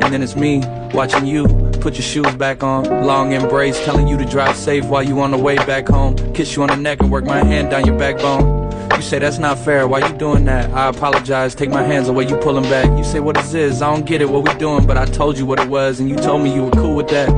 And 0.00 0.14
then 0.14 0.22
it's 0.22 0.34
me 0.34 0.62
watching 0.94 1.26
you 1.26 1.57
put 1.88 1.96
your 1.96 2.02
shoes 2.02 2.34
back 2.34 2.62
on. 2.62 2.84
Long 3.06 3.32
embrace, 3.32 3.82
telling 3.86 4.06
you 4.08 4.18
to 4.18 4.24
drive 4.26 4.56
safe 4.56 4.84
while 4.84 5.02
you 5.02 5.22
on 5.22 5.30
the 5.30 5.38
way 5.38 5.56
back 5.56 5.88
home. 5.88 6.16
Kiss 6.34 6.54
you 6.54 6.60
on 6.60 6.68
the 6.68 6.76
neck 6.76 7.00
and 7.00 7.10
work 7.10 7.24
my 7.24 7.42
hand 7.42 7.70
down 7.70 7.86
your 7.86 7.98
backbone. 7.98 8.70
You 8.94 9.00
say 9.00 9.18
that's 9.18 9.38
not 9.38 9.58
fair, 9.58 9.88
why 9.88 10.06
you 10.06 10.14
doing 10.18 10.44
that? 10.44 10.70
I 10.74 10.88
apologize, 10.88 11.54
take 11.54 11.70
my 11.70 11.82
hands 11.82 12.08
away, 12.08 12.28
you 12.28 12.36
pull 12.36 12.52
them 12.52 12.64
back. 12.64 12.84
You 12.98 13.04
say 13.04 13.20
what 13.20 13.38
is 13.38 13.52
this? 13.52 13.80
I 13.80 13.90
don't 13.90 14.04
get 14.04 14.20
it, 14.20 14.28
what 14.28 14.46
we 14.46 14.52
doing, 14.58 14.86
but 14.86 14.98
I 14.98 15.06
told 15.06 15.38
you 15.38 15.46
what 15.46 15.60
it 15.60 15.68
was, 15.70 15.98
and 15.98 16.10
you 16.10 16.16
told 16.16 16.42
me 16.42 16.54
you 16.54 16.64
were 16.64 16.72
cool 16.72 16.94
with 16.94 17.08
that. 17.08 17.30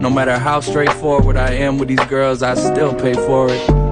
No 0.00 0.08
matter 0.08 0.38
how 0.38 0.60
straightforward 0.60 1.36
I 1.36 1.50
am 1.50 1.76
with 1.76 1.88
these 1.88 2.04
girls, 2.06 2.42
I 2.42 2.54
still 2.54 2.94
pay 2.94 3.12
for 3.12 3.48
it. 3.50 3.83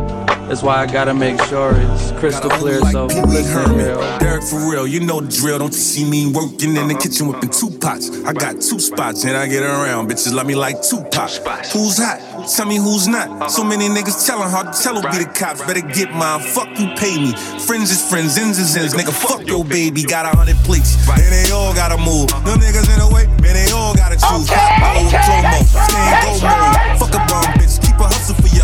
That's 0.52 0.62
why 0.62 0.82
I 0.82 0.86
gotta 0.86 1.14
make 1.14 1.40
sure 1.44 1.72
it's 1.74 2.12
crystal 2.20 2.50
clear. 2.50 2.78
So 2.92 3.06
listen 3.06 3.72
here. 3.80 3.96
Derek 4.20 4.44
for 4.44 4.60
real, 4.70 4.86
you 4.86 5.00
know 5.00 5.22
the 5.22 5.32
drill. 5.32 5.58
Don't 5.58 5.72
you 5.72 5.80
see 5.80 6.04
me 6.04 6.30
working 6.30 6.76
in 6.76 6.88
the 6.88 6.92
uh-huh. 6.92 7.00
kitchen 7.00 7.28
whipping 7.28 7.48
two 7.48 7.70
pots? 7.80 8.12
I 8.26 8.34
got 8.34 8.60
two 8.60 8.78
spots 8.78 9.24
and 9.24 9.34
I 9.34 9.46
get 9.46 9.62
around. 9.62 10.10
Bitches 10.10 10.34
love 10.34 10.44
me 10.44 10.54
like 10.54 10.82
Tupac. 10.82 11.32
Who's 11.72 11.96
hot? 11.96 12.20
Tell 12.52 12.66
me 12.66 12.76
who's 12.76 13.08
not. 13.08 13.50
So 13.50 13.62
uh-huh. 13.62 13.70
many 13.70 13.88
niggas 13.88 14.26
telling 14.26 14.50
hard 14.50 14.74
to 14.74 14.76
tell 14.76 15.00
who 15.00 15.00
be 15.08 15.24
the 15.24 15.32
cops. 15.32 15.64
Better 15.64 15.80
get 15.80 16.12
mine. 16.12 16.40
Fuck 16.40 16.68
you, 16.78 16.92
pay 17.00 17.16
me. 17.16 17.32
Friends 17.64 17.88
is 17.88 18.04
friends, 18.04 18.36
ends 18.36 18.58
is 18.58 18.76
ends. 18.76 18.92
Nigga, 18.92 19.08
fuck 19.08 19.48
your 19.48 19.64
baby. 19.64 20.02
Got 20.02 20.26
a 20.26 20.36
hundred 20.36 20.56
plates. 20.68 21.00
And 21.08 21.32
they 21.32 21.50
all 21.50 21.72
gotta 21.72 21.96
move. 21.96 22.28
Uh-huh. 22.28 22.44
Them 22.44 22.60
niggas 22.60 22.92
in 22.92 23.00
the 23.00 23.08
way, 23.08 23.24
man, 23.40 23.56
they 23.56 23.72
all 23.72 23.96
gotta 23.96 24.20
choose. 24.20 24.52
Hot 24.52 25.00
mode, 25.00 25.16
promo, 25.16 25.64
stay 25.64 26.04
in 26.12 26.44
go 26.44 26.44
mode. 26.44 27.00
Fuck 27.00 27.16
a 27.16 27.24
bum, 27.24 27.40
bitch. 27.56 27.61
Keep 27.61 27.61
a 27.61 27.61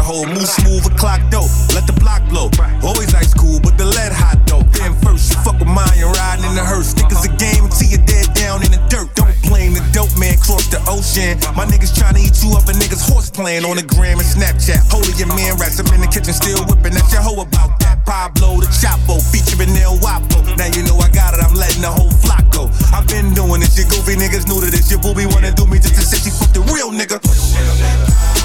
hoe. 0.09 0.25
Move 0.25 0.49
smooth, 0.49 0.88
a 0.88 0.92
clock 0.97 1.21
dope. 1.29 1.53
Let 1.77 1.85
the 1.85 1.92
block 2.01 2.25
blow. 2.33 2.49
Always 2.81 3.12
ice 3.12 3.37
cool, 3.37 3.61
but 3.61 3.77
the 3.77 3.85
lead 3.85 4.12
hot 4.16 4.40
though. 4.49 4.64
Then 4.73 4.97
first, 5.05 5.29
you 5.29 5.37
fuck 5.44 5.61
with 5.61 5.68
mine, 5.68 5.92
you're 6.01 6.11
riding 6.16 6.49
in 6.49 6.57
the 6.57 6.64
hearse. 6.64 6.97
Niggas 6.97 7.29
a 7.29 7.33
game 7.37 7.68
until 7.68 7.92
you're 7.92 8.07
dead 8.09 8.33
down 8.33 8.64
in 8.64 8.73
the 8.73 8.81
dirt. 8.88 9.12
Don't 9.12 9.37
blame 9.44 9.77
the 9.77 9.85
dope 9.92 10.16
man, 10.16 10.40
cross 10.40 10.64
the 10.73 10.81
ocean. 10.88 11.37
My 11.53 11.68
niggas 11.68 11.92
tryna 11.92 12.25
eat 12.25 12.40
you 12.40 12.57
up, 12.57 12.64
a 12.64 12.73
niggas 12.73 13.05
horse 13.05 13.29
playing 13.29 13.68
on 13.68 13.77
the 13.77 13.85
gram 13.85 14.16
and 14.16 14.25
Snapchat. 14.27 14.88
Holy 14.88 15.12
your 15.21 15.29
man 15.29 15.61
rats, 15.61 15.77
in 15.77 16.01
the 16.01 16.09
kitchen 16.09 16.33
still 16.33 16.64
whipping 16.64 16.97
at 16.97 17.05
your 17.12 17.21
hoe 17.21 17.44
about 17.44 17.77
that. 17.85 18.01
Pablo 18.09 18.64
the 18.64 18.68
Chapo, 18.73 19.21
featuring 19.21 19.77
El 19.77 20.01
Wapo. 20.01 20.40
Now 20.57 20.73
you 20.73 20.83
know 20.88 20.97
I 20.97 21.12
got 21.12 21.37
it, 21.37 21.44
I'm 21.44 21.53
letting 21.53 21.85
the 21.85 21.92
whole 21.92 22.11
flock 22.25 22.49
go. 22.49 22.73
I've 22.97 23.05
been 23.07 23.37
doing 23.37 23.61
this, 23.61 23.77
your 23.77 23.85
goofy 23.92 24.16
niggas 24.16 24.49
new 24.49 24.64
to 24.64 24.71
this. 24.73 24.88
Your 24.88 25.01
booby 25.05 25.29
wanna 25.29 25.53
do 25.53 25.66
me 25.68 25.77
just 25.77 26.01
to 26.01 26.03
say 26.03 26.16
she 26.16 26.33
fucked 26.33 26.55
the 26.57 26.64
real 26.73 26.88
nigga. 26.88 27.21
Oh, 27.21 28.38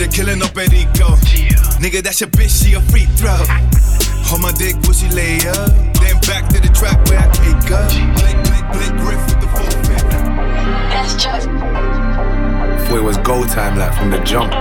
Vito. 0.00 0.06
Made 0.06 0.08
a 0.08 0.12
killing 0.12 0.42
up 0.42 0.56
at 0.56 0.72
Eco. 0.72 1.16
Nigga, 1.80 2.02
that's 2.02 2.20
your 2.20 2.30
bitch, 2.30 2.64
she 2.64 2.74
a 2.74 2.80
free 2.80 3.06
throw. 3.16 3.36
Hold 4.24 4.42
my 4.42 4.52
dick, 4.52 4.76
pussy 4.82 5.08
lay 5.10 5.38
up. 5.48 5.68
Then 6.00 6.18
back 6.26 6.48
to 6.48 6.60
the 6.60 6.70
track 6.74 7.04
where 7.08 7.18
I 7.18 7.28
take 7.32 7.70
up. 7.70 7.90
Blake, 8.16 8.40
Blake, 8.44 8.68
Blake 8.72 8.96
Griff 9.00 9.26
with 9.26 9.40
the 9.40 9.48
full 9.48 9.70
fit. 9.84 10.02
That's 10.90 11.22
just. 11.22 11.48
Before 12.80 12.98
it 12.98 13.04
was 13.04 13.16
go 13.18 13.44
time, 13.46 13.78
like 13.78 13.94
from 13.94 14.10
the 14.10 14.18
jump. 14.20 14.52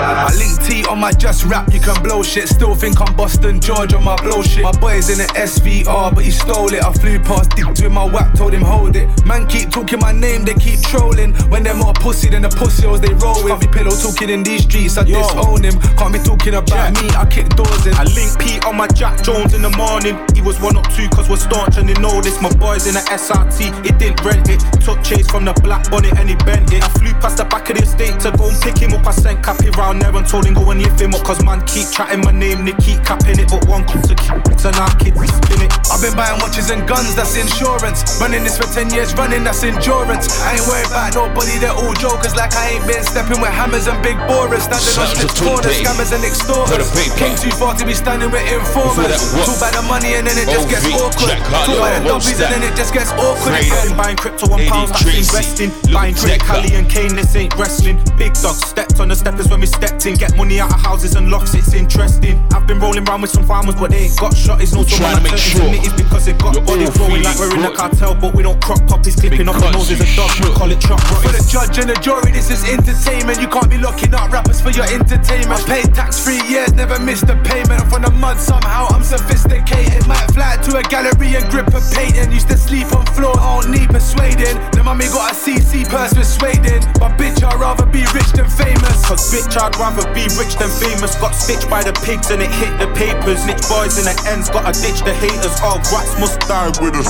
I 0.00 0.34
link 0.36 0.62
T 0.62 0.84
on 0.88 0.98
my 0.98 1.12
just 1.12 1.44
rap, 1.44 1.72
you 1.72 1.80
can 1.80 2.00
blow 2.02 2.22
shit. 2.22 2.48
Still 2.48 2.74
think 2.74 3.00
I'm 3.00 3.14
Boston 3.16 3.60
George 3.60 3.94
on 3.94 4.04
my 4.04 4.16
blow 4.22 4.42
shit. 4.42 4.62
My 4.62 4.72
boy's 4.72 5.10
in 5.10 5.18
the 5.18 5.28
SVR, 5.34 6.14
but 6.14 6.24
he 6.24 6.30
stole 6.30 6.72
it. 6.72 6.82
I 6.82 6.92
flew 6.92 7.18
past 7.20 7.50
dicks 7.56 7.82
with 7.82 7.92
my 7.92 8.04
whack, 8.04 8.34
told 8.34 8.52
him 8.52 8.62
hold 8.62 8.96
it. 8.96 9.08
Man 9.24 9.46
keep 9.46 9.70
talking 9.70 10.00
my 10.00 10.12
name, 10.12 10.44
they 10.44 10.54
keep 10.54 10.80
trolling. 10.82 11.34
When 11.50 11.62
they're 11.62 11.74
more 11.74 11.94
pussy 11.94 12.28
than 12.28 12.42
the 12.42 12.48
pussy 12.48 12.86
they 12.98 13.14
roll 13.14 13.42
with. 13.44 13.52
Can't 13.52 13.60
be 13.60 13.68
pillow 13.68 13.96
talking 13.96 14.30
in 14.30 14.42
these 14.42 14.62
streets, 14.62 14.96
I 14.96 15.04
disown 15.04 15.64
him. 15.64 15.78
Can't 15.96 16.12
be 16.12 16.18
talking 16.18 16.54
about 16.54 16.94
me, 17.00 17.08
I 17.16 17.26
kick 17.26 17.48
doors 17.50 17.86
in. 17.86 17.94
I 17.94 18.04
link 18.04 18.38
P 18.38 18.58
on 18.66 18.76
my 18.76 18.88
Jack 18.88 19.22
Jones 19.22 19.54
in 19.54 19.62
the 19.62 19.70
morning. 19.76 20.16
He 20.34 20.40
was 20.40 20.60
one 20.60 20.76
up 20.76 20.88
two, 20.92 21.08
cause 21.10 21.28
we're 21.28 21.36
staunch 21.36 21.76
and 21.76 21.88
they 21.88 21.98
know 22.00 22.20
this. 22.20 22.40
My 22.40 22.52
boys 22.54 22.86
in 22.86 22.94
the 22.94 23.04
SRT, 23.10 23.86
it 23.86 23.98
didn't 23.98 24.24
rent 24.24 24.48
it. 24.48 24.60
Took 24.80 25.02
chase 25.02 25.28
from 25.30 25.44
the 25.44 25.52
black 25.62 25.90
bonnet 25.90 26.16
and 26.18 26.28
he 26.28 26.36
bent 26.46 26.72
it. 26.72 26.82
I 26.82 26.88
flew 26.96 27.12
past 27.20 27.38
the 27.38 27.44
back 27.44 27.68
of 27.70 27.76
the 27.76 27.82
estate 27.82 28.18
to 28.20 28.30
go 28.36 28.48
and 28.48 28.60
pick 28.62 28.78
him 28.78 28.92
up. 28.94 29.06
I 29.06 29.12
sent 29.12 29.42
Cappy 29.44 29.70
round 29.70 29.89
there 29.98 30.14
and 30.14 30.26
told 30.26 30.46
him 30.46 30.54
go 30.54 30.70
and 30.70 30.82
lift 30.82 31.00
him 31.00 31.14
up. 31.14 31.24
Cause 31.24 31.42
man 31.44 31.64
keep 31.66 31.90
chatting 31.90 32.20
my 32.20 32.32
name, 32.32 32.64
they 32.64 32.76
keep 32.78 33.02
capping 33.02 33.38
it. 33.38 33.48
But 33.50 33.66
one 33.66 33.84
comes 33.86 34.08
to 34.08 34.14
keep 34.14 34.30
and 34.64 34.76
our 34.76 34.92
kids 35.00 35.16
spin 35.16 35.64
it. 35.64 35.72
I've 35.88 36.04
been 36.04 36.12
buying 36.14 36.38
watches 36.40 36.68
and 36.70 36.86
guns, 36.86 37.16
that's 37.16 37.34
insurance. 37.34 38.04
Running 38.20 38.44
this 38.44 38.60
for 38.60 38.68
10 38.68 38.92
years, 38.92 39.14
running, 39.14 39.42
that's 39.44 39.64
endurance. 39.64 40.28
I 40.44 40.60
ain't 40.60 40.66
worried 40.68 40.86
about 40.86 41.16
nobody, 41.16 41.56
they're 41.58 41.74
all 41.74 41.94
jokers. 41.96 42.36
Like 42.36 42.52
I 42.54 42.76
ain't 42.76 42.86
been 42.86 43.02
stepping 43.02 43.40
with 43.40 43.52
hammers 43.52 43.88
and 43.88 43.96
big 44.04 44.20
borers. 44.28 44.68
Standing 44.68 45.00
on 45.00 45.08
street 45.16 45.32
corners, 45.40 45.76
scammers 45.80 46.12
and 46.12 46.22
extorters. 46.24 46.92
Came 47.16 47.36
too 47.36 47.52
far 47.56 47.74
to 47.74 47.84
be 47.88 47.94
standing 47.94 48.30
with 48.30 48.44
informers. 48.52 49.16
Talk 49.32 49.56
about 49.56 49.72
the 49.72 49.82
money 49.88 50.14
and 50.14 50.28
then 50.28 50.36
it 50.36 50.48
just 50.52 50.68
gets 50.68 50.86
awkward. 50.92 51.40
Talk 51.40 51.72
about 51.72 51.92
the 51.96 52.00
dubbies 52.04 52.38
and 52.38 52.50
then 52.52 52.62
it 52.64 52.76
just 52.76 52.92
gets 52.92 53.12
awkward. 53.16 53.56
Been 53.56 53.96
buying 53.96 54.16
crypto 54.16 54.44
and 54.52 54.68
pounds, 54.68 54.92
that's 54.92 55.08
investing. 55.08 55.72
Buying 55.92 56.14
Drake, 56.14 56.44
Cali 56.44 56.76
and 56.76 56.88
Kane, 56.88 57.16
this 57.16 57.34
ain't 57.34 57.56
wrestling. 57.56 57.96
Big 58.20 58.36
dogs 58.44 58.60
stepped 58.60 59.00
on 59.00 59.08
the 59.08 59.16
steppers 59.16 59.48
when 59.48 59.60
we 59.60 59.66
stepped 59.70 60.06
in. 60.06 60.14
Get 60.14 60.36
money 60.36 60.60
out 60.60 60.72
of 60.74 60.80
houses 60.80 61.14
and 61.14 61.30
locks, 61.30 61.54
it's 61.54 61.72
interesting. 61.72 62.36
I've 62.52 62.66
been 62.66 62.78
rolling 62.78 63.06
around 63.08 63.22
with 63.22 63.30
some 63.30 63.44
farmers, 63.44 63.76
but 63.76 63.90
they 63.90 64.10
ain't 64.10 64.18
got 64.18 64.36
shot. 64.36 64.60
It's 64.60 64.74
no 64.74 64.82
so 64.82 65.02
when 65.02 65.16
I 65.16 65.28
turn 65.28 65.38
sure 65.38 65.74
it 65.74 65.86
is 65.86 65.94
because 65.94 66.28
it 66.28 66.38
got 66.38 66.54
body 66.66 66.86
flowing 66.86 67.22
like 67.22 67.38
we're 67.38 67.54
in 67.54 67.64
a 67.64 67.74
cartel, 67.74 68.14
but 68.14 68.34
we 68.34 68.42
don't 68.42 68.60
crop 68.62 68.84
poppies 68.86 69.16
clipping 69.16 69.48
off 69.48 69.60
the 69.60 69.70
noses 69.70 70.00
of 70.00 70.10
dogs. 70.16 70.40
We 70.40 70.50
call 70.52 70.70
it 70.70 70.80
chop. 70.80 71.00
For 71.22 71.32
the 71.32 71.44
judge 71.46 71.78
and 71.78 71.88
the 71.88 71.96
jury, 72.02 72.32
this 72.32 72.50
is 72.50 72.62
entertainment. 72.68 73.40
You 73.40 73.48
can't 73.48 73.70
be 73.70 73.78
locking 73.78 74.14
up 74.14 74.30
rappers 74.30 74.60
for 74.60 74.70
your 74.70 74.86
entertainment. 74.90 75.52
I 75.52 75.62
paid 75.66 75.94
tax 75.94 76.22
three 76.24 76.42
years, 76.48 76.72
never 76.72 76.98
missed 76.98 77.28
a 77.28 77.36
payment. 77.42 77.82
From 77.90 78.02
the 78.02 78.10
mud, 78.10 78.38
somehow 78.38 78.88
I'm 78.90 79.02
sophisticated. 79.02 80.06
Might 80.06 80.30
fly 80.32 80.56
to 80.66 80.78
a 80.78 80.82
gallery 80.82 81.36
and 81.36 81.46
grip 81.50 81.68
a 81.68 81.80
painting. 81.94 82.32
Used 82.32 82.48
to 82.48 82.56
sleep 82.56 82.90
on 82.92 83.06
floor, 83.14 83.36
I 83.38 83.60
don't 83.60 83.70
need 83.70 83.88
persuading. 83.88 84.56
The 84.72 84.82
mummy 84.82 85.06
got 85.06 85.32
a 85.32 85.34
CC 85.34 85.88
purse 85.88 86.14
persuading. 86.14 86.82
But 86.98 87.18
bitch, 87.18 87.42
I'd 87.42 87.60
rather 87.60 87.86
be 87.86 88.04
rich 88.16 88.30
than 88.32 88.48
famous. 88.48 89.06
Cause 89.06 89.22
bitch, 89.32 89.56
I'd 89.60 89.76
rather 89.76 90.08
be 90.14 90.22
rich 90.40 90.56
than 90.56 90.70
famous. 90.70 91.14
Got 91.16 91.34
stitched 91.34 91.68
by 91.68 91.82
the 91.82 91.92
pigs 91.92 92.30
and 92.30 92.40
it 92.40 92.50
hit 92.50 92.78
the 92.78 92.86
papers. 92.96 93.44
Rich 93.44 93.68
boys 93.68 93.98
in 93.98 94.04
the 94.08 94.16
ends, 94.32 94.48
gotta 94.48 94.72
ditch 94.80 95.04
the 95.04 95.12
haters. 95.12 95.60
All 95.60 95.76
rats 95.92 96.18
must 96.18 96.40
die 96.48 96.68
with 96.80 96.94
a 96.96 97.04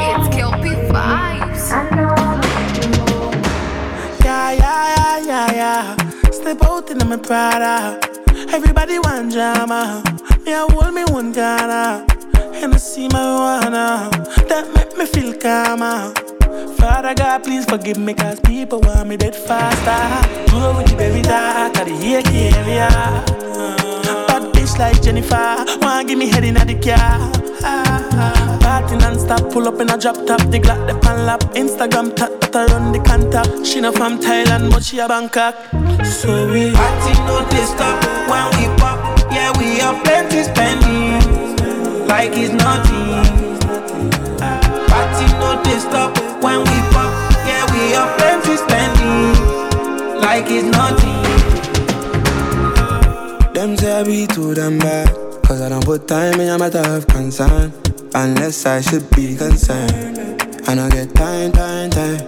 It's 0.00 0.28
Kelpie 0.34 0.80
vibes. 0.88 1.64
Yeah, 4.24 4.52
yeah, 4.52 4.96
yeah, 4.96 5.18
yeah, 5.18 5.52
yeah. 5.52 6.30
Step 6.30 6.62
out 6.64 6.90
in 6.90 7.06
my 7.06 7.18
Prada. 7.18 8.00
Everybody 8.50 8.98
want 8.98 9.30
drama. 9.30 10.02
I 10.52 10.66
hold 10.70 10.94
me 10.94 11.04
one 11.04 11.32
Ghana. 11.32 12.06
And 12.62 12.74
I 12.74 12.76
see 12.78 13.08
marijuana. 13.08 14.10
That 14.48 14.64
make 14.74 14.96
me 14.96 15.06
feel 15.06 15.34
calmer. 15.34 16.12
Father 16.76 17.14
God, 17.14 17.44
please 17.44 17.64
forgive 17.64 17.98
me, 17.98 18.14
cause 18.14 18.40
people 18.40 18.80
want 18.80 19.08
me 19.08 19.16
dead 19.16 19.34
faster. 19.34 20.50
Go 20.50 20.76
with 20.76 20.86
the 20.86 20.96
baby 20.96 21.22
dark, 21.22 21.74
the 21.74 21.94
AK 22.18 22.34
area. 22.56 22.88
Bad 24.26 24.52
bitch 24.54 24.78
like 24.78 25.02
Jennifer, 25.02 25.64
wanna 25.82 26.04
give 26.04 26.18
me 26.18 26.28
head 26.28 26.44
in 26.44 26.54
the 26.54 26.74
car. 26.74 27.18
Party 28.60 28.96
non-stop, 28.96 29.52
pull 29.52 29.66
up 29.68 29.80
in 29.80 29.90
a 29.90 29.98
drop 29.98 30.16
top, 30.26 30.40
the 30.50 30.58
Glock, 30.58 30.86
the 30.86 30.98
pan 30.98 31.26
lap, 31.26 31.40
Instagram 31.54 32.14
tat, 32.14 32.40
that 32.40 32.56
I 32.56 32.66
run 32.66 32.92
the 32.92 33.00
contact. 33.00 33.66
She 33.66 33.80
not 33.80 33.94
from 33.96 34.18
Thailand, 34.18 34.70
but 34.70 34.84
she 34.84 34.98
a 34.98 35.08
Bangkok. 35.08 35.54
So 36.04 36.50
we 36.52 36.72
Party 36.72 37.12
no 37.26 37.46
stop 37.66 38.04
when 38.28 38.72
we. 38.72 38.77
Yeah, 39.30 39.52
we 39.58 39.78
have 39.78 40.02
plenty 40.04 40.42
spending, 40.42 42.06
like 42.06 42.32
it's 42.34 42.52
nothing. 42.52 43.08
Party 44.88 45.26
no 45.40 45.60
dey 45.62 45.78
stop 45.78 46.16
when 46.42 46.60
we 46.60 46.76
pop. 46.92 47.12
Yeah, 47.46 47.64
we 47.72 47.92
have 47.96 48.10
plenty 48.18 48.56
spending, 48.56 50.20
like 50.20 50.46
it's 50.48 50.68
nothing. 50.76 51.18
Them 53.52 53.76
say 53.76 53.92
I 54.00 54.04
be 54.04 54.26
too 54.26 54.54
damn 54.54 54.78
bad. 54.78 55.08
Cause 55.44 55.60
I 55.62 55.68
don't 55.70 55.84
put 55.84 56.06
time 56.06 56.40
in 56.40 56.48
a 56.48 56.58
matter 56.58 56.82
of 56.96 57.06
concern. 57.06 57.72
Unless 58.14 58.66
I 58.66 58.80
should 58.80 59.08
be 59.10 59.34
concerned. 59.36 60.18
I 60.68 60.74
don't 60.74 60.90
get 60.90 61.14
time, 61.14 61.52
time, 61.52 61.90
time. 61.90 62.18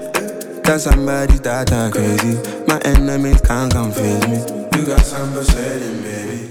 Cause 0.62 0.84
somebody's 0.84 1.40
that 1.42 1.68
crazy. 1.92 2.38
My 2.66 2.78
enemies 2.80 3.40
can't 3.42 3.72
confuse 3.72 4.26
me. 4.28 4.38
You 4.78 4.86
got 4.86 5.00
some 5.04 5.32
persuading, 5.32 6.02
baby. 6.02 6.48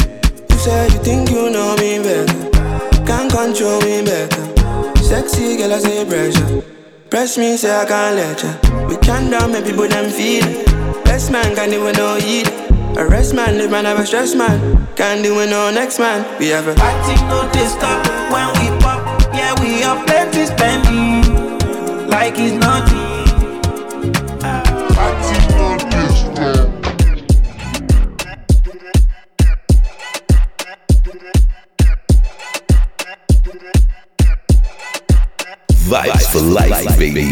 You 0.69 0.75
you 0.83 0.99
think 1.01 1.31
you 1.31 1.49
know 1.49 1.75
me 1.77 1.97
better. 1.97 2.49
Can't 3.03 3.31
control 3.31 3.81
me 3.81 4.05
better. 4.05 4.45
Sexy 5.01 5.57
girl, 5.57 5.73
I 5.73 5.79
say 5.79 6.05
pressure. 6.05 6.61
Press 7.09 7.39
me, 7.39 7.57
say 7.57 7.75
I 7.75 7.85
can't 7.85 8.15
let 8.15 8.43
ya. 8.43 8.85
We 8.87 8.95
can't 8.97 9.31
down, 9.31 9.51
make 9.51 9.65
people 9.65 9.87
them 9.87 10.11
feel 10.11 10.45
it. 10.45 10.65
Best 11.05 11.31
man 11.31 11.55
can't 11.55 11.73
even 11.73 11.93
know 11.93 12.19
eat. 12.21 12.47
Arrest 12.97 13.33
man, 13.33 13.57
live 13.57 13.71
man, 13.71 13.85
have 13.85 13.97
a 13.97 14.05
stress 14.05 14.35
man. 14.35 14.87
Can't 14.95 15.23
do 15.23 15.35
with 15.37 15.49
no 15.49 15.71
next 15.71 15.97
man. 15.97 16.21
We 16.37 16.49
have 16.49 16.67
a 16.67 16.75
Party 16.75 17.15
no 17.25 17.49
stop 17.65 18.05
when 18.29 18.47
we 18.59 18.69
pop. 18.79 19.01
Yeah, 19.33 19.59
we 19.61 19.81
have 19.81 20.05
plenty 20.05 20.45
spending, 20.45 22.07
like 22.07 22.35
it's 22.37 22.53
nothing. 22.53 23.08
Vibes 35.89 36.31
for 36.31 36.41
life, 36.41 36.99
baby. 36.99 37.23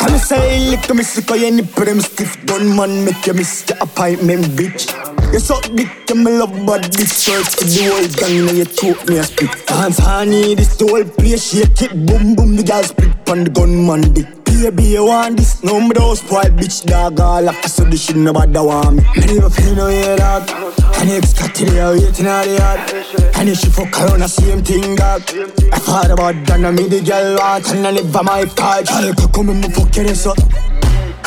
I'm 0.00 0.18
say 0.18 0.70
lick 0.70 0.92
me 0.92 1.04
sick 1.04 1.30
of 1.30 1.40
any 1.40 1.62
prim 1.62 2.00
stiff 2.00 2.44
done 2.44 2.74
man 2.74 3.04
make 3.04 3.24
you 3.24 3.34
miss 3.34 3.62
the 3.62 3.80
appointment 3.80 4.46
bitch. 4.58 4.90
You 5.32 5.38
suck 5.38 5.62
dick 5.76 6.06
to 6.06 6.16
me 6.16 6.32
love 6.32 6.66
but 6.66 6.90
this 6.90 7.12
search 7.22 7.54
for 7.54 7.64
the 7.64 7.86
whole 7.86 8.08
gang 8.18 8.46
now 8.46 8.52
you 8.52 8.64
choke 8.64 9.08
me 9.08 9.18
a 9.18 9.22
spit. 9.22 9.66
Dance 9.68 9.98
honey 9.98 10.56
this 10.56 10.76
the 10.76 10.88
whole 10.88 11.04
place 11.04 11.52
shake 11.52 11.82
it 11.82 11.92
boom 12.04 12.34
boom 12.34 12.56
the 12.56 12.64
girl 12.64 12.82
split 12.82 13.28
on 13.30 13.44
the 13.44 13.50
gunman 13.50 14.12
dick. 14.12 14.47
Baby, 14.58 14.82
you 14.86 15.04
want 15.04 15.36
this? 15.36 15.62
No, 15.62 15.80
me 15.80 15.90
don't 15.90 16.16
spoil 16.16 16.50
bitch 16.50 16.84
dog 16.84 17.20
all 17.20 17.48
up 17.48 17.64
so 17.64 17.84
this 17.84 18.06
shit 18.06 18.16
nobody 18.16 18.58
want 18.58 18.96
me. 18.96 19.02
Me 19.14 19.38
never 19.38 19.48
feel 19.50 19.76
no 19.76 19.86
way 19.86 20.16
dog. 20.16 20.50
And 20.98 21.08
you 21.08 21.20
got 21.20 21.54
to 21.54 21.64
the 21.64 21.78
waiting 21.94 22.26
out 22.26 22.44
the 22.44 22.58
yard. 22.58 23.34
And 23.38 23.48
if 23.48 23.58
she 23.60 23.70
fuck 23.70 23.94
around 23.94 24.18
the 24.18 24.26
same 24.26 24.64
thing 24.64 24.96
dog. 24.96 25.22
I 25.70 25.78
thought 25.78 26.10
about 26.10 26.34
that 26.46 26.58
now 26.58 26.72
me 26.72 26.88
the 26.88 27.00
girl 27.06 27.38
want 27.38 27.70
and 27.70 27.86
I 27.86 27.92
never 27.92 28.22
my 28.24 28.46
part. 28.46 28.88
Girl, 28.88 29.06
you 29.06 29.14
come 29.14 29.48
and 29.50 29.60
me 29.62 29.68
fuck 29.70 29.94
your 29.94 30.10
ass 30.10 30.26
up. 30.26 30.38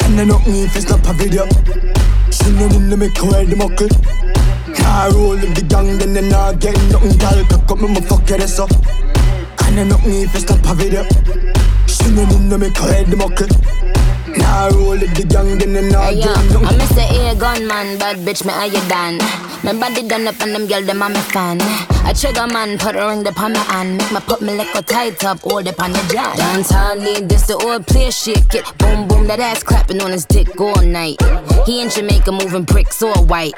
And 0.04 0.20
I 0.20 0.24
knock 0.26 0.46
me 0.46 0.68
if 0.68 0.76
it's 0.76 0.90
not 0.90 1.00
a 1.08 1.14
video. 1.16 1.48
She 2.36 2.52
know 2.52 2.68
need 2.68 2.92
to 2.92 2.98
make 2.98 3.16
her 3.16 3.46
the 3.48 3.56
muckle. 3.56 3.88
Car 4.76 5.08
roll 5.16 5.40
with 5.40 5.56
the 5.56 5.64
gang, 5.64 5.98
then 5.98 6.12
they 6.12 6.28
not 6.28 6.60
get 6.60 6.76
nothing. 6.92 7.16
Girl, 7.16 7.40
cock 7.48 7.72
up 7.72 7.80
me 7.80 7.96
me 7.96 8.02
fuck 8.02 8.28
your 8.28 8.44
ass 8.44 8.60
up. 8.60 8.76
And 9.72 9.80
I 9.80 9.84
knock 9.88 10.06
me 10.06 10.24
if 10.28 10.36
it's 10.36 10.52
not 10.52 10.60
a 10.68 10.76
video. 10.76 11.08
No 12.02 12.26
need 12.26 12.32
eh, 12.32 12.50
to 12.50 12.58
make 12.58 12.78
her 12.78 13.16
muckle. 13.16 13.48
Nah, 14.38 14.68
roll 14.68 14.98
with 14.98 15.14
the 15.16 15.26
gang, 15.26 15.58
then 15.58 15.74
they 15.74 15.90
not 15.90 16.14
Hey, 16.14 16.20
yo. 16.20 16.34
I'm 16.34 16.80
Mr. 16.80 17.32
A 17.32 17.36
gunman, 17.36 17.98
bad 18.00 18.18
bitch, 18.26 18.46
me 18.46 18.52
how 18.52 18.66
you 18.66 18.82
done? 18.88 19.18
My 19.64 19.74
body 19.74 20.08
done 20.08 20.28
up 20.28 20.40
and 20.42 20.56
them 20.56 20.68
girl, 20.68 20.82
them 20.82 21.04
I'm 21.04 21.16
a 21.16 21.22
fan. 21.22 21.58
I 22.04 22.14
trigger 22.14 22.48
man, 22.48 22.78
put 22.78 22.96
a 22.96 23.06
ring 23.08 23.28
upon 23.28 23.54
my 23.54 23.60
hand. 23.60 23.98
Make 23.98 24.12
my 24.12 24.20
put 24.22 24.42
me 24.42 24.56
like 24.56 24.74
a 24.74 24.82
tight 24.82 25.24
up, 25.24 25.42
hold 25.42 25.68
up 25.68 25.80
on 25.80 25.94
your 25.94 26.04
jaw. 26.06 26.34
Dance 26.36 26.72
hall 26.72 26.96
need 26.96 27.30
this, 27.30 27.48
the 27.48 27.56
old 27.58 27.86
place 27.88 28.24
shake 28.24 28.56
it. 28.56 28.66
Boom, 28.78 29.08
boom, 29.08 29.28
that 29.28 29.40
ass 29.40 29.64
clapping 29.64 30.02
on 30.02 30.12
his 30.12 30.26
dick 30.26 30.60
all 30.60 30.82
night. 30.82 31.22
He 31.66 31.82
in 31.82 31.90
Jamaica 31.90 32.32
moving 32.32 32.64
bricks 32.64 33.02
all 33.04 33.26
white. 33.26 33.54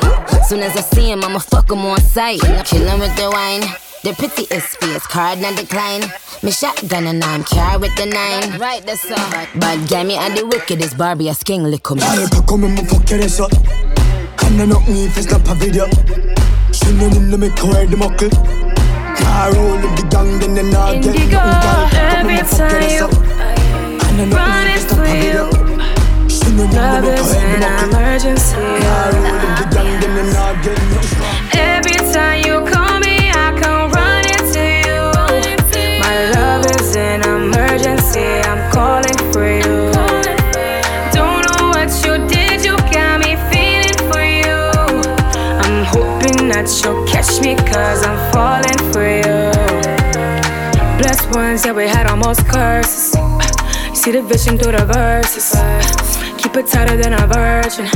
Soon 0.48 0.60
as 0.60 0.76
I 0.76 0.82
see 0.82 1.12
him, 1.12 1.24
I'ma 1.24 1.40
fuck 1.40 1.72
him 1.72 1.80
on 1.80 2.02
sight. 2.02 2.42
Kill 2.66 2.88
him 2.88 3.00
with 3.00 3.16
the 3.16 3.30
wine. 3.32 3.93
The 4.04 4.14
prettiest 4.16 4.82
face, 4.82 5.08
card 5.08 5.40
not 5.40 5.56
decline. 5.56 6.02
Me 6.44 6.52
shotgun 6.52 7.08
and 7.08 7.24
I'm 7.24 7.42
car 7.46 7.80
with 7.80 7.96
the 7.96 8.06
nine. 8.06 8.60
Right, 8.60 8.86
that's 8.86 9.10
all. 9.10 9.32
But 9.56 9.88
get 9.88 10.06
me 10.06 10.16
and 10.16 10.38
the 10.38 10.46
wickedest 10.46 10.98
Barbie, 10.98 11.30
a 11.30 11.34
sking 11.34 11.64
lick 11.64 11.90
me. 11.90 12.02
Allez, 12.02 12.30
pas 12.30 12.42
comme 12.46 12.68
mon 12.68 12.86
fucker 12.86 13.24
är 13.24 13.30
så 13.30 13.48
Kan 14.38 14.58
den 14.58 14.72
upp 14.72 14.88
mig 14.88 15.10
för 15.12 15.22
snabba 15.22 15.54
video 15.54 15.86
Känner 16.72 17.16
in 17.16 17.32
dem 17.32 17.44
i 17.44 17.50
kvar 17.50 17.86
the 17.92 17.98
mockel 17.98 18.30
Car 19.18 19.52
roll 19.52 19.82
the 19.96 20.04
gang, 20.12 20.40
den 20.40 20.58
är 20.58 20.64
nagen 20.64 21.04
Indigo, 21.04 21.40
every 21.94 22.38
time 22.58 22.90
you 22.90 23.08
run 24.36 24.68
into 24.68 24.96
you. 25.28 25.64
Love 26.76 27.06
is 27.06 27.34
an 27.36 27.64
emergency. 27.90 28.56
Every 31.54 32.14
time 32.14 32.44
you 32.46 32.66
call 32.72 32.83
I'm 38.16 38.72
calling 38.72 39.18
for 39.34 39.48
you. 39.48 39.92
Don't 41.12 41.42
know 41.50 41.70
what 41.74 41.90
you 42.06 42.28
did, 42.28 42.64
you 42.64 42.78
got 42.94 43.20
me 43.20 43.36
feeling 43.50 43.98
for 44.12 44.22
you. 44.22 44.54
I'm 45.66 45.84
hoping 45.86 46.50
that 46.50 46.70
you'll 46.84 47.08
catch 47.08 47.42
me, 47.42 47.56
cause 47.56 48.04
I'm 48.04 48.32
falling 48.32 48.78
for 48.94 49.08
you. 49.08 49.50
Blessed 51.02 51.34
ones, 51.36 51.66
yeah, 51.66 51.72
we 51.72 51.88
had 51.88 52.06
almost 52.06 52.46
curses. 52.46 53.16
You 53.90 53.96
see 53.96 54.12
the 54.12 54.22
vision 54.22 54.60
through 54.60 54.74
the 54.74 54.86
verses. 54.86 55.56
Keep 56.38 56.58
it 56.58 56.68
tighter 56.68 56.96
than 56.96 57.14
a 57.14 57.26
virgin. 57.26 57.88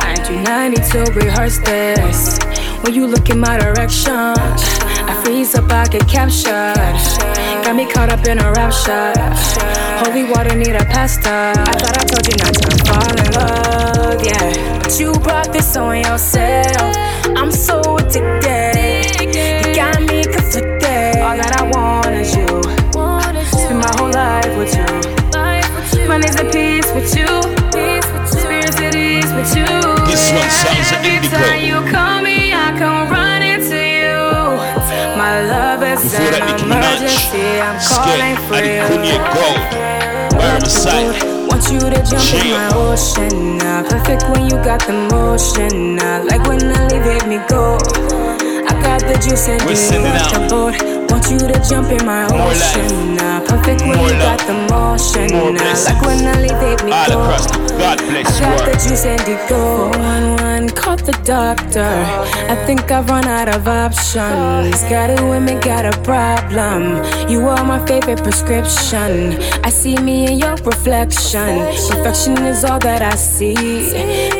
I 0.00 0.14
do 0.26 0.40
not 0.40 0.70
need 0.70 0.84
to 0.92 1.00
rehearse 1.12 1.58
this. 1.58 2.38
When 2.82 2.94
you 2.94 3.06
look 3.06 3.28
in 3.28 3.38
my 3.38 3.58
direction, 3.58 4.36
I 5.08 5.22
freeze 5.24 5.54
up, 5.54 5.70
I 5.70 5.86
get 5.86 6.06
captured. 6.08 6.74
Got 7.64 7.76
me 7.76 7.86
caught 7.86 8.10
up 8.10 8.26
in 8.26 8.38
a 8.38 8.52
rapture. 8.52 9.12
Holy 10.02 10.24
water 10.24 10.54
need 10.56 10.74
a 10.76 10.84
pastor. 10.84 11.30
I 11.30 11.72
thought 11.80 11.96
I 11.96 12.04
told 12.04 12.26
you 12.26 12.36
not 12.42 12.54
to 12.54 12.68
fall 12.86 13.14
in 13.22 13.28
love, 13.38 14.24
yeah. 14.24 14.78
But 14.82 14.98
you 14.98 15.12
brought 15.20 15.52
this 15.52 15.76
on 15.76 15.98
yourself. 15.98 16.96
I'm 17.36 17.50
so 17.50 17.80
addicted. 17.96 19.34
You 19.34 19.74
got 19.74 20.00
me 20.02 20.24
conflicted. 20.24 21.18
All 21.22 21.36
that 21.36 21.52
I 21.60 21.62
want 21.74 22.14
is 22.14 22.34
you. 22.36 22.46
Spend 23.46 23.78
my 23.80 23.92
whole 23.96 24.10
life 24.10 24.56
with 24.58 24.74
you. 24.74 24.86
My 26.08 26.18
days 26.20 26.36
at 26.36 26.52
peace 26.52 26.90
with 26.94 27.14
you. 27.16 27.26
Spirits 28.26 28.78
at 28.80 28.94
ease 28.94 29.32
with 29.34 29.56
you. 29.56 29.66
This 30.06 30.30
one 30.32 30.50
sounds 30.50 30.92
like 30.92 31.04
Every 31.04 31.16
indigo. 31.16 31.55
Nicki 36.44 36.64
Minaj. 36.64 37.00
emergency. 37.00 37.60
I'm 37.60 37.78
calling 37.88 38.36
for 38.46 38.60
you. 38.60 38.82
Kunye 38.88 39.16
Gold. 39.32 39.60
Beside. 40.60 41.16
Want 41.48 41.64
you 41.72 41.80
to 41.80 42.00
jump 42.04 42.28
in 42.34 42.50
my 42.52 42.68
ocean 42.74 43.58
now. 43.58 43.82
Perfect 43.88 44.28
when 44.30 44.44
you 44.50 44.56
got 44.64 44.80
the 44.86 44.92
motion 44.92 45.96
now. 45.96 46.24
Like 46.24 46.42
when 46.48 46.60
I 46.62 46.86
leave, 46.88 47.04
hit 47.04 47.26
me 47.26 47.38
go. 47.48 47.78
I 48.68 48.72
got 48.82 49.00
the 49.00 49.18
juice 49.22 49.48
and 49.48 49.62
We're 49.62 49.70
you 49.70 49.76
sending 49.76 50.12
out 50.12 50.32
the 50.34 50.40
boat. 50.48 51.05
Want 51.10 51.30
you 51.30 51.38
to 51.38 51.58
jump 51.68 51.90
in 51.90 52.04
my 52.06 52.28
More 52.28 52.50
ocean 52.50 53.14
now. 53.16 53.40
Perfect 53.46 53.80
when 53.82 53.96
More 53.96 54.08
you 54.08 54.14
love. 54.18 54.38
got 54.38 54.46
the 54.46 54.54
motion 54.70 55.30
More 55.36 55.50
now. 55.52 55.58
blessings. 55.60 55.86
Like 55.96 56.02
when 56.06 56.26
I 56.26 56.40
leave, 56.40 56.60
hit 56.60 56.84
me 56.84 56.92
All 56.92 57.06
go. 57.08 57.22
across 57.22 57.46
the 57.50 57.58
God 57.78 57.98
bless 58.08 58.26
I 58.26 58.40
got 58.40 58.58
the 58.58 58.64
world. 58.70 58.80
juice 58.80 59.04
and 59.06 59.20
it 59.28 59.48
go. 59.48 59.88
One 59.90 60.28
one, 60.42 60.68
call 60.70 60.96
the 60.96 61.12
doctor. 61.24 61.84
I 62.52 62.56
think 62.66 62.90
I've 62.90 63.08
run 63.08 63.26
out 63.26 63.48
of 63.48 63.66
options. 63.68 64.82
Got 64.84 65.18
a 65.18 65.22
women, 65.26 65.60
got 65.60 65.84
a 65.84 65.96
problem. 66.02 67.02
You 67.30 67.46
are 67.48 67.64
my 67.64 67.84
favorite 67.86 68.22
prescription. 68.22 69.38
I 69.64 69.70
see 69.70 69.96
me 69.98 70.26
in 70.32 70.38
your 70.38 70.56
reflection. 70.56 71.58
Perfection 71.90 72.38
is 72.46 72.64
all 72.64 72.78
that 72.80 73.02
I 73.02 73.14
see. 73.16 73.54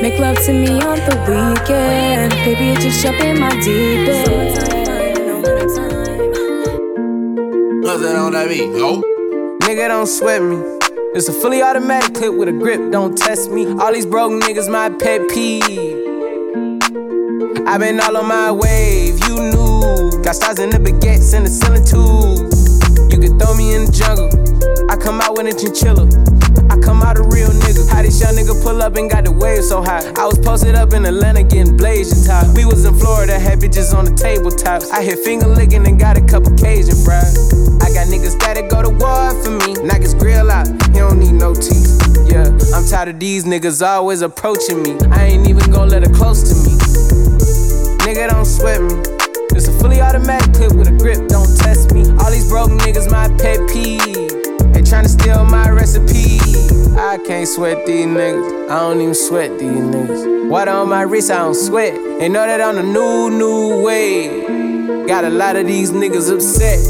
Make 0.02 0.18
love 0.18 0.38
to 0.46 0.52
me 0.52 0.70
on 0.80 0.98
the 1.08 1.16
weekend. 1.28 2.32
Baby, 2.44 2.80
just 2.80 3.02
jump 3.02 3.20
in 3.20 3.40
my 3.40 3.50
deep 3.60 4.08
end. 4.08 4.75
What's 7.86 8.02
that 8.02 8.16
on 8.16 8.32
that 8.32 8.48
beat? 8.48 8.64
Yo. 8.64 9.00
Nigga, 9.60 9.86
don't 9.86 10.08
sweat 10.08 10.42
me. 10.42 10.56
It's 11.14 11.28
a 11.28 11.32
fully 11.32 11.62
automatic 11.62 12.14
clip 12.14 12.34
with 12.34 12.48
a 12.48 12.52
grip, 12.52 12.90
don't 12.90 13.16
test 13.16 13.52
me. 13.52 13.64
All 13.78 13.92
these 13.92 14.04
broke 14.04 14.32
niggas, 14.32 14.68
my 14.68 14.90
pet 14.90 15.20
peeve. 15.28 15.62
I've 17.64 17.78
been 17.78 18.00
all 18.00 18.16
on 18.16 18.26
my 18.26 18.50
wave, 18.50 19.20
you 19.28 19.36
knew. 19.36 20.20
Got 20.24 20.34
stars 20.34 20.58
in 20.58 20.70
the 20.70 20.78
baguettes 20.78 21.32
and 21.32 21.46
the 21.46 21.50
ceiling 21.50 21.84
too. 21.86 22.50
You 23.14 23.22
can 23.22 23.38
throw 23.38 23.54
me 23.54 23.76
in 23.76 23.84
the 23.84 23.92
jungle. 23.92 24.34
I 24.90 24.96
come 24.96 25.20
out 25.20 25.36
with 25.36 25.46
a 25.46 25.54
chinchilla. 25.56 26.10
I 26.68 26.76
come 26.82 27.04
out 27.04 27.18
a 27.18 27.22
real 27.22 27.50
nigga. 27.50 27.65
How 27.96 28.02
this 28.02 28.20
young 28.20 28.34
nigga 28.34 28.52
pull 28.62 28.82
up 28.82 28.94
and 28.96 29.10
got 29.10 29.24
the 29.24 29.32
wave 29.32 29.64
so 29.64 29.80
high? 29.80 30.04
I 30.20 30.26
was 30.26 30.38
posted 30.38 30.74
up 30.74 30.92
in 30.92 31.06
Atlanta 31.06 31.42
getting 31.42 31.78
blazing 31.78 32.28
top. 32.28 32.54
We 32.54 32.66
was 32.66 32.84
in 32.84 32.92
Florida, 32.92 33.38
had 33.38 33.58
bitches 33.58 33.96
on 33.96 34.04
the 34.04 34.10
tabletops. 34.10 34.90
I 34.90 35.02
hit 35.02 35.20
finger 35.20 35.46
licking 35.46 35.86
and 35.86 35.98
got 35.98 36.18
a 36.18 36.20
couple 36.20 36.52
Cajun 36.58 36.94
fries. 37.06 37.40
I 37.80 37.88
got 37.96 38.12
niggas 38.12 38.38
that'll 38.38 38.68
go 38.68 38.82
to 38.84 38.92
war 38.92 39.32
for 39.40 39.56
me. 39.64 39.80
Knock 39.80 40.02
his 40.02 40.12
grill 40.12 40.50
out, 40.50 40.68
he 40.92 41.00
don't 41.00 41.18
need 41.18 41.40
no 41.40 41.54
teeth. 41.54 41.96
Yeah, 42.28 42.52
I'm 42.76 42.84
tired 42.84 43.08
of 43.08 43.18
these 43.18 43.46
niggas 43.46 43.80
always 43.80 44.20
approaching 44.20 44.82
me. 44.82 45.00
I 45.08 45.32
ain't 45.32 45.48
even 45.48 45.70
gonna 45.70 45.90
let 45.90 46.06
her 46.06 46.12
close 46.12 46.44
to 46.52 46.54
me. 46.68 46.76
Nigga, 48.04 48.28
don't 48.28 48.44
sweat 48.44 48.82
me. 48.82 48.92
It's 49.56 49.68
a 49.68 49.72
fully 49.80 50.02
automatic 50.02 50.52
clip 50.52 50.76
with 50.76 50.88
a 50.88 50.96
grip, 51.00 51.28
don't 51.28 51.48
test 51.64 51.94
me. 51.94 52.04
All 52.20 52.30
these 52.30 52.46
broke 52.46 52.72
niggas, 52.72 53.10
my 53.10 53.32
pet 53.40 53.56
peeve. 53.72 54.28
They 54.76 54.84
tryna 54.84 55.08
steal 55.08 55.46
my 55.46 55.70
recipe. 55.70 56.75
I 56.98 57.18
can't 57.18 57.46
sweat 57.46 57.84
these 57.84 58.06
niggas. 58.06 58.70
I 58.70 58.80
don't 58.80 59.02
even 59.02 59.14
sweat 59.14 59.58
these 59.58 59.68
niggas. 59.68 60.48
Water 60.48 60.70
on 60.70 60.88
my 60.88 61.02
wrist, 61.02 61.30
I 61.30 61.38
don't 61.38 61.54
sweat. 61.54 61.92
They 61.92 62.30
know 62.30 62.46
that 62.46 62.62
I'm 62.62 62.76
the 62.76 62.82
new, 62.82 63.28
new 63.36 63.82
way. 63.82 65.06
Got 65.06 65.26
a 65.26 65.28
lot 65.28 65.56
of 65.56 65.66
these 65.66 65.90
niggas 65.90 66.32
upset. 66.32 66.80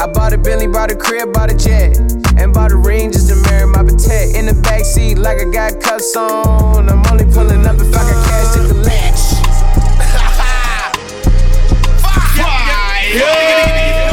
I 0.00 0.06
bought 0.06 0.32
a 0.32 0.38
Bentley, 0.38 0.68
bought 0.68 0.92
a 0.92 0.96
crib, 0.96 1.32
bought 1.32 1.50
a 1.50 1.56
jet. 1.56 1.98
And 2.36 2.54
bought 2.54 2.70
a 2.70 2.76
ring 2.76 3.10
just 3.10 3.28
to 3.28 3.34
marry 3.50 3.66
my 3.66 3.82
protect. 3.82 4.36
In 4.36 4.46
the 4.46 4.52
backseat, 4.62 5.18
like 5.18 5.40
I 5.40 5.50
got 5.50 5.80
cuffs 5.82 6.14
on. 6.14 6.88
I'm 6.88 7.04
only 7.06 7.24
pulling 7.24 7.66
up 7.66 7.74
if 7.76 7.88
I 7.88 7.90
got 7.90 8.26
cash 8.28 8.54
to 8.54 8.68
collect. 8.68 9.16
Bitch, 13.16 14.05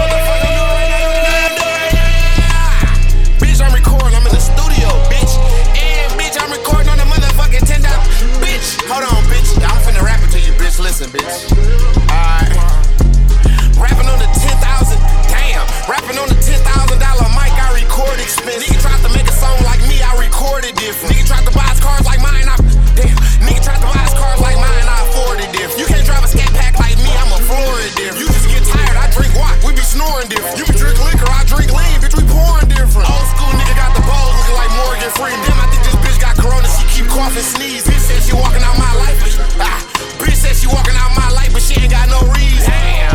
Snoring 30.24 30.40
different. 30.40 30.58
You 30.60 30.66
be 30.72 30.80
drink 30.80 31.00
liquor, 31.04 31.28
I 31.28 31.44
drink 31.44 31.72
lean, 31.72 32.00
bitch, 32.00 32.16
we 32.16 32.24
pouring 32.32 32.68
different. 32.72 33.08
Old 33.12 33.28
school 33.36 33.52
nigga 33.60 33.76
got 33.76 33.92
the 33.92 34.04
balls 34.08 34.32
looking 34.40 34.56
like 34.56 34.72
Morgan 34.72 35.12
Freeman. 35.20 35.44
Damn, 35.44 35.60
I 35.60 35.68
think 35.68 35.84
this 35.84 35.98
bitch 36.00 36.20
got 36.20 36.40
corona, 36.40 36.68
she 36.68 36.84
keep 36.88 37.08
coughing, 37.12 37.44
sneeze. 37.44 37.84
Bitch 37.84 38.00
said 38.00 38.24
she 38.24 38.32
walking 38.32 38.64
out 38.64 38.78
my 38.80 38.94
life, 39.04 39.20
but 39.20 39.32
ah, 39.60 39.80
bitch 40.24 40.40
said 40.40 40.56
she 40.56 40.68
walking 40.68 40.96
out 40.96 41.12
my 41.16 41.28
life, 41.36 41.52
but 41.52 41.60
she 41.60 41.76
ain't 41.76 41.92
got 41.92 42.08
no 42.08 42.24
reason. 42.32 42.72
Damn. 42.72 43.12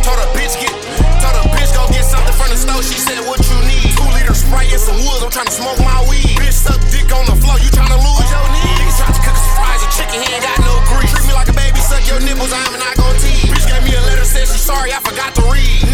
Told 0.00 0.16
her 0.16 0.30
bitch 0.32 0.56
get, 0.56 0.72
told 1.20 1.36
her 1.36 1.46
bitch 1.52 1.70
go 1.76 1.84
get 1.92 2.04
something 2.06 2.32
from 2.32 2.48
the 2.48 2.58
store. 2.58 2.80
She 2.80 2.96
said 2.96 3.20
what 3.28 3.40
you 3.44 3.58
need? 3.68 3.92
Two 3.92 4.08
liter 4.16 4.32
Sprite 4.32 4.72
and 4.72 4.80
some 4.80 4.96
woods. 5.04 5.20
I'm 5.20 5.32
trying 5.32 5.52
to 5.52 5.56
smoke 5.56 5.76
my 5.84 6.00
weed. 6.08 6.32
Bitch 6.40 6.56
suck 6.56 6.80
dick 6.88 7.12
on 7.12 7.28
the 7.28 7.36
floor. 7.36 7.60
You 7.60 7.68
trying 7.68 7.92
to 7.92 8.00
lose 8.00 8.28
your 8.32 8.46
knee? 8.56 8.72
Niggas 8.80 9.04
tried 9.04 9.12
to 9.12 9.20
cook 9.20 9.36
us 9.36 9.46
fries 9.52 9.82
and 9.84 9.92
chicken. 9.92 10.16
He 10.24 10.28
ain't 10.32 10.44
got 10.44 10.56
no 10.64 10.80
grease. 10.88 11.12
Treat 11.12 11.28
me 11.28 11.34
like 11.36 11.50
a 11.52 11.56
baby. 11.56 11.76
Suck 11.82 12.08
your 12.08 12.24
nipples. 12.24 12.56
I'm 12.56 12.72
not 12.80 12.96
gonna 12.96 13.20
tease. 13.20 13.52
Bitch 13.52 13.68
gave 13.68 13.84
me 13.84 13.92
a 13.92 14.00
letter. 14.08 14.24
Said 14.24 14.48
she 14.48 14.56
sorry. 14.56 14.96
I 14.96 15.00
forgot 15.04 15.36
to 15.36 15.44
read. 15.52 15.85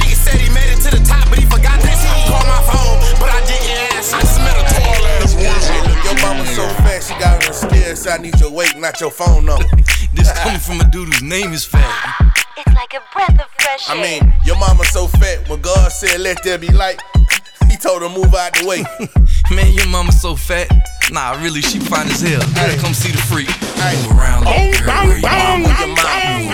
Her 8.04 8.12
I 8.12 8.18
need 8.18 8.38
your 8.40 8.50
weight, 8.50 8.76
not 8.76 9.00
your 9.00 9.10
phone 9.10 9.46
number. 9.46 9.68
This 10.14 10.30
coming 10.38 10.60
from 10.60 10.80
a 10.80 10.90
dude 10.90 11.08
whose 11.08 11.22
name 11.22 11.52
is 11.52 11.64
Fat. 11.64 12.18
It's 12.56 12.74
like 12.74 12.94
a 12.94 13.02
breath 13.12 13.40
of 13.40 13.48
fresh 13.58 13.88
air. 13.88 13.96
I 13.96 14.02
mean, 14.02 14.34
your 14.44 14.58
mama 14.58 14.84
so 14.84 15.06
fat, 15.06 15.48
when 15.48 15.60
God 15.60 15.90
said 15.90 16.20
let 16.20 16.42
there 16.42 16.58
be 16.58 16.68
light, 16.68 17.02
he 17.14 17.21
told 17.82 18.02
her 18.02 18.08
move 18.08 18.32
out 18.34 18.54
the 18.54 18.64
way. 18.64 18.86
Man, 19.54 19.74
your 19.74 19.88
mama 19.88 20.12
so 20.12 20.36
fat. 20.36 20.70
Nah, 21.10 21.34
really, 21.42 21.60
she 21.60 21.80
fine 21.80 22.06
as 22.06 22.22
hell. 22.22 22.40
Come 22.78 22.94
see 22.94 23.10
the 23.10 23.18
freak. 23.18 23.50
Move 23.50 24.16
around, 24.16 24.46
little 24.46 24.70
girl. 24.78 25.02
Where 25.02 25.18
your 25.18 25.26
mama? 25.26 25.68
Move 25.82 25.98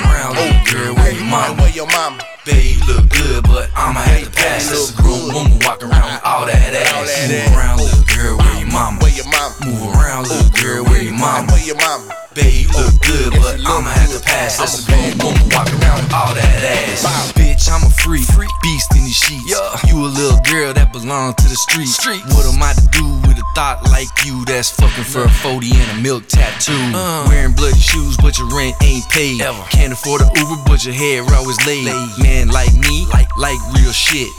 around, 0.08 0.34
little 0.34 0.64
girl, 0.64 0.94
where 0.96 1.12
your 1.12 1.24
mama? 1.24 1.60
Where 1.60 1.70
your 1.70 1.86
mama? 1.86 2.18
Babe, 2.46 2.80
you 2.80 2.86
look 2.88 3.08
good, 3.12 3.44
but 3.44 3.68
I'ma 3.76 4.00
have 4.00 4.24
to 4.24 4.30
pass. 4.30 4.72
That's 4.72 4.90
a 4.90 5.02
grown 5.02 5.28
woman 5.34 5.60
walking 5.60 5.92
around 5.92 6.08
with 6.16 6.24
all 6.24 6.46
that 6.46 6.72
ass. 6.72 7.28
Move 7.28 7.56
around, 7.56 7.78
little 7.78 8.04
girl, 8.08 8.38
where 8.38 8.58
your 8.58 8.72
mama? 8.72 8.98
Where 9.04 9.12
your 9.12 9.28
mama? 9.28 9.54
Move 9.68 9.94
around, 9.94 10.28
little 10.28 10.50
girl, 10.56 10.84
where 10.84 11.02
your 11.02 11.12
mama? 11.12 11.52
Where 11.52 11.64
your 11.64 11.76
mama? 11.76 12.08
Babe, 12.38 12.70
look 12.70 12.94
good, 13.02 13.34
but 13.34 13.58
I'ma 13.66 13.90
have 13.90 14.14
to 14.14 14.22
pass. 14.22 14.58
That's 14.62 14.78
a 14.78 14.86
grown 14.86 15.10
woman 15.18 15.42
walking 15.50 15.74
around 15.82 16.06
with 16.06 16.14
all 16.14 16.30
that 16.38 16.62
ass. 16.62 17.32
Bitch, 17.34 17.66
I'm 17.66 17.82
a 17.82 17.90
freak, 17.90 18.22
beast 18.62 18.94
in 18.94 19.02
these 19.02 19.18
sheets. 19.18 19.50
Yeah. 19.50 19.90
You 19.90 20.06
a 20.06 20.06
little 20.06 20.38
girl 20.46 20.72
that 20.72 20.92
belong 20.92 21.34
to 21.34 21.46
the 21.50 21.58
street. 21.58 21.90
What 22.30 22.46
am 22.46 22.62
I 22.62 22.78
to 22.78 22.86
do 22.94 23.02
with 23.26 23.42
a 23.42 23.46
thought 23.58 23.82
like 23.90 24.06
you 24.24 24.44
that's 24.44 24.70
fucking 24.70 25.02
for 25.02 25.24
a 25.24 25.30
40 25.42 25.66
and 25.66 25.98
a 25.98 26.00
milk 26.00 26.28
tattoo? 26.28 26.78
Uh. 26.94 27.26
Wearing 27.26 27.58
bloody 27.58 27.80
shoes, 27.80 28.16
but 28.16 28.38
your 28.38 28.46
rent 28.54 28.76
ain't 28.86 29.08
paid. 29.10 29.42
Can't 29.74 29.92
afford 29.92 30.22
a 30.22 30.30
Uber, 30.38 30.62
but 30.62 30.84
your 30.84 30.94
hair 30.94 31.26
always 31.34 31.58
laid. 31.66 31.90
Man 32.22 32.54
like 32.54 32.72
me, 32.78 33.04
like 33.10 33.34
like 33.36 33.58
real 33.74 33.90
shit. 33.90 34.30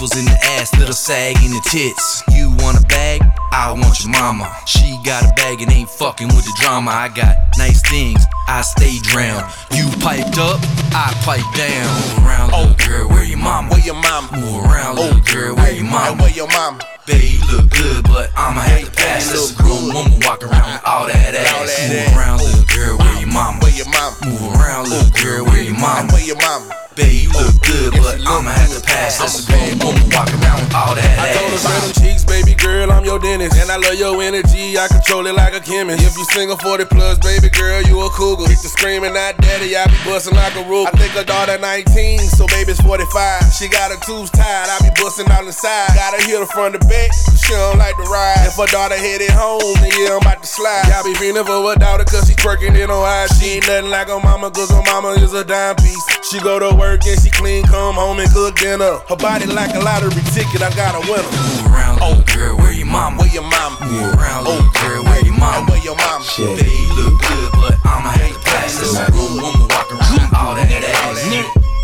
In 0.00 0.24
the 0.24 0.38
ass, 0.56 0.72
little 0.78 0.94
sag 0.94 1.36
in 1.44 1.52
the 1.52 1.60
tits. 1.68 2.24
You 2.32 2.48
want 2.64 2.80
a 2.80 2.86
bag? 2.88 3.20
I 3.52 3.70
want 3.70 4.00
your 4.00 4.10
mama. 4.10 4.48
She 4.64 4.98
got 5.04 5.28
a 5.28 5.32
bag 5.36 5.60
and 5.60 5.70
ain't 5.70 5.90
fucking 5.90 6.28
with 6.28 6.46
the 6.46 6.56
drama. 6.58 6.90
I 6.90 7.08
got 7.08 7.36
nice 7.58 7.84
things, 7.84 8.24
I 8.48 8.62
stay 8.62 8.96
drowned. 9.04 9.44
You 9.76 9.84
piped 10.00 10.40
up, 10.40 10.56
I 10.96 11.12
pipe 11.20 11.44
down. 11.52 11.84
Move 11.84 12.24
around, 12.24 12.48
little 12.48 12.72
oh. 12.72 12.88
girl, 12.88 13.08
where 13.12 13.24
your 13.24 13.36
mama? 13.44 13.68
Where 13.68 13.84
your 13.84 14.00
mama? 14.00 14.40
Move 14.40 14.64
around, 14.64 14.96
little 14.96 15.20
oh. 15.20 15.32
girl, 15.32 15.54
where 15.56 15.72
your 15.76 15.84
mama? 15.84 16.16
Where 16.16 16.32
your 16.32 16.48
mama? 16.48 16.80
Baby, 17.04 17.36
you 17.36 17.44
look 17.52 17.68
good, 17.68 18.02
but 18.04 18.32
I'ma 18.34 18.62
have 18.62 18.88
to 18.88 18.90
pass. 18.96 19.28
That's 19.28 19.52
a 19.52 19.62
grown 19.62 19.92
woman 19.92 20.16
walking 20.24 20.48
around 20.48 20.80
with 20.80 20.84
all 20.88 21.06
that 21.12 21.36
ass. 21.36 21.76
Move 21.92 22.16
around, 22.16 22.40
little 22.40 22.64
oh. 22.64 22.72
girl, 22.72 22.96
where 22.96 23.20
your 23.20 23.28
mama? 23.28 23.60
Where 23.60 23.76
your 23.76 23.90
mama? 23.92 24.16
Move 24.24 24.48
around, 24.56 24.88
little 24.88 25.12
girl, 25.12 25.44
where 25.44 25.60
your 25.60 25.76
mama? 25.76 26.08
Where 26.08 26.24
your 26.24 26.40
mama? 26.40 26.72
Baby, 26.96 27.28
you 27.28 27.30
look 27.30 27.54
good, 27.62 27.92
but 28.00 28.18
I'ma 28.26 28.50
have 28.50 28.74
to 28.74 28.82
pass. 28.82 29.18
That's 29.18 29.44
a 29.44 29.46
grown 29.46 29.78
woman 29.78 29.89
walking 30.12 30.38
around 30.42 30.60
with 30.62 30.74
all 30.74 30.94
that 30.94 31.18
I 31.18 31.32
told 31.34 31.50
her 31.50 31.80
them 31.80 31.92
cheeks, 31.96 32.24
baby 32.24 32.54
girl, 32.54 32.92
I'm 32.92 33.04
your 33.04 33.18
dentist. 33.18 33.56
And 33.56 33.70
I 33.70 33.76
love 33.76 33.96
your 33.96 34.20
energy, 34.22 34.76
I 34.78 34.86
control 34.88 35.26
it 35.26 35.34
like 35.34 35.54
a 35.54 35.60
chemist. 35.60 36.02
If 36.04 36.16
you 36.16 36.24
single 36.30 36.56
40 36.58 36.84
plus, 36.86 37.18
baby 37.18 37.48
girl, 37.50 37.82
you 37.82 38.00
a 38.00 38.10
cougar. 38.10 38.46
Get 38.46 38.62
the 38.62 38.70
screaming 38.70 39.16
out 39.16 39.36
daddy, 39.38 39.76
I 39.76 39.86
be 39.86 39.98
busting 40.04 40.36
like 40.36 40.54
a 40.56 40.64
roof. 40.68 40.88
I 40.88 40.92
think 40.96 41.12
her 41.16 41.24
daughter 41.24 41.58
19, 41.58 42.20
so 42.36 42.46
baby's 42.46 42.80
45. 42.80 43.52
She 43.52 43.68
got 43.68 43.90
her 43.90 44.00
tubes 44.06 44.30
tied, 44.30 44.68
I 44.68 44.78
be 44.84 44.90
busting 45.00 45.28
out 45.28 45.44
the 45.44 45.52
side. 45.52 45.90
Gotta 45.94 46.22
hit 46.22 46.38
her 46.38 46.46
from 46.46 46.72
the 46.72 46.80
back, 46.86 47.10
she 47.36 47.52
don't 47.52 47.78
like 47.78 47.96
to 47.96 48.06
ride. 48.06 48.46
If 48.46 48.56
her 48.56 48.70
daughter 48.70 48.96
headed 48.96 49.32
home, 49.32 49.74
then 49.80 49.90
yeah, 49.96 50.16
I'm 50.16 50.22
about 50.22 50.42
to 50.42 50.48
slide. 50.48 50.86
Y'all 50.92 51.04
be 51.04 51.14
feeling 51.16 51.44
for 51.44 51.58
her 51.66 51.76
daughter, 51.76 52.04
cause 52.04 52.28
she 52.28 52.34
twerking 52.34 52.76
it 52.76 52.90
on 52.90 53.02
IG. 53.02 53.30
She 53.40 53.46
ain't 53.58 53.66
nothing 53.66 53.90
like 53.90 54.08
her 54.08 54.20
mama, 54.20 54.50
cause 54.50 54.70
her 54.70 54.82
mama 54.86 55.16
is 55.18 55.32
a 55.32 55.44
dime 55.44 55.76
piece. 55.76 56.04
She 56.30 56.38
go 56.40 56.58
to 56.58 56.74
work 56.76 57.02
and 57.06 57.18
she 57.20 57.30
clean, 57.30 57.64
come 57.64 57.96
home 57.96 58.20
and 58.20 58.30
cook 58.30 58.56
dinner. 58.56 59.00
Her 59.08 59.16
body 59.16 59.46
like 59.46 59.74
a 59.74 59.79
lottery 59.80 60.22
ticket, 60.32 60.62
I 60.62 60.70
got 60.76 60.94
a 60.94 61.02
winner. 61.08 61.24
Move 61.24 61.72
around, 61.72 61.98
oh, 62.02 62.20
little 62.20 62.24
girl, 62.36 62.56
where 62.58 62.72
your 62.72 62.86
mama? 62.86 63.18
Where 63.18 63.32
your 63.32 63.42
mama? 63.42 63.76
Move 63.84 64.14
around, 64.14 64.44
little 64.44 64.62
oh, 64.62 64.80
girl, 64.80 65.04
where 65.04 65.24
your 65.24 65.36
mama? 65.36 65.66
Where 65.70 65.82
your 65.82 65.96
mama? 65.96 66.24
Babe, 66.36 66.64
you 66.64 66.92
look 66.96 67.20
good, 67.20 67.50
but 67.56 67.74
I'ma 67.84 68.12
have 68.12 68.32
to 68.32 68.40
pass. 68.44 68.76
That's 68.76 68.96
a 68.96 69.12
grown 69.12 69.40
woman 69.40 69.66
walking 69.68 69.98
around 69.98 70.32
all 70.36 70.54
that 70.54 70.68
ass. 70.68 71.24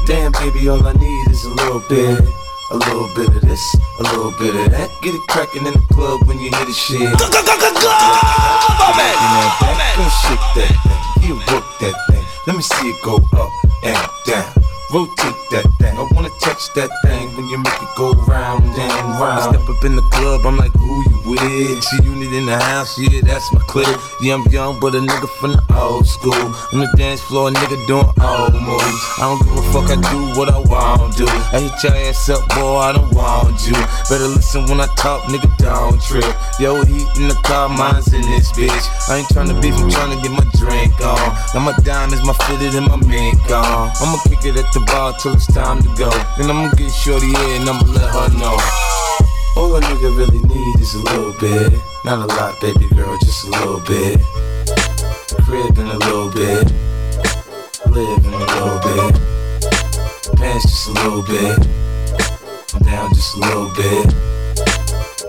Damn, 0.07 0.33
baby, 0.33 0.69
all 0.69 0.87
I 0.87 0.93
need 0.93 1.31
is 1.31 1.45
a 1.45 1.51
little 1.51 1.83
bit. 1.89 2.21
A 2.69 2.77
little 2.77 3.09
bit 3.15 3.31
of 3.31 3.43
this, 3.43 3.63
a 4.01 4.03
little 4.03 4.33
bit 4.43 4.55
of 4.55 4.71
that. 4.73 4.91
Get 5.01 5.15
it 5.15 5.23
crackin' 5.29 5.67
in 5.67 5.73
the 5.73 5.87
club 5.95 6.27
when 6.27 6.39
you 6.41 6.51
hear 6.51 6.67
the 6.67 6.73
shit. 6.73 6.99
Go, 6.99 7.31
go, 7.31 7.41
go, 7.47 7.55
go, 7.63 7.71
go! 7.79 7.95
Go 9.97 10.09
shake 10.27 10.47
that 10.59 10.75
thing, 10.83 11.29
you 11.29 11.37
work 11.47 11.65
that 11.79 11.95
thing. 12.11 12.25
Let 12.47 12.57
me 12.57 12.63
see 12.63 12.91
it 12.91 13.03
go 13.03 13.17
up 13.39 13.51
and 13.85 13.97
down. 14.27 14.76
Rotate 14.93 15.35
that 15.51 15.67
thing. 15.81 15.99
I 15.99 16.07
wanna 16.15 16.31
touch 16.41 16.73
that 16.75 16.91
thing 17.03 17.27
when 17.35 17.49
you 17.49 17.59
make 17.59 17.75
it 17.75 17.89
go 17.97 18.13
round 18.31 18.63
and 18.63 19.19
round. 19.19 19.43
Step 19.43 19.69
up 19.69 19.85
in 19.85 19.97
the 19.97 20.07
club, 20.15 20.47
I'm 20.47 20.57
like, 20.57 20.71
who 20.79 21.03
you 21.11 21.35
with? 21.35 21.83
She 21.83 21.97
unit 22.07 22.33
in 22.33 22.47
the 22.47 22.57
house, 22.57 22.97
yeah, 22.97 23.21
that's 23.23 23.53
my 23.53 23.59
clique. 23.67 23.91
Yeah, 24.23 24.35
I'm 24.35 24.47
young, 24.47 24.79
but 24.79 24.95
a 24.95 25.01
nigga 25.03 25.29
from 25.41 25.59
the 25.59 25.63
old 25.75 26.07
school. 26.07 26.55
On 26.73 26.79
the 26.79 26.89
dance 26.97 27.21
floor, 27.23 27.49
a 27.49 27.53
nigga 27.53 27.75
doing 27.91 28.07
old 28.23 28.55
moves. 28.55 29.03
I 29.19 29.27
don't 29.27 29.43
give 29.43 29.59
a 29.59 29.63
fuck, 29.75 29.91
I 29.91 29.99
do 29.99 30.39
what 30.39 30.55
I 30.55 30.59
want 30.63 31.19
to. 31.19 31.27
Do. 31.27 31.27
I 31.27 31.67
hit 31.67 31.83
your 31.83 31.97
ass 32.07 32.29
up, 32.29 32.47
boy, 32.55 32.79
I 32.79 32.93
don't 32.93 33.11
want 33.11 33.59
you. 33.67 33.75
Better 34.07 34.31
listen 34.31 34.71
when 34.71 34.79
I 34.79 34.87
talk, 34.95 35.27
nigga, 35.27 35.51
don't 35.59 35.99
trip. 36.07 36.31
Yo, 36.63 36.85
heat 36.85 37.11
in 37.19 37.27
the 37.27 37.39
car, 37.43 37.69
mine's 37.69 38.13
in 38.15 38.23
this 38.23 38.53
bitch. 38.53 38.87
I 39.11 39.19
ain't 39.19 39.29
tryna 39.35 39.61
beef, 39.61 39.75
I'm 39.75 39.91
tryna 39.91 40.23
get 40.23 40.31
my 40.31 40.47
drink 40.55 40.95
on. 41.03 41.27
Now 41.55 41.67
my 41.67 41.75
diamonds, 41.83 42.23
my 42.23 42.35
fitted, 42.47 42.79
and 42.79 42.87
my 42.87 42.97
mink 43.03 43.51
on. 43.51 43.91
I'ma 43.99 44.23
kick 44.31 44.47
it 44.47 44.57
at 44.57 44.76
the 44.79 44.85
bar 44.93 45.15
till 45.19 45.33
it's 45.33 45.47
time 45.55 45.81
to 45.83 45.89
go. 45.97 46.11
Then 46.37 46.51
I'ma 46.51 46.71
get 46.77 46.93
shorty 46.93 47.29
here 47.29 47.57
and 47.57 47.69
I'ma 47.69 47.85
let 47.97 48.13
her 48.13 48.29
know. 48.37 48.57
All 49.57 49.75
a 49.75 49.81
nigga 49.81 50.13
really 50.19 50.41
need 50.41 50.81
is 50.81 50.95
a 50.95 51.03
little 51.03 51.33
bit. 51.41 51.73
Not 52.05 52.19
a 52.21 52.27
lot, 52.27 52.61
baby 52.61 52.87
girl, 52.95 53.17
just 53.25 53.45
a 53.47 53.51
little 53.57 53.81
bit. 53.89 54.21
Crib 55.45 55.79
in 55.79 55.87
a 55.87 55.99
little 56.05 56.31
bit. 56.31 56.67
Live 57.89 58.21
in 58.27 58.33
a 58.35 58.45
little 58.53 58.81
bit. 58.85 59.15
Pants 60.37 60.69
just 60.69 60.89
a 60.89 60.93
little 60.93 61.25
bit. 61.25 61.59
I'm 62.75 62.83
down 62.85 63.09
just 63.15 63.35
a 63.37 63.41
little 63.41 63.71
bit. 63.81 64.13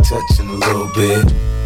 Touching 0.03 0.49
a 0.49 0.57
little 0.59 0.91
bit. 0.93 1.56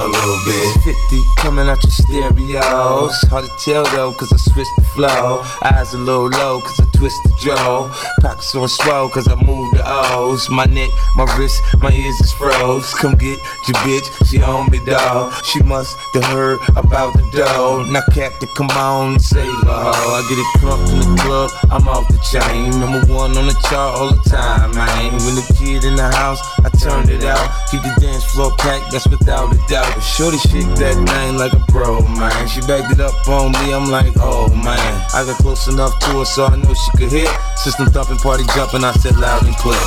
A 0.00 0.06
little 0.06 0.38
bit. 0.44 0.82
50 0.82 1.22
coming 1.36 1.68
out 1.68 1.82
your 1.82 1.90
stereos. 1.90 3.14
Hard 3.28 3.44
to 3.44 3.50
tell 3.58 3.84
though, 3.96 4.12
cause 4.12 4.32
I 4.32 4.36
switched 4.36 4.70
the 4.76 4.84
flow. 4.94 5.42
Eyes 5.62 5.92
a 5.94 5.98
little 5.98 6.28
low, 6.28 6.60
cause 6.60 6.80
I 6.80 6.86
twist 6.96 7.16
the 7.24 7.32
jaw. 7.40 7.88
Pockets 8.20 8.54
on 8.54 8.68
swell, 8.68 9.08
cause 9.08 9.28
I 9.28 9.34
move 9.34 9.72
the 9.74 9.82
O's. 9.84 10.48
My 10.48 10.64
neck, 10.66 10.90
my 11.16 11.24
wrist, 11.36 11.60
my 11.80 11.90
ears 11.90 12.20
is 12.20 12.32
froze. 12.32 12.94
Come 12.94 13.14
get 13.14 13.38
your 13.66 13.78
bitch, 13.82 14.06
she 14.28 14.40
on 14.42 14.70
me, 14.70 14.78
dog. 14.86 15.32
She 15.44 15.62
must 15.62 15.96
have 16.14 16.24
heard 16.24 16.58
about 16.76 17.12
the 17.14 17.24
dough. 17.32 17.84
Now, 17.90 18.02
Captain, 18.12 18.48
come 18.56 18.70
on 18.70 19.14
and 19.14 19.22
save 19.22 19.44
her. 19.44 19.68
I 19.68 20.22
get 20.28 20.38
it 20.38 20.50
crunk 20.62 20.82
in 20.92 20.98
the 21.00 21.22
club, 21.22 21.50
I'm 21.70 21.88
off 21.88 22.06
the 22.08 22.18
chain. 22.30 22.70
Number 22.78 23.02
one 23.12 23.36
on 23.36 23.46
the 23.46 23.58
chart 23.68 23.98
all 23.98 24.14
the 24.14 24.22
time, 24.30 24.70
man. 24.74 25.12
When 25.24 25.34
the 25.34 25.46
kid 25.58 25.84
in 25.84 25.96
the 25.96 26.10
house, 26.10 26.40
I 26.64 26.70
turned 26.78 27.10
it 27.10 27.24
out. 27.24 27.50
Keep 27.70 27.82
the 27.82 27.94
dance 28.00 28.24
floor 28.24 28.52
packed, 28.58 28.92
that's 28.92 29.08
without 29.08 29.52
a 29.52 29.58
doubt. 29.68 29.81
But 29.94 30.00
shorty 30.00 30.38
shake 30.38 30.70
that 30.78 30.94
thing 30.94 31.36
like 31.36 31.52
a 31.52 31.62
pro, 31.70 32.00
man. 32.14 32.48
She 32.48 32.60
backed 32.62 32.92
it 32.92 33.00
up 33.00 33.14
on 33.28 33.52
me, 33.52 33.74
I'm 33.74 33.90
like, 33.90 34.12
oh 34.18 34.48
man. 34.54 34.94
I 35.14 35.24
got 35.26 35.36
close 35.42 35.66
enough 35.68 35.98
to 36.00 36.18
her 36.18 36.24
so 36.24 36.46
I 36.46 36.56
know 36.56 36.74
she 36.74 36.90
could 36.96 37.10
hit. 37.10 37.30
System 37.56 37.86
thumping, 37.86 38.18
party 38.18 38.44
jumping, 38.54 38.84
I 38.84 38.92
said 38.92 39.16
loud 39.16 39.44
and 39.44 39.56
clear. 39.56 39.80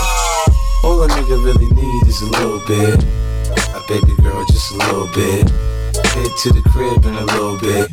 All 0.84 1.02
a 1.02 1.08
nigga 1.08 1.44
really 1.44 1.70
need 1.72 2.08
is 2.08 2.22
a 2.22 2.30
little 2.30 2.62
bit. 2.68 3.04
A 3.74 3.82
baby 3.88 4.14
girl, 4.22 4.46
just 4.52 4.72
a 4.72 4.78
little 4.78 5.08
bit. 5.16 5.50
Head 6.14 6.32
to 6.44 6.50
the 6.52 6.62
crib 6.70 7.06
in 7.06 7.16
a 7.16 7.26
little 7.26 7.58
bit. 7.58 7.90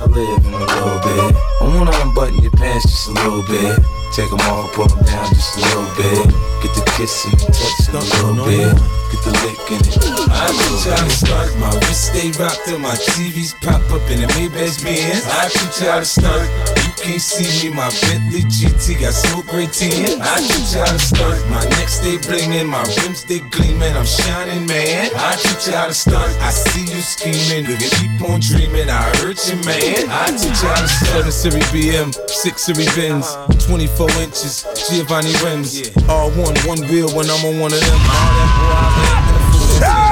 I 0.00 0.04
live 0.06 0.46
in 0.46 0.54
a 0.54 0.58
little 0.58 1.00
bit. 1.02 1.34
I 1.60 1.64
wanna 1.74 1.90
unbutton 2.06 2.38
your 2.38 2.52
pants 2.52 2.84
just 2.84 3.08
a 3.08 3.10
little 3.10 3.42
bit. 3.42 3.82
Take 4.14 4.30
them 4.30 4.38
off, 4.46 4.72
pull 4.72 4.86
them 4.86 5.02
down 5.04 5.26
just 5.34 5.58
a 5.58 5.60
little 5.60 5.90
bit. 5.98 6.22
Get 6.62 6.70
the 6.78 6.84
kissing 6.94 7.32
and 7.34 7.52
touching 7.52 7.94
a 7.96 8.30
little 8.30 8.46
bit. 8.46 8.78
Get 9.10 9.20
the 9.26 9.32
lick 9.42 9.58
in 9.74 9.82
it. 9.82 9.98
I 10.30 10.54
teach 10.54 10.86
you 10.86 10.92
how 10.92 11.02
to 11.02 11.10
start. 11.10 11.56
My 11.58 11.74
wrist 11.82 12.14
stay 12.14 12.30
rocked 12.38 12.62
till 12.64 12.78
my 12.78 12.94
TVs 12.94 13.58
pop 13.60 13.82
up 13.90 14.08
in 14.08 14.20
the 14.22 14.28
Maybach 14.38 14.78
Benz. 14.84 15.26
I 15.26 15.50
you 15.50 15.90
how 15.90 15.98
to 15.98 16.04
start. 16.04 16.87
Can't 17.08 17.22
see 17.22 17.70
me, 17.70 17.74
my 17.74 17.88
Bentley 18.04 18.42
GT 18.42 19.00
got 19.00 19.14
smoke 19.14 19.46
great 19.46 19.72
tin. 19.72 20.20
I 20.20 20.36
teach 20.44 20.76
you 20.76 20.80
how 20.84 20.92
to 20.92 20.98
start. 20.98 21.40
My 21.48 21.64
neck 21.80 21.88
stay 21.88 22.18
blingin', 22.18 22.68
my 22.68 22.84
rims 23.00 23.24
they 23.24 23.38
gleamin'. 23.48 23.96
I'm 23.96 24.04
shining, 24.04 24.66
man. 24.66 25.08
I 25.16 25.34
teach 25.36 25.68
you 25.68 25.72
how 25.72 25.86
to 25.86 25.94
start. 25.94 26.28
I 26.44 26.50
see 26.50 26.84
you 26.84 27.00
scheming, 27.00 27.64
you 27.64 27.78
can 27.78 27.88
keep 27.96 28.28
on 28.28 28.40
dreaming. 28.40 28.90
I 28.90 29.00
hurt 29.24 29.40
you, 29.48 29.56
man. 29.64 30.04
I 30.12 30.36
teach 30.36 30.60
you 30.60 30.68
how 30.68 30.82
to 30.82 30.88
start. 30.88 31.32
7 31.32 31.32
Series 31.32 31.64
BM, 31.72 32.12
6 32.12 32.62
Series 32.62 32.94
Benz, 32.94 33.34
24 33.64 34.10
inches, 34.20 34.66
Giovanni 34.76 35.32
rims. 35.42 35.88
All 36.10 36.28
one, 36.32 36.54
one 36.68 36.86
wheel 36.92 37.08
when 37.16 37.24
I'm 37.30 37.42
on 37.48 37.58
one 37.58 37.72
of 37.72 37.80
them. 37.80 38.00
All 38.04 38.36
that 38.36 39.80
boy, 39.80 40.07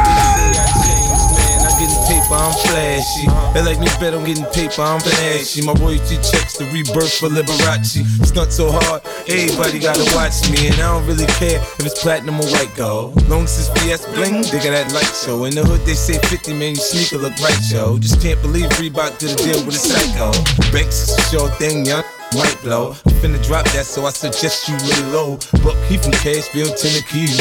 paper, 2.26 2.42
I'm 2.42 2.52
flashy. 2.52 3.26
They 3.54 3.62
like 3.62 3.78
me 3.78 3.86
better, 4.00 4.18
I'm 4.18 4.24
getting 4.24 4.44
paper, 4.46 4.82
I'm 4.82 5.00
flashy. 5.00 5.62
My 5.62 5.72
royalty 5.74 6.16
checks 6.16 6.58
the 6.58 6.64
rebirth 6.72 7.14
for 7.18 7.28
Liberace. 7.28 8.02
Stunt 8.26 8.52
so 8.52 8.70
hard, 8.70 9.02
everybody 9.28 9.78
gotta 9.78 10.04
watch 10.14 10.48
me. 10.50 10.68
And 10.68 10.74
I 10.76 10.94
don't 10.94 11.06
really 11.06 11.26
care 11.38 11.60
if 11.60 11.86
it's 11.86 12.02
platinum 12.02 12.40
or 12.40 12.46
white 12.46 12.74
gold. 12.74 13.14
Long 13.28 13.44
it's 13.44 13.68
VS 13.80 14.06
bling, 14.14 14.42
they 14.42 14.58
got 14.58 14.74
that 14.74 14.92
light 14.92 15.12
show. 15.24 15.44
In 15.44 15.54
the 15.54 15.64
hood, 15.64 15.80
they 15.86 15.94
say 15.94 16.18
50 16.18 16.52
man, 16.54 16.74
your 16.74 16.84
sneaker 16.84 17.18
look 17.22 17.36
right, 17.40 17.60
yo. 17.70 17.98
Just 17.98 18.20
can't 18.20 18.40
believe 18.42 18.68
Reebok 18.80 19.18
did 19.18 19.32
a 19.32 19.36
deal 19.36 19.64
with 19.64 19.76
a 19.76 19.78
psycho. 19.78 20.32
Banks 20.72 21.08
is 21.08 21.18
a 21.18 21.22
sure 21.30 21.48
thing, 21.56 21.86
young. 21.86 22.04
Might 22.36 22.60
blow. 22.62 22.94
You 23.08 23.16
finna 23.18 23.40
drop 23.42 23.64
that, 23.72 23.86
so 23.86 24.04
I 24.04 24.10
suggest 24.10 24.68
you 24.68 24.76
lay 24.76 25.02
low. 25.10 25.40
Buck, 25.64 25.76
he 25.88 25.96
from 25.96 26.12
Cashville, 26.20 26.70
Tennessee. 26.76 27.32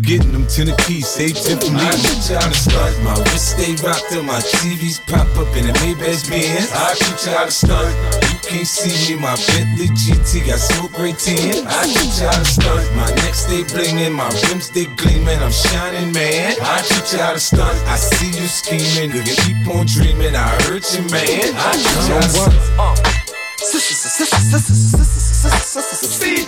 Getting 0.00 0.32
them 0.32 0.46
Tennessee, 0.46 1.02
save 1.02 1.34
tip 1.34 1.60
for 1.60 1.74
me. 1.74 1.82
I 1.82 1.90
teach 1.98 2.30
you 2.30 2.38
how 2.38 2.48
to 2.48 2.54
start. 2.54 2.94
My 3.02 3.18
wrist 3.30 3.58
stay 3.58 3.74
rocked 3.82 4.06
till 4.08 4.22
my 4.22 4.38
TVs 4.38 5.02
pop 5.10 5.26
up 5.36 5.50
in 5.58 5.66
the 5.66 5.74
Maybach 5.82 6.22
Benz. 6.30 6.70
I 6.72 6.94
teach 6.94 7.26
you 7.26 7.32
how 7.34 7.44
to 7.44 7.50
start. 7.50 7.90
You 8.30 8.38
can't 8.46 8.66
see 8.66 8.94
me, 9.14 9.20
my 9.20 9.34
Bentley 9.50 9.90
GT 9.98 10.46
got 10.46 10.62
smoke 10.62 10.92
great 10.92 11.18
10. 11.18 11.66
I 11.66 11.84
teach 11.90 12.22
you 12.22 12.26
how 12.30 12.38
to 12.38 12.44
start. 12.46 12.84
My 12.94 13.10
neck 13.26 13.34
stay 13.34 13.66
blingin', 13.74 14.14
my 14.14 14.30
rims 14.48 14.70
they 14.70 14.86
gleamin', 14.96 15.42
I'm 15.42 15.50
shining, 15.50 16.12
man. 16.12 16.54
I 16.62 16.80
teach 16.86 17.12
you 17.12 17.18
how 17.18 17.32
to 17.32 17.40
stunt. 17.40 17.76
I 17.90 17.96
see 17.96 18.30
you 18.30 18.46
scheming, 18.46 19.10
you 19.10 19.22
can 19.22 19.36
keep 19.42 19.66
on 19.74 19.86
dreaming. 19.86 20.36
I 20.36 20.46
hurt 20.64 20.86
you, 20.94 21.02
man. 21.10 21.52
I 21.58 21.72
teach 21.74 22.08
you 22.08 22.14
how 22.14 22.20
to 22.20 22.28
stunt. 22.28 23.23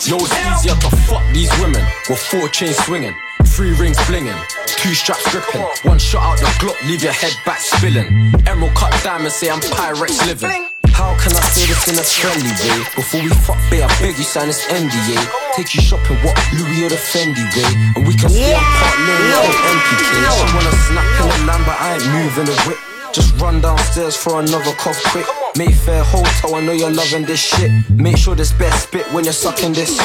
Yo, 0.07 0.17
it's 0.21 0.37
easier 0.37 0.77
to 0.77 0.91
fuck 1.09 1.25
these 1.33 1.51
women 1.61 1.83
with 2.09 2.19
four 2.19 2.49
chains 2.49 2.77
swinging, 2.85 3.15
three 3.45 3.73
rings 3.75 3.97
blinging, 4.07 4.37
two 4.67 4.95
straps 4.95 5.25
gripping, 5.33 5.63
one 5.83 5.99
shot 5.99 6.23
out 6.23 6.39
the 6.39 6.47
Glock, 6.61 6.77
leave 6.87 7.03
your 7.03 7.13
head 7.13 7.33
back 7.45 7.61
spilling. 7.61 8.33
Emerald 8.47 8.75
cut 8.75 8.93
diamond, 9.03 9.33
say 9.33 9.51
I'm 9.51 9.61
Pyrex 9.61 10.27
living. 10.27 10.69
How 10.93 11.17
can 11.19 11.33
I 11.33 11.41
say 11.41 11.67
this 11.67 11.89
in 11.89 11.97
a 11.99 12.05
friendly 12.05 12.53
way? 12.53 12.85
Before 12.95 13.21
we 13.23 13.29
fuck, 13.45 13.59
babe, 13.71 13.85
I 13.85 13.89
beg 14.01 14.17
you 14.17 14.25
sign 14.25 14.47
this 14.47 14.65
NDA. 14.69 15.17
Take 15.57 15.75
you 15.75 15.83
shopping, 15.83 16.17
what 16.25 16.37
Louis 16.53 16.85
or 16.85 16.91
the 16.91 16.97
Fendi 16.97 17.45
way, 17.57 17.73
and 17.97 18.07
we 18.07 18.15
can 18.15 18.29
stay 18.31 18.55
on 18.55 18.61
Park 18.61 18.97
Lane, 18.97 19.29
no 19.33 19.41
MPK. 19.73 20.05
She 20.37 20.47
wanna 20.55 20.73
snap 20.85 21.09
in 21.21 21.29
the 21.29 21.39
lamb, 21.49 21.65
but 21.65 21.77
I 21.81 21.95
ain't 21.97 22.07
moving 22.13 22.47
the 22.47 22.57
whip. 22.69 22.79
Just 23.17 23.41
run 23.41 23.63
downstairs 23.63 24.15
for 24.15 24.41
another 24.41 24.75
cough 24.75 25.03
quick. 25.05 25.25
Mayfair 25.57 26.05
Hotel, 26.05 26.55
I 26.55 26.61
know 26.61 26.73
you're 26.73 26.91
loving 26.91 27.25
this 27.25 27.41
shit. 27.41 27.71
Make 27.89 28.19
sure 28.19 28.35
this 28.35 28.53
best 28.53 28.89
spit 28.89 29.11
when 29.15 29.25
you're 29.25 29.33
sucking 29.33 29.73
this. 29.73 29.99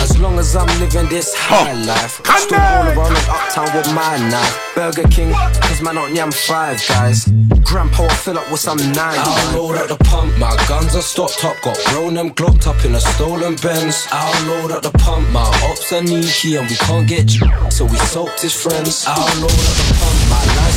As 0.00 0.18
long 0.18 0.38
as 0.38 0.56
I'm 0.56 0.66
living 0.80 1.06
this 1.10 1.34
high 1.36 1.74
life. 1.84 2.22
Still 2.38 2.58
roll 2.58 2.88
around 2.96 3.12
in 3.12 3.24
uptown 3.28 3.68
with 3.76 3.92
my 3.94 4.16
knife. 4.30 4.72
Burger 4.74 5.06
King, 5.08 5.34
cause 5.60 5.82
man 5.82 5.98
on 5.98 6.16
yam 6.16 6.32
five 6.32 6.82
guys. 6.88 7.26
Grandpa, 7.64 8.06
I 8.06 8.14
fill 8.14 8.38
up 8.38 8.50
with 8.50 8.60
some 8.60 8.78
nine. 8.78 9.18
I'll 9.18 9.56
load 9.56 9.76
up 9.76 9.88
the 9.88 10.02
pump, 10.04 10.32
my 10.38 10.56
guns 10.66 10.96
are 10.96 11.02
stocked 11.02 11.44
up. 11.44 11.60
Got 11.60 11.78
grown 11.88 12.14
them 12.14 12.30
glocked 12.30 12.66
up 12.66 12.82
in 12.86 12.94
a 12.94 13.00
stolen 13.00 13.56
Benz. 13.56 14.06
I'll 14.10 14.46
load 14.48 14.70
up 14.70 14.82
the 14.82 14.90
pump, 15.04 15.28
my 15.32 15.44
ops 15.68 15.92
are 15.92 16.06
sneaky 16.06 16.56
and 16.56 16.66
we 16.66 16.76
can't 16.76 17.06
get 17.06 17.34
you. 17.34 17.46
So 17.68 17.84
we 17.84 17.96
soaked 18.08 18.40
his 18.40 18.54
friends. 18.54 19.04
I'll 19.06 19.20
load 19.40 19.52
up 19.52 19.76
the 19.76 19.96
pump, 20.00 20.18
my 20.30 20.40
lights 20.56 20.73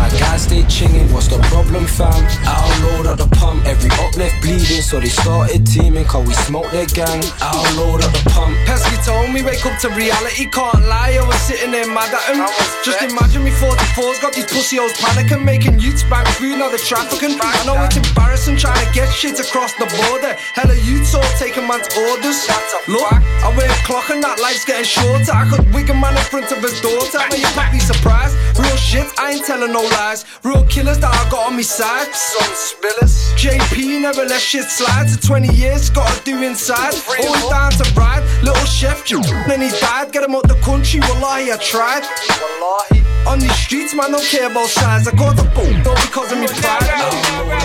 my 0.00 0.08
guys 0.18 0.42
stay 0.44 0.62
chinging. 0.64 1.12
What's 1.12 1.28
the 1.28 1.38
problem, 1.52 1.86
fam? 1.86 2.12
I'll 2.44 2.70
load 2.82 3.06
up 3.06 3.18
the 3.18 3.28
pump, 3.36 3.66
every 3.66 3.90
up 4.02 4.16
left 4.16 4.40
bleeding. 4.42 4.82
So 4.82 5.00
they 5.00 5.08
started 5.08 5.66
teaming, 5.66 6.04
cause 6.04 6.26
we 6.26 6.34
smoked 6.34 6.72
their 6.72 6.86
gang. 6.86 7.22
I'll 7.40 7.64
load 7.76 8.02
up 8.02 8.12
the 8.12 8.24
pump. 8.30 8.56
Pesky 8.66 8.96
told 9.04 9.30
me 9.32 9.42
wake 9.42 9.64
up 9.66 9.78
to 9.80 9.88
reality, 9.90 10.46
can't 10.46 10.84
lie. 10.88 11.18
I 11.20 11.24
was 11.26 11.40
sitting 11.42 11.70
there 11.70 11.86
mad 11.86 12.12
at 12.14 12.24
him. 12.32 12.46
Just 12.84 13.02
imagine 13.02 13.44
me 13.44 13.50
44's 13.50 14.20
got 14.20 14.32
these 14.32 14.46
pussy 14.46 14.76
hoes 14.76 14.92
panicking, 14.94 15.44
making 15.44 15.78
youths 15.78 16.02
bank 16.04 16.26
through 16.38 16.56
now 16.56 16.70
the 16.70 16.78
trafficking. 16.78 17.38
I 17.40 17.66
know 17.66 17.76
it's 17.84 17.96
embarrassing 17.96 18.56
trying 18.56 18.80
to 18.84 18.90
get 18.92 19.08
shit 19.12 19.38
across 19.38 19.72
the 19.74 19.86
border. 19.86 20.34
Hella 20.54 20.74
youths 20.86 21.14
all 21.14 21.30
taking 21.38 21.66
man's 21.66 21.88
orders. 21.96 22.46
Look, 22.88 23.12
I 23.12 23.52
wear 23.56 23.68
clock 23.84 24.10
and 24.10 24.22
that 24.22 24.40
life's 24.40 24.64
getting 24.64 24.84
shorter. 24.84 25.32
I 25.32 25.44
could 25.50 25.66
wig 25.74 25.90
a 25.90 25.94
man 25.94 26.16
in 26.16 26.24
front 26.24 26.50
of 26.52 26.62
his 26.62 26.80
daughter. 26.80 27.18
Now 27.18 27.36
you're 27.36 27.54
probably 27.54 27.80
surprised. 27.80 28.36
Real 28.58 28.76
shit, 28.76 29.08
I 29.20 29.32
ain't 29.32 29.44
telling 29.44 29.70
no 29.70 29.82
lies. 29.82 30.24
Real 30.42 30.64
killers 30.64 30.98
that 31.00 31.12
I 31.12 31.28
got 31.28 31.48
on 31.48 31.56
me 31.56 31.62
side. 31.62 32.08
Some 32.14 32.54
spillers. 32.56 33.12
JP 33.36 34.00
never 34.00 34.24
let 34.24 34.40
shit 34.40 34.64
slide. 34.64 35.08
To 35.08 35.20
20 35.20 35.52
years, 35.52 35.90
gotta 35.90 36.24
do 36.24 36.40
inside. 36.42 36.94
Always 37.20 37.44
down 37.52 37.70
to 37.72 37.84
ride. 38.00 38.24
Little 38.42 38.64
chef, 38.64 39.06
then 39.46 39.60
he 39.60 39.68
died. 39.78 40.10
Get 40.12 40.24
him 40.24 40.34
out 40.34 40.48
the 40.48 40.56
country, 40.64 41.00
wallahi, 41.00 41.52
I 41.52 41.58
tried. 41.58 42.02
Wallahi. 42.40 43.04
On 43.28 43.38
these 43.38 43.54
streets, 43.56 43.94
man, 43.94 44.10
don't 44.10 44.24
care 44.24 44.50
about 44.50 44.68
size. 44.68 45.06
I 45.06 45.12
got 45.12 45.36
the 45.36 45.44
boat, 45.52 45.76
though, 45.84 46.00
because 46.00 46.32
of 46.32 46.38
me 46.40 46.48
pride. 46.48 47.60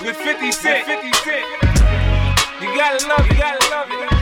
With 0.00 0.16
50 0.16 0.52
Cent, 0.52 0.86
50 0.86 1.12
Cent. 1.26 1.44
You 2.62 2.70
gotta 2.78 3.04
love 3.08 3.26
it, 3.26 3.32
you 3.32 3.38
gotta 3.38 3.70
love 3.70 3.88
it. 3.90 4.21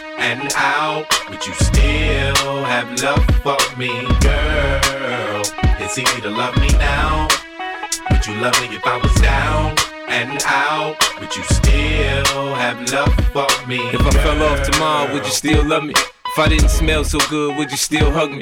and 0.21 0.53
out? 0.55 1.05
Would 1.29 1.45
you 1.45 1.53
still 1.55 2.63
have 2.63 2.87
love 3.01 3.25
for 3.43 3.57
me, 3.77 3.89
girl? 4.21 5.41
It's 5.81 5.97
easy 5.97 6.21
to 6.21 6.29
love 6.29 6.55
me 6.57 6.69
now. 6.77 7.27
Would 8.11 8.25
you 8.27 8.35
love 8.35 8.59
me 8.61 8.75
if 8.75 8.85
I 8.85 8.97
was 8.97 9.13
down 9.21 9.75
and 10.07 10.41
out? 10.45 10.95
Would 11.19 11.35
you 11.35 11.43
still 11.43 12.53
have 12.55 12.77
love 12.91 13.13
for 13.33 13.67
me? 13.67 13.79
If 13.89 14.01
I 14.01 14.11
fell 14.11 14.43
off 14.43 14.69
tomorrow, 14.69 15.11
would 15.11 15.25
you 15.25 15.31
still 15.31 15.65
love 15.65 15.83
me? 15.83 15.93
If 16.31 16.39
I 16.39 16.47
didn't 16.47 16.69
smell 16.69 17.03
so 17.03 17.19
good, 17.29 17.57
would 17.57 17.71
you 17.71 17.77
still 17.77 18.11
hug 18.11 18.31
me? 18.31 18.41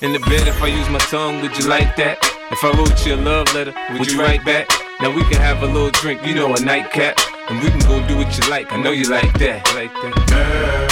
In 0.00 0.12
the 0.12 0.18
bed, 0.18 0.48
if 0.48 0.60
I 0.60 0.66
use 0.66 0.88
my 0.90 0.98
tongue, 0.98 1.40
would 1.40 1.56
you 1.56 1.68
like 1.68 1.94
that? 1.96 2.18
If 2.50 2.64
I 2.64 2.72
wrote 2.76 3.06
you 3.06 3.14
a 3.14 3.16
love 3.16 3.54
letter, 3.54 3.72
would 3.92 4.10
you 4.10 4.20
write 4.20 4.44
back? 4.44 4.68
Now 5.00 5.14
we 5.14 5.22
can 5.22 5.40
have 5.40 5.62
a 5.62 5.66
little 5.66 5.90
drink, 5.90 6.26
you 6.26 6.34
know, 6.34 6.52
a 6.52 6.60
nightcap. 6.60 7.16
And 7.48 7.62
we 7.62 7.70
can 7.70 7.78
go 7.80 8.04
do 8.08 8.16
what 8.16 8.36
you 8.36 8.50
like, 8.50 8.72
I 8.72 8.76
know 8.82 8.90
you 8.90 9.08
like 9.08 9.32
that. 9.38 9.64
Like 9.74 9.94
that. 9.94 10.14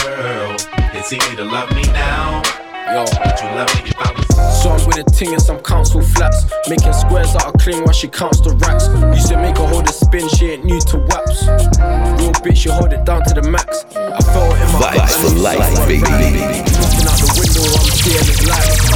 Girl, 0.06 0.54
it's 0.94 1.12
easy 1.12 1.36
to 1.36 1.44
love 1.44 1.74
me 1.74 1.82
now. 1.90 2.42
Yo, 2.94 3.00
would 3.02 3.40
you 3.42 3.48
love 3.58 3.74
me 3.74 3.90
if 3.90 3.98
I 3.98 4.12
was 4.12 4.31
So 4.62 4.70
I'm 4.70 4.86
with 4.86 4.98
a 4.98 5.04
ting 5.10 5.32
in 5.32 5.40
some 5.40 5.58
council 5.58 6.00
flats. 6.00 6.46
Making 6.70 6.92
squares 6.92 7.34
out 7.34 7.52
of 7.52 7.60
clean 7.60 7.82
while 7.82 7.92
she 7.92 8.06
counts 8.06 8.40
the 8.40 8.54
racks. 8.62 8.86
Used 9.10 9.28
to 9.28 9.36
make 9.36 9.58
her 9.58 9.66
hold 9.66 9.88
a 9.88 9.92
spin, 9.92 10.28
she 10.28 10.52
ain't 10.52 10.64
new 10.64 10.78
to 10.78 10.98
waps. 11.10 11.48
Real 12.22 12.30
bitch, 12.46 12.58
she 12.58 12.68
hold 12.70 12.92
it 12.92 13.04
down 13.04 13.24
to 13.24 13.34
the 13.34 13.42
max. 13.50 13.84
I 13.96 14.22
felt 14.22 14.54
it 14.54 14.62
in 14.62 14.70
my 14.70 14.94
Vibes 14.94 15.18
for 15.18 15.34
life, 15.42 15.58
baby. 15.90 16.06
Looking 16.78 17.10
out 17.10 17.18
the 17.18 17.28
window, 17.42 17.66
I'm 17.74 17.90
seeing 17.90 18.22
it 18.22 18.40
lights. 18.46 18.86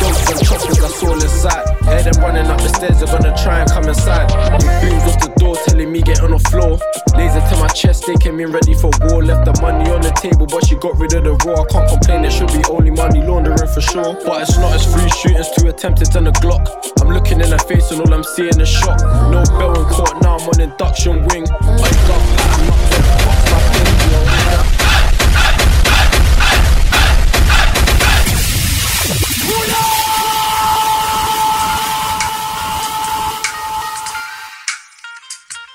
Dogs 0.00 0.30
and 0.32 0.40
choppers, 0.48 0.78
that's 0.80 1.02
all 1.04 1.20
inside. 1.20 1.68
Hear 1.84 2.02
them 2.08 2.16
running 2.24 2.46
up 2.46 2.56
the 2.62 2.72
stairs, 2.72 2.98
they're 2.98 3.12
gonna 3.12 3.36
try 3.36 3.60
and 3.60 3.70
come 3.70 3.84
inside. 3.84 4.32
It 4.32 4.64
booms 4.80 5.04
off 5.12 5.20
the 5.20 5.28
door, 5.36 5.56
telling 5.68 5.92
me 5.92 6.00
get 6.00 6.22
on 6.22 6.30
the 6.30 6.40
floor. 6.48 6.80
Laser 7.12 7.44
to 7.52 7.56
my 7.60 7.68
chest, 7.68 8.06
they 8.06 8.16
came 8.16 8.40
in 8.40 8.50
ready 8.50 8.72
for 8.72 8.88
war. 9.04 9.22
Left 9.22 9.44
the 9.44 9.52
money 9.60 9.90
on 9.92 10.00
the 10.00 10.10
table, 10.16 10.46
but 10.46 10.64
she 10.64 10.76
got 10.76 10.96
rid 10.96 11.12
of 11.12 11.24
the 11.24 11.36
raw. 11.44 11.60
I 11.60 11.66
can't 11.68 11.88
complain, 11.90 12.24
it 12.24 12.32
should 12.32 12.48
be 12.48 12.64
only 12.72 12.90
money 12.90 13.20
laundering 13.20 13.68
for 13.68 13.82
sure. 13.82 14.16
But 14.24 14.48
it's 14.48 14.56
not 14.56 14.72
as 14.72 14.86
three 15.02 15.10
shootings, 15.10 15.50
two 15.56 15.68
attempted 15.68 16.14
and 16.16 16.28
a 16.28 16.32
Glock. 16.32 16.68
I'm 17.00 17.08
looking 17.08 17.40
in 17.40 17.50
her 17.50 17.58
face 17.58 17.90
and 17.90 18.00
all 18.00 18.14
I'm 18.14 18.22
seeing 18.22 18.60
is 18.60 18.68
shock. 18.68 19.00
No 19.30 19.42
bell 19.58 19.74
in 19.78 19.84
court, 19.88 20.22
now 20.22 20.36
I'm 20.36 20.48
on 20.48 20.60
induction 20.60 21.24
wing. 21.26 21.46
I 21.50 21.90
got 22.06 22.22
I'm 22.54 22.66
not 22.66 22.78
fuck 23.22 23.40
my 23.50 23.58
thing, 23.72 24.10
yo. 24.12 24.22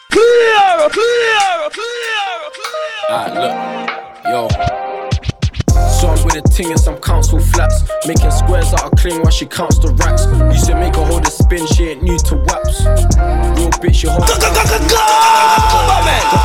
Clear, 0.09 0.89
clear, 0.89 1.69
clear, 1.75 2.27
Alright, 3.09 3.33
look, 3.33 4.51
yo. 4.61 5.06
A 6.37 6.41
ting 6.41 6.69
in 6.69 6.77
some 6.77 6.97
council 6.97 7.39
flats. 7.39 7.81
Making 8.05 8.29
squares 8.29 8.71
out 8.73 8.93
of 8.93 8.99
clean 8.99 9.21
while 9.21 9.31
she 9.31 9.47
counts 9.47 9.79
the 9.79 9.89
racks. 9.97 10.27
Used 10.53 10.67
to 10.67 10.75
make 10.75 10.95
her 10.95 11.03
hold 11.03 11.25
a 11.25 11.31
spin, 11.31 11.65
she 11.65 11.89
ain't 11.89 12.03
new 12.03 12.17
to 12.29 12.35
waps. 12.35 12.85
Real 13.57 13.73
bitch, 13.81 13.95
she 13.95 14.07
hold 14.07 14.21
it. 14.21 14.37
Got 14.37 14.53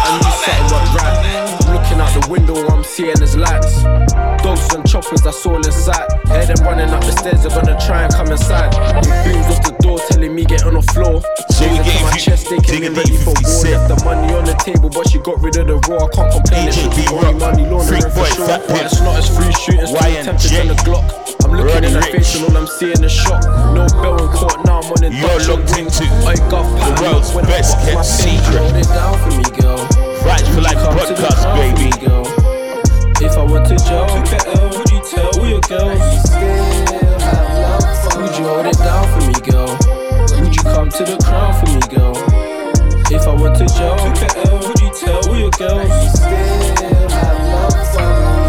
a 0.09 0.17
new 0.17 0.33
set, 0.41 0.61
right? 0.97 1.19
I'm 1.61 1.77
looking 1.77 2.01
out 2.01 2.13
the 2.17 2.25
window, 2.31 2.57
I'm 2.69 2.83
seeing 2.85 3.21
is 3.21 3.37
lights. 3.37 3.83
Dogs 4.43 4.73
and 4.73 4.89
choppers, 4.89 5.21
that's 5.21 5.45
all 5.45 5.57
inside. 5.57 6.09
Hear 6.11 6.22
them 6.55 6.67
running 6.67 6.91
up 6.93 7.01
the 7.05 7.13
stairs, 7.13 7.43
they're 7.43 7.55
gonna 7.55 7.79
try 7.81 8.05
and 8.05 8.13
come 8.13 8.29
inside. 8.31 8.71
Big 9.01 9.09
booms 9.25 9.47
off 9.49 9.63
the 9.65 9.75
door 9.81 9.99
telling 10.11 10.35
me 10.35 10.45
get 10.45 10.65
on 10.65 10.75
the 10.75 10.85
floor. 10.93 11.23
So 11.49 11.65
to 11.65 11.83
gave 11.83 12.03
my 12.03 12.17
chest, 12.17 12.49
they 12.51 12.59
can 12.61 12.83
Digging 12.83 12.95
ready 12.95 13.17
for 13.25 13.33
Deep 13.33 13.49
50 13.49 13.73
war. 13.73 13.79
Left 13.79 13.87
the 13.89 13.99
money 14.05 14.29
on 14.35 14.45
the 14.45 14.57
table, 14.61 14.91
but 14.91 15.09
she 15.09 15.19
got 15.19 15.41
rid 15.41 15.57
of 15.57 15.67
the 15.69 15.79
raw. 15.89 16.05
I 16.05 16.09
can't 16.13 16.31
complain. 16.33 16.69
It 16.69 16.75
should 16.75 16.93
be 16.93 17.05
only 17.09 17.35
money 17.39 17.65
laundering 17.65 18.05
for 18.13 18.27
sure. 18.37 18.49
But 18.69 18.85
it's 18.85 19.01
not 19.01 19.17
as 19.17 19.29
free 19.33 19.53
shooting, 19.57 19.87
still 19.87 20.03
YNJ. 20.03 20.21
attempted 20.21 20.53
on 20.61 20.69
the 20.69 20.79
Glock. 20.85 21.07
I'm 21.45 21.53
looking 21.57 21.85
in 21.85 21.93
Ricch. 21.97 22.13
face 22.13 22.33
and 22.37 22.45
all 22.49 22.57
I'm 22.57 22.69
seeing 22.69 23.01
is 23.01 23.13
shock. 23.13 23.43
No 23.73 23.87
bell 24.01 24.19
in 24.21 24.29
court, 24.33 24.59
now 24.67 24.81
I'm 24.83 24.93
on 24.93 25.01
the 25.01 25.11
You're 25.13 25.29
Dutch 25.39 25.49
locked 25.49 25.73
ring. 25.73 25.87
into 25.89 26.05
I 26.27 26.37
got 26.51 26.67
the 26.69 26.91
world's 27.01 27.33
best 27.49 27.79
kept 27.87 28.05
secret. 28.05 28.61
Hold 28.61 28.77
it 28.77 28.89
down 28.93 29.17
for 29.25 29.33
me, 29.37 29.47
girl. 29.57 29.81
Right 30.27 30.43
for 30.53 30.61
Would 30.61 30.69
you 30.69 30.69
Life 30.69 30.81
come 30.81 30.99
to 30.99 31.07
the 31.07 31.17
podcast, 31.17 31.45
baby. 31.57 31.91
girl? 32.07 32.42
If 33.25 33.39
I 33.39 33.45
went 33.45 33.67
to 33.69 33.77
jail, 33.77 34.07
would 34.11 34.91
you 34.91 35.01
tell 35.09 35.31
all 35.39 35.47
your 35.47 35.61
girls? 35.61 36.01
Would 38.17 38.35
you 38.37 38.45
hold 38.51 38.67
it 38.67 38.79
down 38.79 39.07
for 39.13 39.23
me, 39.27 39.35
girl? 39.47 39.71
Would 40.43 40.57
you 40.57 40.63
come 40.63 40.91
to 40.91 41.05
the 41.05 41.17
crown 41.23 41.55
for 41.55 41.67
me, 41.71 41.81
girl? 41.95 42.17
If 43.15 43.27
I 43.27 43.35
went 43.41 43.57
to 43.59 43.67
jail, 43.79 43.95
would 44.67 44.81
you 44.81 44.91
tell 44.99 45.29
all 45.29 45.37
your 45.37 45.51
girls? 45.53 46.21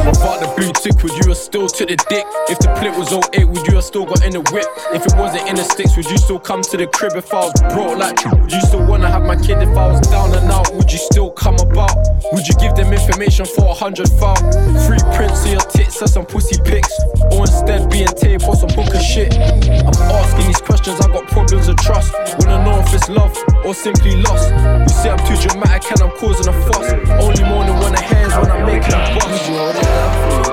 Without 0.08 0.40
the 0.42 0.53
would 0.68 1.12
you 1.20 1.28
have 1.28 1.38
still 1.38 1.68
took 1.68 1.90
the 1.90 1.98
dick? 2.08 2.26
If 2.48 2.60
the 2.60 2.72
plate 2.80 2.96
was 2.96 3.12
08, 3.12 3.46
would 3.46 3.68
you 3.68 3.76
have 3.76 3.84
still 3.84 4.06
got 4.06 4.24
in 4.24 4.32
the 4.32 4.44
whip? 4.56 4.68
If 4.96 5.06
it 5.06 5.16
wasn't 5.20 5.50
in 5.50 5.56
the 5.56 5.64
sticks, 5.64 5.98
would 5.98 6.10
you 6.10 6.18
still 6.18 6.40
come 6.40 6.62
to 6.62 6.78
the 6.78 6.88
crib? 6.88 7.16
If 7.16 7.34
I 7.34 7.52
was 7.52 7.54
broke 7.74 7.98
like 7.98 8.24
would 8.40 8.52
you 8.52 8.62
still 8.62 8.86
wanna 8.86 9.10
have 9.10 9.24
my 9.24 9.36
kid? 9.36 9.60
If 9.60 9.76
I 9.76 9.88
was 9.92 10.00
down 10.08 10.34
and 10.34 10.50
out, 10.52 10.74
would 10.74 10.92
you 10.92 10.98
still 10.98 11.32
come 11.32 11.56
about? 11.60 11.96
Would 12.32 12.48
you 12.48 12.56
give 12.56 12.76
them 12.76 12.94
information 12.94 13.46
for 13.46 13.72
a 13.72 13.74
hundred 13.74 14.08
foul? 14.16 14.40
Free 14.88 15.04
prints 15.16 15.44
of 15.44 15.52
your 15.52 15.66
tits 15.68 16.02
or 16.02 16.08
some 16.08 16.26
pussy 16.26 16.56
pics? 16.64 16.94
Or 17.36 17.44
instead 17.44 17.90
being 17.90 18.08
tape 18.16 18.42
for 18.42 18.56
some 18.56 18.72
book 18.72 18.94
of 18.94 19.02
shit? 19.02 19.36
I'm 19.36 20.12
asking 20.16 20.48
these 20.48 20.64
questions, 20.64 21.02
I 21.02 21.08
got 21.12 21.28
problems 21.28 21.68
of 21.68 21.76
trust. 21.84 22.14
Wanna 22.40 22.64
know 22.64 22.80
if 22.80 22.94
it's 22.94 23.10
love 23.10 23.36
or 23.66 23.74
simply 23.74 24.16
lost? 24.24 24.48
You 24.54 24.96
say 24.96 25.10
I'm 25.12 25.20
too 25.28 25.36
dramatic 25.44 25.92
and 25.92 26.02
I'm 26.08 26.14
causing 26.16 26.48
a 26.48 26.56
fuss. 26.72 26.88
Only 27.20 27.44
mourning 27.44 27.78
when 27.84 27.92
the 27.92 28.02
hairs 28.02 28.32
when 28.40 28.52
I'm 28.52 28.66
making 28.66 28.94
a. 28.94 30.53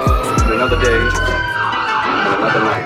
Another 0.60 0.84
day 0.84 0.92
and 0.92 1.08
another 2.36 2.60
night. 2.60 2.84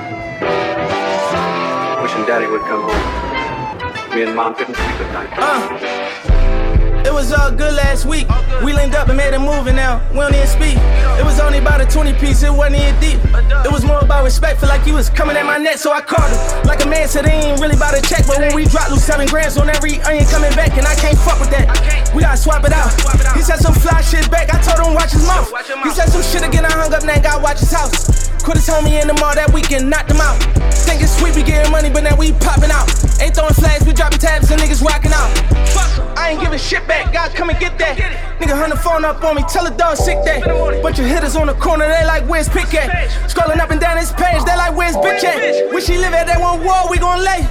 Wishing 2.00 2.24
Daddy 2.24 2.46
would 2.46 2.60
come 2.60 2.82
home. 2.82 4.14
Me 4.14 4.22
and 4.22 4.36
Mom 4.36 4.54
couldn't 4.54 4.76
sleep 4.76 5.00
at 5.00 5.12
night. 5.12 5.28
Uh, 5.36 6.73
was 7.14 7.32
all 7.32 7.50
good 7.50 7.72
last 7.74 8.06
week. 8.06 8.26
We 8.64 8.74
linked 8.74 8.96
up 8.96 9.06
and 9.08 9.16
made 9.16 9.32
a 9.32 9.38
and 9.38 9.76
now 9.76 10.02
we 10.10 10.18
don't 10.18 10.34
even 10.34 10.50
speak. 10.50 10.74
It 11.14 11.24
was 11.24 11.38
only 11.38 11.58
about 11.58 11.80
a 11.80 11.86
20 11.86 12.12
piece, 12.14 12.42
it 12.42 12.50
wasn't 12.50 12.82
even 12.82 12.98
deep. 12.98 13.20
It 13.64 13.70
was 13.70 13.84
more 13.84 14.00
about 14.00 14.24
respect, 14.24 14.58
feel 14.58 14.68
like 14.68 14.82
he 14.82 14.90
was 14.90 15.08
coming 15.08 15.36
at 15.36 15.46
my 15.46 15.56
neck, 15.56 15.78
so 15.78 15.92
I 15.92 16.00
called 16.00 16.26
him. 16.26 16.66
Like 16.66 16.84
a 16.84 16.88
man 16.88 17.06
said, 17.06 17.24
they 17.24 17.30
ain't 17.30 17.60
really 17.60 17.76
about 17.76 17.96
a 17.96 18.02
check, 18.02 18.26
but 18.26 18.38
when 18.38 18.54
we 18.54 18.66
drop, 18.66 18.90
lose 18.90 19.04
seven 19.04 19.28
grams 19.28 19.56
on 19.56 19.70
every 19.70 20.02
onion 20.02 20.26
coming 20.26 20.50
back, 20.58 20.76
and 20.76 20.86
I 20.86 20.94
can't 20.96 21.16
fuck 21.16 21.38
with 21.38 21.50
that. 21.50 21.70
We 22.14 22.22
gotta 22.22 22.36
swap 22.36 22.64
it 22.64 22.72
out. 22.72 22.90
He 23.36 23.42
said 23.42 23.62
some 23.62 23.74
fly 23.74 24.00
shit 24.02 24.28
back, 24.28 24.52
I 24.52 24.58
told 24.60 24.84
him 24.84 24.94
watch 24.94 25.12
his 25.12 25.26
mouth. 25.26 25.54
He 25.84 25.90
said 25.90 26.10
some 26.10 26.22
shit 26.22 26.42
again, 26.42 26.66
I 26.66 26.72
hung 26.72 26.92
up, 26.92 27.04
now 27.04 27.14
gotta 27.22 27.42
watch 27.42 27.60
his 27.60 27.72
house. 27.72 28.33
Quit 28.44 28.58
his 28.60 28.68
homie 28.68 29.00
in 29.00 29.08
the 29.08 29.16
mall 29.16 29.32
that 29.32 29.48
weekend, 29.56 29.88
knocked 29.88 30.12
him 30.12 30.20
out. 30.20 30.36
Think 30.84 31.00
it's 31.00 31.16
sweet, 31.16 31.34
we 31.34 31.42
getting 31.42 31.72
money, 31.72 31.88
but 31.88 32.04
now 32.04 32.12
we 32.12 32.36
popping 32.44 32.68
out. 32.68 32.84
Ain't 33.16 33.32
throwing 33.32 33.56
flags, 33.56 33.88
we 33.88 33.96
dropping 33.96 34.20
tabs 34.20 34.50
and 34.52 34.60
niggas 34.60 34.84
rocking 34.84 35.16
out. 35.16 35.32
Fuck, 35.72 35.88
I 36.12 36.36
ain't 36.36 36.44
giving 36.44 36.58
shit 36.60 36.86
back, 36.86 37.08
God 37.10 37.32
come 37.32 37.48
and 37.48 37.58
get 37.58 37.78
that. 37.78 37.96
Nigga 38.36 38.52
hung 38.52 38.68
the 38.68 38.76
phone 38.76 39.02
up 39.02 39.24
on 39.24 39.36
me, 39.36 39.44
tell 39.48 39.64
the 39.64 39.72
dog 39.72 39.96
sick 39.96 40.20
that. 40.28 40.44
Bunch 40.84 40.98
of 40.98 41.06
hitters 41.06 41.36
on 41.36 41.46
the 41.46 41.54
corner, 41.56 41.88
they 41.88 42.04
like, 42.04 42.28
where's 42.28 42.46
Pick 42.50 42.74
at? 42.74 43.08
Scrolling 43.32 43.64
up 43.64 43.70
and 43.70 43.80
down 43.80 43.96
his 43.96 44.12
page, 44.12 44.44
they 44.44 44.56
like, 44.60 44.76
where's 44.76 44.94
Bitch 45.00 45.24
at? 45.24 45.72
Where 45.72 45.80
she 45.80 45.96
live 45.96 46.12
at, 46.12 46.28
they 46.28 46.36
want 46.36 46.60
war, 46.62 46.84
we 46.90 46.98
gon' 46.98 47.24
lay. 47.24 47.48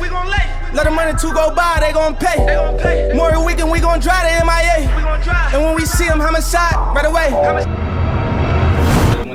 Let 0.78 0.86
the 0.86 0.92
money 0.92 1.18
two 1.18 1.34
go 1.34 1.50
by, 1.56 1.82
they 1.82 1.92
gon' 1.92 2.14
pay. 2.14 2.38
More 3.18 3.34
a 3.34 3.42
weekend, 3.44 3.72
we 3.72 3.80
gon' 3.82 4.00
drive 4.00 4.30
to 4.30 4.46
MIA. 4.46 4.86
And 5.58 5.66
when 5.66 5.74
we 5.74 5.86
see 5.86 6.06
them, 6.06 6.20
homicide, 6.20 6.78
right 6.94 7.10
away. 7.10 8.03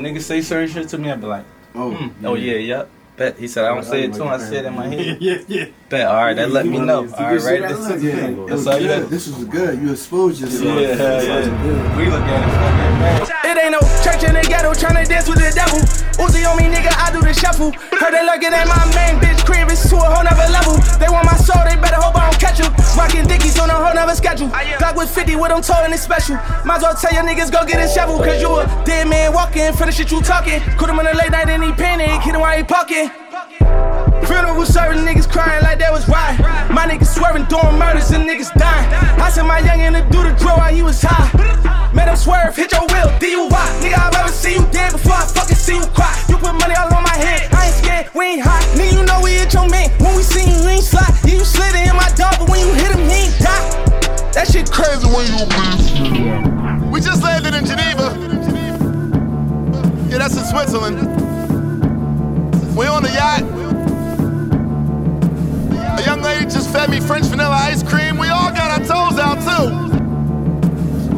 Niggas 0.09 0.23
say 0.23 0.41
certain 0.41 0.69
shit 0.71 0.89
to 0.89 0.97
me, 0.99 1.11
I 1.11 1.17
be 1.17 1.27
like, 1.27 1.45
oh, 1.75 2.11
oh 2.25 2.35
yeah, 2.35 2.57
yep. 2.57 2.91
Bet 3.19 3.37
he 3.37 3.49
said 3.49 3.65
I 3.65 3.75
don't 3.75 3.83
say 3.85 4.05
it 4.05 4.13
to 4.15 4.23
him. 4.23 4.29
I 4.29 4.39
said 4.39 4.65
it 4.65 4.69
in 4.69 4.75
my 4.75 4.87
head. 4.87 5.19
Yeah, 5.21 5.43
yeah. 5.49 5.65
Bet 5.89 6.07
all 6.07 6.15
right, 6.23 6.35
that 6.35 6.51
let 6.51 6.67
me 6.67 6.79
know. 6.79 7.03
It's 7.03 7.13
a 7.15 7.17
right, 7.17 7.41
shit. 7.41 7.63
right. 7.63 7.75
Look, 7.75 8.03
yeah, 8.03 8.29
it 8.31 8.47
That's 8.47 8.51
was 8.53 8.67
all 8.69 8.79
you 8.79 8.87
good. 8.89 9.09
This 9.11 9.27
was 9.27 9.45
good. 9.45 9.83
You 9.83 9.91
exposed 9.91 10.41
yourself. 10.41 10.81
Yeah, 10.81 10.95
yeah, 10.95 11.23
yeah. 11.43 11.97
We 11.99 12.07
look 12.07 12.23
at 12.23 12.47
it. 12.47 13.49
It 13.51 13.57
ain't 13.59 13.73
no 13.73 13.81
church 14.07 14.23
in 14.23 14.35
the 14.39 14.45
ghetto 14.47 14.71
tryna 14.73 15.03
dance 15.09 15.27
with 15.29 15.43
the 15.43 15.51
devil. 15.51 15.81
Uzi 16.23 16.47
on 16.47 16.57
me, 16.59 16.71
nigga, 16.71 16.95
I 16.95 17.11
do 17.11 17.21
the 17.21 17.35
shuffle. 17.35 17.73
Heard 17.99 18.15
they 18.15 18.23
lurking 18.23 18.55
at 18.55 18.67
my 18.71 18.79
main 18.95 19.19
bitch 19.19 19.43
crib, 19.45 19.67
it's 19.71 19.89
to 19.91 19.97
a 19.97 20.07
whole 20.07 20.23
nother 20.23 20.47
level. 20.53 20.79
They 21.03 21.09
want 21.11 21.27
my 21.27 21.35
soul, 21.39 21.63
they 21.67 21.75
better 21.81 21.99
hope 21.99 22.15
I 22.15 22.31
don't 22.31 22.39
catch 22.39 22.59
you. 22.63 22.69
Rockin' 22.95 23.27
dickies 23.27 23.59
on 23.59 23.71
a 23.71 23.75
whole 23.75 23.95
nother 23.95 24.15
schedule. 24.15 24.49
Glock 24.79 24.95
with 24.97 25.11
50 25.11 25.35
with 25.37 25.51
them 25.51 25.63
told 25.63 25.87
and 25.87 25.95
it's 25.95 26.03
special. 26.03 26.37
Might 26.67 26.79
as 26.79 26.83
well 26.83 26.95
tell 26.95 27.15
your 27.15 27.23
niggas 27.25 27.51
go 27.51 27.65
get 27.67 27.83
a 27.83 27.89
shovel, 27.89 28.19
cause 28.19 28.39
you 28.43 28.51
a 28.59 28.67
dead 28.85 29.09
man 29.09 29.33
walking 29.33 29.73
for 29.73 29.87
the 29.87 29.93
shit 29.93 30.11
you 30.11 30.21
talking. 30.23 30.61
Put 30.77 30.91
him 30.91 30.99
in 30.99 31.07
the 31.07 31.15
late 31.15 31.31
night 31.31 31.49
and 31.49 31.63
he 31.65 31.73
panic, 31.73 32.11
hit 32.23 32.35
him 32.35 32.41
while 32.43 32.57
he 32.57 32.63
pocket. 32.63 33.08
Funeral 33.59 34.65
serving 34.67 35.05
niggas 35.05 35.29
crying 35.29 35.63
like 35.63 35.79
that 35.79 35.93
was 35.93 36.09
right. 36.09 36.37
My 36.71 36.87
niggas 36.87 37.15
swerving, 37.15 37.45
doing 37.47 37.79
murders 37.79 38.11
and 38.11 38.29
niggas 38.29 38.53
dying. 38.55 38.89
I 39.21 39.31
sent 39.31 39.47
my 39.47 39.61
youngin' 39.61 39.99
to 39.99 40.03
do 40.11 40.23
the 40.23 40.35
drill 40.39 40.57
while 40.57 40.75
he 40.75 40.83
was 40.83 41.01
high. 41.03 41.29
Made 41.93 42.09
him 42.09 42.17
swerve, 42.17 42.55
hit 42.55 42.73
your 42.73 42.87
wheel, 42.87 43.09
DUI. 43.19 43.67
Nigga, 43.83 43.99
I've 43.99 44.15
ever 44.15 44.33
seen 44.33 44.63
you 44.63 44.67
dead 44.71 44.93
before 44.93 45.15
I 45.15 45.27
fucking 45.27 45.57
see 45.57 45.77
you 45.77 45.87
cry. 45.97 46.13
You 46.29 46.37
put 46.37 46.55
money 46.55 46.75
all 46.77 46.93
on 46.93 47.03
my 47.03 47.17
head, 47.17 47.49
I 47.53 47.67
ain't 47.67 47.75
scared, 47.75 48.07
we 48.15 48.39
ain't 48.39 48.43
hot. 48.43 48.63
Nigga, 48.79 48.93
you 48.93 49.03
know 49.07 49.21
we 49.23 49.33
hit 49.33 49.53
your 49.53 49.69
man. 49.69 49.91
When 49.99 50.15
we 50.15 50.23
see 50.23 50.45
you, 50.45 50.55
you 50.63 50.69
ain't 50.69 50.85
slide. 50.85 51.11
Yeah, 51.25 51.41
you 51.41 51.45
slid 51.45 51.75
in 51.75 51.97
my 51.97 52.11
dog, 52.15 52.39
but 52.39 52.49
when 52.51 52.61
you 52.61 52.73
hit 52.75 52.93
him, 52.95 53.03
he 53.09 53.27
ain't 53.27 53.39
die. 53.39 53.67
That 54.35 54.47
shit 54.47 54.71
crazy 54.71 55.07
when 55.09 55.27
you. 55.27 55.43
We 56.91 57.01
just 57.01 57.23
landed 57.23 57.55
in 57.55 57.65
Geneva. 57.65 58.15
Yeah, 60.09 60.19
that's 60.19 60.37
in 60.37 60.45
Switzerland. 60.45 61.28
We 62.79 62.87
on 62.87 63.03
the 63.03 63.11
yacht. 63.11 63.43
A 65.99 66.05
young 66.05 66.23
lady 66.23 66.45
just 66.45 66.71
fed 66.73 66.91
me 66.91 67.01
French 67.01 67.27
vanilla 67.27 67.57
ice 67.57 67.83
cream. 67.83 68.19
We 68.19 68.29
all 68.29 68.53
got 68.53 68.71
our 68.71 68.87
toes 68.87 69.19
out 69.19 69.41
too. 69.43 69.98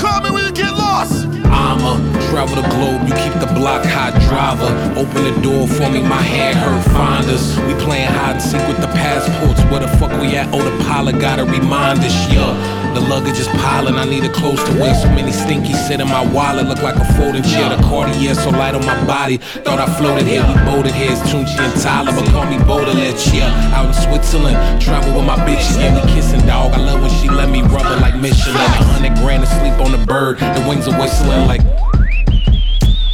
Call 0.00 0.22
me 0.22 0.30
when 0.30 0.46
you 0.46 0.52
get 0.52 0.72
lost. 0.72 1.26
I'ma 1.44 2.00
travel 2.30 2.56
the 2.56 2.66
globe, 2.72 3.06
you 3.06 3.14
keep 3.20 3.34
the 3.36 3.52
block 3.52 3.84
hot 3.84 4.16
driver. 4.24 4.70
Open 4.98 5.24
the 5.24 5.36
door 5.42 5.68
for 5.68 5.90
me, 5.90 6.00
my 6.00 6.22
hand 6.22 6.56
hurt, 6.56 6.82
find 6.96 7.28
us. 7.28 7.58
We 7.68 7.74
playing 7.84 8.08
hide 8.08 8.36
and 8.36 8.42
seek 8.42 8.66
with 8.66 8.80
the 8.80 8.88
passports. 8.96 9.60
Where 9.70 9.80
the 9.80 9.88
fuck 9.98 10.12
we 10.20 10.36
at? 10.36 10.48
Oh, 10.54 10.62
the 10.62 10.72
pilot 10.84 11.20
gotta 11.20 11.44
remind 11.44 12.00
us, 12.00 12.16
yeah. 12.32 12.80
The 12.94 13.00
luggage 13.00 13.38
is 13.38 13.46
piling, 13.62 13.94
I 13.94 14.04
need 14.04 14.24
a 14.24 14.32
close 14.32 14.58
to 14.64 14.72
wear. 14.80 14.94
So 14.94 15.08
many 15.10 15.30
stinky 15.30 15.74
sit 15.74 16.00
in 16.00 16.08
my 16.08 16.26
wallet, 16.32 16.66
look 16.66 16.82
like 16.82 16.96
a 16.96 17.04
folding 17.14 17.44
chair. 17.44 17.68
The 17.68 17.78
Cartier 17.84 18.34
so 18.34 18.50
light 18.50 18.74
on 18.74 18.84
my 18.86 18.98
body. 19.06 19.36
Thought 19.36 19.78
I 19.78 19.86
floated 19.98 20.26
here, 20.26 20.42
we 20.42 20.54
boated 20.64 20.94
here. 20.94 21.12
It's 21.12 21.20
Tunchi 21.30 21.54
and 21.60 21.74
Tyler, 21.80 22.10
but 22.10 22.26
call 22.32 22.46
me 22.50 22.58
Baudelaire, 22.64 23.14
yeah. 23.30 23.76
Out 23.76 23.92
in 23.92 23.94
Switzerland, 23.94 24.56
travel 24.80 25.14
with 25.14 25.26
my 25.26 25.36
bitches, 25.46 25.78
yeah, 25.78 25.94
we 25.94 26.02
kissing, 26.10 26.42
dog. 26.46 26.72
I 26.72 26.78
love 26.78 27.00
when 27.02 27.10
she 27.20 27.28
let 27.28 27.50
me 27.50 27.62
rub 27.62 27.86
her 27.86 28.00
like 28.00 28.16
Michelin. 28.16 28.56
A 28.56 28.82
hundred 28.90 29.14
grand 29.22 29.44
to 29.44 29.50
sleep 29.60 29.78
on 29.78 29.89
the 29.92 30.06
bird, 30.06 30.38
the 30.38 30.64
wings 30.68 30.86
are 30.88 30.98
whistling 30.98 31.46
like. 31.46 31.62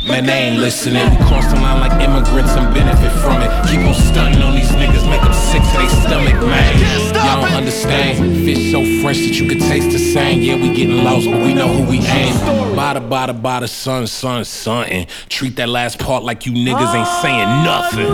Man, 0.07 0.25
they 0.25 0.33
ain't 0.33 0.61
listening. 0.61 1.11
We 1.11 1.17
cross 1.27 1.53
the 1.53 1.59
line 1.59 1.81
like 1.81 2.01
immigrants 2.01 2.53
and 2.53 2.73
benefit 2.73 3.11
from 3.23 3.43
it. 3.43 3.51
Keep 3.67 3.81
on 3.81 3.95
stunting 3.95 4.41
on 4.41 4.55
these 4.55 4.71
niggas, 4.71 5.09
make 5.11 5.21
them 5.21 5.33
sick 5.33 5.61
to 5.61 5.79
their 5.79 5.89
stomach, 5.89 6.41
man. 6.47 6.79
Y'all 7.13 7.43
don't 7.43 7.53
understand. 7.55 8.19
Fish 8.45 8.71
so 8.71 8.85
fresh 9.03 9.19
that 9.19 9.35
you 9.35 9.49
could 9.49 9.59
taste 9.59 9.91
the 9.91 9.99
same. 9.99 10.43
Yeah, 10.43 10.55
we 10.55 10.73
getting 10.73 11.03
lost, 11.03 11.27
but 11.29 11.43
we 11.43 11.55
know 11.55 11.67
who 11.67 11.91
we 11.91 11.99
ain't. 11.99 12.37
Bada, 12.77 13.07
bada, 13.07 13.33
bada, 13.39 13.69
son, 13.69 14.07
son, 14.07 14.45
son. 14.45 15.07
Treat 15.29 15.57
that 15.57 15.69
last 15.69 15.99
part 15.99 16.23
like 16.23 16.47
you 16.47 16.53
niggas 16.53 16.95
ain't 16.95 17.09
saying 17.23 17.49
nothing. 17.65 18.13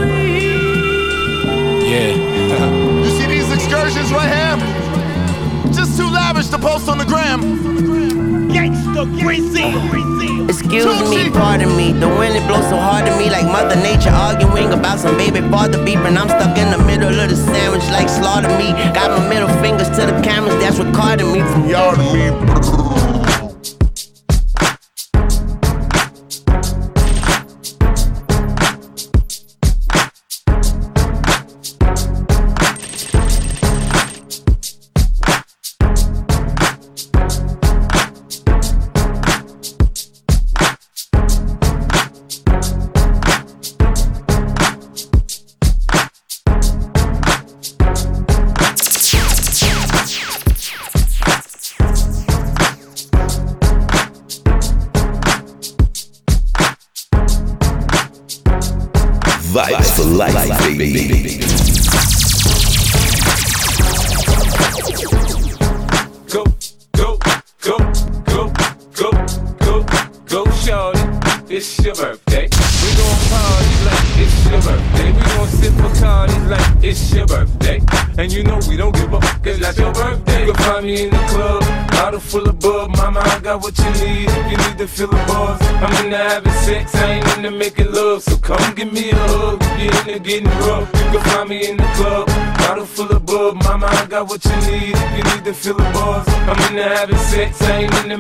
Yeah. 1.87 2.39
You 3.03 3.11
see 3.11 3.27
these 3.27 3.53
excursions 3.53 4.13
right 4.13 4.31
here? 4.31 5.73
Just 5.73 5.99
too 5.99 6.09
lavish 6.09 6.49
to 6.49 6.59
post 6.59 6.89
on 6.89 6.99
the 6.99 7.05
gram. 7.05 7.82
Gangsta 9.07 10.49
Excuse 10.49 11.11
me, 11.11 11.31
pardon 11.31 11.77
me. 11.77 11.93
The 11.93 12.09
wind 12.09 12.37
it 12.37 12.47
blows 12.47 12.69
so 12.69 12.77
hard 12.77 13.07
to 13.07 13.17
me, 13.17 13.31
like 13.31 13.45
Mother 13.45 13.77
Nature 13.77 14.11
arguing 14.11 14.73
about 14.73 14.99
some 14.99 15.17
baby 15.17 15.41
father 15.51 15.79
beeping. 15.79 16.17
I'm 16.17 16.29
stuck 16.29 16.57
in 16.59 16.71
the 16.71 16.79
middle 16.85 17.19
of 17.19 17.31
the 17.31 17.37
sandwich, 17.37 17.85
like 17.91 18.09
slaughter 18.09 18.49
me. 18.59 18.73
Got 18.93 19.11
my 19.19 19.29
middle 19.29 19.49
fingers 19.61 19.89
to 19.91 20.07
the 20.07 20.21
cameras, 20.23 20.55
that's 20.63 20.79
recording 20.79 21.33
me 21.33 21.41
from 21.41 21.69
y'all 21.69 21.97
to 21.97 22.97
me. 22.97 23.02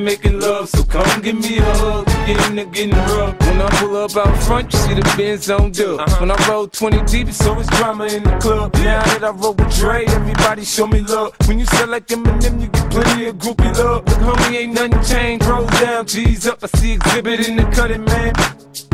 Making 0.04 0.40
love. 0.40 0.68
So 0.68 0.84
come 0.84 1.20
give 1.22 1.36
me 1.36 1.58
a 1.58 1.62
hug. 1.62 2.04
If 2.08 2.28
you're 2.28 2.50
into 2.50 2.64
getting 2.66 2.90
rough. 2.90 3.38
When 3.40 3.60
I 3.60 3.68
pull 3.78 3.96
up 3.96 4.16
out 4.16 4.42
front, 4.42 4.72
you 4.72 4.78
see 4.80 4.94
the 4.94 5.14
Benz 5.16 5.50
on 5.50 5.72
dub. 5.72 6.00
Uh-huh. 6.00 6.20
When 6.20 6.30
I 6.30 6.48
roll 6.48 6.68
20 6.68 7.02
deep, 7.04 7.28
it's 7.28 7.44
always 7.46 7.66
drama 7.68 8.06
in 8.06 8.22
the 8.22 8.36
club. 8.38 8.74
Now 8.74 9.02
that 9.04 9.24
I 9.24 9.30
roll 9.30 9.54
with 9.54 9.74
Dre, 9.76 10.04
everybody 10.06 10.64
show 10.64 10.86
me 10.86 11.00
love. 11.00 11.34
When 11.46 11.58
you 11.58 11.66
sell 11.66 11.88
like 11.88 12.06
Eminem, 12.06 12.60
you 12.60 12.68
get 12.68 12.90
plenty 12.90 13.26
of 13.26 13.36
groupie 13.36 13.76
love. 13.78 14.04
Look, 14.06 14.18
homie, 14.18 14.56
ain't 14.56 14.74
nothing 14.74 15.02
changed. 15.04 15.46
Roll 15.46 15.66
down, 15.66 16.06
G's 16.06 16.46
up. 16.46 16.58
I 16.62 16.66
see 16.78 16.92
exhibit 16.92 17.48
in 17.48 17.56
the 17.56 17.64
cutting, 17.64 18.04
man. 18.04 18.32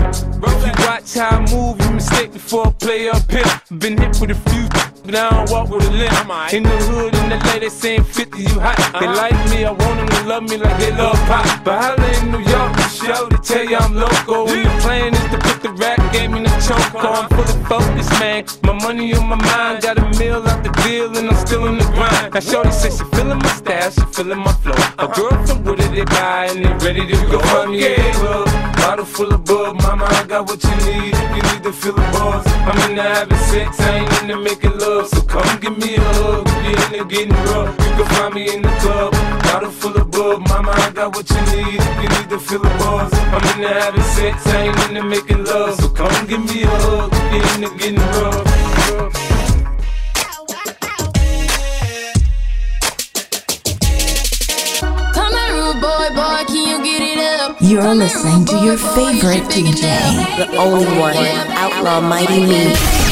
If 0.08 0.66
you 0.66 0.72
watch 0.86 1.14
how 1.14 1.36
I 1.36 1.52
move, 1.52 1.80
you 1.84 1.90
mistake 1.92 2.32
before 2.32 2.68
I 2.68 2.70
play 2.72 3.08
up 3.10 3.30
here. 3.30 3.44
Been 3.78 3.98
hit 3.98 4.18
with 4.20 4.30
a 4.30 4.38
few, 4.48 4.66
but 5.04 5.14
I 5.14 5.28
don't 5.30 5.50
walk 5.50 5.68
with 5.68 5.86
a 5.86 5.90
limp. 5.90 6.52
In 6.52 6.62
the 6.62 6.76
hood, 6.88 7.14
in 7.14 7.28
the 7.28 7.36
LA, 7.36 7.58
they 7.58 7.68
saying 7.68 8.04
50, 8.04 8.38
you 8.40 8.60
hot. 8.60 8.76
They 8.98 9.06
uh-huh. 9.06 9.16
like 9.16 9.38
me, 9.50 9.64
I 9.64 9.72
want 9.72 9.96
them 10.00 10.08
to 10.08 10.28
love 10.28 10.42
me 10.44 10.56
like 10.56 10.78
they 10.78 10.92
love 10.92 11.18
pop. 11.28 11.44
But 11.64 11.82
holla 11.82 12.08
in 12.20 12.32
New 12.32 12.40
York, 12.40 12.72
show, 12.88 13.28
they 13.28 13.36
tell 13.36 13.64
you 13.64 13.76
I'm 13.76 13.94
local. 13.94 14.46
When 14.46 14.64
the 14.64 14.70
plan 14.80 15.14
is 15.14 15.24
to 15.32 15.38
put 15.38 15.62
the 15.62 15.72
rap 15.72 16.00
game 16.12 16.34
in 16.34 16.44
the 16.44 16.54
choke. 16.64 17.04
I'm 17.04 17.28
fully 17.28 17.64
focused, 17.68 18.12
man. 18.20 18.44
My 18.62 18.72
money 18.72 19.12
on 19.14 19.28
my 19.28 19.36
mind, 19.36 19.82
got 19.82 19.98
a 19.98 20.08
meal 20.18 20.40
out 20.46 20.64
the 20.64 20.70
deal, 20.84 21.16
and 21.16 21.28
I'm 21.28 21.36
still 21.46 21.66
in 21.66 21.76
the 21.76 21.84
grind. 21.84 22.32
Now, 22.32 22.40
Shorty 22.40 22.70
says 22.72 22.96
she 22.96 23.04
feeling 23.16 23.38
my 23.38 23.52
style, 23.60 23.90
she 23.90 24.04
feeling 24.16 24.38
my 24.38 24.52
flow. 24.64 24.78
A 24.98 25.06
girl 25.08 25.36
from 25.44 25.64
Wooded, 25.64 25.92
they 25.92 26.04
buy, 26.04 26.48
and 26.48 26.64
they 26.64 26.72
ready 26.86 27.06
to 27.06 27.16
go. 27.28 27.38
Me 27.68 27.84
a 27.84 28.12
club, 28.14 28.46
bottle 28.76 29.04
full 29.04 29.34
of 29.34 29.44
bub. 29.44 29.76
Mama, 29.98 30.14
I 30.14 30.26
got 30.28 30.46
what 30.46 30.62
you 30.62 30.76
need 30.86 31.12
you 31.34 31.42
need 31.50 31.62
to 31.64 31.72
feel 31.72 31.92
the 31.92 32.02
buzz. 32.14 32.46
I'm 32.46 32.90
into 32.90 33.02
having 33.02 33.36
sex, 33.50 33.80
I 33.80 33.98
ain't 33.98 34.22
into 34.22 34.36
making 34.40 34.78
love. 34.78 35.08
So 35.08 35.22
come 35.22 35.58
give 35.58 35.76
me 35.76 35.96
a 35.96 36.00
hug 36.00 36.46
you're 36.62 37.00
into 37.00 37.04
getting 37.04 37.34
rough. 37.50 37.74
You 37.82 37.90
can 37.96 38.06
find 38.14 38.34
me 38.34 38.54
in 38.54 38.62
the 38.62 38.68
club, 38.78 39.12
bottle 39.42 39.72
full 39.72 39.96
of 39.96 40.08
bub. 40.12 40.46
Mama, 40.48 40.70
I 40.70 40.90
got 40.90 41.16
what 41.16 41.28
you 41.28 41.40
need 41.50 41.82
you 42.02 42.08
need 42.14 42.30
to 42.30 42.38
feel 42.38 42.60
the 42.60 42.70
buzz. 42.78 43.12
I'm 43.12 43.42
into 43.58 43.74
having 43.74 44.02
sex, 44.14 44.46
I 44.46 44.68
ain't 44.68 44.88
into 44.88 45.02
making 45.02 45.44
love. 45.44 45.74
So 45.80 45.88
come 45.88 46.26
give 46.28 46.44
me 46.44 46.62
a 46.62 46.68
hug 46.68 47.12
you're 47.32 47.54
into 47.56 47.76
getting 47.76 47.98
rough. 47.98 49.27
Boy, 56.10 56.16
boy, 56.16 56.44
can 56.46 56.84
you 56.84 56.84
get 56.84 57.02
it 57.02 57.40
up? 57.40 57.56
You're 57.60 57.94
listening 57.94 58.44
to 58.46 58.58
your 58.64 58.76
favorite 58.76 59.44
DJ, 59.50 59.82
the 60.36 60.56
only 60.56 60.86
one, 60.98 61.16
Outlaw 61.16 62.00
Mighty 62.00 62.46
Me. 62.46 63.07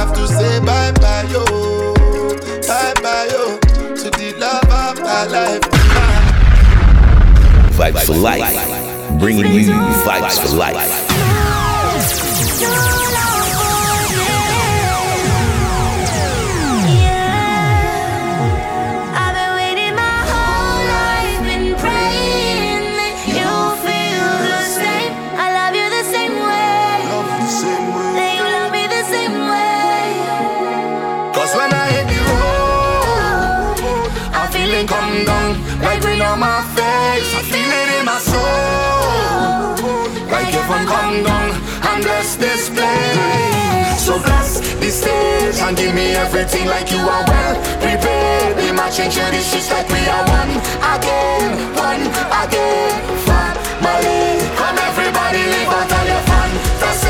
have 0.00 0.14
to 0.14 0.26
say 0.26 0.58
bye 0.60 0.90
bye 0.92 1.26
yo, 1.30 1.44
bye 2.66 2.94
bye 3.02 3.28
yo 3.30 3.58
to 4.00 4.08
the 4.18 4.32
love 4.38 4.64
of 4.64 4.98
my 5.02 5.24
life. 5.26 5.60
Vibes 7.76 8.06
for 8.06 8.14
life, 8.14 9.20
bringing 9.20 9.52
you 9.52 9.72
vibes 10.06 10.40
for 10.40 10.56
life. 10.56 11.09
So 44.10 44.18
bless 44.18 44.58
this 44.80 45.02
stage 45.02 45.62
and 45.62 45.76
give 45.76 45.94
me 45.94 46.16
everything 46.16 46.66
like 46.66 46.90
you 46.90 46.98
are 46.98 47.24
well 47.30 47.54
prepared. 47.78 48.56
We 48.56 48.72
my 48.72 48.90
change 48.90 49.16
your 49.16 49.30
dishes 49.30 49.70
like 49.70 49.88
we 49.88 50.02
are 50.08 50.26
one 50.26 50.50
again, 50.96 51.50
one 51.78 52.02
again. 52.42 52.90
Family, 53.22 54.42
come 54.58 54.78
everybody 54.90 55.42
live 55.54 55.68
out 55.78 55.92
all 55.92 56.06
your 56.10 56.22
fantasy. 56.26 57.09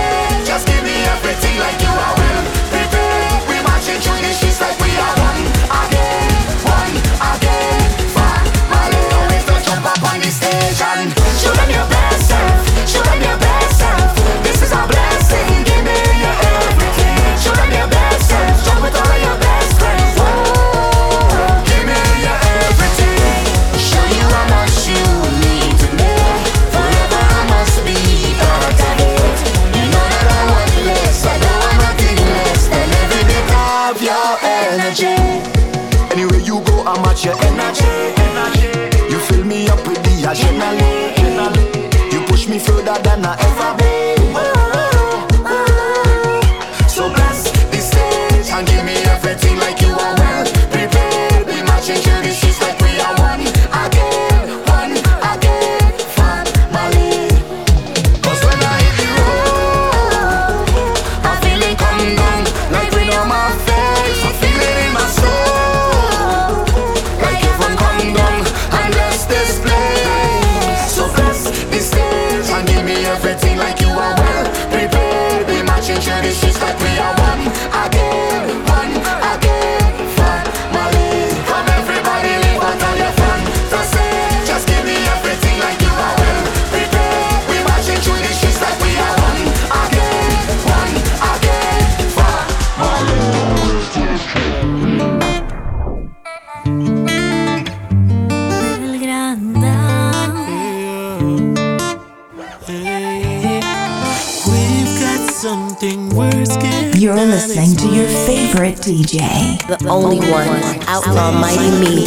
DJ. 108.80 109.58
The 109.66 109.88
only 109.88 110.18
one. 110.30 110.48
Outlaw 110.88 111.32
Mighty 111.32 111.70
Me. 111.80 112.06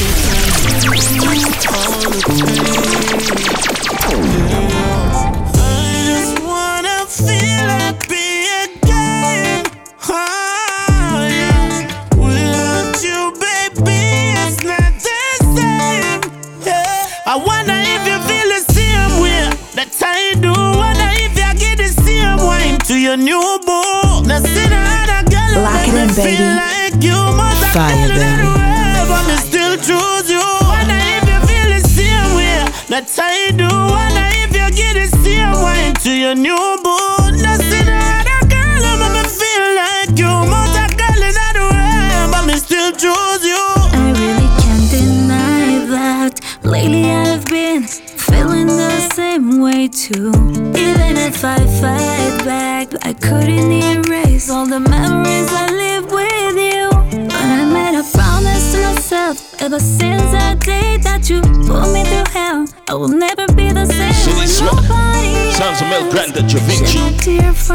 feeling 48.44 48.68
the 48.68 49.00
same 49.14 49.62
way 49.62 49.88
too. 49.88 50.30
Even 50.76 51.16
if 51.30 51.44
I 51.46 51.60
fight 51.82 52.46
back, 52.46 52.88
I 53.02 53.14
couldn't 53.14 53.72
erase 53.72 54.50
all 54.50 54.66
the 54.66 54.80
memories 54.80 55.50
I 55.52 55.68
live 55.84 56.06
with 56.12 56.56
you. 56.70 56.90
But 57.28 57.48
I 57.60 57.66
made 57.66 57.96
a 57.98 58.04
promise 58.18 58.74
to 58.74 58.82
myself 58.82 59.62
ever 59.62 59.80
since 59.80 60.24
that 60.32 60.60
day 60.60 60.98
that 61.04 61.30
you 61.30 61.42
put 61.68 61.86
me 61.94 62.04
through 62.04 62.32
hell. 62.32 62.66
I 62.90 62.94
will 62.96 63.14
never 63.28 63.48
be 63.54 63.72
the 63.72 63.86
same. 63.86 64.14
So 64.14 64.32
this 64.40 64.62
nobody 64.62 65.52
sounds 65.60 65.82
of 65.82 65.88
Mel 65.88 66.04
Granda, 66.12 66.42
Da 66.52 66.60
Vinci, 66.68 67.00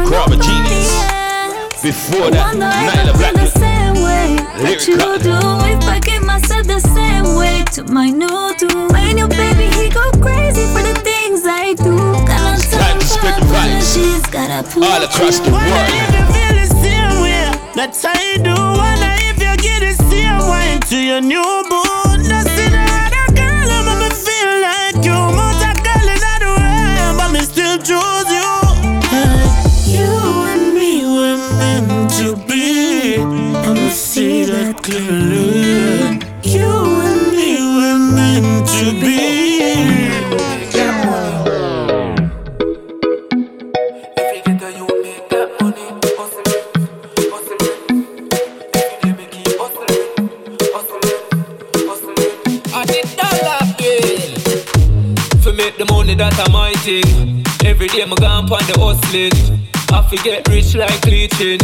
Crabbe 0.09 0.37
Genius. 0.45 0.91
Before 1.81 2.29
that, 2.29 2.55
Naliah 2.55 3.17
Blackman 3.17 3.78
way 4.03 4.39
you 4.87 4.97
do 4.97 5.37
if 5.73 5.83
I 5.87 5.99
get 5.99 6.23
myself 6.23 6.65
the 6.67 6.79
same 6.79 7.35
way 7.35 7.63
to 7.73 7.83
my 7.91 8.09
new 8.09 8.53
dude. 8.57 8.95
And 8.95 9.17
your 9.17 9.27
baby, 9.27 9.67
he 9.75 9.89
go 9.89 10.09
crazy 10.21 10.65
for 10.73 10.81
the 10.81 10.95
things 11.03 11.41
I 11.45 11.73
do. 11.73 11.95
Got 12.25 12.41
on 12.41 12.59
her, 13.69 13.81
she's 13.81 14.25
gotta 14.27 14.67
All 14.79 15.03
across 15.03 15.39
the 15.39 15.51
world. 15.51 15.89
if 15.99 16.13
you 16.15 16.25
feel 16.33 16.53
the 16.61 16.67
same 16.81 17.21
way 17.21 17.29
do. 18.43 18.55
Wonder 18.55 19.13
if 19.29 19.37
you 19.39 19.55
get 19.57 19.79
the 19.81 19.93
same 20.09 20.39
way 20.49 20.79
to 20.89 20.97
your 20.97 21.21
new 21.21 21.63
boo. 21.69 21.78
Clearly. 34.89 36.19
You 36.43 36.69
and 37.09 37.31
me 37.37 37.51
were 37.75 37.99
meant 38.15 38.67
to 38.67 38.85
be. 38.99 39.17
I 52.71 52.85
the 55.77 55.85
money 55.85 56.13
that 56.15 56.37
I'm 56.39 56.51
my 56.51 56.73
thing. 56.83 57.43
Every 57.65 57.87
day 57.87 58.01
I'm 58.01 58.09
gone 58.15 58.51
on 58.51 58.65
the 58.67 58.75
hustling. 58.79 59.31
I 59.91 60.01
forget 60.09 60.47
rich 60.49 60.75
like 60.75 61.05
leeching. 61.05 61.59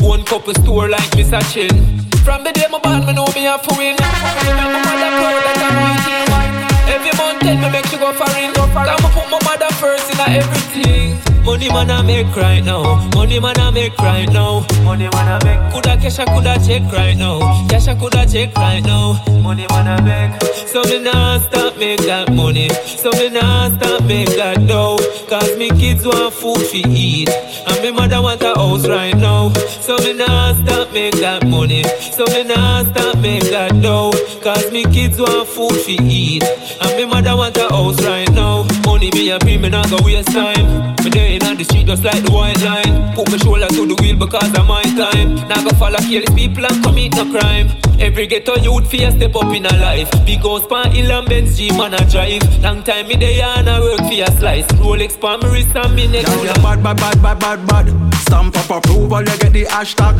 One 0.00 0.24
couple 0.24 0.54
store 0.54 0.88
like 0.88 1.14
Miss 1.16 1.30
Chin. 1.52 2.09
From 2.24 2.44
the 2.44 2.52
day 2.52 2.66
my 2.70 2.78
band, 2.80 3.06
me 3.06 3.12
know 3.12 3.26
me 3.34 3.44
have 3.44 3.62
to 3.62 3.74
win. 3.76 3.96
I'm 3.98 4.58
a 4.60 4.78
mother 4.86 5.10
proud 5.18 5.40
that 5.44 5.58
I'm 5.66 5.74
my 5.80 5.96
thing. 6.04 6.94
Every 6.94 7.12
month 7.18 7.40
tell 7.40 7.56
me 7.56 7.68
make 7.70 7.86
she 7.86 7.96
go 7.96 8.12
foreign. 8.12 8.52
I'ma 8.56 9.08
put 9.12 9.26
my 9.30 9.38
mother 9.44 9.72
first 9.80 10.12
in 10.12 10.20
everything. 10.20 11.18
Money 11.44 11.68
man 11.68 11.90
I 11.90 12.02
make 12.02 12.36
right 12.36 12.62
now. 12.64 13.08
Money 13.14 13.40
man 13.40 13.58
I 13.58 13.70
make 13.70 13.96
right 13.98 14.28
now. 14.30 14.64
Money 14.84 15.08
man 15.08 15.28
I 15.28 15.38
make. 15.44 15.72
Coulda 15.72 15.96
cash 15.96 16.18
I 16.18 16.24
coulda 16.26 16.54
check 16.64 16.82
right 16.92 17.16
now. 17.16 17.66
Cash 17.68 17.88
I 17.88 17.94
coulda 17.98 18.26
check 18.30 18.54
right 18.56 18.84
now. 18.84 19.18
Money 19.42 19.66
man 19.68 19.88
I 19.88 20.00
make. 20.02 20.42
So 20.68 20.82
me 20.84 20.98
nah 21.02 21.38
stop 21.38 21.76
make 21.78 22.00
that 22.00 22.32
money. 22.32 22.68
So 22.68 23.10
me 23.12 23.30
nah 23.30 23.70
stop 23.76 24.04
make 24.04 24.28
that 24.36 24.66
dough. 24.68 24.98
Cause 25.28 25.56
me 25.56 25.70
kids 25.70 26.06
want 26.06 26.34
food 26.34 26.60
to 26.70 26.78
eat. 26.88 27.28
And 27.66 27.82
me 27.82 27.90
mother 27.90 28.22
want 28.22 28.42
a 28.42 28.54
house 28.54 28.86
right 28.86 29.16
now. 29.16 29.52
So 29.84 29.96
me 29.98 30.12
nah 30.14 30.54
stop 30.54 30.92
make 30.92 31.14
that 31.20 31.46
money. 31.46 31.84
So 32.16 32.24
me 32.26 32.44
nah 32.44 32.84
stop 32.84 33.18
make 33.18 33.44
that 33.50 33.80
dough. 33.82 34.12
Cause 34.42 34.70
me 34.72 34.84
kids 34.84 35.20
want 35.20 35.48
food 35.48 35.72
to 35.84 35.92
eat. 36.02 36.42
And 36.80 36.96
me 36.96 37.04
mother 37.06 37.36
want 37.36 37.56
a 37.56 37.68
house 37.68 38.00
right 38.04 38.30
now. 38.32 38.66
Money 38.84 39.10
me 39.12 39.30
a 39.30 39.38
pay, 39.38 39.58
me 39.58 39.68
not 39.68 39.90
go 39.90 39.98
waste 40.04 40.32
time. 40.32 40.94
Me 41.04 41.10
there 41.10 41.30
in 41.32 41.42
on 41.44 41.56
the 41.56 41.64
street 41.64 41.86
just 41.86 42.04
like 42.04 42.22
the 42.22 42.30
white 42.30 42.60
line. 42.62 43.14
Put 43.14 43.30
my 43.30 43.36
shoulder 43.38 43.68
to 43.68 43.86
the 43.86 43.96
wheel 44.00 44.16
because 44.16 44.52
of 44.58 44.66
my 44.66 44.82
time. 44.82 45.34
Now 45.48 45.62
go 45.62 45.70
follow 45.76 45.98
careless 45.98 46.34
people 46.34 46.64
and 46.66 46.82
commit 46.84 47.14
no 47.16 47.30
crime. 47.30 47.68
Every 48.00 48.26
ghetto 48.26 48.56
youth 48.56 48.90
fear 48.90 49.10
step 49.10 49.36
up 49.36 49.54
in 49.54 49.66
a 49.66 49.76
life. 49.76 50.10
Big 50.24 50.40
house 50.40 50.66
pan 50.66 50.90
hill 50.90 51.12
and 51.12 51.28
Benz 51.28 51.58
G 51.58 51.70
man 51.76 51.92
a 51.92 52.10
drive. 52.10 52.42
Long 52.62 52.82
time 52.82 53.08
me 53.08 53.16
there 53.16 53.44
and 53.44 53.68
I 53.68 53.78
work 53.78 53.98
for 53.98 54.12
a 54.12 54.30
slice. 54.38 54.66
Rolex 54.80 55.20
pan 55.20 55.38
me 55.40 55.48
wrist 55.52 55.76
and 55.76 55.94
me 55.94 56.08
neck. 56.08 56.24
Girl, 56.24 56.44
you 56.46 56.54
bad, 56.54 56.82
bad, 56.82 56.96
bad, 56.96 57.22
bad, 57.22 57.38
bad, 57.38 57.66
bad. 57.66 58.14
Stamp 58.14 58.56
up 58.56 58.70
approval, 58.70 59.20
you 59.20 59.38
get 59.38 59.52
the 59.52 59.64
hashtag. 59.64 60.16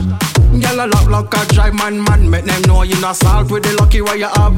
Girl, 0.60 0.84
a 0.84 0.86
lock, 0.86 1.08
lock, 1.08 1.34
a 1.34 1.54
drive, 1.54 1.74
man, 1.74 2.04
man. 2.04 2.28
Make 2.28 2.44
them 2.44 2.62
know 2.62 2.82
you 2.82 3.00
not 3.00 3.16
salt 3.16 3.50
with 3.50 3.62
the 3.62 3.72
lucky 3.76 4.02
where 4.02 4.16
you 4.16 4.28
have. 4.28 4.54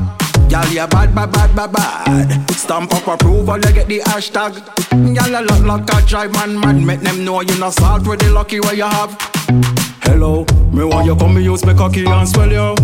Girl, 0.51 0.67
you 0.67 0.87
bad, 0.89 1.15
bad, 1.15 1.31
bad, 1.31 1.55
bad, 1.55 1.73
bad. 1.73 2.51
Stamp 2.51 2.93
up 2.93 3.07
approval, 3.07 3.57
you 3.57 3.73
get 3.73 3.87
the 3.87 4.01
hashtag. 4.01 4.55
Girl, 4.91 5.41
a 5.41 5.41
lock, 5.45 5.63
lock, 5.65 5.91
a 5.95 6.07
drive, 6.07 6.33
man, 6.33 6.59
man. 6.59 6.85
Make 6.85 7.01
them 7.01 7.25
know 7.25 7.41
you 7.41 7.57
not 7.59 7.75
salt 7.75 8.05
with 8.05 8.19
the 8.19 8.31
lucky 8.31 8.59
where 8.59 8.75
you 8.75 8.85
have. 8.85 9.82
Hello, 10.05 10.45
me 10.73 10.85
want 10.85 11.07
you 11.07 11.17
come 11.17 11.35
me 11.35 11.43
use 11.43 11.65
me 11.65 11.75
cocky 11.75 12.05
and 12.05 12.29
swell 12.29 12.51
you. 12.51 12.75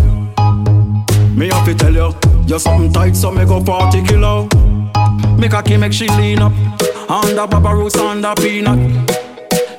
Me 1.35 1.47
have 1.49 1.65
to 1.65 1.75
tell 1.75 1.93
you, 1.93 2.13
you're 2.47 2.59
something 2.59 2.91
tight, 2.91 3.15
so 3.15 3.31
me 3.31 3.45
go 3.45 3.63
40 3.63 4.03
kilo. 4.03 4.47
Me 5.37 5.47
cocky 5.47 5.77
make 5.77 5.93
she 5.93 6.07
lean 6.07 6.39
up, 6.39 6.53
under 7.09 7.47
Baba 7.47 7.75
Roots, 7.75 7.97
under 7.97 8.33
peanut. 8.35 8.79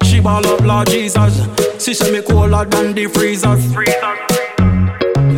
She 0.04 0.20
ball 0.20 0.46
up, 0.46 0.60
Lord 0.60 0.88
Jesus. 0.88 1.40
She 1.82 1.94
say 1.94 2.10
me 2.10 2.22
colder 2.22 2.64
than 2.64 2.94
the 2.94 3.06
freezers. 3.06 3.72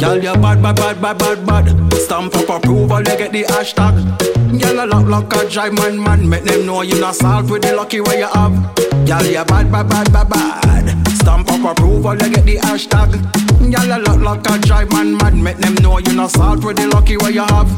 Girl, 0.00 0.16
you 0.16 0.34
bad, 0.34 0.62
bad, 0.62 0.76
bad, 0.76 1.00
bad, 1.00 1.18
bad, 1.18 1.46
bad. 1.46 1.94
Stamp 1.94 2.34
up 2.34 2.48
approval, 2.48 2.98
you 2.98 3.04
get 3.04 3.32
the 3.32 3.44
hashtag. 3.44 3.94
Girl, 4.60 4.84
a 4.84 4.86
lock, 4.86 5.06
lock, 5.06 5.32
a 5.36 5.48
drive, 5.48 5.72
man, 5.74 6.02
man. 6.02 6.28
Make 6.28 6.44
them 6.44 6.66
know 6.66 6.82
you 6.82 7.00
not 7.00 7.14
salt 7.14 7.48
with 7.48 7.62
the 7.62 7.74
lucky 7.74 8.00
where 8.00 8.18
you 8.18 8.26
have. 8.26 8.74
Girl, 9.06 9.24
you 9.24 9.44
bad, 9.44 9.70
bad, 9.70 9.88
bad, 9.88 10.12
bad, 10.12 10.28
bad. 10.28 11.11
Stamp 11.22 11.48
up 11.52 11.78
approval, 11.78 12.14
you 12.14 12.34
get 12.34 12.44
the 12.44 12.56
hashtag. 12.66 13.14
Girl, 13.70 13.92
a 13.94 13.98
lock, 14.02 14.44
like 14.44 14.50
a 14.50 14.58
drive, 14.66 14.90
man, 14.90 15.16
man. 15.18 15.40
Make 15.40 15.58
them 15.58 15.74
know 15.76 15.98
you 15.98 16.14
not 16.14 16.32
salt 16.32 16.64
with 16.64 16.76
the 16.76 16.88
lucky 16.88 17.16
where 17.16 17.30
you 17.30 17.42
have. 17.42 17.70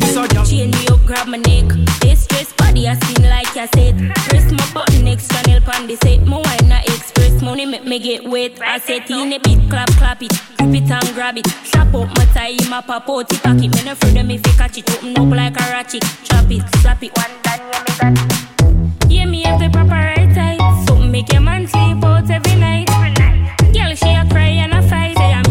This 0.00 0.16
a 0.16 0.26
girl. 0.26 0.44
Chain 0.44 0.72
me 0.72 0.88
up, 0.88 0.98
grab 1.06 1.28
my 1.28 1.36
neck. 1.36 1.70
This 2.00 2.24
stress 2.24 2.52
body, 2.54 2.88
I 2.88 2.94
spin 2.98 3.28
like 3.28 3.56
I 3.56 3.68
said. 3.74 3.94
Press 4.26 4.50
my 4.50 4.66
button, 4.74 5.06
extra 5.06 5.40
nail 5.46 5.60
pan 5.60 5.86
the 5.86 5.94
set. 6.02 6.26
My 6.26 6.38
wine 6.38 6.68
not 6.68 6.84
express, 6.84 7.40
money 7.42 7.64
make 7.64 7.84
me 7.84 8.00
get 8.00 8.24
wet. 8.24 8.60
I 8.60 8.80
set 8.80 9.08
in 9.08 9.32
a 9.32 9.38
bit, 9.38 9.70
clap, 9.70 9.88
clap 9.90 10.20
it. 10.24 10.32
Grip 10.58 10.74
it 10.74 10.90
and 10.90 11.14
grab 11.14 11.38
it. 11.38 11.46
Slap 11.46 11.94
up 11.94 12.08
my 12.18 12.24
tie, 12.34 12.56
my 12.68 12.80
pop 12.80 13.08
out 13.08 13.32
it, 13.32 13.40
pack 13.40 13.62
it. 13.62 13.72
Me 13.72 13.84
no 13.84 13.92
afraid 13.92 14.16
of 14.16 14.26
me 14.26 14.38
fi 14.38 14.50
catch 14.58 14.78
it. 14.78 14.90
Open 14.90 15.16
up 15.16 15.30
like 15.30 15.60
a 15.60 15.70
ratchet. 15.70 16.02
Chop 16.24 16.50
it, 16.50 16.62
slap 16.82 17.00
it. 17.04 17.16
One 17.16 17.30
done, 17.44 17.60
yeah, 17.70 17.84
me 17.86 17.92
got 18.00 18.18
it. 18.18 19.12
Yeah, 19.12 19.26
me 19.26 19.42
have 19.42 19.60
the 19.60 19.70
proper 19.70 19.90
right 19.90 20.34
tight. 20.34 20.49
Make 21.10 21.32
your 21.32 21.40
man 21.40 21.66
sleep 21.66 22.04
out 22.04 22.30
every 22.30 22.54
night. 22.54 22.86
Girl, 23.74 23.94
she 23.96 24.10
a 24.14 24.24
cry 24.30 24.62
and 24.62 24.72
a 24.72 24.80
fight. 24.88 25.16
Say, 25.16 25.32
I 25.34 25.42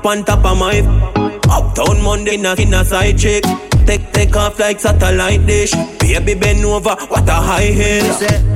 on, 0.00 0.24
top 0.24 0.44
of 0.44 0.58
my 0.58 0.80
Uptown 1.50 2.02
Monday, 2.02 2.36
a, 2.36 2.54
in 2.54 2.72
a 2.74 2.84
side 2.84 3.18
chick. 3.18 3.44
Take, 3.86 4.12
take 4.12 4.36
off 4.36 4.58
like 4.58 4.80
satellite 4.80 5.46
dish. 5.46 5.72
Baby, 5.98 6.34
bend 6.34 6.64
over, 6.64 6.96
what 7.08 7.28
a 7.28 7.32
high 7.32 7.72
heel. 7.72 8.04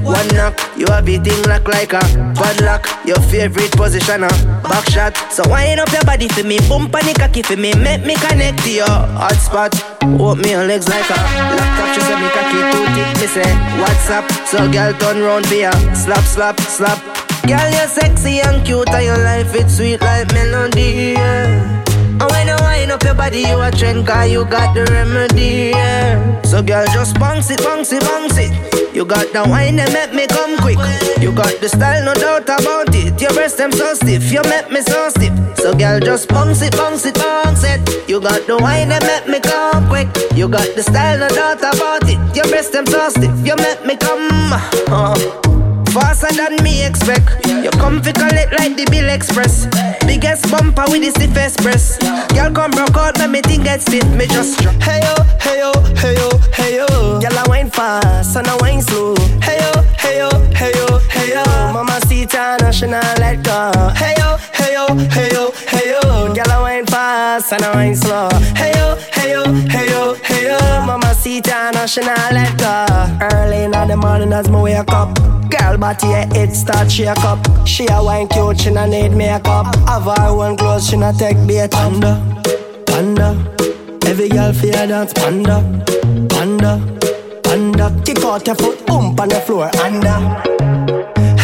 One 0.05 0.29
knock, 0.29 0.59
you 0.77 0.87
have 0.89 1.09
it 1.09 1.25
thing 1.25 1.43
lock 1.45 1.69
like 1.69 1.93
a 1.93 2.01
padlock. 2.35 2.87
Your 3.05 3.21
favorite 3.29 3.73
position, 3.73 4.25
a 4.25 4.29
back 4.63 4.89
shot. 4.89 5.17
So 5.33 5.43
wind 5.49 5.81
up 5.81 5.91
your 5.93 6.05
body 6.05 6.29
for 6.29 6.45
me, 6.45 6.59
on 6.71 6.91
the 6.91 7.15
cocky 7.19 7.43
for 7.43 7.57
me, 7.57 7.75
make 7.75 8.05
me 8.05 8.15
connect 8.15 8.63
to 8.65 8.71
your 8.73 8.87
hot 8.89 9.35
spot. 9.35 9.75
Hold 10.17 10.39
me 10.39 10.55
on 10.55 10.69
legs 10.69 10.89
like 10.89 11.11
a 11.11 11.15
laptop. 11.15 11.95
She 11.95 12.01
said 12.01 12.21
me 12.21 12.29
cocky 12.31 12.61
too 12.73 12.87
thick. 12.95 13.21
Me 13.21 13.27
say 13.27 13.81
what's 13.81 14.11
up? 14.11 14.31
So 14.47 14.71
girl 14.71 14.93
turn 14.95 15.21
round 15.21 15.47
for 15.47 15.55
ya, 15.55 15.73
slap, 15.93 16.25
slap, 16.25 16.61
slap. 16.61 17.16
Girl 17.47 17.71
you're 17.71 17.87
sexy 17.87 18.41
and 18.41 18.67
cute 18.67 18.89
and 18.91 19.05
your 19.05 19.19
life 19.19 19.55
it's 19.55 19.77
sweet 19.77 20.01
like 20.01 20.33
melody. 20.33 21.15
Yeah. 21.15 21.85
And 22.19 22.31
when 22.33 22.49
you 22.49 22.57
wind 22.59 22.91
up 22.91 23.03
your 23.05 23.15
body, 23.15 23.41
you 23.41 23.61
a 23.61 23.71
trend 23.71 24.07
Cause 24.07 24.31
you 24.31 24.45
got 24.47 24.75
the 24.75 24.85
remedy, 24.91 25.71
yeah. 25.75 26.41
So 26.43 26.63
girl, 26.63 26.87
just 26.87 27.19
bounce 27.21 27.51
it, 27.51 27.63
bounce 27.63 27.93
it, 27.93 28.01
bounce 28.01 28.39
it 28.39 28.51
You 28.95 29.05
got 29.05 29.31
the 29.35 29.45
wine 29.47 29.77
that 29.77 29.93
make 29.93 30.15
me 30.15 30.27
come 30.27 30.57
quick 30.59 30.79
You 31.21 31.31
got 31.31 31.61
the 31.61 31.69
style, 31.69 32.05
no 32.05 32.15
doubt 32.15 32.49
about 32.49 32.95
it 32.95 33.21
Your 33.21 33.33
breast 33.35 33.59
them 33.59 33.71
so 33.71 33.93
stiff, 33.95 34.33
you 34.33 34.43
make 34.45 34.71
me 34.71 34.81
so 34.81 35.11
stiff 35.11 35.35
So 35.59 35.75
girl, 35.77 36.01
just 36.01 36.29
bounce 36.31 36.63
it, 36.63 36.73
bounce 36.73 37.05
it, 37.05 37.17
bounce 37.17 37.65
it 37.65 38.09
You 38.09 38.21
got 38.21 38.47
the 38.47 38.57
wine 38.57 38.89
that 38.89 39.03
make 39.05 39.29
me 39.29 39.41
come 39.41 39.87
quick 39.89 40.09
You 40.35 40.49
got 40.49 40.75
the 40.75 40.83
style, 40.83 41.19
no 41.19 41.29
doubt 41.29 41.59
about 41.59 42.09
it 42.09 42.19
Your 42.35 42.47
breast 42.49 42.73
them 42.73 42.87
so 42.87 43.11
stiff, 43.11 43.37
you 43.45 43.57
make 43.57 43.85
me 43.85 43.95
come 43.97 44.31
uh. 44.89 45.66
Faster 45.97 46.29
than 46.37 46.63
me 46.63 46.85
expect. 46.85 47.47
You 47.47 47.71
come 47.81 48.03
fi 48.03 48.13
collect 48.13 48.53
like 48.59 48.77
the 48.77 48.85
Bill 48.91 49.09
Express. 49.09 49.65
Biggest 50.05 50.51
bumper 50.51 50.85
with 50.93 51.01
the 51.01 51.11
stiffest 51.11 51.57
press. 51.65 51.97
Girl 52.37 52.53
come 52.53 52.71
broke 52.73 52.99
out, 52.99 53.17
make 53.19 53.31
me 53.31 53.41
think 53.41 53.65
get 53.65 53.81
stiff. 53.81 54.07
Me 54.13 54.27
just 54.27 54.61
Hey 54.85 55.01
yo, 55.01 55.15
hey 55.41 55.59
yo, 55.59 55.73
hey 55.97 56.15
yo, 56.21 56.29
hey 56.53 56.77
yo. 56.77 56.87
Girl 57.19 57.39
I 57.39 57.45
wine 57.49 57.71
fast 57.71 58.37
and 58.37 58.47
I 58.47 58.57
wine 58.61 58.83
slow. 58.83 59.17
Hey 59.41 59.57
yo, 59.57 59.73
hey 59.97 60.19
yo, 60.19 60.29
hey 60.53 60.73
yo, 60.77 60.99
hey 61.09 61.33
yo. 61.33 61.45
Mama 61.73 61.99
Sita 62.07 62.59
national 62.61 63.01
let 63.17 63.43
go. 63.43 63.73
Hey 63.97 64.13
yo, 64.19 64.37
yo, 64.77 64.87
hey 65.09 65.31
yo, 65.33 65.51
hey 65.73 65.91
yo. 65.91 66.35
Girl 66.35 66.53
I 66.53 66.61
wine 66.61 66.87
fast 66.87 67.53
and 67.53 67.63
I 67.63 67.75
wine 67.75 67.97
slow. 67.97 68.29
Hey 68.55 68.73
yo, 68.77 68.97
hey 69.13 69.33
yo, 69.33 69.43
hey 69.73 69.89
yo, 69.89 70.15
hey 70.29 70.45
yo. 70.49 70.59
Mama 70.87 71.15
Sita 71.15 71.71
national 71.73 72.15
let 72.37 72.53
go. 72.59 72.75
Early 73.33 73.65
in 73.65 73.71
the 73.71 73.97
morning 73.97 74.33
as 74.33 74.49
me 74.51 74.61
wake 74.61 74.93
up. 74.93 75.15
Girl 75.51 75.79
body 75.79 76.09
yeah, 76.09 76.35
it 76.35 76.55
start 76.55 76.91
shake 76.93 77.25
up. 77.25 77.41
She 77.67 77.87
a 77.91 78.03
wine 78.03 78.29
cute, 78.29 78.61
she 78.61 78.71
no 78.71 78.85
need 78.87 79.13
makeup. 79.13 79.75
Have 79.89 80.05
her 80.05 80.29
own 80.29 80.57
clothes, 80.57 80.89
she 80.89 80.97
no 80.97 81.11
take 81.13 81.41
bait. 81.47 81.71
Panda, 81.71 82.13
panda. 82.87 83.29
Every 84.07 84.29
girl 84.29 84.53
feel 84.53 84.73
dance. 84.73 85.13
Panda, 85.15 85.57
panda, 86.29 86.73
panda. 87.43 88.03
Kick 88.05 88.23
out 88.25 88.47
your 88.47 88.57
foot, 88.57 88.87
bump 88.87 89.21
on 89.21 89.29
the 89.29 89.41
floor. 89.41 89.71
Under. 89.83 91.36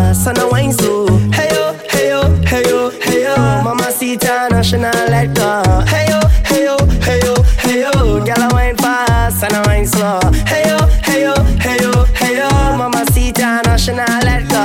Fast 0.00 0.26
and 0.28 0.38
I 0.38 0.48
wine 0.48 0.72
slow. 0.72 1.06
Hey 1.36 1.48
yo, 1.54 1.64
hey 1.92 2.08
yo, 2.12 2.20
hey 2.50 2.62
yo, 2.70 2.90
hey 3.06 3.22
yo. 3.24 3.34
Mama 3.66 3.90
Sita 3.92 4.48
national 4.50 4.92
let 5.12 5.28
go. 5.34 5.50
Hey 5.92 6.06
yo, 6.10 6.20
hey 6.50 6.64
yo, 6.64 6.76
hey 7.06 7.20
yo, 7.24 7.34
hey 7.64 7.80
yo. 7.84 7.92
Girl 8.26 8.42
I 8.46 8.48
wine 8.52 8.76
fast 8.76 9.42
and 9.44 9.52
I 9.52 9.60
wine 9.66 9.86
slow. 9.86 10.20
Hey 10.50 10.64
yo, 10.70 10.78
hey 11.08 11.22
yo, 11.26 11.34
hey 11.64 11.78
yo, 11.84 11.92
hey 12.20 12.36
yo. 12.40 12.48
Mama 12.80 13.04
Sita 13.12 13.62
national 13.66 14.20
let 14.28 14.42
go. 14.54 14.64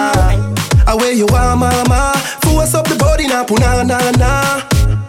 Away 0.93 1.13
you 1.13 1.27
are, 1.27 1.55
mama. 1.55 2.13
Force 2.43 2.73
up 2.73 2.87
the 2.87 2.95
body 2.95 3.27
now, 3.27 3.43
puna 3.43 3.83
na 3.83 3.99
na. 4.21 4.31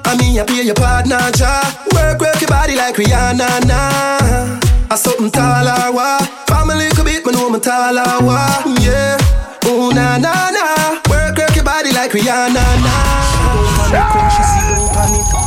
I 0.04 0.16
mean, 0.18 0.38
I 0.38 0.44
be 0.44 0.62
your 0.62 0.74
partner, 0.74 1.20
ja. 1.36 1.60
Work, 1.94 2.20
work 2.20 2.40
your 2.40 2.48
body 2.48 2.74
like 2.74 2.96
Rihanna, 2.96 3.48
na. 3.66 4.65
I 4.96 4.98
something 4.98 5.30
taller, 5.30 5.92
wa. 5.92 6.16
Family 6.48 6.88
could 6.96 7.04
beat 7.04 7.26
me, 7.26 7.32
know 7.32 7.50
me 7.50 7.60
taller, 7.60 8.24
wa. 8.24 8.48
Yeah. 8.80 9.18
Oh, 9.66 9.90
na 9.94 10.16
na 10.16 10.50
na. 10.50 11.00
Work, 11.10 11.36
work 11.36 11.54
your 11.54 11.64
body 11.64 11.92
like 11.92 12.12
Rihanna, 12.12 12.54
na. 12.54 12.94
She 13.28 13.36
don't 13.44 13.92
panic 13.92 14.14
when 14.14 14.30
she 14.30 14.42
see 14.42 14.74
don't 14.74 14.88
panic. 14.94 15.45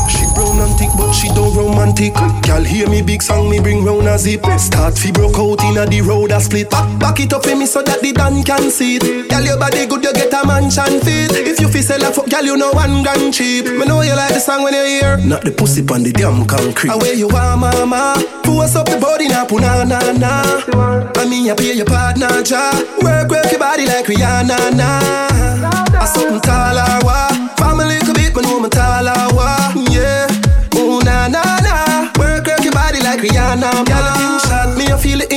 Thick, 0.79 0.95
but 0.95 1.11
she 1.11 1.27
don't 1.35 1.53
romantic. 1.53 2.13
Girl, 2.47 2.63
hear 2.63 2.87
me 2.87 3.01
big 3.01 3.21
song, 3.21 3.49
me 3.49 3.59
bring 3.59 3.83
round 3.83 4.07
a 4.07 4.17
zip. 4.17 4.45
Start 4.57 4.97
fi 4.97 5.11
broke 5.11 5.35
out 5.37 5.61
inna 5.65 5.85
the 5.85 5.99
road 5.99 6.31
a 6.31 6.39
split. 6.39 6.69
Back, 6.69 6.87
back 6.97 7.19
it 7.19 7.33
up 7.33 7.43
for 7.43 7.53
me 7.53 7.65
so 7.65 7.83
that 7.83 7.99
the 8.01 8.13
Dan 8.13 8.43
can 8.43 8.71
see 8.71 8.95
it. 8.95 9.29
Girl, 9.29 9.43
your 9.43 9.59
body 9.59 9.85
good, 9.87 10.01
you 10.05 10.13
get 10.13 10.31
a 10.31 10.47
mansion 10.47 11.01
fit. 11.01 11.35
If 11.35 11.59
you 11.59 11.67
fi 11.67 11.81
sell 11.81 12.01
a 12.01 12.13
fuck, 12.13 12.29
girl, 12.29 12.45
you 12.45 12.55
know 12.55 12.71
one 12.71 13.03
grand 13.03 13.33
cheap. 13.33 13.65
Me 13.65 13.83
know 13.83 14.01
you 14.03 14.15
like 14.15 14.33
the 14.33 14.39
song 14.39 14.63
when 14.63 14.73
you 14.73 14.85
hear. 14.85 15.17
Not 15.17 15.43
the 15.43 15.51
pussy 15.51 15.81
on 15.91 16.03
the 16.03 16.13
damn 16.13 16.47
concrete. 16.47 16.91
Away 16.95 17.15
you 17.15 17.27
are, 17.27 17.57
mama. 17.57 18.15
Force 18.45 18.75
up 18.77 18.87
the 18.87 18.97
body 19.03 19.27
now, 19.27 19.43
puna 19.45 19.83
na 19.83 19.99
na. 20.15 20.63
I 21.19 21.27
mean, 21.27 21.45
you 21.45 21.55
pay 21.55 21.75
your 21.75 21.87
partner, 21.87 22.31
ja. 22.47 22.71
Work, 23.03 23.27
work 23.27 23.51
your 23.51 23.59
body 23.59 23.85
like 23.85 24.05
Rihanna, 24.05 24.71
na. 24.79 25.27
I 25.99 26.05
something 26.07 26.39
taller, 26.39 27.03
wa. 27.03 27.27
Family 27.59 27.99
could 28.07 28.15
beat 28.15 28.31
me, 28.33 28.41
know 28.47 28.61
me 28.61 28.69
taller, 28.69 29.27
wa. 29.35 29.75
Yeah. 29.91 30.28
Body 32.89 33.03
like 33.03 33.19
Rihanna. 33.21 33.85
Girl, 33.85 34.13
thing 34.17 34.39
shot, 34.47 34.77
me 34.77 34.85
I 34.87 34.97
feel 34.97 35.19
the 35.19 35.27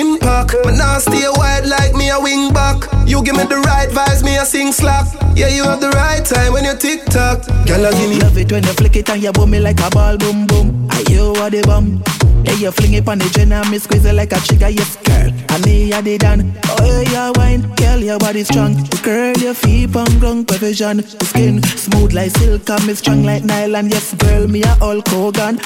impact. 0.42 0.64
But 0.64 0.76
now 0.76 0.98
stay 0.98 1.24
wide 1.36 1.66
like 1.66 1.94
me 1.94 2.10
a 2.10 2.20
wing 2.20 2.52
back. 2.52 2.84
You 3.06 3.22
give 3.22 3.36
me 3.36 3.44
the 3.44 3.58
right 3.60 3.88
vibes, 3.88 4.22
me 4.24 4.36
a 4.36 4.44
sing 4.44 4.72
slap. 4.72 5.06
Yeah, 5.36 5.48
you 5.48 5.64
have 5.64 5.80
the 5.80 5.90
right 5.90 6.24
time 6.24 6.52
when 6.52 6.64
you 6.64 6.76
tick 6.76 7.04
tock. 7.06 7.46
Girl, 7.66 7.90
give 7.92 8.10
me 8.10 8.20
Love 8.20 8.38
it 8.38 8.52
when 8.52 8.62
you 8.62 8.72
flick 8.72 8.96
it 8.96 9.08
and 9.10 9.22
you 9.22 9.32
boom 9.32 9.50
me 9.50 9.58
like 9.60 9.80
a 9.80 9.90
ball 9.90 10.16
boom 10.16 10.46
boom. 10.46 10.86
I 10.90 11.04
you 11.08 11.32
are 11.36 11.50
the 11.50 11.62
bum. 11.62 12.02
Yeah, 12.44 12.54
you 12.54 12.70
fling 12.72 12.94
it 12.94 13.08
on 13.08 13.18
the 13.18 13.24
gin 13.26 13.52
and 13.52 13.70
me 13.70 13.78
squeeze 13.78 14.04
it 14.04 14.14
like 14.14 14.32
a 14.32 14.36
trigger, 14.40 14.68
yes, 14.68 14.96
girl. 14.96 15.30
And 15.50 15.64
me 15.64 15.92
a 15.92 16.02
the 16.02 16.18
dan. 16.18 16.58
Oh, 16.68 17.00
yeah, 17.12 17.28
you 17.28 17.32
wine, 17.36 17.62
girl, 17.74 17.98
your 17.98 18.18
body 18.18 18.42
strong. 18.44 18.74
Girl, 19.02 19.32
your 19.36 19.54
feet 19.54 19.94
on 19.94 20.18
ground 20.18 20.48
provision. 20.48 21.02
Skin 21.02 21.62
smooth 21.62 22.12
like 22.12 22.30
silk 22.32 22.68
and 22.68 22.86
me 22.86 22.94
strong 22.94 23.22
like 23.22 23.44
nylon. 23.44 23.88
Yes, 23.90 24.14
girl, 24.14 24.48
me 24.48 24.62
a 24.62 24.74
Hulk 24.80 25.06
Hogan. 25.08 25.58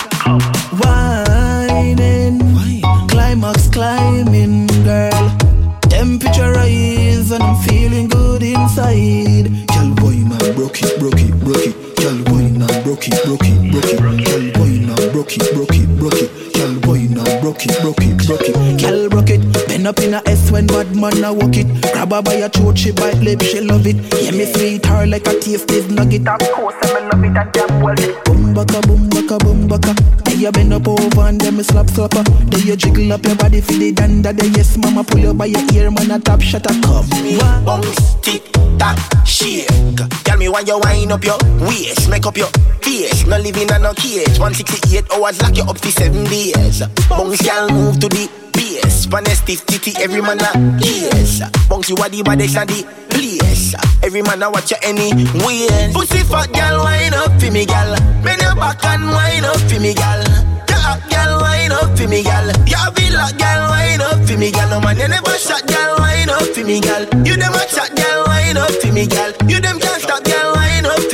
Whining, 0.80 2.40
climax 3.08 3.68
climbing, 3.68 4.68
girl. 4.84 5.36
Temperature 5.88 6.52
rise 6.52 7.30
and 7.30 7.42
I'm 7.42 7.56
feeling 7.64 8.08
good 8.08 8.42
inside. 8.42 9.66
Girl, 9.68 9.94
boy, 9.94 10.16
man, 10.16 10.54
broke 10.54 10.82
it, 10.82 10.98
broke 10.98 11.20
it, 11.20 11.34
broke 11.40 11.66
it. 11.66 11.96
Girl, 11.96 12.18
boy, 12.24 12.48
now 12.50 12.82
broke 12.84 13.08
it, 13.08 13.24
broke 13.24 13.42
it, 13.44 13.72
broke 13.72 13.84
it. 13.84 13.98
Girl, 13.98 14.52
boy, 14.52 14.68
now 14.85 14.85
broke 15.16 15.38
it, 15.38 15.54
broke 15.54 15.74
it, 15.74 15.88
broke 15.96 16.20
it. 16.20 16.30
Girl, 16.52 16.80
boy, 16.80 17.08
now 17.08 17.24
broke 17.40 17.64
it, 17.64 17.80
broke 17.80 18.04
it, 18.04 18.26
broke 18.26 18.42
it. 18.42 18.80
Girl, 18.80 19.08
broke 19.08 19.30
it. 19.30 19.40
Bend 19.66 19.86
up 19.86 19.98
in 20.00 20.12
a 20.12 20.20
S 20.26 20.50
when 20.50 20.66
bad 20.66 20.94
man 20.94 21.24
I 21.24 21.30
walk 21.30 21.56
it. 21.56 21.66
Grab 21.92 22.12
her 22.12 22.20
by 22.20 22.34
a 22.34 22.50
throat, 22.50 22.76
she 22.76 22.92
bite 22.92 23.16
lip, 23.24 23.40
she 23.40 23.62
love 23.62 23.86
it. 23.86 23.96
Yeah, 24.20 24.32
me 24.32 24.44
sweet 24.44 24.84
her 24.84 25.06
like 25.06 25.26
a 25.26 25.40
tasted 25.40 25.90
nugget. 25.90 26.28
Of 26.28 26.40
course, 26.52 26.74
I 26.82 27.08
love 27.08 27.24
it 27.24 27.34
and 27.34 27.52
damn 27.52 27.80
well. 27.80 27.96
Boom 28.26 28.52
baka, 28.52 28.80
boom 28.86 29.08
baka, 29.08 29.38
boom 29.38 29.66
baka. 29.66 29.94
Then 30.24 30.38
you 30.38 30.52
bend 30.52 30.74
up 30.74 30.86
over 30.86 31.20
and 31.22 31.40
then 31.40 31.56
me 31.56 31.62
slap 31.62 31.86
slapper. 31.86 32.22
Then 32.50 32.66
you 32.66 32.76
jiggle 32.76 33.10
up 33.14 33.24
your 33.24 33.36
body 33.36 33.62
for 33.62 33.72
the 33.72 33.92
danda. 33.92 34.36
Then 34.36 34.52
yes, 34.52 34.76
mama 34.76 35.02
pull 35.02 35.20
you 35.20 35.32
by 35.32 35.46
your 35.46 35.64
ear, 35.72 35.90
man 35.90 36.10
a 36.10 36.18
top 36.18 36.42
shot 36.42 36.66
a 36.66 36.80
come. 36.82 37.08
Bounce, 37.64 38.16
tick, 38.20 38.52
tock, 38.78 38.98
shake. 39.24 39.66
Tell 40.24 40.36
me 40.36 40.50
why 40.50 40.60
you 40.60 40.78
wind 40.78 41.10
up 41.10 41.24
your 41.24 41.38
waist, 41.60 42.10
make 42.10 42.26
up 42.26 42.36
your 42.36 42.48
face. 42.82 43.26
No 43.26 43.38
living 43.38 43.68
in 43.68 43.82
no 43.82 43.92
cage. 43.94 44.38
168 44.38 45.05
hours 45.12 45.40
lock 45.42 45.56
you 45.56 45.64
up 45.64 45.78
for 45.78 45.90
seven 45.90 46.24
days. 46.24 46.82
Bounce, 47.08 47.42
girl, 47.42 47.68
move 47.70 47.98
to 48.00 48.08
the 48.08 48.28
bass. 48.52 49.06
Pan 49.06 49.24
stiff 49.26 49.64
titty, 49.66 49.92
every 50.02 50.20
man 50.20 50.40
a 50.40 50.78
yes. 50.82 51.42
Bounce 51.68 51.88
you 51.88 51.96
a 51.96 52.08
the 52.08 52.22
baddest 52.22 52.56
of 52.56 52.66
the 52.66 52.84
place. 53.10 53.74
Every 54.02 54.22
man 54.22 54.42
a 54.42 54.50
watch 54.50 54.70
you 54.70 54.76
anyway. 54.82 55.92
Pussy 55.92 56.22
fat 56.24 56.52
girl, 56.52 56.84
wind 56.84 57.14
up 57.14 57.32
for 57.40 57.50
me, 57.50 57.64
girl. 57.66 57.96
Bend 58.22 58.42
your 58.42 58.54
back 58.54 58.84
and 58.84 59.06
wind 59.08 59.46
up 59.46 59.60
for 59.68 59.80
me, 59.80 59.94
girl. 59.94 60.22
Yeah, 60.68 60.82
hot 60.82 61.02
girl, 61.10 61.40
wind 61.42 61.72
up 61.72 61.96
for 61.96 62.08
me, 62.08 62.22
girl. 62.22 62.46
Yeah, 62.66 62.90
villa 62.90 63.30
girl, 63.38 63.62
wind 63.70 64.02
up 64.02 64.20
for 64.26 64.36
me, 64.36 64.50
girl. 64.50 64.68
No 64.70 64.80
man, 64.80 64.98
you 64.98 65.08
never 65.08 65.36
shot, 65.38 65.66
girl, 65.66 65.96
wind 65.98 66.30
up 66.30 66.42
for 66.54 66.64
me, 66.64 66.80
girl. 66.80 67.04
You 67.24 67.36
them 67.36 67.54
a 67.54 67.62
chat, 67.66 67.94
girl, 67.96 68.26
wind 68.26 68.58
up 68.58 68.70
for 68.82 68.92
me, 68.92 69.06
girl. 69.06 69.32
You 69.48 69.60
them 69.60 69.78
can't 69.78 70.02
stop, 70.02 70.22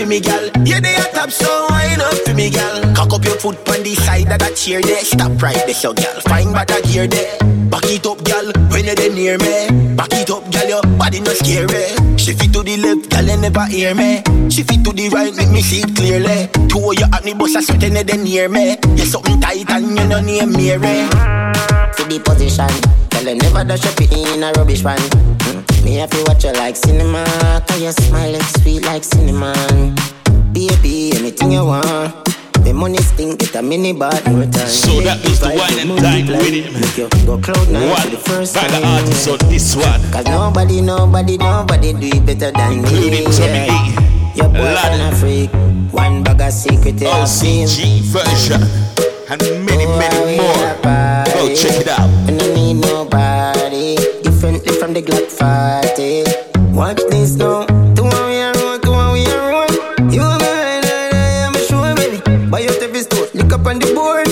for 0.02 0.08
me, 0.08 0.20
girl. 0.20 0.50
Yeah, 0.64 0.80
they 0.80 0.94
a 0.94 1.04
top, 1.14 1.30
so 1.30 1.66
wind 1.70 2.02
up 2.02 2.14
for 2.26 2.34
me, 2.34 2.50
girl. 2.50 2.94
Cock 2.94 3.12
up 3.12 3.24
your 3.24 3.38
foot 3.38 3.56
on 3.68 3.82
the 3.82 3.94
side 3.94 4.30
of 4.30 4.38
that 4.38 4.56
chair 4.56 4.80
there. 4.82 5.04
Stop 5.04 5.40
right 5.42 5.54
there, 5.54 5.74
so 5.74 5.92
girl. 5.94 6.20
Find 6.26 6.52
back 6.52 6.68
that 6.68 6.84
gear 6.84 7.06
there. 7.06 7.38
Back 7.70 7.84
it 7.86 8.06
up, 8.06 8.22
girl, 8.24 8.52
when 8.70 8.84
you 8.84 8.94
dey 8.94 9.08
near 9.14 9.38
me. 9.38 9.94
Back 9.96 10.12
it 10.12 10.30
up, 10.30 10.44
girl, 10.52 10.68
your 10.68 10.82
body 10.98 11.20
no 11.20 11.32
scary. 11.32 12.18
Shift 12.18 12.42
it 12.44 12.52
to 12.52 12.62
the 12.62 12.76
left, 12.76 13.10
girl, 13.10 13.24
you 13.24 13.36
never 13.38 13.64
hear 13.66 13.94
me. 13.94 14.22
Shift 14.50 14.72
it 14.72 14.84
to 14.84 14.92
the 14.92 15.08
right, 15.10 15.34
make 15.36 15.50
me 15.50 15.62
see 15.62 15.80
it 15.82 15.94
clearly. 15.96 16.48
Two 16.68 16.78
of 16.82 17.12
at 17.14 17.24
me 17.24 17.34
bus, 17.34 17.56
I 17.56 17.60
sweat 17.60 17.82
you 17.82 17.90
dey 18.04 18.16
near 18.16 18.48
me. 18.48 18.76
You 18.96 19.06
something 19.06 19.40
tight 19.40 19.70
and 19.70 19.88
you 19.98 20.06
no 20.06 20.20
name 20.20 20.52
Mary. 20.52 21.06
For 21.96 22.04
the 22.08 22.20
position, 22.24 22.68
girl, 23.10 23.34
you 23.34 23.40
never 23.40 23.64
dash 23.64 23.86
up 23.86 24.00
in 24.00 24.42
a 24.42 24.52
rubbish 24.52 24.82
one. 24.82 24.98
Me 25.84 25.96
have 25.96 26.10
to 26.10 26.24
watch 26.26 26.44
you 26.44 26.52
like 26.52 26.76
cinema, 26.76 27.24
cause 27.66 27.82
your 27.82 27.92
smile 27.92 28.34
is 28.34 28.62
sweet 28.62 28.84
like 28.84 29.02
cinnamon. 29.04 29.94
Baby, 30.52 31.12
anything 31.14 31.52
you 31.52 31.64
want. 31.64 32.14
The 32.62 32.72
money 32.72 32.98
stink, 32.98 33.40
get 33.40 33.56
a 33.56 33.62
mini 33.62 33.92
bar 33.92 34.14
in 34.24 34.38
return. 34.38 34.68
So 34.68 35.00
that 35.00 35.18
was 35.24 35.40
the 35.40 35.48
wine 35.48 35.78
and 35.82 35.98
dine 36.00 36.26
with 36.28 36.54
it. 36.54 36.72
Make 36.72 36.96
you 36.96 37.26
go 37.26 37.36
cloud 37.38 37.68
nine 37.68 37.90
One 37.90 38.00
for 38.00 38.10
the 38.10 38.18
first 38.18 38.54
by 38.54 38.62
time. 38.68 38.80
the 38.80 38.86
artist 38.86 39.28
on 39.28 39.38
this 39.50 39.74
one. 39.74 40.00
Cause 40.12 40.26
nobody, 40.26 40.80
nobody, 40.80 41.36
nobody 41.36 41.92
do 41.92 42.06
it 42.06 42.24
better 42.26 42.52
than 42.52 42.78
Including 42.78 43.26
me. 43.26 43.34
Tommy 43.34 43.66
yeah. 43.66 44.36
Your 44.36 44.48
boyfriend 44.48 45.02
a 45.02 45.16
freak. 45.16 45.50
One 45.92 46.22
bag 46.22 46.40
of 46.40 46.52
secret 46.52 46.96
they 46.96 47.06
have 47.06 47.28
seen. 47.28 47.66
OCG 47.66 48.00
version. 48.14 48.62
And 49.28 49.42
many, 49.66 49.86
many 49.86 50.38
oh, 50.38 50.78
more. 50.86 51.24
Go 51.34 51.54
check 51.54 51.80
it 51.80 51.88
out. 51.88 52.41
The 54.94 55.02
Glock 55.02 55.28
40. 55.30 56.76
Watch 56.76 57.00
this 57.08 57.36
now. 57.36 57.64
To 57.94 58.02
one 58.02 58.26
we 58.28 58.40
are 58.40 58.52
roll, 58.54 58.78
to 58.78 58.90
one 58.90 59.12
we 59.12 59.26
are 59.26 59.48
roll. 59.48 59.70
You 60.12 60.20
and 60.20 60.40
me, 60.40 60.48
right, 60.48 60.82
right, 60.84 61.12
right, 61.12 61.46
I'm 61.46 61.56
sure, 61.66 61.94
baby. 61.96 62.18
Buy 62.50 62.64
out 62.64 62.82
every 62.82 63.00
store, 63.00 63.26
lick 63.32 63.52
up 63.52 63.64
on 63.66 63.78
the 63.78 63.94
board. 63.94 64.26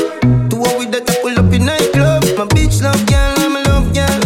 To 0.50 0.56
one 0.56 0.78
with 0.78 0.92
that, 0.92 1.06
pull 1.22 1.38
up 1.38 1.52
in 1.52 1.64
nightclub. 1.64 2.24
My 2.36 2.44
bitch 2.52 2.82
love 2.82 3.00
girl, 3.06 3.34
I'm 3.38 3.56
a 3.56 3.62
love 3.68 3.94
girl. 3.94 4.20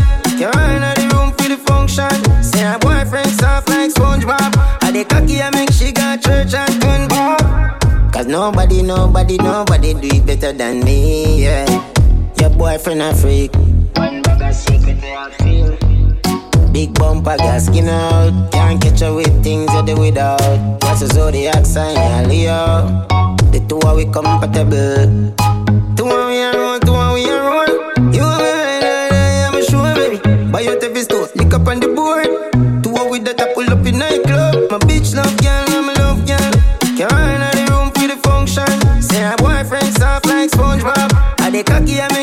Run 0.54 0.82
out 0.82 0.96
the 0.96 1.06
room 1.14 1.30
for 1.38 1.48
the 1.48 1.56
function. 1.56 2.10
Say 2.42 2.62
her 2.62 2.78
boyfriend 2.78 3.30
soft 3.38 3.68
like 3.68 3.90
SpongeBob. 3.92 4.54
I 4.82 4.90
the 4.90 5.04
cocky, 5.04 5.40
I 5.40 5.50
make 5.50 5.72
she 5.72 5.92
got 5.92 6.22
church 6.22 6.54
and 6.54 6.80
gun 6.80 7.04
Cause 8.12 8.26
nobody, 8.26 8.82
nobody, 8.82 9.36
nobody 9.36 9.94
do 9.94 10.08
it 10.08 10.26
better 10.26 10.52
than 10.52 10.84
me, 10.84 11.44
yeah. 11.44 11.66
Your 12.40 12.50
boyfriend 12.50 13.02
a 13.02 13.14
freak. 13.14 13.54
One 13.96 14.22
bag 14.22 14.42
of 14.42 14.54
secret 14.54 15.04
all 15.04 15.30
feel. 15.30 15.83
Big 16.74 16.92
bumper, 16.98 17.36
gas 17.36 17.66
skin 17.66 17.88
out. 17.88 18.50
Can't 18.50 18.82
catch 18.82 18.98
her 18.98 19.14
with 19.14 19.44
things 19.44 19.72
you 19.72 19.82
do 19.86 19.94
without. 19.94 20.40
What's 20.82 21.02
a 21.02 21.06
zodiac 21.06 21.64
sign, 21.64 21.94
yeah, 21.94 22.26
Leo? 22.26 23.06
The 23.52 23.64
two 23.68 23.78
are 23.86 23.94
we 23.94 24.06
compatible. 24.06 25.06
Two 25.94 26.06
are 26.06 26.26
we 26.26 26.42
are 26.42 26.52
roll, 26.58 26.80
two 26.80 26.92
are 26.92 27.14
we 27.14 27.30
are 27.30 27.46
roll. 27.46 27.74
You 28.12 28.26
and 28.26 28.42
me, 28.42 28.50
right, 28.50 28.82
right, 28.82 29.10
right, 29.14 29.54
I'm 29.54 29.62
sure, 29.62 29.94
baby. 29.94 30.50
Buy 30.50 30.66
out 30.66 30.82
every 30.82 31.02
store, 31.02 31.28
lick 31.36 31.54
up 31.54 31.68
on 31.68 31.78
the 31.78 31.94
board. 31.94 32.26
Two 32.82 32.90
are 32.96 33.08
with 33.08 33.24
that, 33.26 33.40
I 33.40 33.54
pull 33.54 33.70
up 33.70 33.86
in 33.86 34.00
nightclub. 34.00 34.68
My 34.68 34.78
bitch 34.78 35.14
love 35.14 35.30
girl, 35.38 35.78
I'm 35.78 35.88
a 35.88 35.92
love 35.94 36.26
girl. 36.26 36.52
Can't 36.98 37.12
run 37.12 37.40
out 37.40 37.54
the 37.54 37.70
room 37.70 37.92
for 37.94 38.08
the 38.10 38.18
function. 38.26 38.66
Say 39.00 39.22
her 39.22 39.36
boyfriend 39.36 39.94
soft 39.94 40.26
like 40.26 40.50
SpongeBob. 40.50 41.38
I 41.38 41.50
the 41.50 41.62
cocky, 41.62 42.00
I 42.00 42.13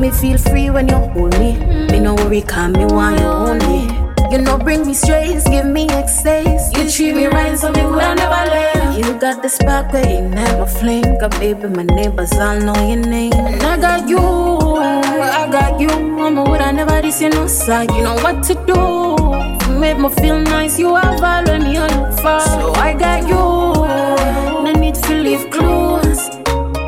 me 0.00 0.10
feel 0.10 0.38
free 0.38 0.70
when 0.70 0.88
you 0.88 0.96
hold 0.96 1.38
me. 1.38 1.58
Me 1.90 2.00
no 2.00 2.14
worry, 2.14 2.40
come 2.40 2.72
me 2.72 2.86
want 2.86 3.20
you 3.20 3.26
only. 3.26 3.82
You 4.30 4.38
know, 4.38 4.56
bring 4.56 4.86
me 4.86 4.94
straight, 4.94 5.44
give 5.44 5.66
me 5.66 5.88
ecstasy. 5.90 6.80
You 6.80 6.90
treat 6.90 7.14
me 7.14 7.26
right, 7.26 7.58
so 7.58 7.70
me 7.72 7.82
will 7.82 8.14
never 8.14 8.42
let. 8.50 8.98
You 8.98 9.18
got 9.18 9.42
the 9.42 9.48
spark 9.48 9.92
where 9.92 10.08
you 10.08 10.28
never 10.28 10.66
flame. 10.66 11.18
Got 11.18 11.32
baby, 11.32 11.68
my 11.68 11.82
neighbors 11.82 12.32
all 12.32 12.58
know 12.58 12.74
your 12.86 13.04
name. 13.04 13.32
And 13.34 13.62
I 13.62 13.76
got 13.76 14.08
you, 14.08 14.18
I 14.18 15.48
got 15.50 15.80
you. 15.80 15.90
I'm 15.90 16.38
a 16.38 16.44
wood, 16.44 16.60
I 16.60 16.70
never 16.70 17.02
this, 17.02 17.20
you 17.20 17.28
know, 17.30 17.46
side. 17.46 17.90
You 17.90 18.02
know 18.02 18.14
what 18.16 18.42
to 18.44 18.54
do. 18.54 19.72
You 19.72 19.78
make 19.78 19.98
me 19.98 20.08
feel 20.08 20.38
nice, 20.38 20.78
you 20.78 20.94
are 20.94 21.18
value 21.18 21.58
me, 21.64 21.76
I 21.76 21.86
look. 22.00 22.12
So 22.18 22.72
I 22.74 22.94
got 22.94 23.28
you, 23.28 24.64
no 24.64 24.72
need 24.80 24.94
to 24.94 25.14
leave 25.14 25.50
clues. 25.50 26.30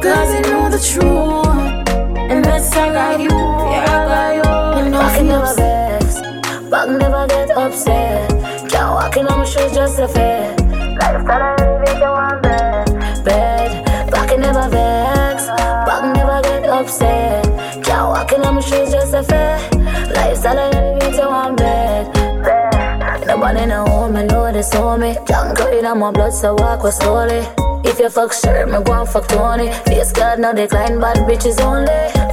Cause 0.03 0.35
you 0.35 0.43
know 0.43 0.71
the 0.71 0.79
truth. 0.79 1.42
That's 2.73 2.89
I 2.89 2.93
got 2.95 3.21
you, 3.21 3.29
yeah, 3.29 3.85
I 3.85 4.41
got 4.41 4.79
you. 4.79 4.85
You 4.85 4.91
know, 4.91 5.01
Back 5.01 5.21
in 5.21 5.27
feel 5.27 5.41
never 5.41 5.55
vex, 5.57 6.21
back 6.71 6.89
never 6.89 7.27
get 7.27 7.51
upset. 7.51 8.31
Can't 8.71 8.95
walk 8.95 9.17
in 9.19 9.27
on 9.27 9.39
my 9.41 9.45
shoes 9.45 9.73
just 9.75 9.99
a 9.99 10.09
fair. 10.09 10.57
Lifestyle 10.97 11.43
I 11.43 11.57
elevate 11.59 12.01
you 12.01 12.11
one 12.11 12.41
bed, 12.41 13.25
bed. 13.27 14.11
Back 14.11 14.33
in 14.33 14.41
never 14.41 14.71
vex, 14.71 15.49
back 15.49 16.17
never 16.17 16.41
get 16.41 16.67
upset. 16.71 17.45
Can't 17.85 18.09
walk 18.09 18.33
in 18.33 18.41
on 18.41 18.55
my 18.55 18.61
shoes 18.63 18.91
just 18.91 19.13
a 19.13 19.23
fair. 19.23 19.59
Lifestyle 20.15 20.59
I 20.59 20.71
elevate 20.73 21.15
you 21.15 21.29
one 21.29 21.57
bed. 21.57 22.07
Nobody 23.27 23.67
know 23.67 23.85
I 23.85 24.25
know 24.25 24.51
they 24.51 24.63
saw 24.63 24.97
me. 24.97 25.15
Can't 25.27 25.55
cut 25.55 25.75
it 25.75 25.85
on 25.85 25.99
my 25.99 26.11
blood, 26.11 26.33
so 26.33 26.55
walk 26.55 26.85
with 26.85 26.95
slowly. 26.95 27.45
If 27.85 27.99
you 27.99 28.09
fuck 28.09 28.33
sure, 28.33 28.67
me 28.67 28.77
and 28.77 29.09
fuck 29.09 29.27
Tony. 29.29 29.73
Face 29.87 30.13
God, 30.13 30.39
now 30.39 30.53
decline 30.53 31.01
bad 31.01 31.17
bitches 31.29 31.61
only. 31.61 31.87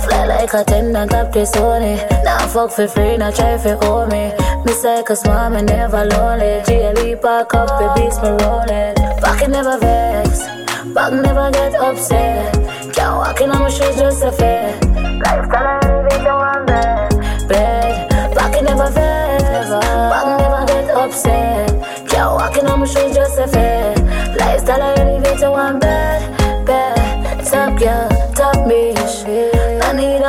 Fly 0.04 0.26
like 0.26 0.54
a 0.54 0.64
ten 0.64 0.96
and 0.96 1.10
top 1.10 1.32
to 1.34 1.40
Sony. 1.40 1.98
Now 2.24 2.48
fuck 2.48 2.72
for 2.72 2.88
free, 2.88 3.18
now 3.18 3.32
try 3.32 3.58
for 3.58 3.76
hold 3.84 4.10
me. 4.10 4.32
Me 4.66 4.74
a 4.74 5.16
small, 5.16 5.50
me 5.50 5.62
never 5.62 6.06
lonely. 6.06 6.62
GLE 6.66 7.18
pack 7.22 7.54
up, 7.54 7.68
the 7.80 7.92
beats 7.96 8.22
me 8.22 8.30
rolling. 8.30 9.00
It 9.42 9.50
never 9.50 9.78
vex, 9.80 10.40
back 10.94 11.14
never 11.14 11.50
get 11.52 11.76
upset. 11.76 12.54
Can't 12.94 13.16
walk 13.16 13.42
in 13.42 13.50
on 13.52 13.62
my 13.62 13.70
shoes 13.70 13.96
just 13.96 14.24
a 14.24 14.32
fair. 14.32 14.89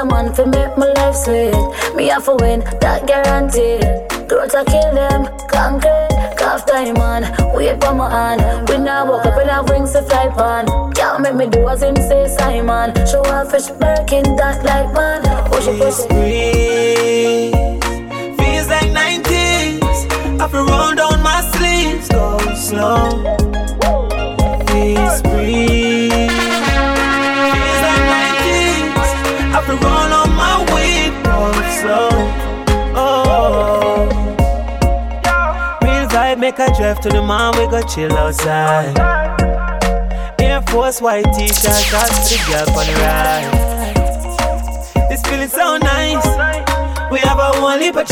A 0.00 0.04
man 0.04 0.32
fi 0.32 0.44
make 0.44 0.76
my 0.78 0.86
life 0.94 1.14
sweet. 1.14 1.52
Me 1.94 2.06
have 2.08 2.24
to 2.24 2.34
win, 2.40 2.60
that 2.80 3.06
guaranteed. 3.06 3.84
Growth 4.28 4.54
I 4.54 4.64
kill 4.64 4.94
them, 4.94 5.28
concrete, 5.48 6.36
calf 6.38 6.64
man. 6.96 7.22
Wait 7.54 7.82
for 7.82 7.94
my 7.94 8.08
hand. 8.08 8.68
We 8.68 8.78
now 8.78 9.04
walk 9.10 9.26
up 9.26 9.38
in 9.40 9.50
I 9.50 9.60
rings 9.62 9.92
to 9.92 10.02
fly 10.02 10.28
pan. 10.28 10.66
Can't 10.92 11.20
make 11.22 11.34
me 11.34 11.46
do 11.48 11.68
as 11.68 11.82
him 11.82 11.96
say 11.96 12.28
Simon. 12.28 12.94
Show 13.06 13.22
off 13.22 13.50
fish 13.50 13.68
Birkin 13.80 14.24
that 14.36 14.64
like 14.64 14.92
man. 14.94 15.20
Push 15.50 15.66
it, 15.66 15.78
push 15.78 16.00
it. 16.10 17.52
Feels 18.38 18.68
like 18.68 18.90
90s. 19.00 20.40
I 20.40 20.48
feel 20.48 20.66
roll 20.66 20.94
down 20.94 21.22
my 21.22 21.40
sleeves, 21.52 22.08
go 22.08 22.38
slow. 22.54 23.36
Please 24.66 25.29
drive 36.76 37.00
to 37.00 37.08
the 37.08 37.22
man, 37.22 37.52
we 37.58 37.66
go 37.66 37.82
chill 37.82 38.12
outside. 38.16 38.98
Air 40.40 40.62
Force 40.62 41.00
white 41.00 41.24
t-shirt, 41.34 41.54
to 41.54 42.24
the 42.30 42.38
girl 42.48 42.68
on 42.78 42.86
the 42.86 42.94
ride. 43.00 43.48
This 45.08 45.22
feeling 45.22 45.48
so 45.48 45.76
nice. 45.78 46.26
We 47.10 47.18
have 47.18 47.38
a 47.38 47.60
one 47.60 47.80
leap 47.80 47.96
of. 47.96 48.08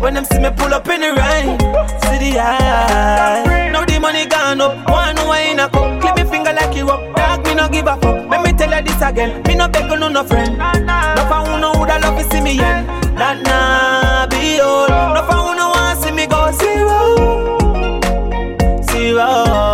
When 0.00 0.14
them 0.14 0.24
see 0.24 0.38
me 0.38 0.50
pull 0.56 0.72
up 0.74 0.86
in 0.88 1.00
the 1.00 1.12
ride, 1.12 1.58
see 2.02 2.18
the 2.32 2.38
eye. 2.38 3.70
Now 3.72 3.84
the 3.84 3.98
money 3.98 4.26
gone 4.26 4.60
up, 4.60 4.88
one 4.88 5.16
wine 5.26 5.58
a 5.58 5.68
cup. 5.68 6.00
Clip 6.00 6.16
me 6.16 6.24
finger 6.30 6.52
like 6.52 6.76
you 6.76 6.88
up, 6.88 7.16
dog 7.16 7.44
me 7.44 7.54
no 7.54 7.68
give 7.68 7.86
a 7.86 7.96
fuck. 7.96 8.28
Let 8.28 8.42
me 8.44 8.52
tell 8.52 8.70
you 8.70 8.82
this 8.82 9.02
again, 9.02 9.42
me 9.44 9.54
no 9.54 9.68
beg 9.68 9.88
no 9.88 10.08
no 10.08 10.22
friend. 10.24 10.56
No 10.58 11.24
for 11.28 11.42
who 11.48 11.58
know 11.58 11.72
who 11.72 11.86
that 11.86 12.00
love 12.02 12.18
to 12.18 12.24
see 12.30 12.40
me 12.40 12.56
yen. 12.56 12.86
That 13.16 13.42
nah 13.42 14.26
be 14.28 14.60
all. 14.60 14.88
No 14.88 15.22
for 15.26 15.34
who 15.34 15.54
no 15.56 15.72
zero. 19.18 19.67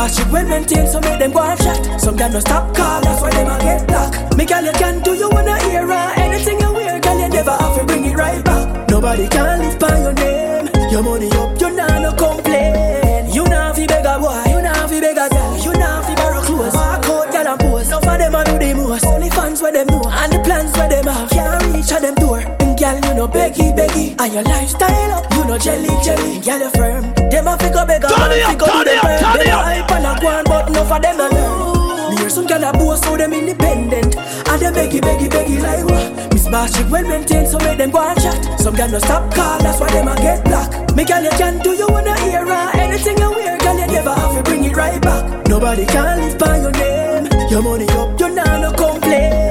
Bashik 0.00 0.32
well 0.32 0.46
maintain 0.48 0.86
so 0.86 0.98
make 1.00 1.18
them 1.18 1.30
go 1.30 1.42
and 1.42 1.60
chat 1.60 2.00
Some 2.00 2.16
gyal 2.16 2.32
no 2.32 2.40
stop 2.40 2.74
call, 2.74 3.02
that's 3.02 3.20
why 3.20 3.30
them 3.32 3.52
a 3.52 3.58
get 3.60 3.86
black 3.86 4.34
Me 4.34 4.46
gyal 4.46 4.64
you 4.64 4.72
can 4.72 5.02
do 5.02 5.12
you 5.12 5.28
wanna 5.28 5.60
hear 5.64 5.84
uh, 5.92 6.14
Anything 6.16 6.58
you 6.58 6.72
wear, 6.72 6.98
gyal 6.98 7.20
you 7.20 7.28
never 7.28 7.50
have 7.50 7.78
to 7.78 7.84
bring 7.84 8.06
it 8.06 8.16
right 8.16 8.42
back. 8.42 8.88
Nobody 8.88 9.28
can 9.28 9.58
live 9.58 9.78
by 9.78 10.00
your 10.00 10.14
name. 10.14 10.70
Your 10.90 11.02
money 11.02 11.28
up, 11.32 11.60
you 11.60 11.76
nah 11.76 11.98
no 11.98 12.12
complain. 12.16 13.28
You 13.28 13.44
nah 13.44 13.74
fi 13.74 13.86
beg 13.86 14.06
a 14.06 14.18
boy, 14.18 14.42
you 14.48 14.62
nah 14.62 14.86
fi 14.86 15.00
beg 15.00 15.18
a 15.18 15.28
girl. 15.28 15.56
You 15.58 15.72
nah 15.74 16.00
fi 16.00 16.14
borrow 16.14 16.40
clothes 16.48 16.74
Walk 16.74 17.04
out, 17.04 17.28
gyal 17.28 17.52
and 17.52 17.60
pose. 17.60 17.88
Some 17.90 18.02
of 18.02 18.18
them 18.18 18.34
a 18.34 18.44
do 18.44 18.56
the 18.56 18.74
most. 18.74 19.04
Only 19.04 19.28
fans 19.28 19.60
where 19.60 19.72
them 19.72 19.86
know 19.88 20.00
And 20.08 20.32
the 20.32 20.40
plans 20.40 20.72
where 20.78 20.88
them 20.88 21.04
have. 21.12 21.28
Can't 21.28 21.62
reach 21.74 21.92
at 21.92 22.00
them 22.00 22.14
door. 22.14 22.38
And 22.38 22.72
gyal 22.78 23.04
you 23.04 23.14
know 23.20 23.28
beggy, 23.28 23.76
beggy. 23.76 24.18
And 24.18 24.32
your 24.32 24.44
lifestyle 24.44 25.12
up, 25.12 25.30
you 25.34 25.44
know 25.44 25.58
jelly, 25.58 25.92
jelly. 26.02 26.40
Gyal 26.40 26.60
you 26.60 26.70
firm 26.70 27.19
Them 27.30 27.46
a 27.48 27.56
fi 27.58 27.68
go 27.70 27.86
beg 27.86 28.04
a 28.04 28.08
man 28.08 28.32
it 28.32 28.44
fi 28.44 28.54
go 28.54 28.66
turn 28.66 28.84
do 28.84 28.90
them 28.90 29.00
firm 29.00 29.38
Them 29.38 29.58
up. 29.58 29.64
hype 29.64 29.90
and 29.92 30.06
a 30.06 30.20
go 30.20 30.28
on 30.28 30.44
but 30.44 30.68
enough 30.68 30.90
of 30.92 31.02
them 31.02 31.20
a 31.20 31.28
learn 31.28 32.10
Me 32.10 32.16
hear 32.18 32.30
some 32.30 32.46
gyal 32.46 32.68
a 32.68 32.72
boast 32.76 33.04
so 33.04 33.16
them 33.16 33.32
independent. 33.32 34.16
And 34.50 34.60
them 34.60 34.74
beggy, 34.74 35.00
beggy, 35.00 35.28
beggy 35.30 35.62
like 35.62 35.84
what? 35.86 36.32
Miss 36.34 36.48
Bashik 36.48 36.90
well 36.90 37.06
maintained 37.06 37.48
so 37.48 37.58
make 37.58 37.78
them 37.78 37.90
go 37.90 38.00
and 38.02 38.20
chat. 38.20 38.58
Some 38.60 38.74
gyal 38.74 38.90
no 38.90 38.98
stop 38.98 39.32
call, 39.34 39.58
that's 39.62 39.78
why 39.80 39.90
them 39.92 40.08
a 40.08 40.16
get 40.16 40.44
black. 40.44 40.70
Me 40.96 41.04
gyal 41.04 41.22
you 41.24 41.30
can 41.38 41.58
do 41.62 41.70
you 41.74 41.86
wanna 41.88 42.18
hear 42.20 42.44
uh, 42.44 42.70
Anything 42.74 43.18
you 43.18 43.30
wear, 43.30 43.56
gyal 43.58 43.78
you 43.78 43.86
never 43.86 44.12
have 44.12 44.34
to 44.36 44.42
bring 44.42 44.64
it 44.64 44.76
right 44.76 45.00
back. 45.00 45.46
Nobody 45.46 45.86
can 45.86 46.18
live 46.18 46.38
by 46.38 46.56
your 46.58 46.72
name. 46.72 47.26
Your 47.48 47.62
money 47.62 47.88
up, 47.90 48.18
you 48.20 48.28
nah 48.34 48.58
no 48.60 48.72
complain 48.72 49.49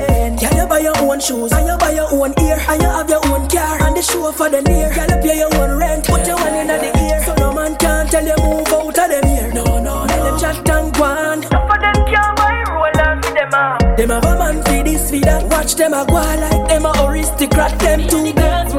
buy 0.79 0.83
your 0.83 1.11
own 1.11 1.19
shoes 1.19 1.51
and 1.51 1.67
you 1.67 1.77
buy 1.77 1.91
your 1.91 2.11
own 2.13 2.33
ear 2.41 2.57
And 2.67 2.81
you 2.81 2.87
have 2.87 3.09
your 3.09 3.25
own 3.27 3.47
car 3.47 3.81
and 3.83 3.95
the 3.95 4.01
show 4.01 4.31
for 4.31 4.49
the 4.49 4.61
near. 4.61 4.89
Gyal 4.91 5.09
you 5.09 5.21
pay 5.21 5.37
your 5.37 5.53
own 5.55 5.77
rent, 5.77 6.05
put 6.05 6.25
your 6.25 6.37
one 6.37 6.55
in 6.55 6.67
the 6.67 6.91
ear. 7.03 7.23
So 7.25 7.33
no 7.35 7.53
man 7.53 7.75
can 7.75 8.07
tell 8.07 8.25
you 8.25 8.35
move 8.37 8.67
out 8.67 8.87
of 8.87 8.95
them 8.95 9.23
here 9.27 9.51
No, 9.53 9.63
no, 9.79 10.05
let 10.05 10.23
them 10.23 10.39
chat 10.39 10.69
and 10.69 10.93
go 10.93 11.03
on 11.03 11.43
Some 11.43 11.69
of 11.69 11.79
them 11.79 11.99
can't 12.07 12.37
buy 12.37 12.63
rollers 12.69 13.25
with 13.25 13.35
them 13.35 13.53
up 13.53 13.97
Them 13.97 14.09
have 14.09 14.25
a 14.25 14.37
man 14.37 14.63
for 14.63 14.83
this, 14.83 15.09
for 15.09 15.19
that 15.19 15.43
Watch 15.51 15.75
them 15.75 15.93
a 15.93 16.05
go 16.05 16.13
like 16.13 16.67
them 16.69 16.85
a 16.85 16.91
aristocrat 17.05 17.79
Them 17.79 18.07
too 18.07 18.33
Girls 18.33 18.73
girls 18.73 18.78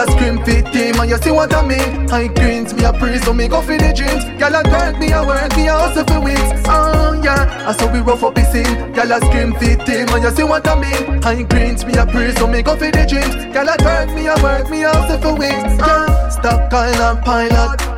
a 0.00 0.10
scream 0.12 0.42
fit 0.44 0.64
team, 0.72 0.98
and 0.98 1.10
you 1.10 1.18
see 1.18 1.30
what 1.30 1.54
I 1.54 1.66
mean. 1.66 2.08
High 2.08 2.28
greens, 2.28 2.72
me 2.74 2.84
a 2.84 2.92
praise, 2.92 3.22
so 3.24 3.32
me 3.34 3.48
go 3.48 3.60
for 3.60 3.76
the 3.76 3.92
dreams. 3.92 4.24
Gyal 4.40 4.56
a 4.56 4.62
work, 4.70 4.98
me 4.98 5.12
a 5.12 5.22
work, 5.24 5.54
me 5.56 5.68
a 5.68 5.72
hustle 5.72 6.04
for 6.04 6.20
weeks. 6.20 6.40
Oh 6.66 7.20
yeah, 7.22 7.68
I 7.68 7.72
saw 7.72 7.92
we 7.92 8.00
rough 8.00 8.22
up 8.22 8.34
the 8.34 8.44
scene, 8.50 8.94
gyal 8.94 9.12
a 9.14 9.18
scream 9.26 9.52
fit 9.58 9.84
team, 9.86 10.08
and 10.08 10.22
you 10.22 10.30
see 10.30 10.44
what 10.44 10.66
I 10.66 10.74
mean. 10.80 11.22
High 11.22 11.42
greens, 11.42 11.84
me 11.84 11.94
a 11.94 12.06
praise, 12.06 12.36
so 12.36 12.46
me 12.46 12.62
go 12.62 12.76
for 12.76 12.90
the 12.90 13.04
dreams. 13.06 13.34
Gyal 13.54 13.68
a 13.68 13.76
work, 13.84 14.14
me 14.14 14.26
a 14.26 14.34
work, 14.42 14.70
me 14.70 14.84
a 14.84 14.90
hustle 14.90 15.20
for 15.20 15.34
weeks. 15.34 15.76
Uh, 15.80 16.30
stop 16.30 16.72
and 16.72 17.24
pilot. 17.24 17.89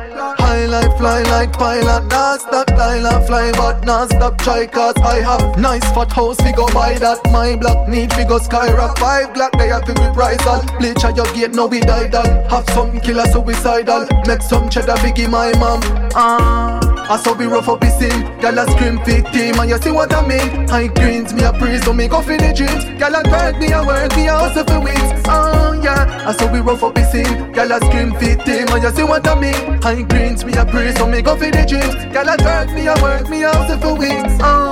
Fly 0.67 0.79
like 0.79 0.97
fly 0.97 1.21
like 1.23 1.53
pilot. 1.53 2.05
Nah 2.09 2.37
stop 2.37 2.69
Lila 2.69 3.25
fly, 3.25 3.51
but 3.53 3.85
nah 3.85 4.05
stop 4.05 4.37
try 4.39 4.65
cause 4.65 4.95
I 4.97 5.19
have 5.21 5.57
nice 5.59 5.83
fat 5.93 6.11
house. 6.11 6.37
We 6.43 6.51
go 6.53 6.67
buy 6.67 6.97
that. 6.99 7.19
My 7.31 7.55
block 7.55 7.87
need 7.87 8.15
we 8.17 8.23
go 8.23 8.39
skyrock. 8.39 8.97
Five 8.97 9.33
black 9.33 9.51
they 9.53 9.67
have 9.67 9.85
to 9.85 9.93
be 9.93 10.01
all. 10.47 10.63
Bleach 10.79 11.03
at 11.03 11.15
your 11.15 11.25
gate, 11.33 11.53
no 11.53 11.67
we 11.67 11.79
die 11.79 12.07
down. 12.07 12.49
Have 12.49 12.67
some 12.69 12.99
killer 13.01 13.25
suicidal. 13.25 14.07
Make 14.27 14.41
some 14.41 14.69
cheddar 14.69 14.95
biggie 14.95 15.29
my 15.29 15.51
mom. 15.59 15.81
Ah. 16.15 16.79
I 17.09 17.17
saw 17.17 17.35
we 17.35 17.45
rough 17.45 17.67
up 17.67 17.81
the 17.81 17.89
scene, 17.89 18.23
girl 18.39 18.57
a 18.57 18.65
scream 18.71 18.97
victim 19.03 19.59
And 19.59 19.69
you 19.69 19.77
see 19.77 19.91
what 19.91 20.13
I 20.13 20.25
mean? 20.25 20.69
I 20.69 20.87
greens, 20.87 21.33
me 21.33 21.43
a 21.43 21.51
praise, 21.51 21.83
so 21.83 21.91
me 21.91 22.07
go 22.07 22.21
for 22.21 22.37
the 22.37 22.53
dreams 22.55 22.85
Girl 22.97 23.13
a 23.13 23.29
work, 23.29 23.59
me 23.59 23.73
a 23.73 23.83
work, 23.83 24.15
me 24.15 24.27
a 24.27 24.31
hustle 24.31 24.63
for 24.63 24.79
weeks 24.79 25.21
Oh 25.27 25.62
yeah, 25.83 26.27
I 26.27 26.31
saw 26.31 26.51
we 26.51 26.59
rough 26.59 26.83
up 26.83 26.95
the 26.95 27.03
scene, 27.11 27.51
girl 27.51 27.73
I 27.73 27.79
scream 27.79 28.17
victim 28.17 28.67
And 28.69 28.83
you 28.83 28.91
see 28.91 29.03
what 29.03 29.27
I 29.27 29.35
mean? 29.35 29.83
I 29.83 30.01
greens, 30.03 30.45
me 30.45 30.53
a 30.53 30.65
praise, 30.65 30.95
so 30.97 31.05
me 31.05 31.21
go 31.21 31.35
for 31.35 31.51
the 31.51 31.65
dreams. 31.67 31.93
Girl 32.13 32.29
I 32.29 32.37
work, 32.39 32.71
me 32.73 32.87
a 32.87 32.95
work, 33.03 33.29
me 33.29 33.43
a 33.43 33.49
hustle 33.51 33.79
for 33.79 33.93
weeks 33.99 34.33
Oh 34.39 34.71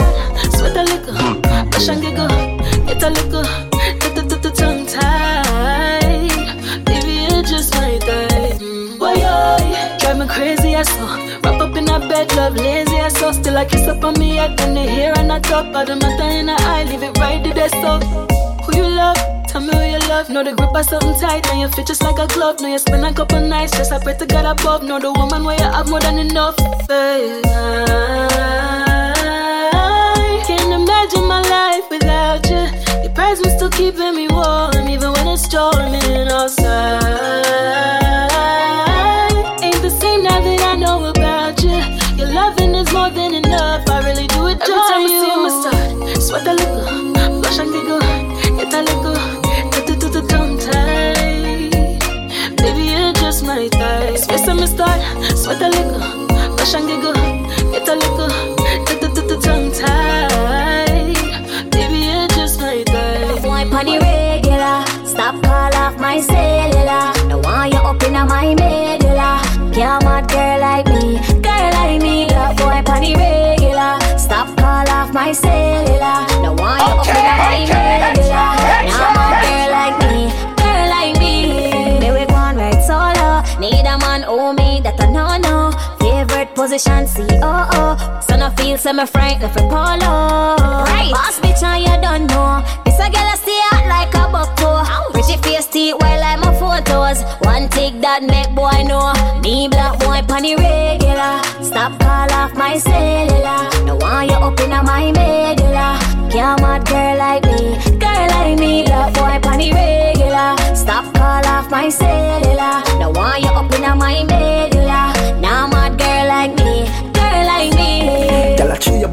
Sweat 0.55 0.77
a 0.77 0.83
little, 0.83 1.41
push 1.71 1.89
and 1.89 2.01
giggle. 2.01 2.27
Get 2.87 3.03
a 3.03 3.09
little, 3.09 3.43
get 3.99 4.41
the 4.41 4.51
tongue 4.55 4.85
tied. 4.87 6.85
Baby, 6.85 7.27
you 7.27 7.43
just 7.43 7.73
might 7.75 7.99
die 8.01 8.57
Boy, 8.97 9.19
oh, 9.19 9.97
drive 9.99 10.17
me 10.17 10.27
crazy, 10.27 10.75
I 10.75 10.83
saw. 10.83 11.17
Wrap 11.43 11.61
up 11.61 11.75
in 11.75 11.89
a 11.89 11.99
bed, 11.99 12.33
love 12.35 12.55
lazy, 12.55 12.97
I 12.97 13.09
saw. 13.09 13.31
Still 13.31 13.57
I 13.57 13.65
kiss 13.65 13.87
up 13.87 14.03
on 14.03 14.17
me 14.19 14.39
I 14.39 14.47
the 14.55 14.83
hair 14.83 15.13
on 15.17 15.27
the 15.27 15.39
top 15.39 15.75
All 15.75 15.85
the 15.85 15.95
matter 15.95 16.29
in 16.39 16.45
the 16.47 16.55
eye, 16.59 16.83
leave 16.85 17.03
it 17.03 17.17
right 17.17 17.43
to 17.43 17.53
the 17.53 17.67
stop 17.69 18.01
Who 18.65 18.77
you 18.77 18.87
love? 18.87 19.40
Tell 19.51 19.59
me 19.59 19.75
who 19.75 19.83
you 19.83 19.99
love. 20.07 20.29
Know 20.29 20.43
the 20.45 20.53
grip 20.53 20.73
of 20.73 20.85
something 20.85 21.13
tight, 21.19 21.45
and 21.49 21.59
your 21.59 21.69
fit 21.69 21.85
just 21.85 22.01
like 22.03 22.17
a 22.17 22.27
glove. 22.33 22.61
Know 22.61 22.69
you 22.69 22.79
spend 22.79 23.03
a 23.03 23.13
couple 23.13 23.41
nights, 23.41 23.73
just 23.77 23.91
I 23.91 23.99
pray 23.99 24.15
to 24.17 24.25
God 24.25 24.45
above. 24.45 24.81
Know 24.83 24.97
the 24.97 25.11
woman 25.11 25.43
where 25.43 25.57
you 25.57 25.65
have 25.65 25.89
more 25.89 25.99
than 25.99 26.19
enough. 26.19 26.55
Babe, 26.87 27.43
I 29.73 30.43
can't 30.47 30.71
imagine 30.71 31.25
my 31.27 31.41
life 31.41 31.89
without 31.91 32.49
you. 32.49 32.63
Your 33.03 33.11
presence 33.13 33.55
still 33.55 33.69
keeping 33.69 34.15
me 34.15 34.29
warm, 34.29 34.87
even 34.87 35.11
when 35.11 35.27
it's 35.27 35.43
storming 35.43 36.29
outside. 36.29 36.60
My 75.31 75.39
cellular. 75.39 76.43
No 76.43 76.51
want 76.53 76.81
you 76.81 76.99
okay, 76.99 77.23
up 77.23 77.51
in 77.55 77.63
okay, 77.63 77.99
my 77.99 78.11
regular. 78.11 78.51
Now 78.91 79.15
a 79.15 79.39
girl 79.43 79.69
like 79.79 79.97
me, 80.03 80.21
girl 80.59 80.85
like 80.95 81.15
me. 81.19 81.35
Me 81.99 82.07
we 82.11 82.25
go 82.25 82.41
right 82.59 82.81
solo. 82.83 83.29
Need 83.59 83.85
a 83.85 83.97
man 84.03 84.25
oh 84.27 84.51
me 84.51 84.81
that 84.81 84.99
I 84.99 85.07
know 85.07 85.37
no. 85.37 85.71
Favorite 85.99 86.53
position 86.53 87.07
COO. 87.07 87.95
So 88.27 88.35
no 88.35 88.49
feel 88.57 88.77
semi 88.77 89.05
fright 89.05 89.39
left 89.41 89.57
polo. 89.57 90.57
Right. 90.91 91.11
Boss 91.11 91.39
bitch 91.39 91.63
and 91.63 91.83
you 91.85 91.95
don't 92.01 92.27
know. 92.27 92.63
This 92.83 92.99
a 92.99 93.07
girl 93.09 93.23
I 93.23 93.35
stay 93.39 93.61
out 93.71 93.87
like 93.87 94.13
a 94.15 94.27
buck 94.29 94.55
toe. 94.57 94.83
Pretty 95.13 95.37
face 95.43 95.67
teeth 95.67 95.95
while 95.99 96.23
I'm 96.23 96.43
a 96.43 96.51
photos. 96.59 97.23
One 97.47 97.69
tick 97.69 98.01
that 98.01 98.23
make 98.23 98.51
boy 98.53 98.83
know. 98.83 99.13
Me 99.41 99.69
black 99.69 99.97
boy 99.99 100.21
pon 100.27 100.43
the 100.43 100.55
regular. 100.59 101.39
Stop 101.63 101.97
call 102.01 102.31
off 102.33 102.53
my 102.53 102.77
cellular. 102.77 103.70
Want 104.21 104.29
you 104.29 104.37
up 104.37 104.59
in 104.59 104.69
my 104.69 105.11
medulla. 105.11 105.97
Can't 106.29 106.61
mad 106.61 106.85
girl 106.85 107.17
like 107.17 107.43
me, 107.43 107.75
girl 107.97 108.27
like 108.27 108.59
me. 108.59 108.85
love 108.85 109.13
boy 109.15 109.39
pon 109.41 109.57
the 109.57 109.71
regular. 109.73 110.75
Stop 110.75 111.11
call 111.15 111.43
off 111.47 111.71
my 111.71 111.89
cellular. 111.89 112.83
Now 112.99 113.09
want 113.09 113.41
you 113.41 113.49
open 113.49 113.83
up 113.83 113.93
in 113.93 113.97
my 113.97 114.23
medulla. 114.23 114.40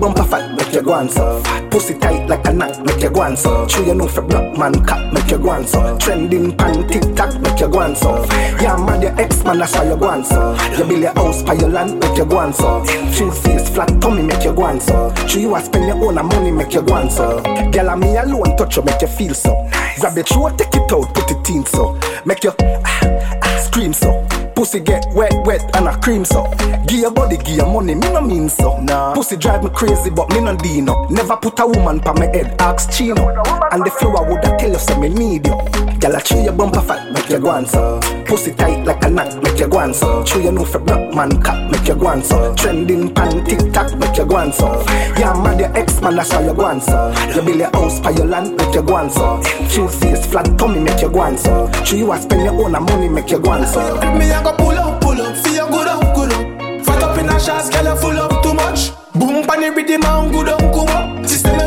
Bumper 0.09 0.25
fat, 0.25 0.57
make 0.57 0.73
you 0.73 0.83
go 0.83 0.93
on 0.93 1.09
so. 1.09 1.43
Pussy 1.71 1.99
tight 1.99 2.27
like 2.29 2.47
a 2.47 2.53
knot, 2.53 2.85
make 2.85 3.03
you 3.03 3.11
go 3.11 3.21
on 3.23 3.37
so. 3.37 3.67
Chew 3.67 3.85
your 3.85 3.95
know 3.95 4.09
for 4.09 4.23
black 4.23 4.57
man 4.57 4.73
cut, 4.85 5.13
make 5.13 5.31
you 5.31 5.39
go 5.39 5.51
on 5.51 5.67
so. 5.67 5.99
Trending 5.99 6.57
pan 6.57 6.87
TikTok, 6.89 7.41
make 7.41 7.61
you 7.61 7.69
go 7.69 7.81
on 7.81 7.95
so. 7.95 8.25
Yeah, 8.61 8.77
mad 8.77 9.03
your 9.03 9.19
ex 9.21 9.43
man, 9.45 9.59
that's 9.59 9.75
why 9.75 9.85
you 9.85 9.97
go 9.97 10.09
on 10.09 10.25
so. 10.25 10.57
You 10.77 10.85
build 10.85 11.01
your 11.01 11.15
house 11.15 11.43
by 11.43 11.55
your 11.55 11.69
land, 11.69 12.01
make 12.01 12.17
you 12.17 12.25
go 12.25 12.39
on 12.39 12.53
so. 12.53 12.85
Full 12.85 13.31
face, 13.31 13.69
flat 13.71 14.01
tummy, 14.01 14.23
make 14.23 14.45
you 14.45 14.55
go 14.55 14.63
on 14.65 14.81
so. 14.81 15.13
Chew 15.27 15.41
you 15.41 15.55
a 15.57 15.61
spend 15.61 15.87
your 15.87 15.97
own 15.97 16.15
money, 16.15 16.51
make 16.51 16.73
you 16.73 16.83
go 16.83 16.95
on 16.95 17.11
so. 17.11 17.43
Girl, 17.71 17.97
me 17.97 18.17
alone, 18.17 18.57
touch 18.57 18.77
you, 18.77 18.83
make 18.83 19.01
you 19.03 19.09
feel 19.09 19.35
so. 19.35 19.69
Grab 20.01 20.17
your 20.17 20.25
throat, 20.25 20.57
take 20.59 20.75
it 20.75 20.93
out, 20.93 21.15
put 21.15 21.31
it 21.31 21.51
in 21.51 21.65
so. 21.67 21.99
Make 22.25 22.45
your 22.45 22.55
ah, 22.61 23.41
ah, 23.43 23.59
scream 23.63 23.93
so. 23.93 24.27
Pussy 24.59 24.81
get 24.81 25.07
wet, 25.15 25.33
wet, 25.47 25.71
and 25.77 25.87
a 25.87 25.97
cream 26.01 26.25
so. 26.25 26.43
Give 26.89 26.99
your 26.99 27.13
body, 27.13 27.37
give 27.37 27.59
your 27.59 27.73
money, 27.73 27.95
me 27.95 28.13
no 28.13 28.21
mean 28.21 28.49
so. 28.49 28.77
Nah. 28.81 29.15
Pussy 29.15 29.37
drive 29.37 29.63
me 29.63 29.71
crazy, 29.71 30.11
but 30.11 30.29
me 30.31 30.41
no 30.41 30.57
dino. 30.57 31.07
Never 31.11 31.37
put 31.37 31.61
a 31.61 31.65
woman 31.69 32.01
pa 32.01 32.13
my 32.15 32.27
head, 32.27 32.57
ask 32.59 32.91
Chino. 32.91 33.29
And 33.71 33.87
the 33.87 33.91
floor 34.01 34.27
woulda 34.27 34.57
tell 34.59 34.73
you 34.73 34.79
say 34.79 34.99
me 34.99 35.11
need 35.11 35.47
you. 35.47 35.78
Girl, 36.01 36.15
I 36.15 36.21
chew 36.21 36.41
your 36.41 36.53
bumper 36.53 36.81
fat, 36.81 37.13
make 37.13 37.29
you 37.29 37.41
go 37.41 37.51
on 37.51 37.67
so. 37.67 37.99
Pussy 38.25 38.55
tight 38.55 38.85
like 38.85 39.05
a 39.05 39.11
knot, 39.11 39.43
make 39.43 39.59
you 39.59 39.67
go 39.67 39.79
on 39.79 39.93
so. 39.93 40.23
Chew 40.23 40.43
your 40.43 40.53
know 40.53 40.65
for 40.65 40.79
black 40.79 41.13
man 41.13 41.43
cut, 41.43 41.71
make 41.71 41.89
you 41.89 41.97
go 41.97 42.07
on 42.07 42.23
so. 42.23 42.55
Trending 42.55 43.13
pan 43.13 43.45
TikTok, 43.45 43.99
make 43.99 44.17
you 44.17 44.25
go 44.25 44.37
on 44.37 44.53
so. 44.53 44.85
Yeah, 45.19 45.35
mad 45.43 45.59
your 45.59 45.77
ex 45.77 46.01
man, 46.01 46.15
that's 46.17 46.31
how 46.31 46.41
you 46.41 46.55
go 46.55 46.67
on 46.67 46.81
so. 46.81 47.13
You 47.35 47.43
build 47.43 47.59
your 47.59 47.71
house 47.73 47.99
by 48.01 48.11
your 48.11 48.27
land, 48.27 48.57
make 48.57 48.75
you 48.75 48.83
go 48.83 48.95
on 48.95 49.11
so. 49.11 49.43
Full 49.43 49.89
face, 49.89 50.25
flat 50.27 50.57
tummy, 50.57 50.79
make 50.79 51.03
you 51.03 51.11
go 51.11 51.21
on 51.21 51.37
so. 51.37 51.69
Chew 51.85 51.99
you 51.99 52.13
a 52.13 52.21
spend 52.21 52.45
your 52.45 52.55
own 52.55 52.73
money, 52.73 53.09
make 53.09 53.31
you 53.31 53.41
go 53.41 53.51
on 53.51 53.67
so 53.67 53.81
go 53.97 54.53
pull 54.57 54.79
up, 54.79 55.01
pull 55.01 55.21
up, 55.21 55.37
feel 55.37 55.69
good 55.69 55.89
up, 55.89 56.15
good 56.15 56.33
up. 56.33 56.85
Fat 56.87 57.03
up 57.03 57.19
in 57.19 57.29
a 57.29 57.41
shots, 57.41 57.71
girl, 57.71 57.97
full 57.97 58.19
up 58.19 58.43
too 58.43 58.55
much. 58.55 58.93
Boom, 59.15 59.45
pan 59.47 59.61
the 59.61 59.73
rhythm 59.75 60.05
and 60.05 60.33
good 60.33 60.49
up, 60.49 60.61
come 60.61 60.89
up. 60.89 61.27
System 61.27 61.58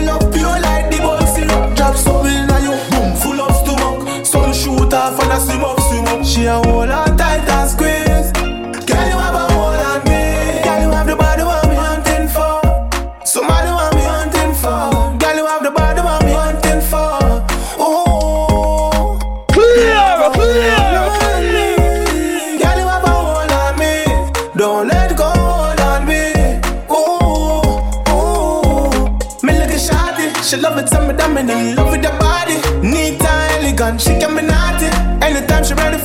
off 4.94 5.20
and 5.22 5.32
a 5.32 5.40
swim 5.40 5.64
up, 5.64 5.80
swim 5.80 6.06
up. 6.06 6.26
She 6.26 6.46
a 6.46 6.56
hold 6.56 6.90
on 6.90 7.11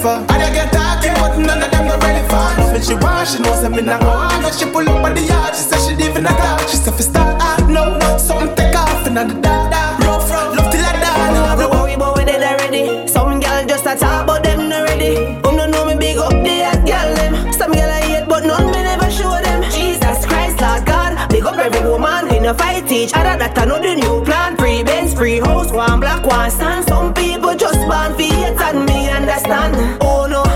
for, 0.07 0.23
I 0.31 0.39
don't 0.39 0.55
get 0.55 0.70
talking, 0.73 1.15
but 1.19 1.35
none 1.39 1.62
of 1.62 1.70
them 1.70 1.85
not 1.91 2.03
ready 2.03 2.23
for. 2.31 2.47
Nothing 2.59 2.83
she 2.87 2.95
want, 2.95 3.27
she 3.28 3.39
knows 3.43 3.65
I'm 3.65 3.74
in 3.74 3.89
a 3.89 3.99
go 3.99 4.11
on. 4.11 4.53
She 4.57 4.66
pull 4.70 4.89
up 4.89 5.05
at 5.05 5.15
the 5.16 5.23
yard, 5.23 5.55
she 5.57 5.62
said 5.69 5.81
she 5.85 5.93
leaving 6.01 6.24
a 6.24 6.35
car. 6.41 6.59
She 6.70 6.77
said, 6.77 6.95
start, 7.01 7.35
ah, 7.41 7.59
no, 7.69 7.83
something 8.16 8.55
take 8.55 8.77
off 8.77 9.07
and 9.07 9.16
the 9.16 9.24
da 9.45 9.55
da. 9.73 9.83
Rough, 10.07 10.31
love 10.31 10.70
till 10.73 10.87
I 10.87 10.93
die. 11.03 11.57
No, 11.59 11.69
worry 11.70 11.95
about 11.95 12.16
when 12.16 12.27
they 12.27 12.39
already. 12.39 13.09
Some 13.09 13.41
girl 13.41 13.66
just 13.66 13.87
a 13.87 13.97
talk, 13.97 14.27
but 14.27 14.45
no 22.47 22.55
fight 22.55 22.90
each 22.93 23.12
other, 23.12 23.36
that 23.43 23.59
I 23.59 23.64
know 23.64 23.82
the 23.82 23.97
new 23.97 24.23
plan 24.24 24.56
free 24.56 24.85
Benz, 24.85 25.12
free 25.14 25.40
house, 25.40 25.73
one 25.73 25.98
black, 25.98 26.24
one 26.24 26.48
stand. 26.48 26.86
Some 26.86 27.12
people 27.12 27.56
just 27.56 27.81
born 27.90 28.14
for 28.14 28.23
hate 28.23 28.55
and 28.55 28.86
me 28.86 29.10
understand. 29.10 29.74
Oh 30.01 30.31
no, 30.31 30.47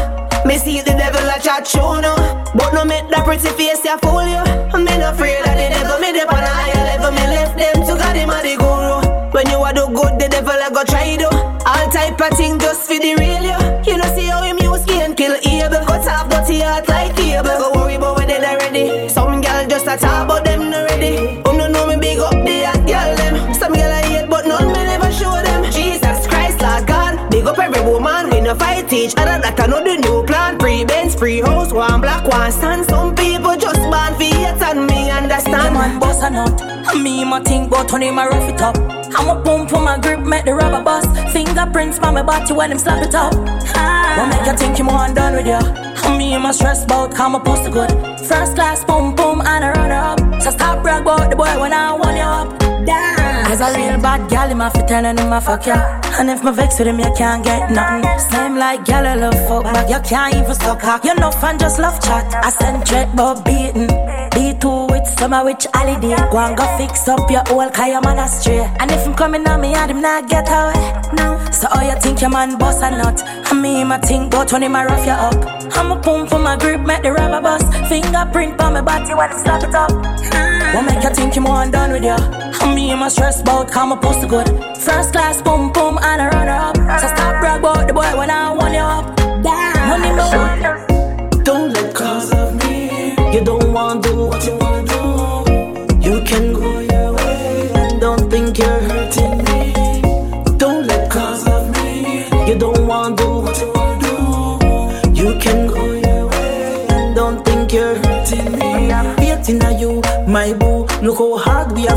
me 0.47 0.57
see 0.57 0.83
the 0.83 0.95
devil 0.95 1.27
a 1.27 1.37
chat 1.43 1.67
show 1.67 1.99
no, 1.99 2.15
but 2.55 2.71
no 2.73 2.85
make 2.85 3.11
that 3.11 3.25
pretty 3.27 3.51
face 3.59 3.85
ya 3.85 3.97
fool 3.99 4.23
you. 4.23 4.39
I'm 4.71 4.85
not 4.87 5.03
afraid 5.03 5.43
of 5.43 5.55
the 5.59 5.67
devil, 5.75 5.99
me 5.99 6.12
dey 6.15 6.23
on 6.31 6.39
a 6.39 6.53
higher 6.62 6.83
level. 6.95 7.11
Me 7.11 7.27
left 7.27 7.59
them 7.59 7.83
to 7.83 7.93
God, 7.99 8.15
him 8.15 8.31
a 8.31 8.39
the 8.39 8.55
guru. 8.55 8.99
When 9.35 9.51
you 9.51 9.59
a 9.59 9.75
do 9.75 9.91
good, 9.91 10.15
the 10.23 10.29
devil 10.31 10.55
a 10.55 10.71
go 10.71 10.85
try 10.87 11.00
teach 28.91 29.15
other 29.17 29.39
that 29.41 29.59
I 29.59 29.67
know 29.67 29.83
the 29.83 29.97
new 29.97 30.25
plan. 30.27 30.59
Free 30.59 30.85
Benz, 30.85 31.15
free 31.15 31.41
house, 31.41 31.73
one 31.73 32.01
black, 32.01 32.27
one 32.27 32.51
stand. 32.51 32.85
Some 32.87 33.15
people 33.15 33.57
just 33.57 33.81
born 33.87 34.12
for 34.19 34.27
hate 34.27 34.61
and 34.69 34.87
me 34.87 35.11
understand. 35.11 35.75
Yeah, 35.75 35.81
man, 35.81 36.01
boss 36.01 36.23
a 36.23 36.31
nut. 36.31 36.97
Me, 36.97 37.25
my 37.25 37.41
think 37.41 37.69
about 37.69 37.89
Tony, 37.89 38.11
my 38.11 38.27
rough 38.27 38.51
it 38.51 38.61
up. 38.61 38.77
I'm 39.15 39.29
a 39.31 39.43
pump 39.43 39.71
for 39.71 39.81
my 39.81 39.97
grip, 39.99 40.21
make 40.21 40.45
the 40.45 40.55
rubber 40.55 40.83
bust. 40.83 41.09
Fingerprints 41.33 41.99
by 41.99 42.11
my 42.11 42.23
body 42.23 42.53
when 42.53 42.71
them 42.71 42.79
slap 42.79 43.03
it 43.03 43.15
up. 43.15 43.33
Ah. 43.77 44.17
What 44.19 44.29
make 44.29 44.47
you 44.47 44.57
think 44.59 44.79
you 44.79 44.85
more 44.85 45.09
done 45.15 45.35
with 45.39 45.47
you? 45.47 45.62
Me, 46.19 46.37
my 46.37 46.51
stress 46.51 46.85
about, 46.85 47.15
come 47.15 47.37
a 47.37 47.41
post 47.41 47.71
good. 47.71 47.91
First 48.19 48.57
class, 48.57 48.85
boom, 48.85 49.15
boom, 49.15 49.41
and 49.41 49.65
a 49.65 49.71
runner 49.79 49.95
up. 49.95 50.43
So 50.43 50.51
stop 50.51 50.83
brag 50.83 51.03
about 51.03 51.31
the 51.31 51.37
boy 51.37 51.61
when 51.61 51.73
I 51.73 51.93
want 51.93 52.17
you 52.17 52.23
up. 52.23 52.59
Damn. 52.85 53.30
As 53.51 53.61
a 53.61 53.77
real 53.77 54.01
bad 54.01 54.31
gal, 54.31 54.49
him 54.49 54.61
a 54.61 54.71
fi 54.71 54.83
tellin' 54.87 55.19
him 55.19 55.33
a 55.33 55.41
fuck 55.41 55.67
ya. 55.67 55.75
And 56.21 56.31
if 56.31 56.45
my 56.45 56.53
vex 56.53 56.79
with 56.79 56.87
him, 56.87 57.01
you 57.01 57.13
can't 57.19 57.43
get 57.43 57.69
nothing. 57.73 58.05
Same 58.31 58.55
like 58.55 58.85
gal, 58.85 59.05
I 59.05 59.15
love 59.15 59.35
fuck 59.49 59.65
back. 59.65 59.91
You 59.91 59.99
can't 60.09 60.37
even 60.37 60.55
suck 60.55 60.81
cock. 60.81 61.05
You 61.05 61.17
know 61.17 61.33
fan 61.33 61.59
just 61.59 61.81
love 61.81 62.01
chat. 62.01 62.33
I 62.33 62.51
send 62.51 62.87
threat 62.87 63.09
but 63.17 63.45
beatin'. 63.45 63.89
B2 64.31 64.80
with 65.01 65.19
summer 65.19 65.45
which 65.45 65.67
holiday. 65.75 66.17
Go 66.31 66.39
and 66.39 66.57
go 66.57 66.65
fix 66.77 67.09
up 67.09 67.31
your 67.31 67.43
old 67.51 67.73
car, 67.75 67.89
your 67.89 68.01
man 68.01 68.19
astray. 68.19 68.61
And 68.79 68.91
if 68.91 69.07
him 69.07 69.15
coming 69.15 69.47
on 69.47 69.61
me, 69.61 69.75
I 69.75 69.87
him 69.87 70.01
not 70.01 70.29
get 70.29 70.49
away. 70.49 70.93
No. 71.15 71.39
So 71.51 71.69
all 71.75 71.83
you 71.83 71.99
think 72.01 72.21
your 72.21 72.31
man 72.31 72.59
boss 72.59 72.83
or 72.83 72.91
not? 72.91 73.23
I 73.23 73.55
mean, 73.55 73.89
my 73.89 73.99
think 73.99 74.31
but 74.31 74.53
when 74.53 74.63
him 74.63 74.77
a 74.77 74.85
rough 74.85 75.07
you 75.07 75.13
up. 75.13 75.35
I'm 75.77 75.93
a 75.93 76.01
pump 76.01 76.31
for 76.31 76.39
my 76.39 76.57
grip, 76.57 76.81
make 76.81 77.03
the 77.03 77.13
rubber 77.13 77.41
bust. 77.41 77.67
Fingerprint 77.89 78.61
on 78.61 78.75
my 78.75 78.83
body 78.83 79.15
when 79.15 79.31
him 79.31 79.39
slap 79.39 79.63
it 79.63 79.75
up. 79.75 79.91
Ah. 79.93 80.73
What 80.75 80.83
make 80.83 81.03
you 81.03 81.11
think 81.11 81.35
you 81.37 81.43
more 81.43 81.67
done 81.67 81.93
with 81.93 82.05
you? 82.05 82.17
I 82.63 82.75
mean, 82.75 82.99
my 82.99 83.09
stress 83.09 83.41
about 83.41 83.71
come 83.71 83.93
a 83.93 83.97
post 83.97 84.21
to 84.21 84.27
good. 84.27 84.49
First 84.79 85.13
class, 85.13 85.41
boom, 85.43 85.73
boom, 85.73 85.99
and 86.03 86.23
a 86.23 86.29
runner 86.37 86.53
up. 86.53 86.77
So 87.01 87.07
stop 87.09 87.41
brag 87.41 87.61
about 87.61 87.87
the 87.89 87.95
boy 87.95 88.17
when 88.17 88.31
I 88.31 88.53
want 88.53 88.75
you 88.75 88.81
up. 88.81 89.17
Damn. 89.43 89.89
Money, 89.89 90.13
my 90.15 91.43
Don't 91.43 91.73
let 91.73 91.95
cause 91.95 92.33
of 92.33 92.55
me. 92.65 92.81
You 93.33 93.45
don't 93.45 93.73
want 93.73 94.03
to 94.05 94.11
do 94.11 94.27
what 94.27 94.45
you 94.45 94.57
wanna 94.59 94.80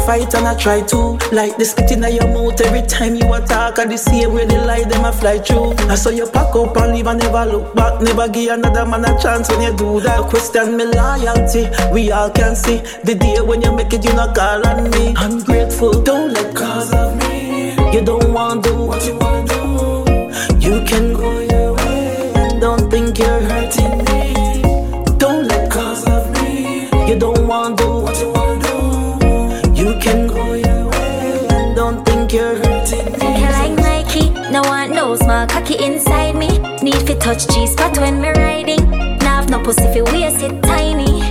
fight 0.06 0.34
and 0.36 0.48
I 0.48 0.56
try 0.56 0.82
to. 0.82 1.18
Like 1.32 1.58
the 1.58 1.66
spit 1.66 1.92
in 1.92 2.04
your 2.04 2.28
mouth 2.28 2.60
every 2.62 2.82
time 2.84 3.16
you 3.16 3.34
attack. 3.34 3.78
And 3.78 3.92
the 3.92 3.98
same 3.98 4.34
way 4.34 4.46
the 4.46 4.60
lie 4.66 4.84
them 4.84 5.06
a 5.06 5.12
fly 5.12 5.40
through. 5.40 5.74
I 5.90 5.96
saw 5.96 6.10
you 6.10 6.28
pack 6.28 6.56
up 6.56 6.76
and 6.78 6.94
leave 6.94 7.08
and 7.08 7.20
never 7.20 7.46
look 7.46 7.76
back. 7.76 8.02
Never 8.02 8.28
give 8.28 8.52
another 8.52 8.86
man 8.86 9.06
a 9.06 9.20
chance 9.22 9.50
when 9.50 9.62
you 9.62 9.76
do 9.76 10.00
that. 10.02 10.30
Question 10.30 10.78
me 10.78 10.86
loyalty. 10.86 11.68
We 11.92 12.12
all 12.12 12.30
can 12.30 12.56
see 12.56 12.78
the 13.04 13.16
day 13.16 13.42
when 13.42 13.62
you 13.62 13.76
make 13.76 13.94
it, 13.94 14.04
you 14.06 14.14
not 14.14 14.36
call 14.36 14.66
on 14.68 14.90
me. 14.92 15.14
I'm 15.18 15.44
grateful. 15.44 16.02
Don't 16.04 16.34
let 16.34 16.56
cause 16.56 16.94
of 16.94 17.18
me. 17.18 17.74
You 17.94 18.02
don't 18.02 18.34
want 18.34 18.64
to 18.64 18.70
do 18.70 18.86
what 18.86 19.06
you 19.06 19.16
wanna 19.18 19.48
do. 19.48 20.68
You 20.68 20.84
can 20.86 21.14
go 21.14 21.43
To 37.14 37.20
touch 37.20 37.46
G 37.54 37.68
spot 37.68 37.96
when 38.00 38.22
me 38.22 38.30
riding. 38.30 38.90
Now 39.20 39.36
have 39.38 39.48
no 39.48 39.62
pussy 39.62 39.86
fi 39.94 40.02
waist 40.02 40.42
it 40.42 40.64
tiny. 40.64 41.22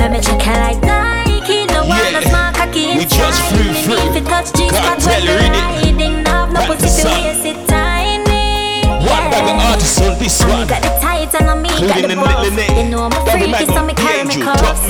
Let 0.00 0.10
me 0.10 0.18
check 0.18 0.40
it 0.40 0.56
like 0.64 0.80
Nike, 0.80 1.66
no 1.66 1.84
one 1.84 2.12
knows 2.14 2.32
my 2.32 2.50
cocky 2.56 2.96
we 2.96 3.04
just 3.04 3.52
me. 3.52 3.74
through. 3.84 4.00
Need 4.00 4.14
to 4.16 4.24
touch 4.24 4.50
G 4.56 4.66
spot 4.70 5.04
when 5.04 5.26
me 5.26 5.28
it. 5.28 5.92
riding. 5.92 6.22
Now 6.22 6.46
have 6.46 6.52
no 6.54 6.64
pussy 6.64 6.88
fi 6.88 7.20
waist 7.20 7.44
it 7.44 7.68
tiny. 7.68 8.88
One 9.04 9.28
bag 9.28 9.44
of 9.44 9.60
artists 9.60 10.00
on 10.00 10.18
this 10.18 10.40
And 10.40 10.50
one. 10.50 10.60
me 10.60 10.66
got 10.68 10.80
the 10.80 10.88
tights 11.04 11.34
and 11.34 11.48
on 11.50 11.60
me 11.60 11.68
got 11.68 12.42
the 12.42 12.50
name. 12.56 12.86
You 12.86 12.90
know 12.90 13.02
I'm 13.04 13.12
a 13.12 13.30
freaky, 13.30 13.66
so 13.74 13.84
me 13.84 13.92
carry 13.92 14.24
me 14.24 14.40
cuffs. 14.40 14.88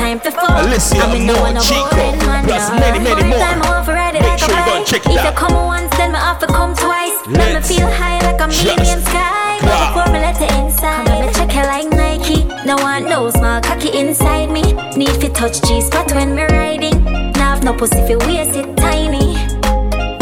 Zoom 0.00 0.18
back 0.18 0.20
Noah, 0.20 0.20
up. 0.20 0.20
A 0.20 0.20
time 0.20 0.20
for 0.20 0.30
fuck. 0.30 0.64
Alicia 0.64 0.96
And 1.04 1.12
me 1.12 1.26
know 1.26 1.34
Moore, 1.36 1.46
I'm 1.46 1.56
a 1.56 1.60
Chico, 1.60 1.96
boring 1.96 2.18
man, 2.26 2.44
plus 2.44 2.70
many, 2.80 2.98
many 2.98 3.24
more. 3.28 3.38
time 3.38 3.62
I 3.62 3.68
want 3.70 3.86
to 3.86 3.92
it 4.16 4.22
Make 4.22 4.30
like 4.30 4.38
sure 4.38 4.54
a 4.54 4.58
you 4.58 4.78
bike. 4.80 4.86
check 4.86 5.06
it 5.06 5.12
If 5.12 5.18
out. 5.20 5.26
you 5.26 5.38
come 5.38 5.54
once, 5.66 5.90
then 5.96 6.12
me 6.12 6.18
have 6.18 6.38
to 6.40 6.46
come 6.46 6.74
twice. 6.74 7.16
Let 7.28 7.54
me 7.54 7.60
feel 7.60 7.88
high 7.90 8.18
like 8.24 8.40
I'm 8.40 8.50
just 8.50 8.64
medium 8.64 9.00
sky. 9.02 9.58
But 9.60 9.68
rock. 9.70 9.94
before 9.94 10.12
me 10.12 10.18
let 10.20 10.40
it 10.40 10.52
inside, 10.60 11.06
come 11.06 11.26
me 11.26 11.32
check 11.32 11.52
it 11.54 11.66
like 11.66 11.88
Nike. 11.92 12.44
No 12.66 12.76
one 12.76 13.04
knows 13.04 13.36
my 13.40 13.60
cocky 13.60 13.96
inside 13.98 14.50
me. 14.50 14.72
Need 14.96 15.20
to 15.20 15.28
touch 15.30 15.60
G 15.62 15.80
spot 15.80 16.12
when 16.12 16.34
me 16.34 16.44
riding. 16.44 17.04
Now 17.36 17.54
have 17.54 17.64
no 17.64 17.72
pussy 17.74 18.00
fi 18.06 18.16
waist 18.26 18.56
it 18.56 18.76
tiny. 18.76 19.34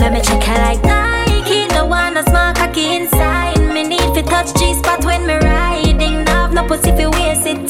Let 0.00 0.12
me 0.12 0.20
check 0.22 0.42
it 0.42 0.58
like 0.66 0.82
Nike. 0.84 1.66
No 1.74 1.86
one 1.86 2.14
knows 2.14 2.26
my 2.32 2.52
cocky 2.54 2.96
inside 2.96 3.58
me. 3.72 3.84
Need 3.84 4.14
to 4.14 4.22
touch 4.22 4.52
G 4.58 4.74
spot 4.74 5.04
when 5.04 5.26
me 5.26 5.34
riding. 5.34 6.24
Now 6.24 6.42
have 6.46 6.52
no 6.54 6.66
pussy 6.66 6.90
fi 6.92 7.06
waist 7.06 7.46
it 7.46 7.67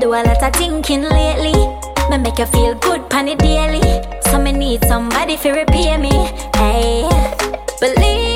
Do 0.00 0.08
a 0.14 0.24
lot 0.24 0.42
of 0.42 0.52
thinking 0.54 1.02
lately. 1.02 1.52
Me 2.10 2.16
make 2.16 2.38
you 2.38 2.46
feel 2.46 2.74
good 2.74 3.08
pan 3.10 3.28
it 3.28 3.38
daily. 3.38 4.02
So 4.30 4.38
me 4.38 4.50
need 4.50 4.84
somebody 4.86 5.36
to 5.36 5.50
repay 5.52 5.96
me. 5.98 6.10
Hey, 6.56 7.06
believe 7.78 8.31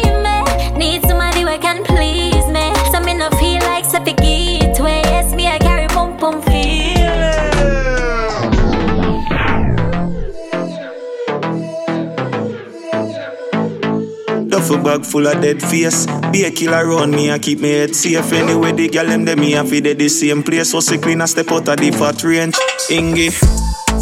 Duffel 14.67 14.83
bag 14.83 15.05
full 15.05 15.29
of 15.29 15.41
dead 15.41 15.63
face. 15.63 16.07
Be 16.33 16.43
a 16.43 16.51
killer 16.51 16.89
around 16.89 17.13
me 17.13 17.31
I 17.31 17.39
keep 17.39 17.61
me 17.61 17.71
head 17.71 17.95
safe. 17.95 18.33
Anyway, 18.33 18.73
the 18.73 18.89
girl 18.89 19.07
them 19.07 19.25
them 19.25 19.39
me 19.39 19.55
and 19.55 19.69
feed 19.69 19.85
the 19.85 20.09
same 20.09 20.43
place. 20.43 20.73
So 20.73 20.81
sick 20.81 21.03
clean 21.03 21.21
I 21.21 21.27
step 21.27 21.53
out 21.53 21.69
of 21.69 21.77
the 21.77 21.93
fat 21.93 22.21
range. 22.25 22.57
Ingy, 22.91 23.31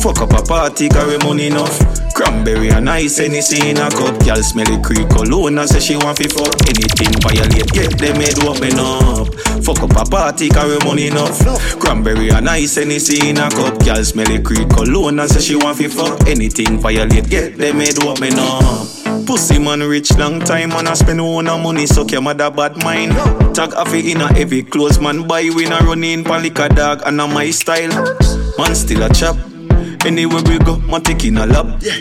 fuck 0.00 0.22
up 0.22 0.32
a 0.32 0.42
party, 0.42 0.88
carry 0.88 1.18
money 1.18 1.48
enough. 1.48 1.76
Cranberry 2.14 2.70
and 2.70 2.88
ice, 2.88 3.20
anything 3.20 3.68
in 3.68 3.76
a 3.76 3.90
cup. 3.90 4.18
Girl 4.24 4.40
smell 4.40 4.64
it 4.72 4.82
creek 4.82 5.06
cologne 5.10 5.58
and 5.58 5.68
say 5.68 5.80
she 5.80 5.96
want 5.96 6.16
fi 6.16 6.28
fuck. 6.32 6.56
Anything 6.64 7.12
violate, 7.20 7.68
get 7.68 7.98
them 7.98 8.16
head 8.16 8.40
open 8.40 8.80
up. 8.80 9.28
Fuck 9.60 9.82
up 9.84 10.00
a 10.00 10.08
party, 10.08 10.48
carry 10.48 10.78
money 10.78 11.08
enough. 11.08 11.44
Cranberry 11.78 12.30
and 12.30 12.48
ice, 12.48 12.78
anything 12.78 13.36
in 13.36 13.36
a 13.36 13.50
cup. 13.50 13.84
Girl 13.84 14.02
smell 14.02 14.30
it 14.30 14.42
creek 14.42 14.70
cologne 14.70 15.20
and 15.20 15.28
say 15.28 15.40
she 15.40 15.56
want 15.56 15.76
fi 15.76 15.88
fuck. 15.88 16.26
Anything 16.26 16.78
violate, 16.80 17.28
get 17.28 17.58
them 17.58 17.80
head 17.80 18.02
open 18.02 18.38
up. 18.38 18.93
Pussy 19.26 19.58
man 19.58 19.80
rich 19.80 20.16
long 20.18 20.40
time 20.40 20.72
and 20.72 20.88
I 20.88 20.94
spend 20.94 21.20
all 21.20 21.46
a 21.46 21.56
money 21.56 21.86
so 21.86 22.04
your 22.06 22.20
mother 22.20 22.50
bad 22.50 22.82
mind. 22.82 23.12
Tag 23.54 23.72
it 23.74 24.06
in 24.06 24.20
a 24.20 24.32
heavy 24.32 24.62
clothes 24.62 24.98
man 24.98 25.26
buy 25.26 25.48
we 25.54 25.66
na 25.66 25.78
run 25.78 26.04
in 26.04 26.24
pan 26.24 26.42
like 26.42 26.58
a 26.58 26.68
dog 26.68 27.02
and 27.06 27.20
a 27.20 27.26
my 27.26 27.50
style. 27.50 27.90
Man 28.58 28.74
still 28.74 29.02
a 29.02 29.08
chop. 29.14 29.36
Anywhere 30.04 30.42
we 30.42 30.58
go, 30.58 30.76
man 30.78 31.02
take 31.02 31.24
in 31.24 31.38
a 31.38 31.46
lap. 31.46 31.80
Yeah. 31.80 31.94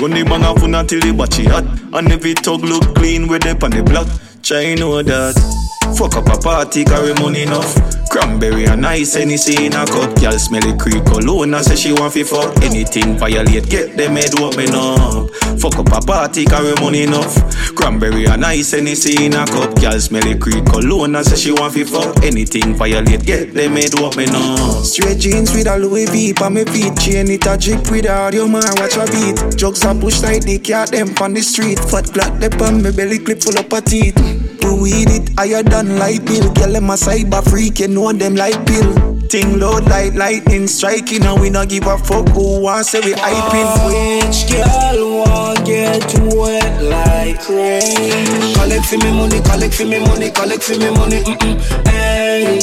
Run 0.00 0.12
the 0.12 0.24
bang 0.24 0.44
off 0.44 0.62
until 0.62 1.00
the 1.00 1.12
batchy 1.12 1.46
hot. 1.46 1.64
And 1.92 2.10
every 2.10 2.34
tug 2.34 2.62
look 2.62 2.94
clean 2.94 3.28
with 3.28 3.42
the 3.42 3.50
on 3.62 3.70
the 3.70 3.82
block. 3.82 4.08
Try 4.42 4.74
know 4.74 5.02
that. 5.02 5.59
Fuck 5.96 6.16
up 6.16 6.28
a 6.28 6.38
party, 6.38 6.84
carry 6.84 7.14
money 7.14 7.42
enough. 7.42 7.74
Cranberry 8.10 8.64
and 8.64 8.84
ice, 8.84 9.16
anything 9.16 9.66
in 9.66 9.72
a 9.74 9.86
cup. 9.86 10.18
Girl 10.20 10.38
smell 10.38 10.64
it 10.66 10.80
creek 10.80 11.04
cologne 11.04 11.54
and 11.54 11.64
say 11.64 11.76
she 11.76 11.92
want 11.92 12.12
fi 12.12 12.24
fuck. 12.24 12.56
Anything 12.62 13.16
violate, 13.18 13.68
get 13.68 13.96
them 13.96 14.16
head 14.16 14.34
open 14.40 14.74
up. 14.74 15.30
Fuck 15.60 15.78
up 15.78 15.92
a 15.92 16.00
party, 16.04 16.44
carry 16.44 16.74
money 16.80 17.02
enough. 17.04 17.36
Cranberry 17.76 18.26
and 18.26 18.44
ice, 18.44 18.74
anything 18.74 19.26
in 19.26 19.34
a 19.34 19.46
cup. 19.46 19.74
Girl 19.80 19.98
smell 20.00 20.26
it 20.26 20.40
creek 20.40 20.64
cologne 20.66 21.14
and 21.14 21.24
say 21.24 21.36
she 21.36 21.52
want 21.52 21.74
fi 21.74 21.84
fuck. 21.84 22.24
Anything 22.24 22.74
violate, 22.74 23.24
get 23.24 23.54
them 23.54 23.76
head 23.76 23.94
open 24.00 24.34
up. 24.34 24.84
Straight 24.84 25.18
jeans 25.18 25.54
with 25.54 25.68
a 25.68 25.78
Louis 25.78 26.06
V 26.06 26.34
on 26.42 26.54
my 26.54 26.64
feet. 26.64 26.96
Chain 26.98 27.30
it 27.30 27.46
a 27.46 27.56
drip 27.56 27.90
with 27.90 28.06
a 28.06 28.12
audio 28.12 28.48
man 28.48 28.62
watch 28.76 28.96
a 28.96 29.06
beat. 29.06 29.56
Jugs 29.56 29.84
a 29.84 29.94
push 29.94 30.22
like 30.22 30.42
the 30.42 30.58
cat 30.58 30.90
them 30.90 31.14
on 31.20 31.34
the 31.34 31.42
street. 31.42 31.78
Fat 31.78 32.10
black 32.12 32.40
the 32.40 32.48
on 32.64 32.82
me 32.82 32.90
belly 32.90 33.18
clip 33.18 33.40
full 33.42 33.56
up 33.58 33.72
of 33.72 33.84
teeth. 33.84 34.39
We 34.62 34.80
weed 34.80 35.10
it 35.10 35.30
higher 35.38 35.62
than 35.62 35.98
light 35.98 36.24
bill. 36.24 36.52
Girl 36.52 36.72
them 36.72 36.90
a 36.90 36.94
cyber 36.94 37.42
freak, 37.48 37.80
you 37.80 37.88
know 37.88 38.12
them 38.12 38.34
like 38.36 38.66
pill. 38.66 39.18
Ting 39.28 39.60
load 39.60 39.84
like 39.84 40.14
lightning 40.14 40.66
striking 40.66 41.22
and 41.24 41.40
we 41.40 41.50
not 41.50 41.68
give 41.68 41.86
a 41.86 41.96
fuck 41.98 42.28
who 42.30 42.62
want 42.62 42.84
say 42.86 43.00
we 43.00 43.12
hyping. 43.14 43.68
Which 43.86 44.50
girl 44.50 45.18
want 45.24 45.64
get 45.64 46.02
wet 46.34 46.82
like 46.82 47.48
rain? 47.48 48.54
Collect 48.54 48.86
for 48.86 48.98
me 48.98 49.10
money, 49.12 49.40
collect 49.40 49.74
for 49.74 49.84
me 49.86 49.98
money, 50.00 50.30
collect 50.30 50.62
for 50.64 50.76
me 50.78 50.90
money. 50.90 51.22
Mm-mm. 51.22 51.86
Hey. 51.88 52.58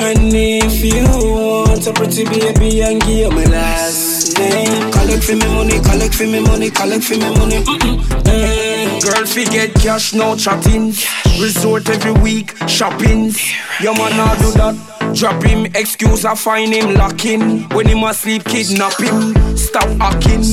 And 0.00 0.32
if 0.34 0.82
you 0.82 1.04
want 1.04 1.86
a 1.86 1.92
pretty 1.92 2.24
baby 2.24 2.82
and 2.82 3.00
give 3.02 3.32
me 3.32 3.46
last 3.46 4.36
name, 4.38 4.90
collect 4.92 5.22
for 5.22 5.36
me 5.36 5.46
money, 5.46 5.78
collect 5.80 6.14
for 6.14 6.24
me 6.26 6.40
money, 6.40 6.70
collect 6.70 7.04
for 7.04 7.14
me 7.14 7.30
money. 7.38 7.62
Mm-mm. 7.62 8.26
Hey. 8.26 8.69
Girl, 8.80 9.26
forget 9.26 9.74
cash, 9.74 10.14
no 10.14 10.34
chatting. 10.36 10.94
Resort 11.40 11.88
every 11.90 12.12
week, 12.12 12.56
shopping. 12.66 13.32
Your 13.80 13.94
man 13.94 14.16
not 14.16 14.38
do 14.38 14.52
that. 14.52 15.14
Drop 15.14 15.42
him, 15.42 15.66
excuse, 15.74 16.24
I 16.24 16.34
find 16.34 16.72
him 16.72 16.94
locking. 16.94 17.68
When 17.70 17.86
him 17.86 18.02
asleep, 18.04 18.44
kidnap 18.44 18.98
him. 18.98 19.56
Stop 19.56 19.88
acting. 20.00 20.44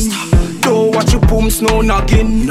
Don't 0.59 0.93
watch 0.93 1.13
your 1.13 1.21
pumps, 1.21 1.61
no 1.61 1.81
noggin. 1.81 2.47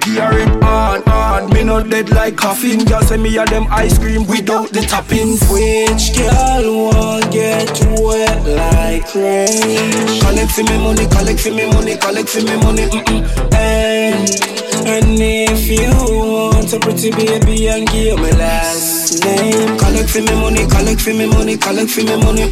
Gear 0.00 0.30
it 0.38 0.62
on, 0.62 1.02
on. 1.08 1.52
Me 1.52 1.64
not 1.64 1.90
dead 1.90 2.10
like 2.10 2.36
coffin. 2.36 2.84
Girl, 2.84 3.02
send 3.02 3.24
me 3.24 3.36
a 3.36 3.44
them 3.46 3.66
ice 3.70 3.98
cream 3.98 4.26
without 4.28 4.70
the 4.70 4.80
toppings. 4.80 5.42
Which 5.50 6.16
girl 6.16 6.90
won't 6.92 7.32
get 7.32 7.68
wet 7.98 8.46
like 8.46 9.12
rain? 9.12 10.20
Collect 10.20 10.52
for 10.52 10.62
me 10.62 10.78
money, 10.78 11.06
collect 11.08 11.40
for 11.40 11.50
me 11.50 11.66
money, 11.72 11.96
collect 11.96 12.28
for 12.28 12.42
me 12.42 12.56
money. 12.58 12.82
Mm-mm. 12.82 13.52
Hey. 13.52 14.65
And 14.84 15.18
if 15.18 15.68
you 15.68 15.90
want 16.32 16.72
a 16.72 16.78
pretty 16.80 17.10
baby 17.10 17.68
and 17.68 17.88
give 17.88 18.18
me 18.18 18.32
last 18.32 19.24
name 19.24 19.78
Collect 19.78 20.10
for 20.10 20.20
me 20.22 20.34
money, 20.40 20.66
collect 20.66 21.00
for 21.00 21.14
me 21.14 21.26
money, 21.26 21.56
collect 21.56 21.90
for 21.90 22.04
me 22.04 22.16
money. 22.16 22.50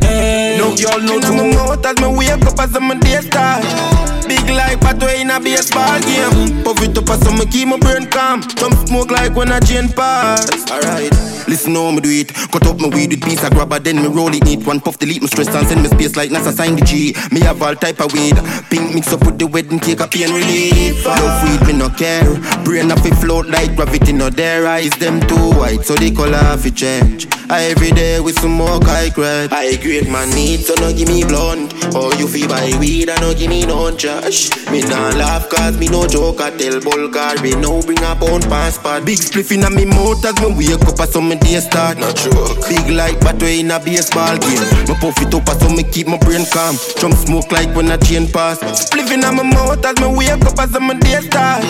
Hey. 0.00 0.54
Eh. 0.54 0.58
No 0.58 0.76
girl, 0.76 1.00
no 1.00 1.18
my 1.32 1.54
mouth 1.54 1.84
as 1.84 2.00
me 2.00 2.16
wake 2.16 2.46
up 2.46 2.58
as 2.60 2.76
I'm 2.76 2.90
a 2.90 2.94
day 3.00 3.20
start 3.20 4.15
Big 4.26 4.48
like 4.50 4.80
pathway 4.80 5.20
in 5.20 5.30
a 5.30 5.38
baseball 5.38 6.00
game. 6.00 6.64
Puff 6.64 6.82
it 6.82 6.98
up 6.98 7.08
as 7.10 7.20
some 7.20 7.38
keep 7.50 7.68
my 7.68 7.78
brain 7.78 8.06
calm. 8.10 8.42
Some 8.42 8.72
smoke 8.86 9.10
like 9.10 9.34
when 9.36 9.52
I 9.52 9.60
chain 9.60 9.88
pass. 9.88 10.70
Alright 10.70 11.12
Listen 11.46 11.74
how 11.74 11.92
me 11.92 12.00
do 12.00 12.10
it. 12.10 12.34
Cut 12.34 12.66
up 12.66 12.80
my 12.80 12.88
weed 12.88 13.10
with 13.10 13.22
piece 13.22 13.44
of 13.44 13.52
grabber 13.52 13.78
Then 13.78 14.02
me 14.02 14.08
roll 14.08 14.34
it 14.34 14.44
neat. 14.44 14.66
One 14.66 14.80
puff 14.80 14.98
delete 14.98 15.22
my 15.22 15.28
stress 15.28 15.48
and 15.54 15.66
send 15.68 15.82
me 15.82 15.88
space 15.88 16.16
like 16.16 16.30
NASA 16.30 16.52
sign 16.52 16.74
the 16.74 16.84
G. 16.84 17.14
Me 17.30 17.40
have 17.40 17.62
all 17.62 17.74
type 17.76 18.00
of 18.00 18.12
weed. 18.12 18.36
Pink 18.68 18.94
mix 18.94 19.12
up 19.12 19.24
with 19.24 19.38
the 19.38 19.46
wedding 19.46 19.78
cake 19.78 20.00
a 20.00 20.08
pain 20.08 20.32
relief. 20.34 21.04
Love 21.06 21.42
weed 21.44 21.66
me 21.66 21.78
no 21.78 21.88
care. 21.90 22.26
Brain 22.64 22.90
off 22.90 23.06
it 23.06 23.14
float 23.14 23.46
like 23.46 23.76
gravity 23.76 24.12
no 24.12 24.28
there 24.28 24.66
Eyes 24.66 24.90
them 24.98 25.20
too 25.28 25.50
white 25.54 25.84
so 25.84 25.94
the 25.94 26.10
color 26.10 26.56
fi 26.58 26.70
change. 26.70 27.28
I 27.48 27.70
every 27.70 27.92
day 27.92 28.18
with 28.18 28.38
some 28.40 28.52
more 28.52 28.80
high 28.82 29.10
grade. 29.10 29.50
Oh, 29.52 29.56
I 29.56 29.76
grade 29.76 30.08
my 30.08 30.24
needs 30.34 30.66
so 30.66 30.74
no 30.74 30.92
give 30.92 31.08
me 31.08 31.22
blunt. 31.22 31.72
Or 31.94 32.12
you 32.16 32.26
feel 32.26 32.48
buy 32.48 32.72
weed 32.80 33.08
and 33.08 33.20
no 33.20 33.32
give 33.34 33.50
me 33.50 33.64
no 33.64 33.94
trash 34.20 34.50
Me 34.70 34.80
nah 34.82 35.10
laugh 35.16 35.48
cause 35.48 35.78
me 35.78 35.88
no 35.88 36.06
joke 36.06 36.40
I 36.40 36.50
tell 36.56 36.80
Bulgar 36.80 37.40
we 37.42 37.54
no 37.54 37.82
bring 37.82 38.02
a 38.02 38.14
pound 38.16 38.44
passport. 38.44 39.04
Big 39.04 39.18
spliff 39.18 39.52
in 39.52 39.64
a 39.64 39.70
me 39.70 39.84
mouth 39.84 40.24
as 40.24 40.34
me 40.40 40.54
wake 40.54 40.80
up 40.82 41.00
as 41.00 41.12
some 41.12 41.28
day 41.28 41.60
start. 41.60 41.98
No 41.98 42.10
joke. 42.12 42.68
Big 42.68 42.88
like 42.90 43.20
battery 43.20 43.60
in 43.60 43.70
a 43.70 43.78
baseball 43.80 44.36
game. 44.38 44.66
Me 44.88 44.94
puff 45.00 45.20
it 45.22 45.34
up 45.34 45.48
as 45.48 45.60
so 45.60 45.68
me 45.68 45.82
keep 45.82 46.06
my 46.06 46.18
brain 46.18 46.44
calm. 46.52 46.76
Jump 46.98 47.14
smoke 47.14 47.50
like 47.52 47.74
when 47.74 47.90
I 47.90 47.96
chain 47.96 48.28
pass. 48.30 48.58
Spliff 48.60 49.12
in 49.12 49.24
a 49.24 49.32
me 49.32 49.44
mouth 49.50 49.84
as 49.84 49.96
me 50.00 50.08
wake 50.16 50.44
up 50.44 50.58
as 50.58 50.70
some 50.70 50.98
day 51.00 51.20
start. 51.20 51.62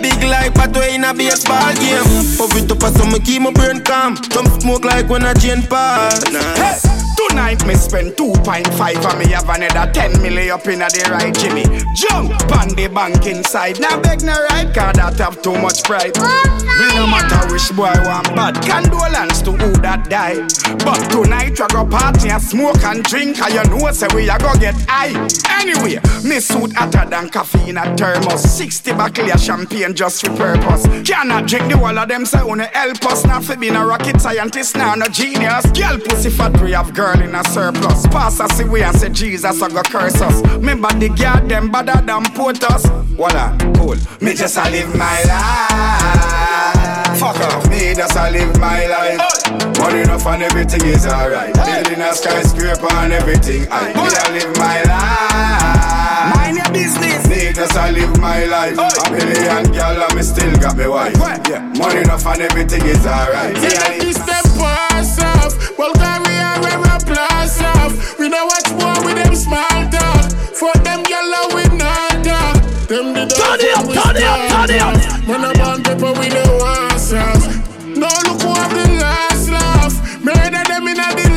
Big 0.00 0.22
like 0.24 0.54
battery 0.54 0.94
in 0.94 1.04
a 1.04 1.14
baseball 1.14 1.72
game. 1.74 2.04
Puff 2.38 2.56
it 2.56 2.70
up 2.70 2.82
as 2.82 2.94
so 2.96 3.04
me 3.06 3.20
keep 3.20 3.42
my 3.42 3.52
brain 3.52 3.82
calm. 3.82 4.16
Jump 4.16 4.48
smoke 4.60 4.84
like 4.84 5.08
when 5.08 5.24
I 5.24 5.34
chain 5.34 5.62
pass. 5.62 6.22
Hey. 6.56 7.00
Tonight 7.28 7.66
me 7.66 7.74
spend 7.74 8.12
2.5 8.12 8.80
and 8.80 9.18
me 9.18 9.26
have 9.34 9.48
another 9.50 9.92
10 9.92 10.22
million 10.22 10.52
up 10.52 10.66
in 10.66 10.78
the 10.78 11.08
right 11.12 11.34
Jimmy 11.34 11.64
Jump 11.94 12.32
on 12.56 12.68
the 12.76 12.88
bank 12.92 13.26
inside. 13.26 13.80
Now 13.80 14.00
beg 14.00 14.22
no 14.22 14.34
right 14.50 14.72
card 14.74 14.96
that 14.96 15.18
have 15.18 15.42
too 15.42 15.58
much 15.58 15.82
pride. 15.84 16.16
Me 16.16 16.86
no 16.94 17.06
matter 17.06 17.52
which 17.52 17.70
boy 17.76 17.92
want 18.04 18.34
bad 18.34 18.54
Condolence 18.62 19.42
to 19.42 19.52
who 19.52 19.72
that 19.82 20.08
die. 20.08 20.40
But 20.84 21.00
tonight 21.10 21.58
we 21.58 21.66
go 21.68 21.84
party 21.86 22.30
and 22.30 22.42
smoke 22.42 22.82
and 22.84 23.02
drink 23.04 23.40
And 23.40 23.54
you 23.54 23.64
know 23.64 23.90
say 23.92 24.06
we 24.14 24.28
a 24.28 24.38
go 24.38 24.52
get 24.54 24.76
high. 24.88 25.12
Anyway, 25.60 26.00
me 26.24 26.40
suit 26.40 26.72
hotter 26.74 27.08
than 27.08 27.28
coffee 27.28 27.70
in 27.70 27.76
a 27.76 27.96
thermos. 27.96 28.42
60 28.42 28.92
bottle 28.92 29.30
of 29.32 29.40
champagne 29.40 29.94
just 29.94 30.24
for 30.24 30.34
purpose. 30.36 30.86
Cannot 31.08 31.46
drink 31.46 31.70
the 31.70 31.76
whole 31.76 31.98
of 31.98 32.08
them 32.08 32.24
say 32.24 32.42
wanna 32.42 32.66
help 32.66 33.04
us? 33.06 33.24
Not 33.24 33.44
for 33.44 33.56
being 33.56 33.76
a 33.76 33.84
rocket 33.84 34.20
scientist, 34.20 34.76
now 34.76 34.94
no 34.94 35.06
genius. 35.06 35.66
Girl 35.72 35.98
pussy 35.98 36.30
fat 36.30 36.60
we 36.60 36.72
have 36.72 36.94
girl 36.94 37.20
in 37.20 37.34
a 37.34 37.44
surplus. 37.44 38.06
Pass 38.08 38.40
us 38.40 38.60
away 38.60 38.82
and 38.82 38.96
say 38.96 39.08
Jesus 39.08 39.60
I 39.62 39.68
go 39.68 39.82
curse 39.82 40.20
us. 40.20 40.40
Remember 40.56 40.88
the 40.98 41.08
girl 41.08 41.46
them 41.46 41.69
better 41.70 42.00
than 42.04 42.26
us. 42.64 42.86
Voila, 43.14 43.56
cool. 43.76 43.96
Me 44.20 44.34
just 44.34 44.56
a 44.56 44.70
live 44.70 44.94
my 44.96 45.22
life. 45.24 47.18
Fuck 47.18 47.40
off, 47.40 47.68
me 47.68 47.94
just 47.94 48.16
a 48.16 48.30
live 48.30 48.58
my 48.58 48.86
life. 48.86 49.20
Money 49.78 50.00
enough 50.02 50.26
and 50.26 50.42
everything 50.42 50.84
is 50.86 51.06
alright. 51.06 51.54
Building 51.54 52.00
a 52.00 52.14
skyscraper 52.14 52.92
and 52.94 53.12
everything. 53.12 53.66
I 53.70 53.92
me 53.94 54.02
a 54.02 54.24
live 54.34 54.56
my 54.58 54.82
life. 54.82 56.34
Mind 56.34 56.56
your 56.56 56.70
business. 56.72 57.28
Me 57.28 57.52
just 57.52 57.76
a 57.76 57.92
live 57.92 58.18
my 58.20 58.44
life. 58.46 58.76
A 58.78 59.10
million 59.10 59.72
girl 59.72 60.02
and 60.02 60.14
me 60.16 60.22
still 60.22 60.56
got 60.58 60.76
me 60.76 60.86
wife. 60.88 61.16
Yeah, 61.48 61.60
money 61.78 62.00
enough 62.00 62.26
and 62.26 62.42
everything 62.42 62.84
is 62.86 63.06
alright. 63.06 63.56
A 63.56 63.60
live 63.60 64.14
step 64.14 64.44
pass 64.58 65.20
off. 65.22 65.54
Bulgaria 65.76 66.58
where 66.62 66.80
I 66.82 66.98
blast 67.06 67.62
off. 67.62 68.18
We 68.18 68.28
don't 68.28 68.46
watch 68.46 68.70
more 68.80 69.04
with 69.04 69.22
them 69.22 69.34
small 69.34 69.90
talk. 69.90 70.30
For 70.60 70.72
them 70.84 71.02
Turn 74.10 74.16
it 74.16 74.24
up, 74.24 74.66
turn 74.66 74.70
it 74.74 74.82
up. 74.82 75.28
Man 75.28 75.44
a 75.44 75.52
band 75.54 75.84
paper 75.84 76.12
we 76.18 76.28
the 76.30 76.42
off. 76.58 77.14
No 77.86 78.08
look 78.26 78.42
who 78.42 78.48
have 78.54 78.72
the 78.72 78.92
last 78.98 79.48
laugh. 79.48 80.24
Murder 80.24 80.64
them 80.66 80.88
in 80.88 80.96
the. 80.96 81.29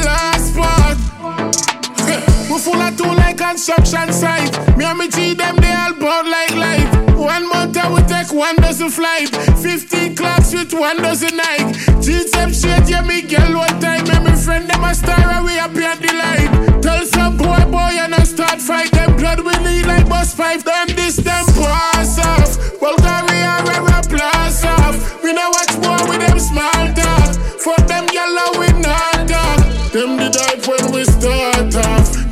We 2.54 2.60
full 2.60 2.82
of 2.82 2.96
tool 2.96 3.16
like 3.16 3.38
construction 3.38 4.14
site. 4.14 4.54
Me 4.78 4.86
and 4.86 4.98
me 5.00 5.08
G 5.08 5.34
them 5.34 5.56
they 5.58 5.74
all 5.74 5.94
bout 5.94 6.26
like 6.26 6.54
light. 6.54 6.86
One 7.18 7.50
month 7.50 7.78
I 7.78 7.90
will 7.90 8.06
take 8.06 8.32
one 8.32 8.56
dozen 8.58 8.90
flight. 8.90 9.30
Fifteen 9.58 10.16
clocks 10.16 10.54
with 10.54 10.74
one 10.74 10.98
dozen 10.98 11.36
night. 11.36 11.74
Jeans 12.02 12.32
them 12.32 12.54
shit, 12.54 12.88
yeah 12.90 13.02
me 13.02 13.22
girl 13.24 13.58
one 13.58 13.80
time. 13.80 14.06
And 14.06 14.26
me 14.26 14.36
friend 14.36 14.70
them 14.70 14.84
a 14.84 14.94
star 14.94 15.18
and 15.18 15.46
we 15.46 15.54
happy 15.54 15.84
at 15.84 16.00
the 16.00 16.14
light. 16.14 16.82
Tell 16.84 17.04
some 17.06 17.38
boy 17.38 17.66
boy 17.74 17.94
and 18.04 18.14
I 18.14 18.24
start 18.24 18.62
fight 18.62 18.92
them 18.92 19.16
blood 19.16 19.40
we 19.40 19.54
need 19.66 19.88
like 19.88 20.08
bus 20.08 20.34
five. 20.34 20.64
Them 20.64 20.88
this 20.96 21.16
them 21.16 21.46
pass 21.58 22.20
off. 22.20 22.80
Bulgaria 22.80 23.66
where 23.66 23.82
we 23.82 23.94
blast 24.14 24.66
off. 24.66 25.24
We 25.24 25.34
know 25.34 25.50
watch 25.50 25.74
more 25.82 26.04
with 26.08 26.22
them 26.22 26.38
small 26.38 26.86
talk. 26.94 27.34
For 27.66 27.78
them 27.90 28.06
yellow 28.14 28.60
we 28.60 28.68
not 28.78 29.28
talk. 29.28 29.60
Them 29.94 30.18
the 30.18 30.30
type 30.30 30.68
when 30.68 30.92
we 30.92 31.04
start 31.06 31.53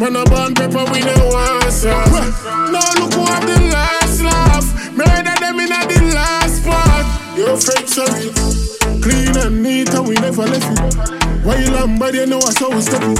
Man 0.02 0.16
a 0.16 0.24
band 0.26 0.56
pepper 0.56 0.84
we 0.90 1.00
the 1.06 1.14
wash 1.30 1.86
off. 1.86 2.10
Now 2.74 2.90
look 2.98 3.14
who 3.14 3.22
have 3.22 3.46
the 3.46 3.70
last 3.70 4.22
laugh. 4.26 4.66
Murder 4.98 5.38
them 5.38 5.60
in 5.60 5.70
the 5.70 6.16
last 6.16 6.66
part. 6.66 7.06
Your 7.38 7.56
fake 7.56 7.86
sorry. 7.86 8.34
Clean 9.00 9.38
and 9.38 9.62
neat 9.62 9.94
and 9.94 10.08
we 10.08 10.16
never 10.16 10.42
left 10.42 10.66
it. 10.74 11.22
While 11.46 11.78
I'm 11.78 12.00
bad, 12.00 12.16
you 12.16 12.26
know 12.26 12.40
I 12.40 12.50
saw 12.50 12.74
we 12.74 12.82
step 12.82 13.04
it. 13.04 13.20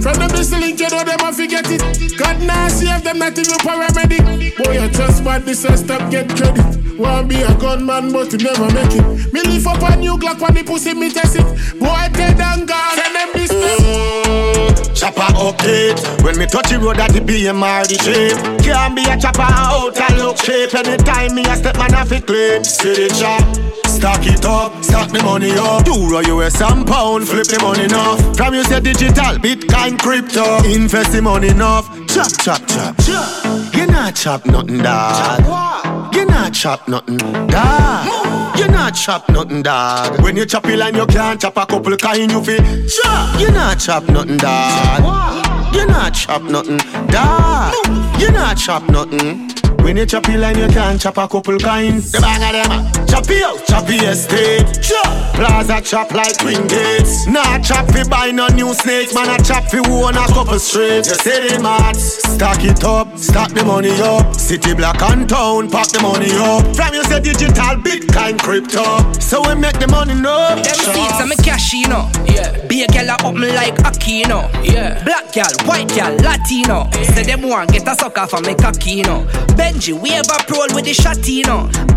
From 0.00 0.16
them 0.16 0.32
this 0.32 0.50
link, 0.52 0.80
you 0.80 0.88
know 0.88 1.04
them 1.04 1.20
I 1.20 1.30
forget 1.30 1.68
it. 1.68 2.16
God 2.16 2.40
now 2.40 2.68
save 2.68 3.04
them 3.04 3.18
not 3.18 3.36
even 3.36 3.60
paramedic. 3.60 4.56
Boy, 4.56 4.80
I 4.80 4.88
trust 4.88 5.13
this 5.42 5.64
and 5.64 5.78
stop 5.78 6.10
get 6.10 6.28
credit. 6.36 6.98
Want 6.98 7.28
be 7.28 7.42
a 7.42 7.52
gunman, 7.58 8.12
but 8.12 8.30
you 8.32 8.38
never 8.38 8.66
make 8.72 8.94
it. 8.94 9.32
Me 9.32 9.42
lift 9.42 9.66
up 9.66 9.82
a 9.82 9.96
new 9.96 10.16
Glock 10.16 10.40
when 10.40 10.54
the 10.54 10.62
pussy 10.62 10.94
me 10.94 11.10
test 11.10 11.36
it. 11.36 11.44
Boy, 11.80 12.06
dead 12.12 12.38
and 12.38 12.68
gone, 12.68 12.98
and 12.98 13.14
them 13.14 13.32
business. 13.32 13.78
Oh, 13.80 14.70
chopper 14.94 15.32
update. 15.34 15.98
When 16.22 16.38
me 16.38 16.46
touch 16.46 16.70
the 16.70 16.78
road 16.78 16.98
at 16.98 17.12
the 17.12 17.20
BMR 17.20 17.86
the 17.88 17.98
shape. 17.98 18.38
Can't 18.62 18.94
be 18.94 19.02
a 19.10 19.18
chopper 19.18 19.42
out 19.42 19.98
and 19.98 20.18
look 20.18 20.38
shape. 20.38 20.74
Anytime 20.74 21.34
me 21.34 21.42
a 21.46 21.56
step 21.56 21.76
man 21.78 21.94
off 21.94 22.12
it 22.12 22.26
clean 22.26 22.62
the 22.62 23.10
chop. 23.18 23.42
Stack 23.90 24.26
it 24.26 24.44
up, 24.44 24.84
stack 24.84 25.10
the 25.10 25.22
money 25.22 25.52
up. 25.58 25.86
Euro, 25.86 26.20
US 26.38 26.60
and 26.60 26.86
pound, 26.86 27.26
flip 27.26 27.46
the 27.46 27.58
money 27.60 27.84
enough. 27.84 28.36
From 28.36 28.54
you 28.54 28.62
say 28.64 28.80
digital, 28.80 29.34
bitcoin, 29.42 29.98
crypto. 29.98 30.62
Invest 30.64 31.12
the 31.12 31.22
money 31.22 31.48
enough. 31.48 31.88
Chop, 32.06 32.30
chop, 32.38 32.66
chop, 32.68 32.96
chop 33.02 33.73
You 33.84 33.90
not 33.90 34.14
chop 34.14 34.46
nothing, 34.46 34.78
dog 34.78 36.14
You 36.14 36.24
not 36.24 36.54
chop 36.54 36.88
nothing, 36.88 37.18
dog 37.18 38.58
You 38.58 38.66
not 38.68 38.94
chop 38.94 39.28
nothing, 39.28 39.60
dog 39.60 40.22
When 40.22 40.38
you 40.38 40.46
chop 40.46 40.64
a 40.64 40.74
line, 40.74 40.94
you 40.94 41.04
can't 41.04 41.38
chop 41.38 41.58
a 41.58 41.66
couple 41.66 41.94
kind 41.98 42.32
you 42.32 42.42
feel. 42.42 42.88
Chop. 42.88 43.38
You 43.38 43.50
not 43.50 43.78
chop 43.78 44.08
nothing, 44.08 44.38
dog 44.38 45.74
You 45.74 45.86
not 45.86 46.14
chop 46.14 46.40
nothing, 46.44 46.78
dog 47.08 47.74
You 48.18 48.30
not 48.30 48.56
chop 48.56 48.88
nothing 48.88 49.63
when 49.84 49.98
you 49.98 50.06
chop 50.06 50.26
a 50.28 50.36
line, 50.36 50.56
you 50.56 50.66
can't 50.68 50.98
chop 50.98 51.18
a 51.18 51.28
couple 51.28 51.58
kind. 51.58 52.00
The 52.02 52.18
bang 52.18 52.42
of 52.42 52.52
them, 52.56 53.06
chop 53.06 53.28
it 53.28 53.44
out, 53.44 53.66
chop 53.66 53.84
it 53.88 54.02
estate. 54.02 54.82
Chop. 54.82 55.34
Plaza 55.34 55.80
chop 55.82 56.10
like 56.12 56.38
Twin 56.38 56.66
Gates. 56.66 57.26
Nah, 57.26 57.58
chop 57.58 57.90
fi 57.92 58.02
buy 58.08 58.30
no 58.30 58.48
new 58.48 58.72
snakes. 58.72 59.14
Man, 59.14 59.28
I 59.28 59.36
chop 59.38 59.64
fi 59.64 59.78
own 59.78 60.16
a 60.16 60.26
couple 60.32 60.58
streets. 60.58 61.10
You 61.10 61.16
see 61.16 61.48
the 61.48 61.62
mats, 61.62 62.22
stack 62.32 62.64
it 62.64 62.82
up, 62.82 63.18
stack 63.18 63.50
the 63.50 63.64
money 63.64 63.92
up. 64.00 64.34
City 64.34 64.74
black 64.74 65.02
and 65.02 65.28
town, 65.28 65.70
pack 65.70 65.88
the 65.88 66.00
money 66.00 66.32
up. 66.32 66.64
From 66.74 66.94
you 66.94 67.04
say 67.04 67.20
digital, 67.20 67.76
Bitcoin, 67.84 68.38
crypto. 68.38 69.12
So 69.20 69.42
we 69.46 69.54
make 69.54 69.78
the 69.78 69.88
money 69.88 70.14
no. 70.14 70.56
Them 70.56 70.64
seeds 70.64 71.20
I'm 71.20 71.30
a 71.30 71.36
cash, 71.36 71.74
you 71.74 71.88
know. 71.88 72.08
Yeah. 72.24 72.64
Be 72.66 72.84
a 72.84 72.88
girl 72.88 73.10
up 73.10 73.34
me 73.34 73.52
like 73.52 73.78
Aki, 73.84 74.12
you 74.12 74.28
know. 74.28 74.48
Yeah. 74.62 75.02
Black 75.04 75.34
girl, 75.34 75.52
white 75.66 75.92
girl, 75.92 76.16
Latino. 76.24 76.88
Say 77.12 77.24
them 77.24 77.42
want 77.42 77.72
get 77.72 77.86
a 77.86 77.94
sucker 77.94 78.26
from 78.26 78.44
me 78.44 78.54
cocky, 78.54 78.92
you 78.92 79.04
know. 79.04 79.26
Benji, 79.74 79.92
we 80.00 80.10
ever 80.10 80.54
roll 80.54 80.68
with 80.74 80.84
the 80.84 80.92
shotty. 80.92 81.44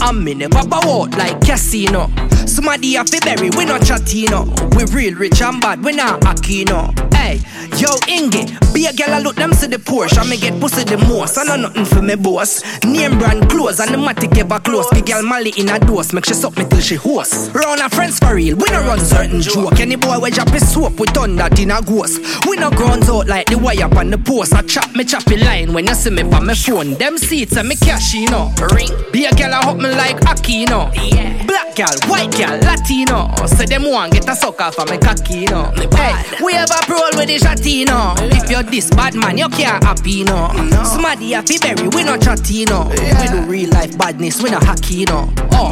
I'm 0.02 0.24
me 0.24 0.34
never 0.34 0.68
bow 0.68 1.04
out 1.04 1.18
like 1.18 1.40
casino. 1.42 2.10
Somebody 2.48 2.94
have 2.94 3.08
to 3.08 3.20
bury, 3.22 3.50
we 3.52 3.66
not 3.66 3.88
know. 3.88 4.54
We 4.76 4.86
real 4.86 5.16
rich 5.16 5.42
and 5.42 5.62
bad, 5.62 5.84
we 5.84 5.92
not 5.94 6.26
Aki, 6.26 6.54
you 6.54 6.66
know. 6.66 6.92
Hey, 7.14 7.40
yo, 7.78 7.90
Inge, 8.08 8.50
be 8.74 8.86
a 8.86 8.94
girl, 8.94 9.14
I 9.14 9.20
look 9.20 9.36
them 9.36 9.52
to 9.52 9.68
the 9.68 9.78
Porsche. 9.78 10.18
I 10.18 10.30
me 10.30 10.38
get 10.38 10.60
pussy 10.60 10.84
the 10.84 10.98
most. 10.98 11.38
I 11.38 11.44
know 11.44 11.56
nothing 11.56 11.86
for 11.86 12.02
me 12.02 12.16
boss. 12.16 12.64
Name 12.86 13.20
brand 13.20 13.50
clothes 13.50 13.80
and 13.80 13.94
the 13.94 13.98
matic 13.98 14.38
ever 14.38 14.60
close. 14.60 14.90
Big 14.92 15.06
girl 15.06 15.24
Molly 15.24 15.52
in 15.58 15.70
a 15.70 15.80
dose, 15.80 16.14
make 16.14 16.26
she 16.26 16.34
suck 16.34 16.58
me 16.58 16.66
till 16.66 16.80
she 16.80 16.96
hoarse. 16.96 17.50
Round 17.50 17.82
her 17.82 17.90
friends 17.90 18.18
for 18.20 18.36
real, 18.36 18.56
we 18.56 18.66
no 18.72 18.82
run 18.82 19.00
certain 19.00 19.42
joke. 19.42 19.80
Any 19.80 19.96
boy 19.96 20.20
we 20.20 20.32
drop 20.32 20.50
his 20.50 20.72
soap, 20.72 21.00
we 21.00 21.06
turn 21.08 21.36
that 21.36 21.60
in 21.60 21.72
a 21.72 21.82
ghost. 21.82 22.22
We 22.48 22.56
no 22.58 22.70
grounds 22.72 23.10
out 23.10 23.28
like 23.28 23.48
the 23.48 23.58
wire 23.58 23.86
up 23.86 23.98
on 23.98 24.10
the 24.10 24.18
post. 24.18 24.54
I 24.54 24.62
chop 24.62 24.96
me 24.96 25.04
choppy 25.04 25.38
line 25.38 25.74
when 25.74 25.86
you 25.86 25.96
see 25.96 26.12
me 26.12 26.24
on 26.24 26.46
my 26.46 26.54
phone. 26.54 26.94
Them 26.94 27.18
seats 27.18 27.58
and 27.58 27.67
me 27.68 27.76
cash, 27.76 28.14
you 28.14 28.30
know. 28.30 28.54
Ring. 28.74 28.90
Be 29.12 29.26
a 29.26 29.32
girl, 29.32 29.54
I 29.54 29.66
hope 29.66 29.78
me 29.78 29.90
like 29.90 30.26
Aki, 30.26 30.54
you 30.54 30.66
know. 30.68 30.90
Yeah. 30.94 31.46
Black 31.46 31.76
girl, 31.76 31.94
white 32.08 32.32
girl, 32.32 32.58
Latino. 32.62 33.34
Say 33.46 33.66
them 33.66 33.84
want 33.84 34.14
get 34.14 34.28
a 34.30 34.36
sucker 34.36 34.72
for 34.72 34.86
me 34.86 34.98
cocky, 34.98 35.40
you 35.40 35.48
know. 35.48 35.72
Hey, 35.96 36.14
we 36.44 36.54
have 36.54 36.72
a 36.72 36.92
roll 36.92 37.12
with 37.16 37.28
the 37.28 37.38
shotty, 37.38 37.84
you 37.84 37.86
know. 37.86 38.16
If 38.18 38.50
you're 38.50 38.64
this 38.64 38.90
bad 38.90 39.16
man, 39.16 39.38
you 39.38 39.50
can't 39.50 39.84
happy, 39.84 40.12
you 40.12 40.26
know. 40.26 40.50
Somebody 40.84 41.32
happy 41.32 41.58
berry, 41.60 41.88
we 41.90 42.04
not 42.04 42.22
chatty, 42.22 42.54
you 42.54 42.66
know. 42.66 42.88
We 42.90 43.28
do 43.28 43.42
real 43.46 43.70
life 43.72 43.98
badness, 43.98 44.42
we 44.42 44.50
not 44.50 44.64
hacky, 44.64 45.00
you 45.00 45.06
know. 45.06 45.32
Oh. 45.52 45.72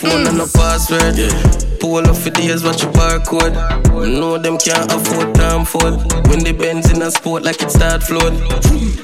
Phone 0.00 0.24
mm. 0.24 0.28
and 0.28 0.40
the 0.40 0.50
password. 0.54 1.16
Pull 1.80 2.06
off 2.08 2.22
for 2.22 2.30
days, 2.30 2.62
watch 2.62 2.82
your 2.82 2.92
barcode. 2.92 3.56
Know 4.06 4.36
them 4.36 4.58
can't 4.58 4.92
afford 4.92 5.34
time 5.34 5.64
fold. 5.64 5.96
When 6.28 6.44
the 6.44 6.52
Benz 6.52 6.92
in 6.92 7.00
a 7.02 7.10
sport 7.10 7.42
like 7.42 7.62
it 7.62 7.70
start 7.70 8.02
float. 8.02 8.32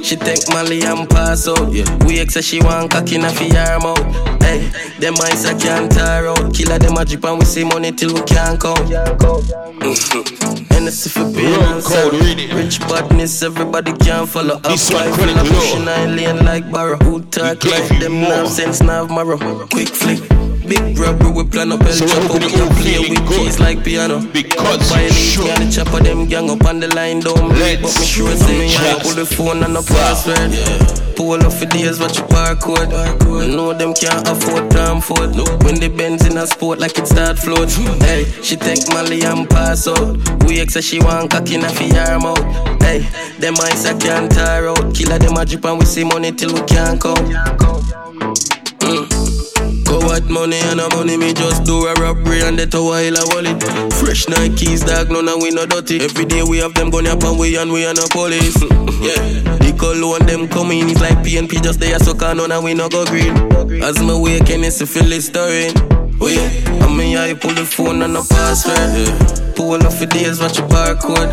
She 0.05 0.15
take 0.15 0.47
Molly 0.51 0.83
and 0.83 1.09
pass 1.09 1.49
out. 1.49 1.69
We 1.69 2.06
ex 2.15 2.35
say 2.35 2.41
she 2.41 2.61
want 2.61 2.91
cocky 2.91 3.19
na 3.19 3.29
fi 3.29 3.49
arm 3.57 3.83
out. 3.83 4.43
Hey, 4.43 4.71
them 5.01 5.15
eyes 5.23 5.45
I 5.45 5.55
can't 5.59 5.91
tire 5.91 6.29
out. 6.29 6.55
Killer 6.55 6.79
them 6.79 6.97
a 6.97 7.05
drip 7.05 7.25
and 7.25 7.39
we 7.39 7.45
see 7.45 7.65
money 7.65 7.93
till 7.93 8.15
we 8.15 8.23
can't 8.23 8.61
count. 8.61 8.89
Hennessy 10.71 11.11
for 11.11 11.25
pain 11.33 11.61
and 11.63 11.83
sorrow. 11.83 12.11
Rich 12.57 12.81
badness, 12.81 13.43
everybody 13.43 13.93
can 13.95 14.27
follow. 14.27 14.57
Up 14.57 14.79
five 14.79 15.15
full 15.17 15.31
of 15.31 15.47
pushing 15.49 15.89
I 15.89 16.07
lane 16.07 16.45
like 16.45 16.71
barrow. 16.71 16.97
Who 16.99 17.23
talk 17.23 17.65
like 17.65 17.89
them 18.01 18.21
nav 18.21 18.49
sense 18.49 18.81
nav 18.83 19.11
marrow. 19.11 19.39
Quick 19.69 19.89
flick. 19.89 20.46
Big 20.69 20.99
rubber, 20.99 21.31
we 21.31 21.45
plan 21.45 21.73
up 21.73 21.81
El 21.83 21.93
So 21.93 22.07
Chapo, 22.07 22.35
we 22.35 22.51
can 22.51 22.69
play 22.83 22.99
with 22.99 23.27
good. 23.29 23.41
keys 23.43 23.61
like 23.61 23.85
piano. 23.85 24.21
Because 24.33 24.91
Violins, 24.91 25.39
me 25.39 25.51
and 25.51 25.63
the 25.63 25.71
chopper, 25.71 26.03
them 26.03 26.27
gang 26.27 26.51
up 26.51 26.65
on 26.67 26.81
the 26.81 26.89
line, 26.95 27.21
don't 27.21 27.49
bleed, 27.51 27.83
but 27.83 27.95
me 27.99 28.05
sure 28.05 28.35
say 28.35 28.59
me 28.59 28.75
I 28.75 28.99
pull 29.03 29.15
the 29.15 29.27
phone 29.27 29.63
and 29.63 29.75
no 29.75 29.83
password. 29.83 30.51
Pull 31.17 31.47
off 31.47 31.59
for 31.59 31.67
days, 31.67 31.99
watch 32.01 32.19
your 32.19 32.27
barcode. 32.29 32.91
You 33.25 33.57
know 33.57 33.73
them 33.73 33.95
can't 33.95 34.29
afford 34.29 34.71
time 34.71 35.01
for 35.01 35.17
fold. 35.17 35.65
When 35.65 35.77
the 35.81 35.89
Benz 35.89 36.27
in 36.27 36.37
a 36.37 36.47
sport 36.47 36.79
like 36.79 36.99
it 36.99 37.07
start 37.07 37.39
float. 37.39 37.71
Hey, 38.03 38.25
she 38.43 38.57
take 38.57 38.87
Molly 38.93 39.23
and 39.23 39.49
pass 39.49 39.89
out. 39.89 40.19
We 40.45 40.61
ex 40.61 40.75
say 40.75 40.81
she 40.83 40.99
want 41.01 41.31
cocky 41.31 41.57
na 41.57 41.69
fi 41.69 41.97
arm 41.99 42.27
out. 42.27 42.83
Hey, 42.83 43.01
them 43.39 43.55
eyes 43.63 43.87
I 43.87 43.97
can't 43.99 44.31
tire 44.31 44.69
out. 44.69 44.95
Killer 44.95 45.19
them 45.19 45.37
a 45.37 45.45
drip 45.47 45.65
and 45.65 45.79
we 45.79 45.87
see 45.87 46.05
money 46.05 46.33
till 46.33 46.53
we 46.53 46.61
can't 46.67 47.01
count. 47.01 47.27
What 49.89 50.31
money 50.31 50.59
and 50.59 50.81
a 50.81 50.89
money, 50.97 51.17
me 51.17 51.33
just 51.33 51.65
do 51.65 51.87
a 51.87 51.95
robbery 51.95 52.41
and 52.41 52.59
the 52.59 52.67
tower 52.67 52.99
hill 52.99 53.17
a 53.17 53.23
wallet. 53.31 53.63
Fresh 53.95 54.27
Nikes, 54.27 54.87
dog, 54.87 55.11
none 55.11 55.29
and 55.29 55.43
we 55.43 55.51
no 55.51 55.67
dirty. 55.67 56.01
Every 56.01 56.25
day 56.25 56.43
we 56.43 56.59
have 56.59 56.75
them 56.75 56.91
gun 56.91 57.07
up 57.07 57.23
and 57.23 57.39
we 57.39 57.57
and 57.57 57.71
we 57.71 57.85
and 57.85 57.99
a 57.99 58.09
police. 58.09 58.57
yeah, 59.03 59.21
the 59.61 59.75
cologne 59.79 60.27
them 60.27 60.49
coming, 60.49 60.89
it's 60.89 61.01
like 61.01 61.19
PNP 61.19 61.63
just 61.63 61.81
there 61.81 61.99
suck 61.99 62.23
on 62.23 62.39
none 62.39 62.53
and 62.53 62.65
we 62.65 62.75
no 62.75 62.89
go 62.89 63.05
green. 63.05 63.37
As 63.83 64.01
me 64.01 64.19
wake 64.19 64.51
and 64.51 64.65
it's 64.65 64.81
a 64.81 64.87
feel 64.87 65.11
stirring. 65.21 65.73
Oh 66.19 66.29
yeah, 66.29 66.49
I 66.85 66.97
mean 66.97 67.17
I 67.17 67.35
pull 67.35 67.53
the 67.53 67.65
phone 67.65 68.03
and 68.03 68.15
the 68.15 68.23
password. 68.25 68.77
Yeah. 68.77 69.53
Pull 69.57 69.87
off 69.87 69.99
for 69.99 70.07
days, 70.07 70.41
watch 70.41 70.59
your 70.59 70.69
barcode. 70.69 71.33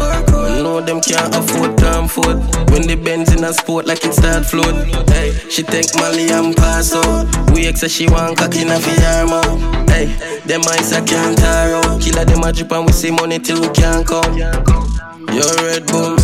You 0.55 0.63
know 0.63 0.79
them 0.79 1.01
can't 1.01 1.35
afford 1.35 1.77
time 1.77 2.07
food. 2.07 2.39
When 2.71 2.87
the 2.87 2.95
Benz 2.95 3.33
in 3.33 3.43
a 3.43 3.53
sport 3.53 3.85
like 3.85 4.03
it 4.05 4.13
start 4.13 4.45
float. 4.45 4.75
Hey, 5.09 5.31
she 5.49 5.61
take 5.61 5.87
Molly 5.95 6.31
and 6.31 6.55
pass 6.55 6.93
out. 6.95 7.27
We 7.51 7.67
ex 7.67 7.83
she 7.91 8.07
want 8.07 8.37
cocky 8.43 8.65
na 8.65 8.77
fi 8.79 8.91
arm 9.15 9.31
out. 9.31 9.89
Hey, 9.89 10.05
them 10.45 10.61
eyes 10.67 10.91
I 10.91 11.01
can't 11.01 11.37
tire 11.37 11.75
out. 11.75 12.01
Killer 12.01 12.25
them 12.25 12.43
a 12.43 12.51
drip 12.51 12.71
and 12.71 12.85
we 12.85 12.91
see 12.91 13.11
money 13.11 13.39
till 13.39 13.61
we 13.61 13.69
can't 13.69 14.05
come. 14.05 14.37
You're 14.37 15.55
red 15.63 15.85
boom. 15.87 16.17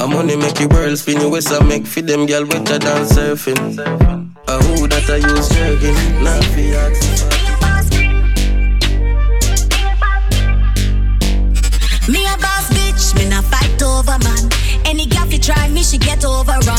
A 0.00 0.06
money 0.06 0.36
make 0.36 0.58
you 0.60 0.68
world 0.68 0.98
spin 0.98 1.20
you 1.20 1.30
west 1.30 1.52
make 1.64 1.86
for 1.86 2.02
them 2.02 2.26
girl 2.26 2.44
wetter 2.46 2.78
than 2.78 3.04
surfing. 3.04 3.78
A 4.48 4.54
who 4.62 4.88
that 4.88 5.08
I 5.10 5.16
use 5.16 5.48
jerking, 5.48 6.24
not 6.24 6.44
fi 6.52 6.74
asking. 6.74 7.16
Me 12.12 12.24
a 12.24 12.36
boss 12.38 12.68
bitch, 12.70 13.14
me 13.16 13.28
not 13.28 13.44
fight 13.44 13.82
over 13.82 14.18
man. 14.24 14.50
Any 14.84 15.06
girl 15.06 15.26
fi 15.26 15.38
try 15.38 15.68
me, 15.68 15.82
she 15.82 15.98
get 15.98 16.24
overrun. 16.24 16.62
Them 16.64 16.75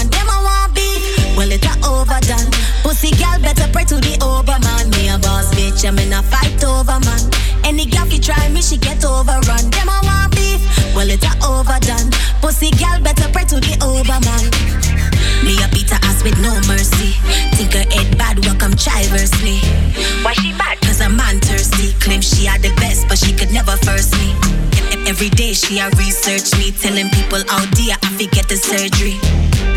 she 25.58 25.80
a 25.80 25.90
research 25.98 26.56
me, 26.60 26.72
telling 26.72 27.10
people 27.10 27.40
oh, 27.50 27.58
out 27.58 27.70
there 27.76 27.98
I 28.04 28.10
fi 28.18 28.26
get 28.28 28.48
the 28.48 28.58
surgery. 28.58 29.77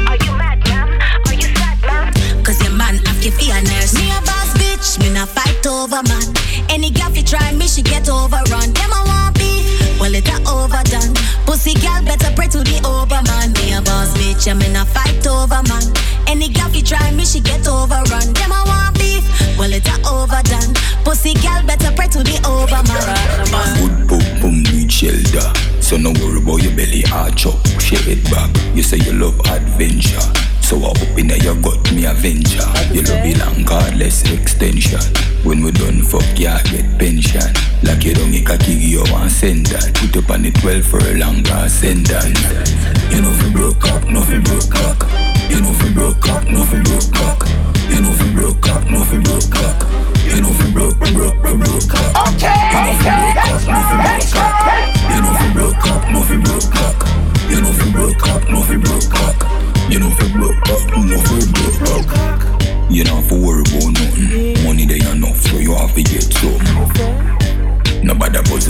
Say 28.90 28.98
you 29.06 29.12
love 29.12 29.38
adventure. 29.46 30.18
So 30.60 30.76
I 30.82 30.90
up 30.90 31.18
in 31.18 31.30
you 31.30 31.54
got 31.62 31.78
me 31.94 32.06
a 32.06 32.12
venture. 32.12 32.66
You 32.90 33.02
love 33.06 33.22
it 33.22 33.38
long 33.38 33.62
cardless 33.62 34.26
extension. 34.34 34.98
When 35.46 35.62
we 35.62 35.70
done 35.70 36.02
fuck 36.02 36.26
ya 36.36 36.58
get 36.64 36.98
pension. 36.98 37.46
Like 37.84 38.02
you 38.02 38.14
don't 38.14 38.32
make 38.32 38.48
a 38.48 38.58
gig 38.58 38.82
you 38.82 39.04
want 39.12 39.30
send 39.30 39.66
that. 39.66 39.94
Put 39.94 40.16
up 40.24 40.30
on 40.30 40.42
the 40.42 40.50
12 40.50 40.84
for 40.84 40.98
a 40.98 41.14
longer 41.14 41.68
sentence. 41.68 42.42
You 43.14 43.22
know 43.22 43.30
fi 43.30 43.52
broke 43.52 43.84
up, 43.94 44.08
nothing 44.10 44.42
broke 44.42 44.60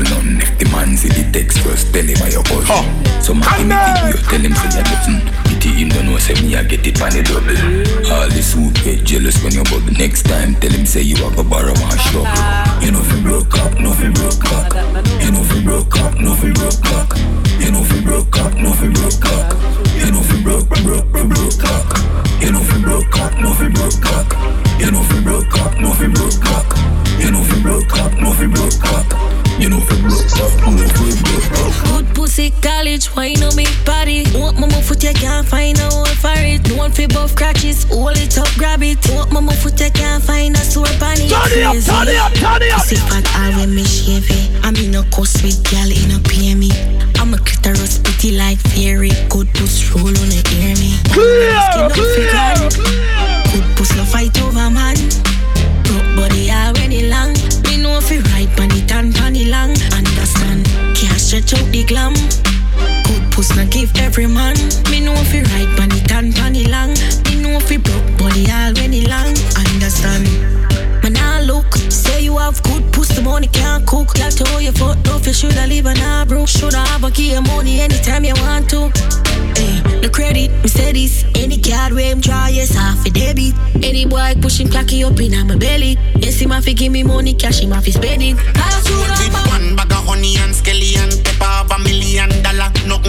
listen 0.01 0.17
on 0.17 0.41
If 0.41 0.59
the 0.59 0.65
man 0.71 0.97
see 0.97 1.09
the 1.09 1.31
text 1.33 1.61
first, 1.61 1.93
tell 1.93 2.05
him 2.05 2.17
I 2.23 2.31
your 2.31 2.45
cousin 2.45 2.65
huh. 2.67 3.21
So 3.21 3.35
my 3.35 3.47
him 3.61 3.71
you 4.09 4.17
tell 4.29 4.41
him 4.41 4.55
say 4.55 4.81
I 4.81 4.85
Pity 5.45 5.69
him 5.69 5.89
don't 5.91 6.07
know 6.07 6.19
say 6.19 6.35
me 6.41 6.57
I 6.57 6.63
get 6.65 6.87
it 6.87 7.01
on 7.03 7.13
the 7.13 7.23
double 7.23 7.59
All 8.13 8.29
this 8.29 8.53
who 8.55 8.71
get 8.85 9.05
jealous 9.05 9.43
when 9.45 9.53
you 9.53 9.65
bubble 9.65 9.93
Next 9.99 10.25
time 10.25 10.55
tell 10.57 10.73
him 10.73 10.87
say 10.87 11.03
you 11.03 11.17
have 11.25 11.39
a 11.39 11.45
borrow 11.45 11.75
and 11.75 12.85
You 12.85 12.93
know 12.93 13.03
broke 13.23 13.55
up, 13.61 13.73
no 13.79 13.93
broke 13.93 14.45
You 15.21 15.31
know 15.31 15.45
broke 15.65 15.97
up, 16.01 16.15
no 16.17 16.33
broke 16.33 17.13
You 17.61 17.71
know 17.71 17.85
broke 18.05 18.37
up, 18.41 18.55
no 18.57 18.73
broke 18.73 19.21
You 20.01 20.09
know 20.11 20.23
broke, 20.43 20.69
broke, 20.69 21.07
broke, 21.13 21.29
broke 21.29 21.93
You 22.41 22.51
know 22.53 22.65
broke 22.81 23.17
up, 23.21 23.33
no 23.37 23.53
broke 23.69 24.01
You 24.81 24.91
know 24.91 25.05
broke 25.23 25.57
up, 25.61 25.73
no 25.79 25.91
broke 25.93 26.73
You 27.21 27.31
know 27.31 27.45
broke 27.63 27.93
up, 28.01 28.13
no 28.17 28.33
broke 28.49 29.20
you 29.61 29.69
know, 29.69 29.81
from 29.81 30.05
rough 30.05 30.67
on 30.67 30.77
the 30.77 30.89
foot, 30.89 31.85
Good 31.85 32.15
pussy, 32.15 32.51
college, 32.63 33.15
wine 33.15 33.43
on 33.43 33.55
me 33.55 33.67
body. 33.85 34.25
Want 34.33 34.59
my 34.59 34.67
move 34.67 34.87
foot, 34.87 35.05
you 35.05 35.13
can't 35.13 35.47
find 35.47 35.79
a 35.79 35.85
hole 35.93 36.07
for 36.07 36.33
it. 36.33 36.67
No 36.71 36.77
one 36.77 36.93
for 36.93 37.07
both 37.09 37.37
crotches, 37.37 37.85
hold 37.85 38.17
it 38.17 38.39
up, 38.39 38.49
grab 38.57 38.83
it. 38.83 38.97
Want 39.13 39.33
my 39.33 39.41
move 39.41 39.59
foot, 39.59 39.79
you 39.79 39.91
can't 39.91 40.25
find 40.25 40.57
a 40.57 40.65
sore 40.65 40.87
bunny. 40.99 41.29
Turn 41.29 41.53
it 41.53 41.65
up, 41.69 41.77
turn 41.77 42.09
it 42.09 42.17
up, 42.17 42.33
turn 42.33 42.63
it 42.63 42.73
up. 42.73 42.81
Pussy 42.81 42.97
fat, 42.97 43.29
all 43.37 43.53
when 43.61 43.75
me 43.75 43.85
shave 43.85 44.25
I'm 44.65 44.77
in 44.77 44.95
a 44.95 45.03
coast 45.13 45.43
with 45.43 45.63
gal 45.69 45.93
in 45.93 46.11
a 46.17 46.19
PM. 46.25 46.60
the 61.71 61.85
glam. 61.85 62.15
Good 63.07 63.33
puss 63.33 63.55
na 63.57 63.65
give 63.65 63.95
every 63.97 64.27
man. 64.27 64.57
Me 64.91 65.01
know 65.01 65.15
fi 65.31 65.43
ride 65.43 65.77
pon 65.77 65.91
it 65.93 66.11
and 66.13 66.35
pon 66.35 66.55
it 66.55 66.69
long. 66.69 66.95
Me 67.27 67.41
know 67.43 67.61
fi 67.61 67.77
broke 67.77 68.19
body 68.19 68.47
all 68.51 68.75
when 68.75 68.93
it 68.95 69.09
long. 69.09 69.35
Understand? 69.55 70.27
Man 71.03 71.17
I 71.17 71.43
look, 71.43 71.75
say 71.89 72.23
you 72.23 72.39
have 72.39 72.63
good 72.63 72.93
puss, 72.93 73.09
the 73.09 73.23
money 73.23 73.49
can't 73.49 73.87
cook. 73.87 74.19
Like 74.19 74.35
to 74.37 74.45
hold 74.51 74.63
your 74.63 74.73
foot 74.73 75.09
off, 75.09 75.27
you 75.27 75.33
shoulda 75.33 75.67
leave 75.67 75.87
an 75.87 75.99
eye 75.99 76.25
broke. 76.25 76.49
Shoulda 76.49 76.79
have 76.79 77.05
a 77.05 77.11
key 77.11 77.35
of 77.35 77.47
money 77.47 77.81
anytime 77.81 78.25
you 78.25 78.35
want 78.39 78.69
to. 78.71 78.91
Hey, 79.57 80.01
no 80.01 80.09
credit, 80.09 80.51
me 80.63 80.69
say 80.69 80.93
this. 80.93 81.25
Any 81.35 81.59
card 81.61 81.93
where 81.93 82.11
I'm 82.11 82.21
dry, 82.21 82.51
yes, 82.51 82.75
half 82.75 83.05
a 83.07 83.11
debit. 83.11 83.55
Any 83.83 84.07
boy 84.07 84.35
pushing 84.43 84.69
clacky 84.69 85.05
up 85.05 85.19
in 85.21 85.47
my 85.47 85.57
belly. 85.57 85.97
Yes, 86.17 86.41
he 86.41 86.47
ma 86.47 86.61
fi 86.61 86.73
give 86.75 86.93
me 86.93 87.03
money, 87.03 87.35
cash 87.35 87.61
him 87.61 87.71
have 87.71 87.85
to 87.85 87.93
spend 87.93 88.23
it. 88.23 88.37
Pass 88.55 88.89
you 88.89 88.97
one 89.51 89.77
bag 89.77 89.93
of 89.93 90.07
honey 90.07 90.37
and 90.39 90.55
skelly 90.55 90.90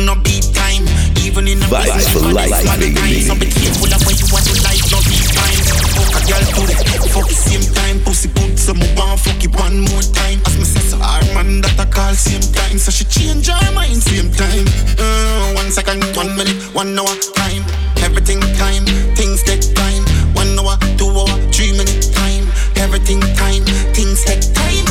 no 0.06 0.15
beat 0.15 0.45
time. 0.53 0.86
Even 1.22 1.48
in 1.48 1.61
a 1.61 1.68
business, 1.68 2.10
for 2.14 2.32
life, 2.32 2.49
life, 2.49 2.80
baby. 2.80 3.22
So 3.22 3.36
be 3.36 3.48
careful 3.48 3.91
of 3.91 4.02
when 4.06 4.15
you 4.18 4.28
want 4.34 4.45
to 4.49 4.56
life, 4.65 4.86
no 4.91 4.99
beat 5.06 5.28
time. 5.32 5.61
Fuck 5.95 6.15
a 6.18 6.22
girl 6.28 6.44
to 6.44 6.61
the 6.68 6.76
fuck 7.11 7.28
the 7.28 7.36
same 7.36 7.65
time. 7.73 7.99
Pussy 8.03 8.30
good, 8.34 8.57
so 8.57 8.73
move 8.73 8.99
on, 8.99 9.18
fuck 9.18 9.41
it 9.44 9.53
one 9.56 9.82
more 9.82 10.06
time. 10.15 10.41
As 10.45 10.57
me 10.57 10.65
says, 10.65 10.94
our 10.94 11.23
man 11.36 11.61
that 11.61 11.78
I 11.78 11.86
call 11.86 12.14
same 12.15 12.41
time. 12.53 12.78
So 12.78 12.91
she 12.91 13.06
change 13.06 13.48
her 13.48 13.72
mind 13.73 14.02
same 14.02 14.32
time. 14.34 14.65
Uh, 14.98 15.53
one 15.53 15.72
second, 15.72 16.03
one 16.15 16.36
minute, 16.36 16.57
one 16.73 16.98
hour 16.98 17.15
time. 17.36 17.64
Everything 18.02 18.41
time, 18.57 18.86
things 19.15 19.44
take 19.44 19.61
time. 19.76 20.03
One 20.34 20.57
hour, 20.57 20.78
two 20.98 21.10
hour, 21.10 21.36
three 21.53 21.72
minute 21.72 22.10
time. 22.14 22.49
Everything 22.78 23.22
time, 23.38 23.64
things 23.94 24.23
take 24.26 24.41
time. 24.53 24.86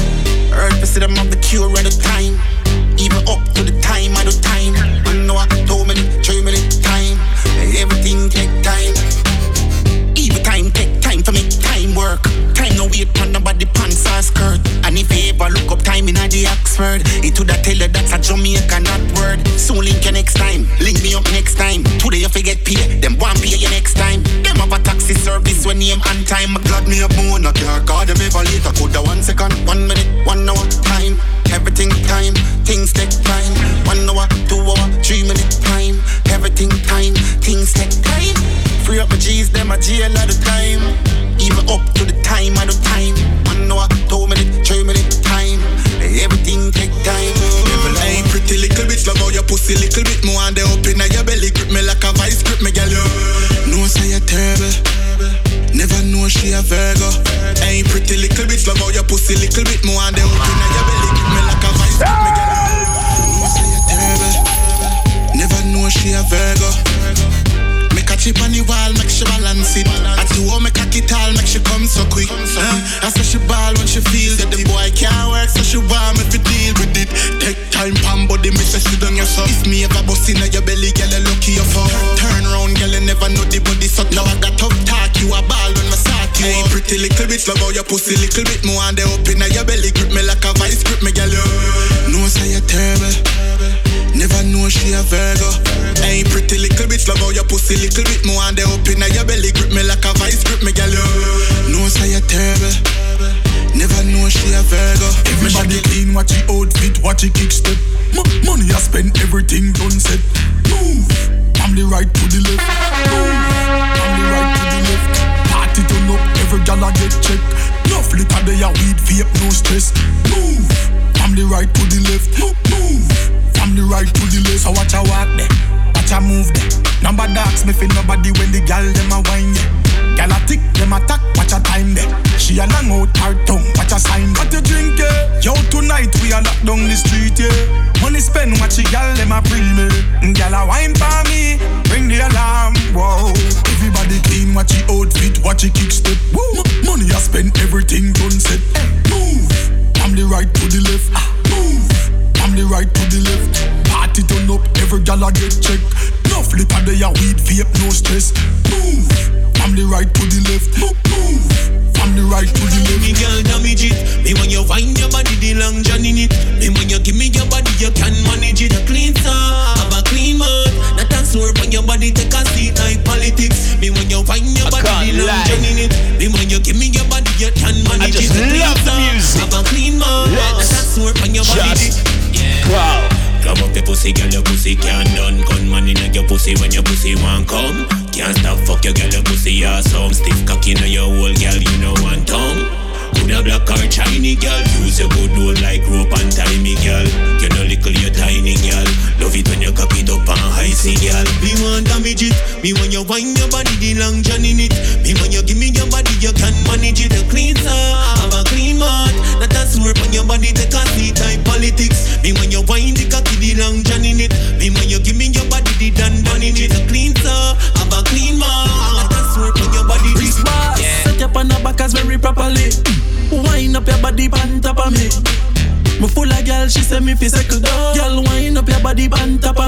Earth, 0.55 0.78
I 0.82 0.87
see 0.87 1.01
them 1.01 1.19
up 1.19 1.28
the 1.28 1.37
cure 1.43 1.70
at 1.78 1.85
the 1.85 1.95
time. 1.95 2.39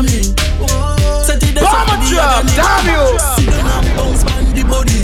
On 0.02 0.34
top 0.34 0.58
of 0.58 0.66
me. 0.66 1.22
Set 1.24 1.42
it 1.42 1.54
Bomber 1.54 1.98
damn 2.56 2.86
you. 2.86 3.18
Sit 3.36 3.50
down 3.50 3.84
and 3.84 3.96
bounce 3.96 4.24
on 4.24 4.44
the 4.54 4.64
body. 4.66 5.02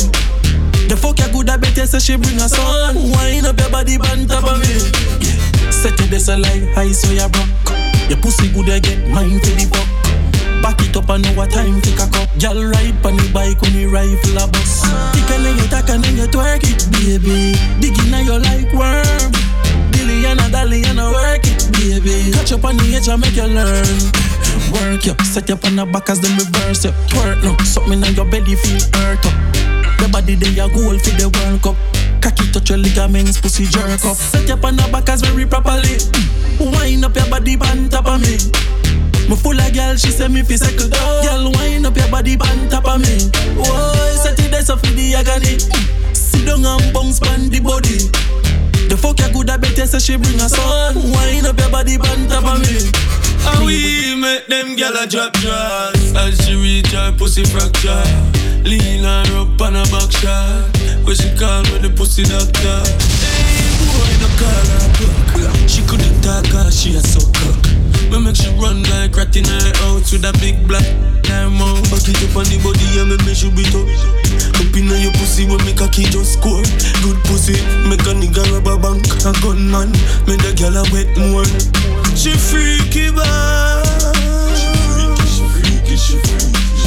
The 0.89 0.97
fuck 0.97 1.19
you 1.19 1.29
good, 1.33 1.51
I 1.51 1.57
bet 1.57 1.77
you 1.77 1.87
say 1.87 1.99
she 1.99 2.17
bring 2.17 2.37
a 2.37 2.49
son. 2.49 2.97
Wind 2.97 3.47
up 3.47 3.59
your 3.59 3.71
body 3.71 3.97
on 3.97 4.27
top 4.27 4.45
of 4.45 4.59
me. 4.61 4.75
Yeah. 5.21 5.71
Set 5.71 6.01
it 6.01 6.11
there, 6.11 6.21
so 6.21 6.37
like 6.37 6.73
high, 6.75 6.93
so 6.93 7.13
you 7.13 7.29
broke. 7.29 7.49
Your 8.09 8.19
pussy 8.19 8.51
good, 8.53 8.71
I 8.71 8.81
get 8.81 9.07
mine 9.09 9.39
for 9.41 9.55
the 9.55 9.67
fuck. 9.69 9.89
Back 10.63 10.81
it 10.83 10.97
up, 10.97 11.09
I 11.11 11.19
know 11.19 11.33
what 11.35 11.51
time 11.51 11.81
to 11.81 11.91
cock 11.97 12.17
up. 12.17 12.29
Girl 12.41 12.65
ride 12.65 12.97
on 13.05 13.17
the 13.17 13.31
bike 13.33 13.61
when 13.63 13.75
we 13.75 13.87
rifle 13.87 14.39
a 14.39 14.49
bus. 14.49 14.83
Tick 15.13 15.31
and 15.31 15.45
then 15.45 15.57
you 15.57 15.67
tack 15.69 15.89
and 15.91 16.03
then 16.03 16.17
you 16.17 16.27
twerk 16.27 16.65
it, 16.65 16.83
baby. 16.91 17.55
Digging 17.79 18.11
now 18.11 18.25
you 18.25 18.39
like 18.41 18.73
worm. 18.73 19.31
Dilly 19.93 20.25
and 20.27 20.41
a 20.41 20.51
dolly 20.51 20.83
and 20.85 20.99
a 20.99 21.13
work 21.13 21.45
it, 21.45 21.71
baby. 21.73 22.33
Catch 22.33 22.53
up 22.53 22.65
on 22.65 22.77
the 22.77 22.97
edge 22.97 23.09
and 23.09 23.21
make 23.21 23.37
you 23.37 23.47
learn. 23.47 24.28
Work 24.73 25.07
you, 25.07 25.15
set 25.25 25.49
you 25.49 25.55
up 25.55 25.65
on 25.65 25.77
the 25.77 25.87
back 25.87 26.11
as 26.11 26.21
them 26.21 26.37
reverse 26.37 26.85
you. 26.85 26.93
Twerk 27.09 27.43
no, 27.43 27.57
something 27.65 28.03
on 28.03 28.15
your 28.15 28.27
belly 28.27 28.57
feel 28.57 28.81
hurt 28.95 29.25
up. 29.25 29.37
Your 30.01 30.09
body 30.11 30.35
they 30.35 30.59
a 30.59 30.69
goal 30.69 30.99
for 30.99 31.15
the 31.19 31.27
World 31.27 31.63
Cup. 31.63 31.77
Oh. 31.77 31.99
Cocky 32.21 32.51
touch 32.51 32.71
your 32.71 32.79
ligaments, 32.79 33.41
pussy 33.41 33.67
jerk 33.67 34.05
up. 34.05 34.17
Set 34.17 34.49
you 34.49 34.55
up 34.55 34.65
on 34.65 34.77
the 34.77 34.87
back 34.91 35.09
as 35.09 35.23
very 35.23 35.47
properly. 35.47 35.99
Wind 36.59 37.05
up 37.05 37.15
your 37.15 37.29
body 37.31 37.55
on 37.57 37.89
top 37.89 38.07
of 38.07 38.21
me. 38.21 38.39
Me 39.29 39.37
full 39.37 39.59
of 39.59 39.73
girl, 39.75 39.95
she 39.97 40.11
say 40.11 40.27
me 40.29 40.43
fi 40.43 40.57
settle 40.57 40.89
down. 40.89 41.23
Girl, 41.23 41.53
wind 41.53 41.87
up 41.87 41.97
your 41.97 42.09
body 42.09 42.35
on 42.41 42.69
top 42.69 42.87
of 42.87 43.01
me. 43.01 43.31
Whoa, 43.55 44.17
set 44.17 44.39
it 44.41 44.51
there 44.51 44.63
so 44.63 44.77
for 44.77 44.91
the 44.95 45.15
agony. 45.15 45.59
Sit 46.15 46.47
down 46.47 46.65
and 46.65 46.93
bounce 46.95 47.23
on 47.23 47.49
the 47.51 47.61
body. 47.61 48.09
The 48.89 48.97
fuck 48.97 49.21
you 49.21 49.31
good, 49.33 49.51
I 49.51 49.59
bet 49.59 49.77
you 49.77 49.87
say 49.87 49.99
she 49.99 50.17
bring 50.17 50.41
a 50.41 50.49
son. 50.49 50.97
Wind 50.97 51.47
up 51.47 51.59
your 51.59 51.71
body 51.71 51.97
on 51.99 52.27
top 52.27 52.47
of 52.49 52.59
me. 52.65 53.28
Ah 53.49 53.57
How 53.57 53.65
we 53.65 54.15
make 54.15 54.47
them 54.47 54.77
gyal 54.77 54.97
a 55.03 55.07
drop 55.07 55.33
drawers 55.35 56.15
As 56.15 56.37
she 56.45 56.55
reach 56.55 56.93
her 56.93 57.13
pussy 57.17 57.45
fracture. 57.45 58.05
Lean 58.65 59.05
her 59.05 59.25
up 59.41 59.61
on 59.61 59.77
a 59.77 59.85
back 59.89 60.13
shot. 60.13 60.77
Where 61.05 61.15
she 61.15 61.31
call 61.37 61.63
me 61.65 61.79
the 61.79 61.91
pussy 61.97 62.25
doctor. 62.25 62.81
Hey 63.25 63.69
boy, 63.81 64.13
no 64.21 64.29
call 64.37 64.67
her 64.75 64.89
pluck 65.33 65.69
She 65.69 65.83
couldn't 65.83 66.21
talk 66.23 66.45
cause 66.51 66.81
she 66.81 66.95
a 66.97 67.01
so 67.01 67.21
cock 67.33 67.78
Me 68.11 68.19
make 68.21 68.37
she 68.37 68.49
run 68.57 68.83
like 68.85 69.17
rat 69.17 69.37
in 69.37 69.45
her 69.45 69.73
house 69.85 70.13
With 70.13 70.25
a 70.25 70.33
big 70.41 70.67
black 70.67 70.87
mouth 71.51 71.83
Back 71.91 72.09
it 72.09 72.23
up 72.25 72.37
on 72.37 72.45
the 72.47 72.59
body 72.63 72.87
and 73.01 73.11
me 73.11 73.17
make 73.25 73.37
she 73.37 73.51
beat 73.51 73.75
up. 73.75 73.89
Up 74.61 74.75
in 74.77 74.89
your 75.01 75.13
pussy 75.13 75.45
when 75.47 75.61
me 75.65 75.75
cocky 75.75 76.05
just 76.05 76.35
score. 76.35 76.63
Good 77.03 77.19
pussy, 77.25 77.59
make 77.89 78.05
a 78.07 78.15
nigga 78.15 78.45
rob 78.53 78.69
a 78.69 78.77
bank. 78.79 79.07
A 79.27 79.33
gunman, 79.43 79.91
make 80.27 80.41
the 80.43 80.53
gyal 80.57 80.77
a 80.77 80.85
wet 80.93 81.11
more. 81.19 81.45
She 82.17 82.33
freaky 82.33 83.11
bad 83.11 83.69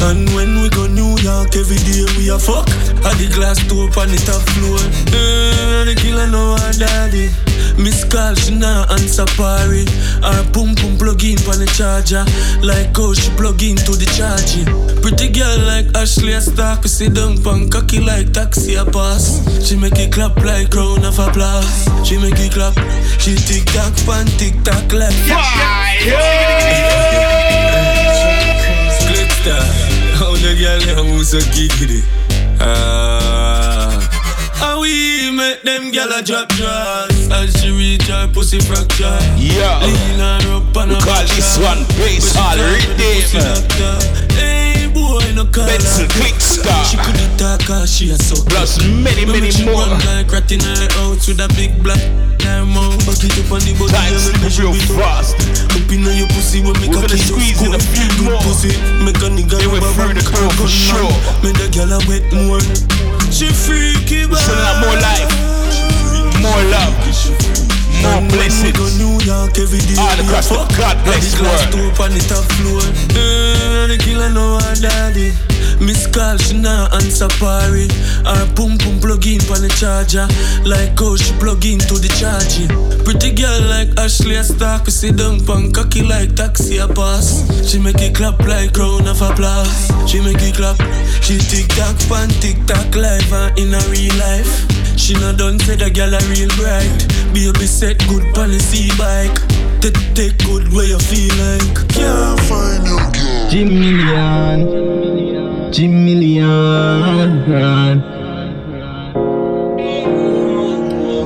and 0.03 0.27
when 0.33 0.61
we 0.61 0.69
go 0.69 0.87
New 0.87 1.17
York, 1.21 1.55
every 1.55 1.77
day 1.77 2.05
we 2.17 2.29
a 2.29 2.39
fuck. 2.39 2.67
At 3.05 3.17
the 3.17 3.29
glass 3.33 3.57
door 3.67 3.89
on 4.01 4.09
the 4.09 4.19
top 4.25 4.41
floor. 4.55 4.79
Uh, 5.13 5.85
The 5.85 5.95
killer 5.95 6.27
know 6.27 6.55
her 6.57 6.73
daddy. 6.73 7.29
Miss 7.77 8.03
call, 8.03 8.35
she 8.35 8.53
not 8.53 8.91
answer 8.91 9.25
party 9.39 9.85
Her 10.21 10.43
pum 10.51 10.75
pum 10.75 10.97
plug 10.99 11.23
in 11.23 11.39
on 11.49 11.57
the 11.57 11.65
charger. 11.73 12.25
Like 12.61 12.95
how 12.95 13.13
she 13.13 13.31
plug 13.39 13.63
into 13.63 13.95
the 13.95 14.05
charging 14.13 14.67
Pretty 15.01 15.29
girl 15.31 15.57
like 15.65 15.87
Ashley 15.95 16.33
a 16.33 16.41
stalk 16.41 16.83
We 16.83 16.89
sit 16.89 17.13
down 17.15 17.41
pan 17.41 17.69
cocky 17.69 17.99
like 18.01 18.33
taxi 18.33 18.75
a 18.75 18.85
pass 18.85 19.41
She 19.65 19.77
make 19.77 19.97
it 19.97 20.11
clap 20.13 20.35
like 20.43 20.69
crown 20.69 21.03
of 21.05 21.17
applause. 21.17 21.87
She 22.05 22.17
make 22.19 22.37
it 22.37 22.51
clap 22.53 22.75
She 23.17 23.33
tick 23.35 23.65
tock 23.73 23.95
pan 24.05 24.27
tick 24.37 24.61
tock 24.63 24.91
like 24.91 25.15
Glitter 29.07 29.90
How 30.21 30.33
the 30.33 30.53
girl 30.53 30.79
them 30.85 31.07
who 31.07 31.23
so 31.23 31.39
giggity. 31.49 32.05
Ah. 32.61 33.97
How 34.53 34.79
we 34.79 35.31
make 35.31 35.63
them 35.63 35.91
gyal 35.91 36.13
a 36.13 36.21
drop 36.21 36.47
drawers 36.49 37.27
As 37.31 37.59
she 37.59 37.71
reach 37.71 38.05
her 38.05 38.27
pussy 38.31 38.59
fracture. 38.59 39.17
Yeah. 39.35 39.81
Lean 39.81 40.19
her 40.19 40.61
up 40.61 40.77
on 40.77 40.89
We 40.89 40.95
a 40.95 40.99
call 40.99 41.23
this 41.25 41.57
one 41.57 41.81
bass 41.97 42.37
Where 42.37 43.25
she 43.25 44.60
hall 44.93 45.19
call 45.19 45.21
me 45.21 45.31
the 45.31 45.31
pussy 45.31 45.31
rhythm. 45.31 45.31
doctor. 45.31 45.31
Hey 45.31 45.31
boy, 45.31 45.35
no 45.35 45.45
call 45.45 45.65
Benson 45.65 46.05
her 46.05 46.15
Click 46.19 46.39
Star. 46.41 46.85
She 46.85 46.97
couldn't 46.97 47.37
talk 47.37 47.61
cause 47.65 47.89
she 47.91 48.11
a 48.11 48.17
so 48.17 48.43
Plus 48.45 48.79
many, 48.83 49.25
many 49.25 49.41
make 49.41 49.51
she 49.51 49.65
more. 49.65 49.81
run 49.85 49.99
like 50.05 50.31
rat 50.31 50.51
in 50.51 50.59
her 50.61 50.87
house 50.99 51.27
with 51.27 51.39
a 51.39 51.47
big 51.55 51.81
black 51.83 52.01
her 52.41 52.65
mouth 52.65 52.97
Back 53.05 53.21
it 53.23 53.37
up 53.37 53.51
on 53.53 53.61
the 53.61 53.73
body 53.77 53.95
and 54.17 54.37
make 54.41 54.51
she 54.51 54.61
real 54.61 54.73
fast. 54.97 55.37
Up 55.71 55.89
in 55.91 56.03
your 56.03 56.27
pussy 56.33 56.61
when 56.61 56.73
me 56.81 56.89
We're 56.89 56.95
gonna 57.01 57.07
just 57.07 57.29
squeeze 57.29 57.61
in 57.61 57.73
a 57.73 57.79
few 57.79 58.07
Good 58.17 58.33
more. 58.33 58.41
pussy, 58.41 58.73
make 59.05 59.17
a 59.21 59.29
nigga 59.29 59.61
rub 59.69 59.83
a 59.83 59.89
through 59.93 60.13
the 60.17 60.23
crew 60.25 60.49
for 60.57 60.67
sure. 60.67 61.11
Make 61.45 61.57
the 61.61 61.69
gyal 61.69 61.93
a 61.93 61.99
wet 62.09 62.25
more 62.33 62.61
She 63.29 63.47
freaky 63.53 64.25
bad 64.25 64.41
Sending 64.41 64.65
out 64.65 64.81
more 64.81 64.97
life, 64.99 65.29
more 66.41 66.63
love, 66.73 66.93
more 68.03 68.21
day 68.29 68.49
All 69.99 70.19
across 70.19 70.49
the. 70.49 70.67
God 70.77 70.97
bless 71.05 71.33
At 71.33 71.37
the 71.37 71.43
glass 71.43 71.75
world. 71.75 71.85
Door 75.61 75.81
on 75.81 75.91
the 75.91 76.01
top 76.01 76.01
floor 76.01 76.01
The 76.01 76.01
killer 76.01 76.01
know 76.01 76.01
her 76.01 76.01
daddy 76.01 76.01
Miss 76.01 76.07
call, 76.07 76.37
she 76.37 76.57
not 76.57 76.93
answer 76.93 77.27
party. 77.39 77.87
Her 78.25 78.45
pum 78.55 78.77
pum 78.77 78.99
plug 78.99 79.25
in 79.25 79.41
on 79.51 79.61
the 79.61 79.71
charger. 79.77 80.27
Like 80.65 80.99
how 80.99 81.15
she 81.15 81.33
plug 81.39 81.65
into 81.65 81.95
the 81.97 82.09
charging. 82.19 82.69
Pretty 83.03 83.33
girl 83.33 83.61
like 83.69 83.89
Ashley 83.97 84.35
a 84.35 84.43
stalk 84.43 84.85
We 84.85 84.91
sit 84.91 85.17
down 85.17 85.39
pan 85.45 85.71
cocky 85.71 86.03
like 86.03 86.35
taxi 86.35 86.77
a 86.77 86.87
pass 86.87 87.43
She 87.67 87.79
make 87.79 88.01
it 88.01 88.15
clap 88.15 88.39
like 88.45 88.73
crown 88.73 89.07
of 89.07 89.21
applause. 89.21 89.89
She 90.09 90.21
make 90.21 90.41
it 90.41 90.55
clap. 90.55 90.77
She 91.21 91.37
tick 91.37 91.67
tock 91.73 91.97
pan 92.07 92.29
tick 92.41 92.57
tock 92.67 92.95
live 92.95 93.33
and 93.33 93.57
in 93.59 93.73
a 93.73 93.81
real 93.89 94.15
life. 94.17 94.67
She 94.97 95.13
not 95.13 95.37
done 95.37 95.59
say 95.59 95.75
the 95.75 95.89
girl 95.89 96.13
a 96.13 96.19
real 96.29 96.49
bright 96.61 97.11
Baby 97.33 97.65
set 97.65 97.97
good 98.07 98.33
pan 98.35 98.51
the 98.51 98.59
sea 98.59 98.91
bike. 98.97 99.33
Take, 99.81 99.97
take 100.13 100.37
good 100.45 100.71
where 100.73 100.85
you 100.85 100.99
feel 100.99 101.33
like. 101.41 101.89
Can't 101.89 102.39
find 102.41 102.85
your 102.85 103.01
girl. 103.11 103.49
Jim 103.49 105.30
Million, 105.71 105.73
Jim 105.73 106.05
Million. 106.05 108.01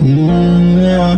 Mm, 0.04 0.82
yeah. 0.82 1.16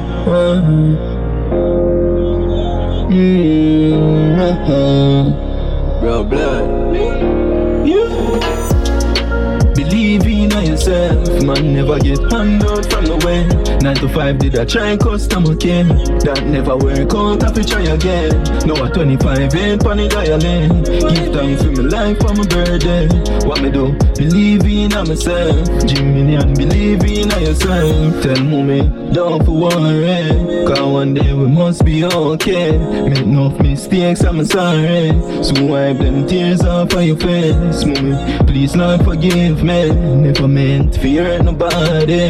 Believe 10.07 10.53
in 10.53 10.65
yourself, 10.65 11.43
man. 11.43 11.73
Never 11.73 11.99
get 11.99 12.19
handled 12.31 12.89
from 12.89 13.03
the 13.03 13.17
way. 13.27 13.43
Nine 13.81 13.95
to 13.97 14.07
five, 14.07 14.39
did 14.39 14.57
I 14.57 14.63
try 14.63 14.95
customer 14.95 15.53
care? 15.57 15.83
That 16.23 16.45
never 16.45 16.77
work 16.77 17.13
out, 17.13 17.53
to 17.53 17.61
try 17.61 17.81
again. 17.81 18.31
No, 18.65 18.73
at 18.85 18.93
25 18.93 19.53
ain't 19.53 19.83
funny 19.83 20.07
dialing. 20.07 20.83
Give 20.83 21.33
thanks 21.35 21.61
for 21.61 21.71
my 21.71 21.83
life 21.91 22.17
for 22.19 22.33
my 22.33 22.47
birthday. 22.47 23.07
What 23.45 23.61
me 23.61 23.69
do? 23.69 23.97
Believe 24.15 24.63
in 24.63 24.95
myself. 24.95 25.67
Jimmy 25.85 26.35
and 26.35 26.55
believe 26.55 27.03
in 27.03 27.29
yourself. 27.43 28.23
Tell 28.23 28.43
mommy, 28.45 28.87
don't 29.11 29.43
for 29.43 29.59
worry. 29.59 30.65
Cause 30.65 30.79
one 30.79 31.15
day 31.15 31.33
we 31.33 31.47
must 31.47 31.83
be 31.83 32.05
okay. 32.05 32.77
Make 32.77 33.25
no 33.25 33.49
mistakes, 33.49 34.23
I'm 34.23 34.45
sorry. 34.45 35.11
So 35.43 35.65
wipe 35.65 35.97
them 35.97 36.25
tears 36.27 36.63
off 36.63 36.93
of 36.93 37.03
your 37.03 37.17
face. 37.17 37.83
Mommy, 37.83 38.15
please 38.45 38.73
Lord 38.73 39.03
forgive 39.03 39.63
me. 39.63 39.96
Never 39.97 40.47
meant 40.47 40.93
to 40.93 40.99
hurt 40.99 41.43
nobody. 41.43 42.29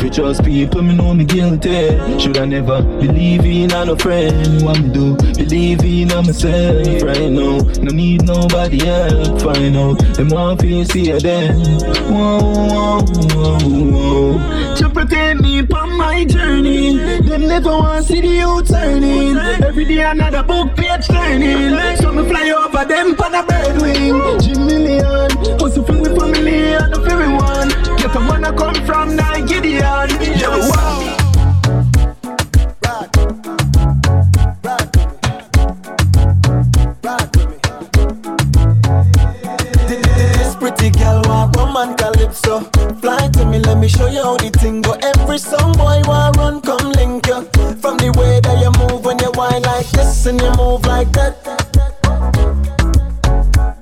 For 0.00 0.08
just 0.08 0.44
people, 0.44 0.82
me 0.82 0.94
know 0.94 1.14
me 1.14 1.24
guilty. 1.24 1.96
Should 2.18 2.38
I 2.38 2.44
never 2.44 2.82
believe 2.82 3.44
in 3.44 3.72
a 3.72 3.84
no 3.84 3.96
friend? 3.96 4.62
What 4.62 4.80
me 4.80 4.88
do? 4.92 5.16
Believe 5.34 5.84
in 5.84 6.10
a 6.10 6.22
myself 6.22 7.02
right 7.02 7.30
now. 7.30 7.58
No 7.58 7.92
need 7.92 8.22
nobody 8.24 8.84
help. 8.84 9.40
Find 9.40 9.76
out 9.76 9.98
them 10.14 10.28
want 10.28 10.60
to 10.60 10.84
see 10.84 11.06
you 11.06 11.20
then. 11.20 11.56
Whoa, 12.10 12.40
whoa, 12.40 13.02
whoa, 13.34 13.58
whoa. 13.90 14.74
To 14.76 14.90
protect 14.90 15.40
me 15.40 15.60
on 15.60 15.96
my 15.96 16.24
journey. 16.24 16.96
Them 17.20 17.46
never 17.48 17.70
want 17.70 18.06
to 18.06 18.12
see 18.12 18.20
the 18.20 18.66
turning. 18.68 19.36
Every 19.64 19.84
day 19.84 20.02
another 20.02 20.42
book 20.42 20.76
page 20.76 21.06
turning. 21.06 21.96
So 21.98 22.12
me 22.12 22.28
fly 22.28 22.50
over 22.50 22.84
them 22.84 23.14
on 23.20 23.34
a 23.34 23.42
bird 23.42 23.82
wing. 23.82 24.40
Jim 24.40 24.66
million. 24.66 25.30
Hustle 25.58 25.84
for 25.84 25.92
me 25.92 26.04
family 26.16 26.74
and 26.74 27.05
everyone. 27.08 27.68
Get 27.96 28.12
the 28.12 28.20
one 28.28 28.44
I 28.44 28.52
come 28.52 28.74
from 28.84 29.16
Nigeria. 29.16 30.06
Yeah, 30.20 30.58
wow. 30.70 31.12
This 40.36 40.54
pretty 40.56 40.90
girl 40.90 41.22
want 41.26 41.56
rum 41.56 41.76
and 41.76 41.96
calypso. 41.98 42.60
Fly 43.00 43.28
to 43.34 43.44
me, 43.46 43.58
let 43.60 43.78
me 43.78 43.88
show 43.88 44.06
you 44.06 44.22
how 44.22 44.36
the 44.36 44.50
thing 44.50 44.82
go. 44.82 44.92
Every 44.94 45.38
song 45.38 45.72
boy 45.74 46.02
want 46.06 46.36
run, 46.36 46.60
come 46.60 46.92
link 46.92 47.26
you. 47.26 47.44
From 47.80 47.96
the 47.98 48.10
way 48.18 48.40
that 48.40 48.58
you 48.60 48.70
move 48.80 49.04
when 49.04 49.18
you 49.20 49.30
whine 49.34 49.62
like 49.62 49.88
this 49.90 50.26
and 50.26 50.40
you 50.40 50.50
move 50.56 50.84
like 50.86 51.12
that. 51.12 51.34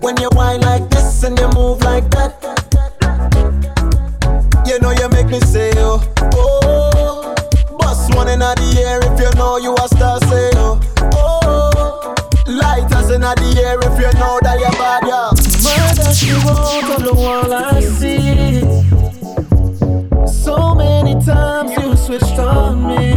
When 0.01 0.17
you 0.21 0.29
whine 0.33 0.61
like 0.61 0.89
this 0.91 1.23
and 1.23 1.39
you 1.39 1.49
move 1.49 1.83
like 1.83 2.11
that. 2.11 2.44
Oh. 6.35 7.35
Bust 7.79 8.15
one 8.15 8.29
in 8.29 8.39
the 8.41 8.85
air 8.87 9.01
if 9.03 9.21
you 9.21 9.31
know 9.39 9.57
you 9.59 9.75
a 9.75 9.89
star 9.89 10.19
say 10.29 10.51
oh, 10.55 10.81
oh. 11.15 12.15
Lighters 12.47 13.11
in 13.11 13.21
the 13.23 13.63
air 13.65 13.79
if 13.81 13.99
you 13.99 14.13
know 14.19 14.39
that 14.43 14.59
you're 14.61 14.71
bad 14.73 15.07
yeah. 15.07 15.31
Murder 15.65 16.15
she 16.15 16.33
wrote 16.45 16.85
on 16.95 17.03
the 17.05 17.15
wall 17.15 17.53
I 17.53 17.81
see 17.81 18.61
So 20.27 20.75
many 20.75 21.15
times 21.25 21.71
you 21.77 21.97
switched 21.97 22.39
on 22.39 22.87
me 22.87 23.13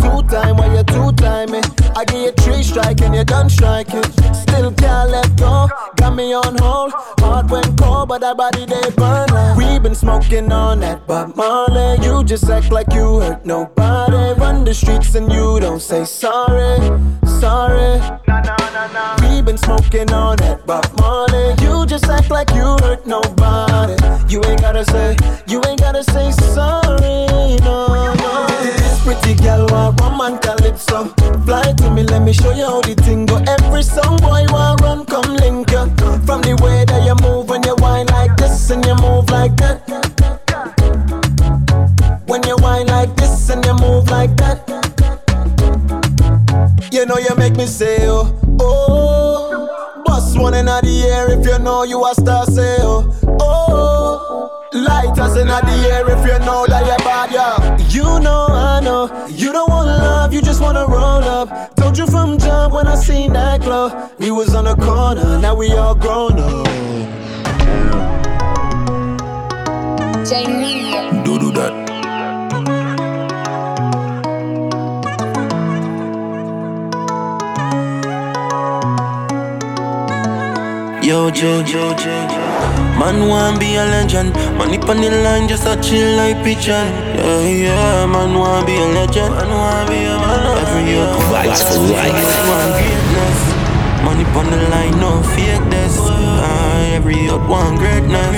Two 0.00 0.22
time 0.28 0.56
when 0.56 0.76
you 0.76 0.84
two 0.84 1.12
time 1.12 1.50
me 1.52 1.60
I 2.00 2.04
give 2.06 2.22
you 2.22 2.32
three 2.32 2.62
strike 2.62 3.02
and 3.02 3.14
you 3.14 3.24
done 3.24 3.50
striking 3.50 4.02
Still 4.32 4.72
can't 4.72 5.10
let 5.10 5.36
go. 5.36 5.68
Got 5.96 6.16
me 6.16 6.32
on 6.32 6.56
hold. 6.56 6.92
Heart 7.20 7.50
went 7.50 7.78
cold 7.78 8.08
but 8.08 8.22
that 8.22 8.38
body 8.38 8.64
they 8.64 8.88
burn 8.96 9.28
like 9.28 9.54
We 9.54 9.78
been 9.78 9.94
smoking 9.94 10.50
on 10.50 10.80
that 10.80 11.06
Bob 11.06 11.36
Marley. 11.36 12.02
You 12.02 12.24
just 12.24 12.48
act 12.48 12.72
like 12.72 12.90
you 12.94 13.20
hurt 13.20 13.44
nobody. 13.44 14.40
Run 14.40 14.64
the 14.64 14.72
streets 14.72 15.14
and 15.14 15.30
you 15.30 15.60
don't 15.60 15.82
say 15.82 16.06
sorry. 16.06 16.78
Sorry. 17.38 18.00
We 19.20 19.42
been 19.42 19.58
smoking 19.58 20.10
on 20.10 20.38
that 20.38 20.62
Bob 20.64 20.86
Marley. 20.98 21.52
You 21.60 21.84
just 21.84 22.06
act 22.06 22.30
like 22.30 22.48
you 22.54 22.78
hurt 22.80 23.06
nobody. 23.06 23.92
You 24.32 24.42
ain't 24.46 24.62
gotta 24.62 24.86
say 24.86 25.18
You 25.46 25.60
ain't 25.68 25.80
gotta 25.80 26.02
say 26.02 26.30
sorry. 26.30 27.58
No, 27.60 28.14
no 28.14 28.79
pretty 29.10 29.34
girl 29.42 29.66
want 29.66 30.00
one 30.00 30.16
man 30.16 30.38
calypso 30.38 31.08
Fly 31.44 31.72
to 31.78 31.90
me, 31.90 32.02
let 32.04 32.22
me 32.22 32.32
show 32.32 32.52
you 32.52 32.64
how 32.64 32.80
the 32.80 32.94
thing 32.94 33.26
go. 33.26 33.36
Every 33.38 33.82
song 33.82 34.18
boy 34.18 34.44
want 34.48 34.80
run, 34.80 35.04
come 35.04 35.34
link 35.36 35.70
ya 35.70 35.86
From 36.26 36.42
the 36.42 36.56
way 36.62 36.84
that 36.84 37.02
you 37.04 37.16
move 37.26 37.48
when 37.48 37.62
you 37.64 37.74
whine 37.76 38.06
like 38.06 38.36
this 38.36 38.70
And 38.70 38.84
you 38.84 38.94
move 38.96 39.28
like 39.30 39.56
that. 39.56 39.80
When 42.26 42.42
you 42.44 42.56
whine 42.58 42.86
like 42.86 43.14
this 43.16 43.50
and 43.50 43.64
you 43.64 43.74
move 43.74 44.08
like 44.10 44.36
that. 44.36 44.58
You 46.92 47.06
know 47.06 47.18
you 47.18 47.34
make 47.36 47.56
me 47.56 47.66
say 47.66 48.06
oh, 48.08 48.38
oh 48.60 49.29
Bust 50.30 50.42
one 50.42 50.54
in 50.54 50.66
the 50.66 51.06
air 51.08 51.28
if 51.36 51.44
you 51.44 51.58
know 51.58 51.82
you 51.82 52.04
a 52.04 52.14
star 52.14 52.46
say 52.46 52.76
oh, 52.82 53.12
oh 53.40 54.68
Lighters 54.72 55.36
in 55.36 55.48
the 55.48 55.88
air 55.90 56.08
if 56.08 56.24
you 56.24 56.38
know 56.46 56.66
that 56.68 56.86
you're 56.86 56.96
bad, 56.98 57.32
yeah. 57.32 57.76
You 57.88 58.20
know, 58.20 58.46
I 58.48 58.78
know, 58.80 59.26
you 59.26 59.50
don't 59.50 59.68
want 59.68 59.88
love, 59.88 60.32
you 60.32 60.40
just 60.40 60.62
wanna 60.62 60.86
roll 60.86 61.24
up. 61.24 61.74
Told 61.74 61.98
you 61.98 62.06
from 62.06 62.38
jump 62.38 62.74
when 62.74 62.86
I 62.86 62.94
seen 62.94 63.32
that 63.32 63.62
glow. 63.62 63.90
We 64.20 64.30
was 64.30 64.54
on 64.54 64.66
the 64.66 64.76
corner, 64.76 65.40
now 65.40 65.56
we 65.56 65.72
all 65.72 65.96
grown 65.96 66.38
up. 66.38 66.66
Do 71.24 71.38
do 71.40 71.50
that. 71.52 71.79
J. 81.32 81.64
Man 82.98 83.28
want 83.28 83.60
be 83.60 83.76
a 83.76 83.84
legend. 83.84 84.34
Money 84.58 84.78
on 84.78 85.00
the 85.00 85.10
line, 85.22 85.48
just 85.48 85.66
a 85.66 85.80
chill 85.80 86.16
like 86.16 86.42
pigeon. 86.42 86.86
Yeah, 87.14 87.48
yeah. 87.48 88.06
Man 88.06 88.38
want 88.38 88.66
be 88.66 88.74
a 88.74 88.86
legend. 88.86 89.34
Man 89.34 89.50
want 89.50 89.88
be 89.88 89.96
a 89.96 90.16
man. 90.18 90.58
Every 90.58 90.90
year, 90.90 91.06
Vibes 91.30 91.62
for 91.62 91.78
life. 91.92 92.14
Money 94.04 94.24
on 94.24 94.50
the 94.50 94.56
line, 94.70 94.98
no 94.98 95.22
fake 95.34 95.62
this. 95.70 95.98
Uh, 95.98 96.94
every 96.94 97.16
youth 97.16 97.46
want 97.48 97.78
greatness. 97.78 98.32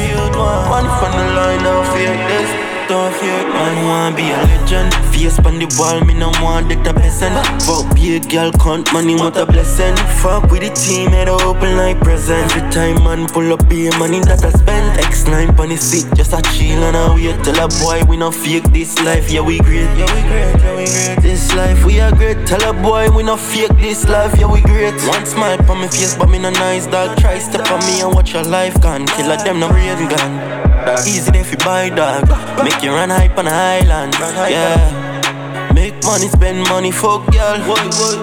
Money 0.69 0.89
on 0.89 1.13
the 1.17 1.35
line, 1.35 1.63
no 1.63 1.83
fake 1.93 2.62
Don't 2.93 3.11
fake, 3.15 3.49
man 3.49 3.87
wanna 3.87 4.15
be 4.15 4.29
a 4.29 4.37
legend. 4.37 4.93
Face 5.15 5.39
on 5.39 5.59
the 5.59 5.65
wall, 5.81 6.05
me 6.05 6.13
no 6.13 6.29
want 6.45 6.71
it 6.71 6.87
a 6.87 6.93
peasant. 6.93 7.33
Fuck 7.63 7.95
be 7.95 8.17
a 8.17 8.21
girl, 8.21 8.53
count 8.53 8.93
money, 8.93 9.15
what 9.15 9.35
a 9.39 9.47
blessing. 9.47 9.97
Fuck 10.21 10.51
with 10.51 10.61
the 10.61 10.69
team, 10.77 11.09
head 11.09 11.31
open 11.31 11.79
like 11.79 11.99
present. 12.01 12.53
Every 12.53 12.69
time 12.71 13.03
man 13.03 13.27
pull 13.29 13.51
up, 13.51 13.67
be 13.67 13.89
money 13.97 14.21
that 14.29 14.45
I 14.45 14.51
spend. 14.51 15.01
X9 15.01 15.59
on 15.59 15.71
the 15.71 15.79
seat, 15.79 16.05
just 16.15 16.35
a 16.35 16.43
chill 16.53 16.85
and 16.85 16.95
a 16.95 17.15
wait. 17.15 17.43
Tell 17.43 17.65
a 17.65 17.69
boy 17.81 18.05
we 18.11 18.19
no 18.19 18.31
fake 18.31 18.65
this 18.77 19.01
life, 19.01 19.31
yeah 19.33 19.41
we 19.41 19.59
great. 19.61 19.89
Yeah 19.97 20.13
we 20.13 20.21
great, 20.29 20.53
yeah 20.61 20.77
we 20.77 20.85
great. 20.85 21.17
This 21.23 21.49
life 21.55 21.83
we 21.87 21.99
are 21.99 22.13
great. 22.13 22.47
Tell 22.47 22.61
a 22.69 22.75
boy 22.75 23.09
we 23.09 23.23
no 23.23 23.39
fake 23.39 23.73
this 23.81 24.07
life, 24.07 24.37
yeah 24.37 24.53
we 24.53 24.61
great. 24.61 25.01
One 25.09 25.25
smile 25.25 25.57
on 25.71 25.81
my 25.81 25.89
face, 25.89 26.15
but 26.15 26.29
me 26.29 26.39
no 26.39 26.51
nice 26.51 26.87
dog. 26.87 27.17
Try 27.17 27.39
step 27.39 27.71
on 27.71 27.81
me 27.89 28.03
and 28.03 28.15
watch 28.15 28.35
your 28.35 28.45
life 28.45 28.79
gone. 28.83 29.07
Killer 29.07 29.39
them 29.39 29.61
no 29.61 29.71
rain 29.71 29.97
gun. 30.13 30.63
Easy 31.07 31.31
if 31.39 31.53
you 31.53 31.59
buy 31.59 31.89
dog. 31.89 32.27
Make 32.65 32.82
you 32.83 32.91
run 32.91 33.11
hype 33.11 33.39
on 33.39 33.45
the 33.45 33.53
island. 33.53 34.15
Yeah. 34.51 35.73
Make 35.73 36.03
money, 36.05 36.29
spend 36.29 36.69
money, 36.69 36.91
fuck 36.91 37.25
girl. 37.33 37.59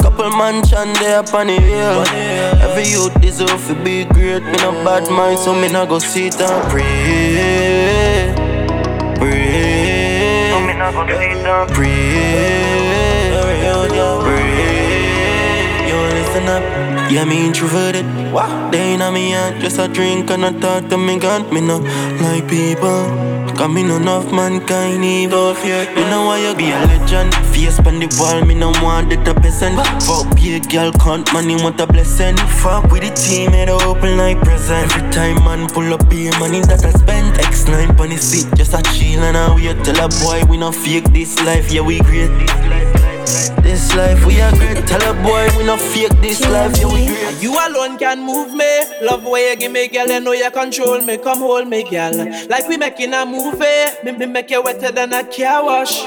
Couple 0.01 0.29
mansion 0.31 0.93
there 0.93 1.19
up 1.19 1.33
on 1.33 1.47
the 1.47 1.59
hill. 1.59 2.03
Every 2.61 2.87
youth 2.89 3.19
deserve 3.21 3.65
to 3.67 3.75
be 3.83 4.05
great. 4.05 4.43
Me 4.43 4.57
no 4.57 4.71
bad 4.83 5.09
mind, 5.09 5.39
so 5.39 5.53
me 5.53 5.71
no 5.71 5.85
go 5.85 5.99
sit 5.99 6.39
and 6.41 6.69
pray. 6.69 8.33
Pray. 9.17 10.51
So 10.51 10.59
me 10.61 10.73
no 10.73 10.91
go 10.91 11.05
sit 11.07 11.45
and 11.45 11.71
pray. 11.71 13.31
Pray. 14.23 14.59
Yo, 15.89 15.97
listen 16.15 16.47
up. 16.47 16.63
Yeah, 17.11 17.25
me 17.25 17.47
introverted. 17.47 18.05
What? 18.31 18.71
They 18.71 18.93
in 18.93 19.13
me 19.13 19.31
hand, 19.31 19.61
just 19.61 19.79
a 19.79 19.87
drink 19.87 20.29
and 20.29 20.45
a 20.45 20.51
talk 20.59 20.87
to 20.89 20.97
me 20.97 21.17
gun. 21.17 21.51
Me 21.53 21.61
no 21.61 21.79
like 22.21 22.47
people. 22.47 23.18
Cause 23.59 23.67
me 23.67 23.83
no 23.83 23.97
enough 23.97 24.31
mankind 24.31 25.03
evil 25.03 25.53
fear. 25.53 25.83
You 25.91 26.05
know 26.09 26.27
why 26.27 26.39
you 26.39 26.55
be 26.55 26.71
a 26.71 26.79
legend. 26.79 27.35
Face 27.51 27.77
on 27.79 27.99
the 27.99 28.07
wall, 28.17 28.39
me 28.45 28.55
no 28.55 28.69
want 28.81 29.11
it 29.11 29.27
a 29.27 29.33
peasant. 29.33 29.75
Fuck 30.01 30.33
be 30.37 30.55
a 30.55 30.61
girl, 30.61 30.93
count 30.93 31.33
money, 31.33 31.55
want 31.61 31.77
a 31.81 31.85
blessing. 31.85 32.37
Fuck 32.63 32.89
with 32.89 33.01
the 33.01 33.13
team, 33.13 33.51
head 33.51 33.67
open 33.67 34.15
like 34.15 34.39
present. 34.39 34.89
Every 34.95 35.11
time 35.11 35.43
man 35.43 35.67
pull 35.67 35.93
up, 35.93 36.09
be 36.09 36.29
money 36.39 36.61
that 36.61 36.85
I 36.85 36.91
spend. 36.91 37.35
X9 37.35 37.99
on 37.99 38.09
the 38.11 38.17
seat, 38.17 38.47
just 38.55 38.73
a 38.73 38.81
chill 38.93 39.19
and 39.23 39.35
a 39.35 39.53
wait. 39.53 39.83
Tell 39.83 40.05
a 40.05 40.07
boy 40.23 40.49
we 40.49 40.55
no 40.55 40.71
fake 40.71 41.11
this 41.11 41.37
life, 41.43 41.69
yeah 41.69 41.81
we 41.81 41.99
great. 41.99 42.31
This 43.61 43.93
life 43.95 44.25
we 44.25 44.41
are 44.41 44.51
great. 44.51 44.85
Tell 44.87 45.01
a 45.09 45.13
boy 45.23 45.47
we 45.57 45.63
no 45.63 45.77
fake 45.77 46.11
this 46.21 46.41
life, 46.47 46.75
yeah 46.79 46.87
we 46.91 47.05
great. 47.07 47.41
You 47.43 47.51
alone 47.53 47.97
can 47.97 48.21
move 48.25 48.53
me. 48.53 48.81
Love 49.01 49.23
way 49.23 49.51
you 49.51 49.55
give 49.55 49.71
me, 49.71 49.87
girl. 49.87 50.07
You 50.07 50.19
know 50.19 50.31
you 50.31 50.49
control 50.49 51.01
me. 51.01 51.17
Come 51.17 51.39
hold 51.39 51.67
me, 51.67 51.83
girl. 51.89 52.13
Like 52.49 52.67
we 52.67 52.77
making 52.77 53.13
a 53.13 53.25
movie. 53.25 53.65
Me, 54.03 54.11
me 54.13 54.25
make 54.25 54.49
you 54.49 54.61
wetter 54.63 54.91
than 54.91 55.13
a 55.13 55.23
car 55.23 55.63
wash. 55.63 56.01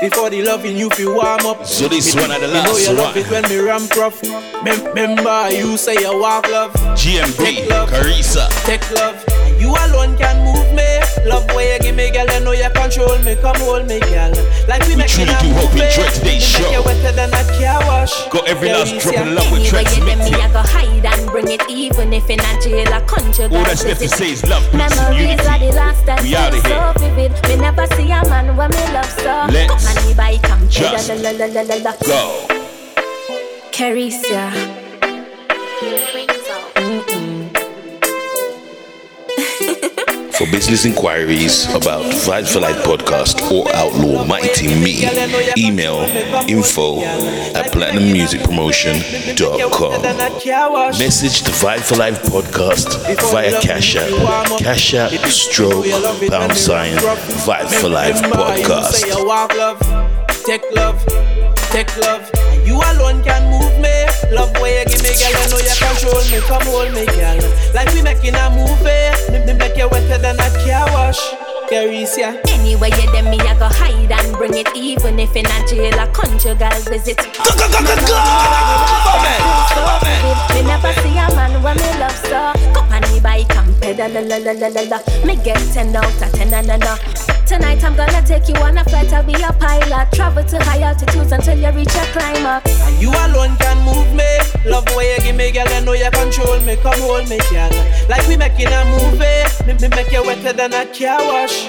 Before 0.00 0.30
the 0.30 0.42
loving 0.42 0.76
you 0.78 0.88
feel 0.90 1.14
warm 1.14 1.44
up. 1.46 1.64
So 1.66 1.86
this 1.86 2.14
Me- 2.16 2.22
one 2.22 2.30
of 2.32 2.40
the 2.40 2.48
me 2.48 2.54
know 2.54 2.72
last 2.72 2.88
you 2.88 2.94
love 2.96 3.14
one. 3.14 3.18
it 3.24 3.30
when 3.30 3.42
me 3.48 3.58
ramp 3.58 3.94
rough. 3.96 4.22
Mem- 4.64 4.84
Remember 4.94 5.50
you 5.52 5.76
say 5.76 5.94
you 5.94 6.18
walk 6.18 6.48
love. 6.50 6.72
GMP, 6.96 7.66
Carissa. 7.68 8.48
Take 8.64 8.90
love. 8.92 9.22
You 9.60 9.70
alone 9.76 10.16
can 10.16 10.36
move 10.44 10.72
me. 10.74 10.88
Love 11.28 11.44
way 11.54 11.74
you 11.74 11.78
give 11.80 11.94
me, 11.96 12.10
girl. 12.10 12.26
You 12.26 12.40
know 12.40 12.52
you 12.52 12.70
control 12.70 13.18
me. 13.20 13.36
Come 13.36 13.56
hold 13.60 13.86
me, 13.86 14.00
girl. 14.00 14.32
Like 14.66 14.82
we, 14.88 14.96
We 14.96 15.04
making 15.04 15.26
truly 15.28 15.36
do 15.44 15.48
hope 15.54 15.74
you 15.76 15.84
movie. 15.84 16.10
today's 16.16 16.42
show. 16.42 16.62
Make 16.64 16.72
you 16.72 16.82
wetter 16.82 17.12
than 17.12 17.28
a 17.30 17.42
car 17.60 17.78
wash. 17.86 18.14
Got 18.30 18.48
every 18.48 18.68
Yeah, 18.68 18.78
last 18.78 18.98
drop 19.02 19.16
of 19.20 19.32
love 19.36 19.52
with 19.52 19.66
Trent 19.68 19.88
Smith. 19.88 20.18
me, 20.18 20.32
I 20.34 20.48
go 20.52 20.62
hide 20.64 21.04
and 21.04 21.26
bring 21.30 21.48
it 21.50 21.62
even 21.68 22.12
if 22.12 22.28
in 22.30 22.40
a 22.40 22.60
jail 22.62 22.88
or 22.94 23.00
country. 23.06 23.44
All 23.44 23.64
that's 23.64 23.84
left 23.84 24.00
to 24.00 24.08
say 24.08 24.32
is 24.32 24.44
love, 24.46 24.64
Memories 24.74 25.40
are 25.46 25.58
the 25.58 25.72
last 25.76 26.06
that 26.06 26.22
We 26.22 26.34
outta 26.34 26.60
feel 26.62 26.72
here. 26.72 26.92
so 26.94 27.00
vivid. 27.00 27.32
Me 27.48 27.56
never 27.56 27.86
see 27.94 28.10
a 28.10 28.22
man 28.28 28.56
when 28.56 28.70
me 28.70 28.84
love 28.92 29.10
so. 29.20 29.46
Let's 29.52 29.84
Come 29.84 29.96
on, 29.96 30.08
me 30.08 30.14
just. 30.70 32.00
Go. 32.06 32.46
Carissa. 33.72 34.89
For 40.40 40.46
business 40.50 40.86
inquiries 40.86 41.66
about 41.74 42.02
Vibes 42.24 42.54
for 42.54 42.60
Life 42.60 42.82
podcast 42.82 43.42
or 43.52 43.68
Outlaw 43.76 44.24
Mighty 44.24 44.68
Me, 44.68 45.04
email 45.58 45.98
info 46.48 47.02
at 47.02 47.66
platinummusicpromotion.com. 47.70 50.00
Message 50.98 51.42
the 51.42 51.50
Vibe 51.50 51.80
for 51.80 51.96
Life 51.96 52.22
podcast 52.22 52.88
via 53.30 53.60
Cash 53.60 53.96
App. 53.96 54.08
Cash 54.58 54.94
App 54.94 55.12
stroke 55.28 55.84
pound 56.30 56.56
sign 56.56 56.96
Vibe 56.96 57.68
for 57.78 57.90
Life 57.90 58.22
podcast. 58.22 59.04
take 60.46 60.64
love, 60.72 61.04
take 61.70 61.94
love. 61.98 62.49
You 62.70 62.76
alone 62.76 63.24
can 63.24 63.50
move 63.50 63.80
me. 63.82 63.90
Love 64.30 64.54
way 64.60 64.78
you 64.78 64.84
give 64.84 65.02
me, 65.02 65.10
girl. 65.18 65.34
I 65.34 65.46
know 65.50 65.58
you 65.58 65.74
control 65.74 66.22
me. 66.30 66.38
Come 66.46 66.62
hold 66.70 66.94
me, 66.94 67.04
girl. 67.04 67.42
Like 67.74 67.92
we 67.92 68.00
making 68.00 68.36
a 68.36 68.48
movie. 68.48 69.10
Me, 69.32 69.44
me 69.44 69.58
make 69.58 69.76
you 69.76 69.88
wetter 69.88 70.18
than 70.18 70.38
a 70.38 70.48
car 70.62 70.86
wash. 70.94 71.49
Carissa. 71.70 72.34
Anyway, 72.50 72.90
you 72.90 73.12
them 73.12 73.30
me, 73.30 73.38
I 73.38 73.54
go 73.56 73.68
hide 73.70 74.10
and 74.10 74.36
bring 74.36 74.56
it 74.56 74.66
even 74.74 75.20
if 75.20 75.36
in 75.36 75.46
a 75.46 75.66
jail 75.68 75.94
a 76.00 76.06
conjugal 76.08 76.68
visit. 76.90 77.16
Go 77.16 77.54
go 77.54 77.70
go 77.70 77.78
go 77.78 77.94
go! 77.94 78.18
Me 80.50 80.62
never 80.66 80.92
see 81.00 81.14
a 81.14 81.30
man 81.38 81.62
when 81.62 81.76
me 81.76 81.90
love 82.02 82.16
so. 82.26 82.52
Go 82.74 82.80
on 82.90 83.02
the 83.02 83.20
bike 83.22 83.54
and 83.54 83.70
pedal 83.80 84.10
la 84.10 84.20
la 84.20 84.36
la 84.38 84.52
la 84.52 84.66
la 84.66 84.82
la. 84.82 84.98
Me 85.24 85.36
get 85.36 85.62
ten 85.72 85.94
out 85.94 86.04
of 86.04 86.32
ten 86.32 86.50
na 86.50 86.60
na 86.60 86.76
na. 86.76 86.96
Tonight 87.46 87.82
I'm 87.82 87.96
gonna 87.96 88.22
take 88.26 88.48
you 88.48 88.54
on 88.62 88.78
a 88.78 88.84
flight, 88.84 89.12
I'll 89.12 89.24
be 89.24 89.34
a 89.34 89.52
pilot. 89.52 90.12
Travel 90.12 90.44
to 90.44 90.58
high 90.64 90.82
altitudes 90.82 91.32
until 91.32 91.58
you 91.58 91.70
reach 91.70 91.94
a 91.94 92.04
climax. 92.12 92.66
And 92.82 93.00
you 93.00 93.10
alone 93.10 93.56
can 93.56 93.78
move 93.84 94.12
me. 94.14 94.26
Love 94.70 94.84
the 94.86 94.94
way 94.96 95.14
you 95.14 95.22
give 95.22 95.36
me, 95.36 95.50
girl. 95.50 95.66
I 95.68 95.80
know 95.80 95.92
you 95.94 96.10
control 96.10 96.60
me. 96.60 96.76
Come 96.76 97.00
hold 97.00 97.28
me, 97.28 97.38
girl. 97.50 97.70
Like 98.08 98.26
we 98.28 98.36
making 98.36 98.68
a 98.68 98.84
movie. 98.86 99.42
Me, 99.66 99.74
me 99.74 99.88
make 99.96 100.12
you 100.12 100.22
wetter 100.22 100.52
than 100.52 100.74
a 100.74 100.86
car 100.86 101.18
wash. 101.26 101.59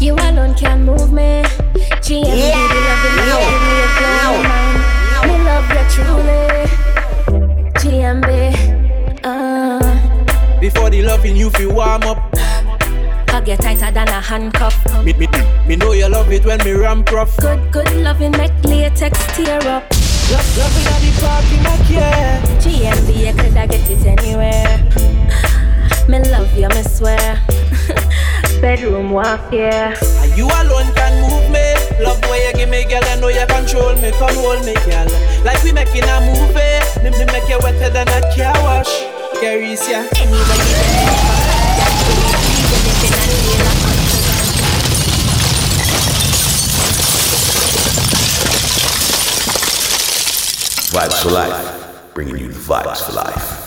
You 0.00 0.14
alone 0.14 0.54
can 0.54 0.84
move 0.84 1.12
me. 1.12 1.42
GM, 2.04 2.24
yeah. 2.24 2.52
baby, 2.68 2.80
loving 2.88 3.14
me, 3.16 3.24
give 3.48 3.62
me 3.64 3.74
a 3.80 3.88
blow 3.98 4.34
mind. 4.44 4.78
Me 5.26 5.34
love 5.48 5.68
you 5.72 5.84
truly. 5.94 6.44
GMB, 7.80 8.28
uh. 9.24 10.60
Before 10.60 10.90
the 10.90 11.02
loving, 11.02 11.36
you 11.36 11.50
feel 11.50 11.72
warm 11.74 12.02
up. 12.02 12.18
Hug 13.30 13.48
you 13.48 13.56
tighter 13.56 13.90
than 13.90 14.08
a 14.08 14.20
handcuff. 14.20 14.76
Me, 15.04 15.12
me, 15.14 15.26
me 15.66 15.76
know 15.76 15.92
you 15.92 16.08
love 16.08 16.30
it 16.30 16.44
when 16.44 16.58
me 16.64 16.72
ramp 16.72 17.10
rough. 17.10 17.36
Good, 17.38 17.72
good 17.72 17.90
loving, 17.96 18.32
make 18.32 18.52
latex 18.64 19.18
tear 19.36 19.58
up. 19.66 19.84
Love, 20.30 20.56
loving 20.58 20.86
at 20.86 21.00
the 21.00 21.10
party, 21.20 21.56
my 21.64 21.76
yeah. 21.90 22.40
GMB, 22.58 23.08
you 23.16 23.32
coulda 23.32 23.66
get 23.66 23.90
it 23.90 24.06
anywhere. 24.06 25.53
Me 26.06 26.18
love 26.30 26.52
you, 26.54 26.68
me 26.68 26.82
swear. 26.82 27.40
Bedroom 28.60 29.10
warfare. 29.10 29.94
And 30.20 30.36
you 30.36 30.44
alone 30.44 30.92
can 30.94 31.14
move 31.22 31.50
me. 31.50 32.04
Love 32.04 32.20
the 32.20 32.28
way 32.30 32.46
you 32.46 32.52
give 32.52 32.68
me, 32.68 32.84
girl. 32.84 33.02
I 33.04 33.18
know 33.20 33.28
you 33.28 33.46
control 33.46 33.94
me. 33.96 34.10
Come 34.12 34.34
hold 34.36 34.64
me, 34.66 34.74
girl. 34.84 35.08
Like 35.44 35.62
we 35.64 35.72
making 35.72 36.04
a 36.04 36.20
movie. 36.20 37.02
Me, 37.02 37.10
me 37.10 37.24
make 37.32 37.48
you 37.48 37.58
wetter 37.62 37.88
than 37.88 38.08
a 38.08 38.20
car 38.36 38.52
wash. 38.62 38.92
Carissa. 39.40 40.04
Anyway, 40.20 40.38
you 40.38 41.44
Vibes 50.94 51.22
for 51.22 51.30
life, 51.30 52.14
bringing 52.14 52.36
you 52.36 52.48
the 52.48 52.58
vibes 52.58 53.04
for 53.04 53.12
life. 53.12 53.63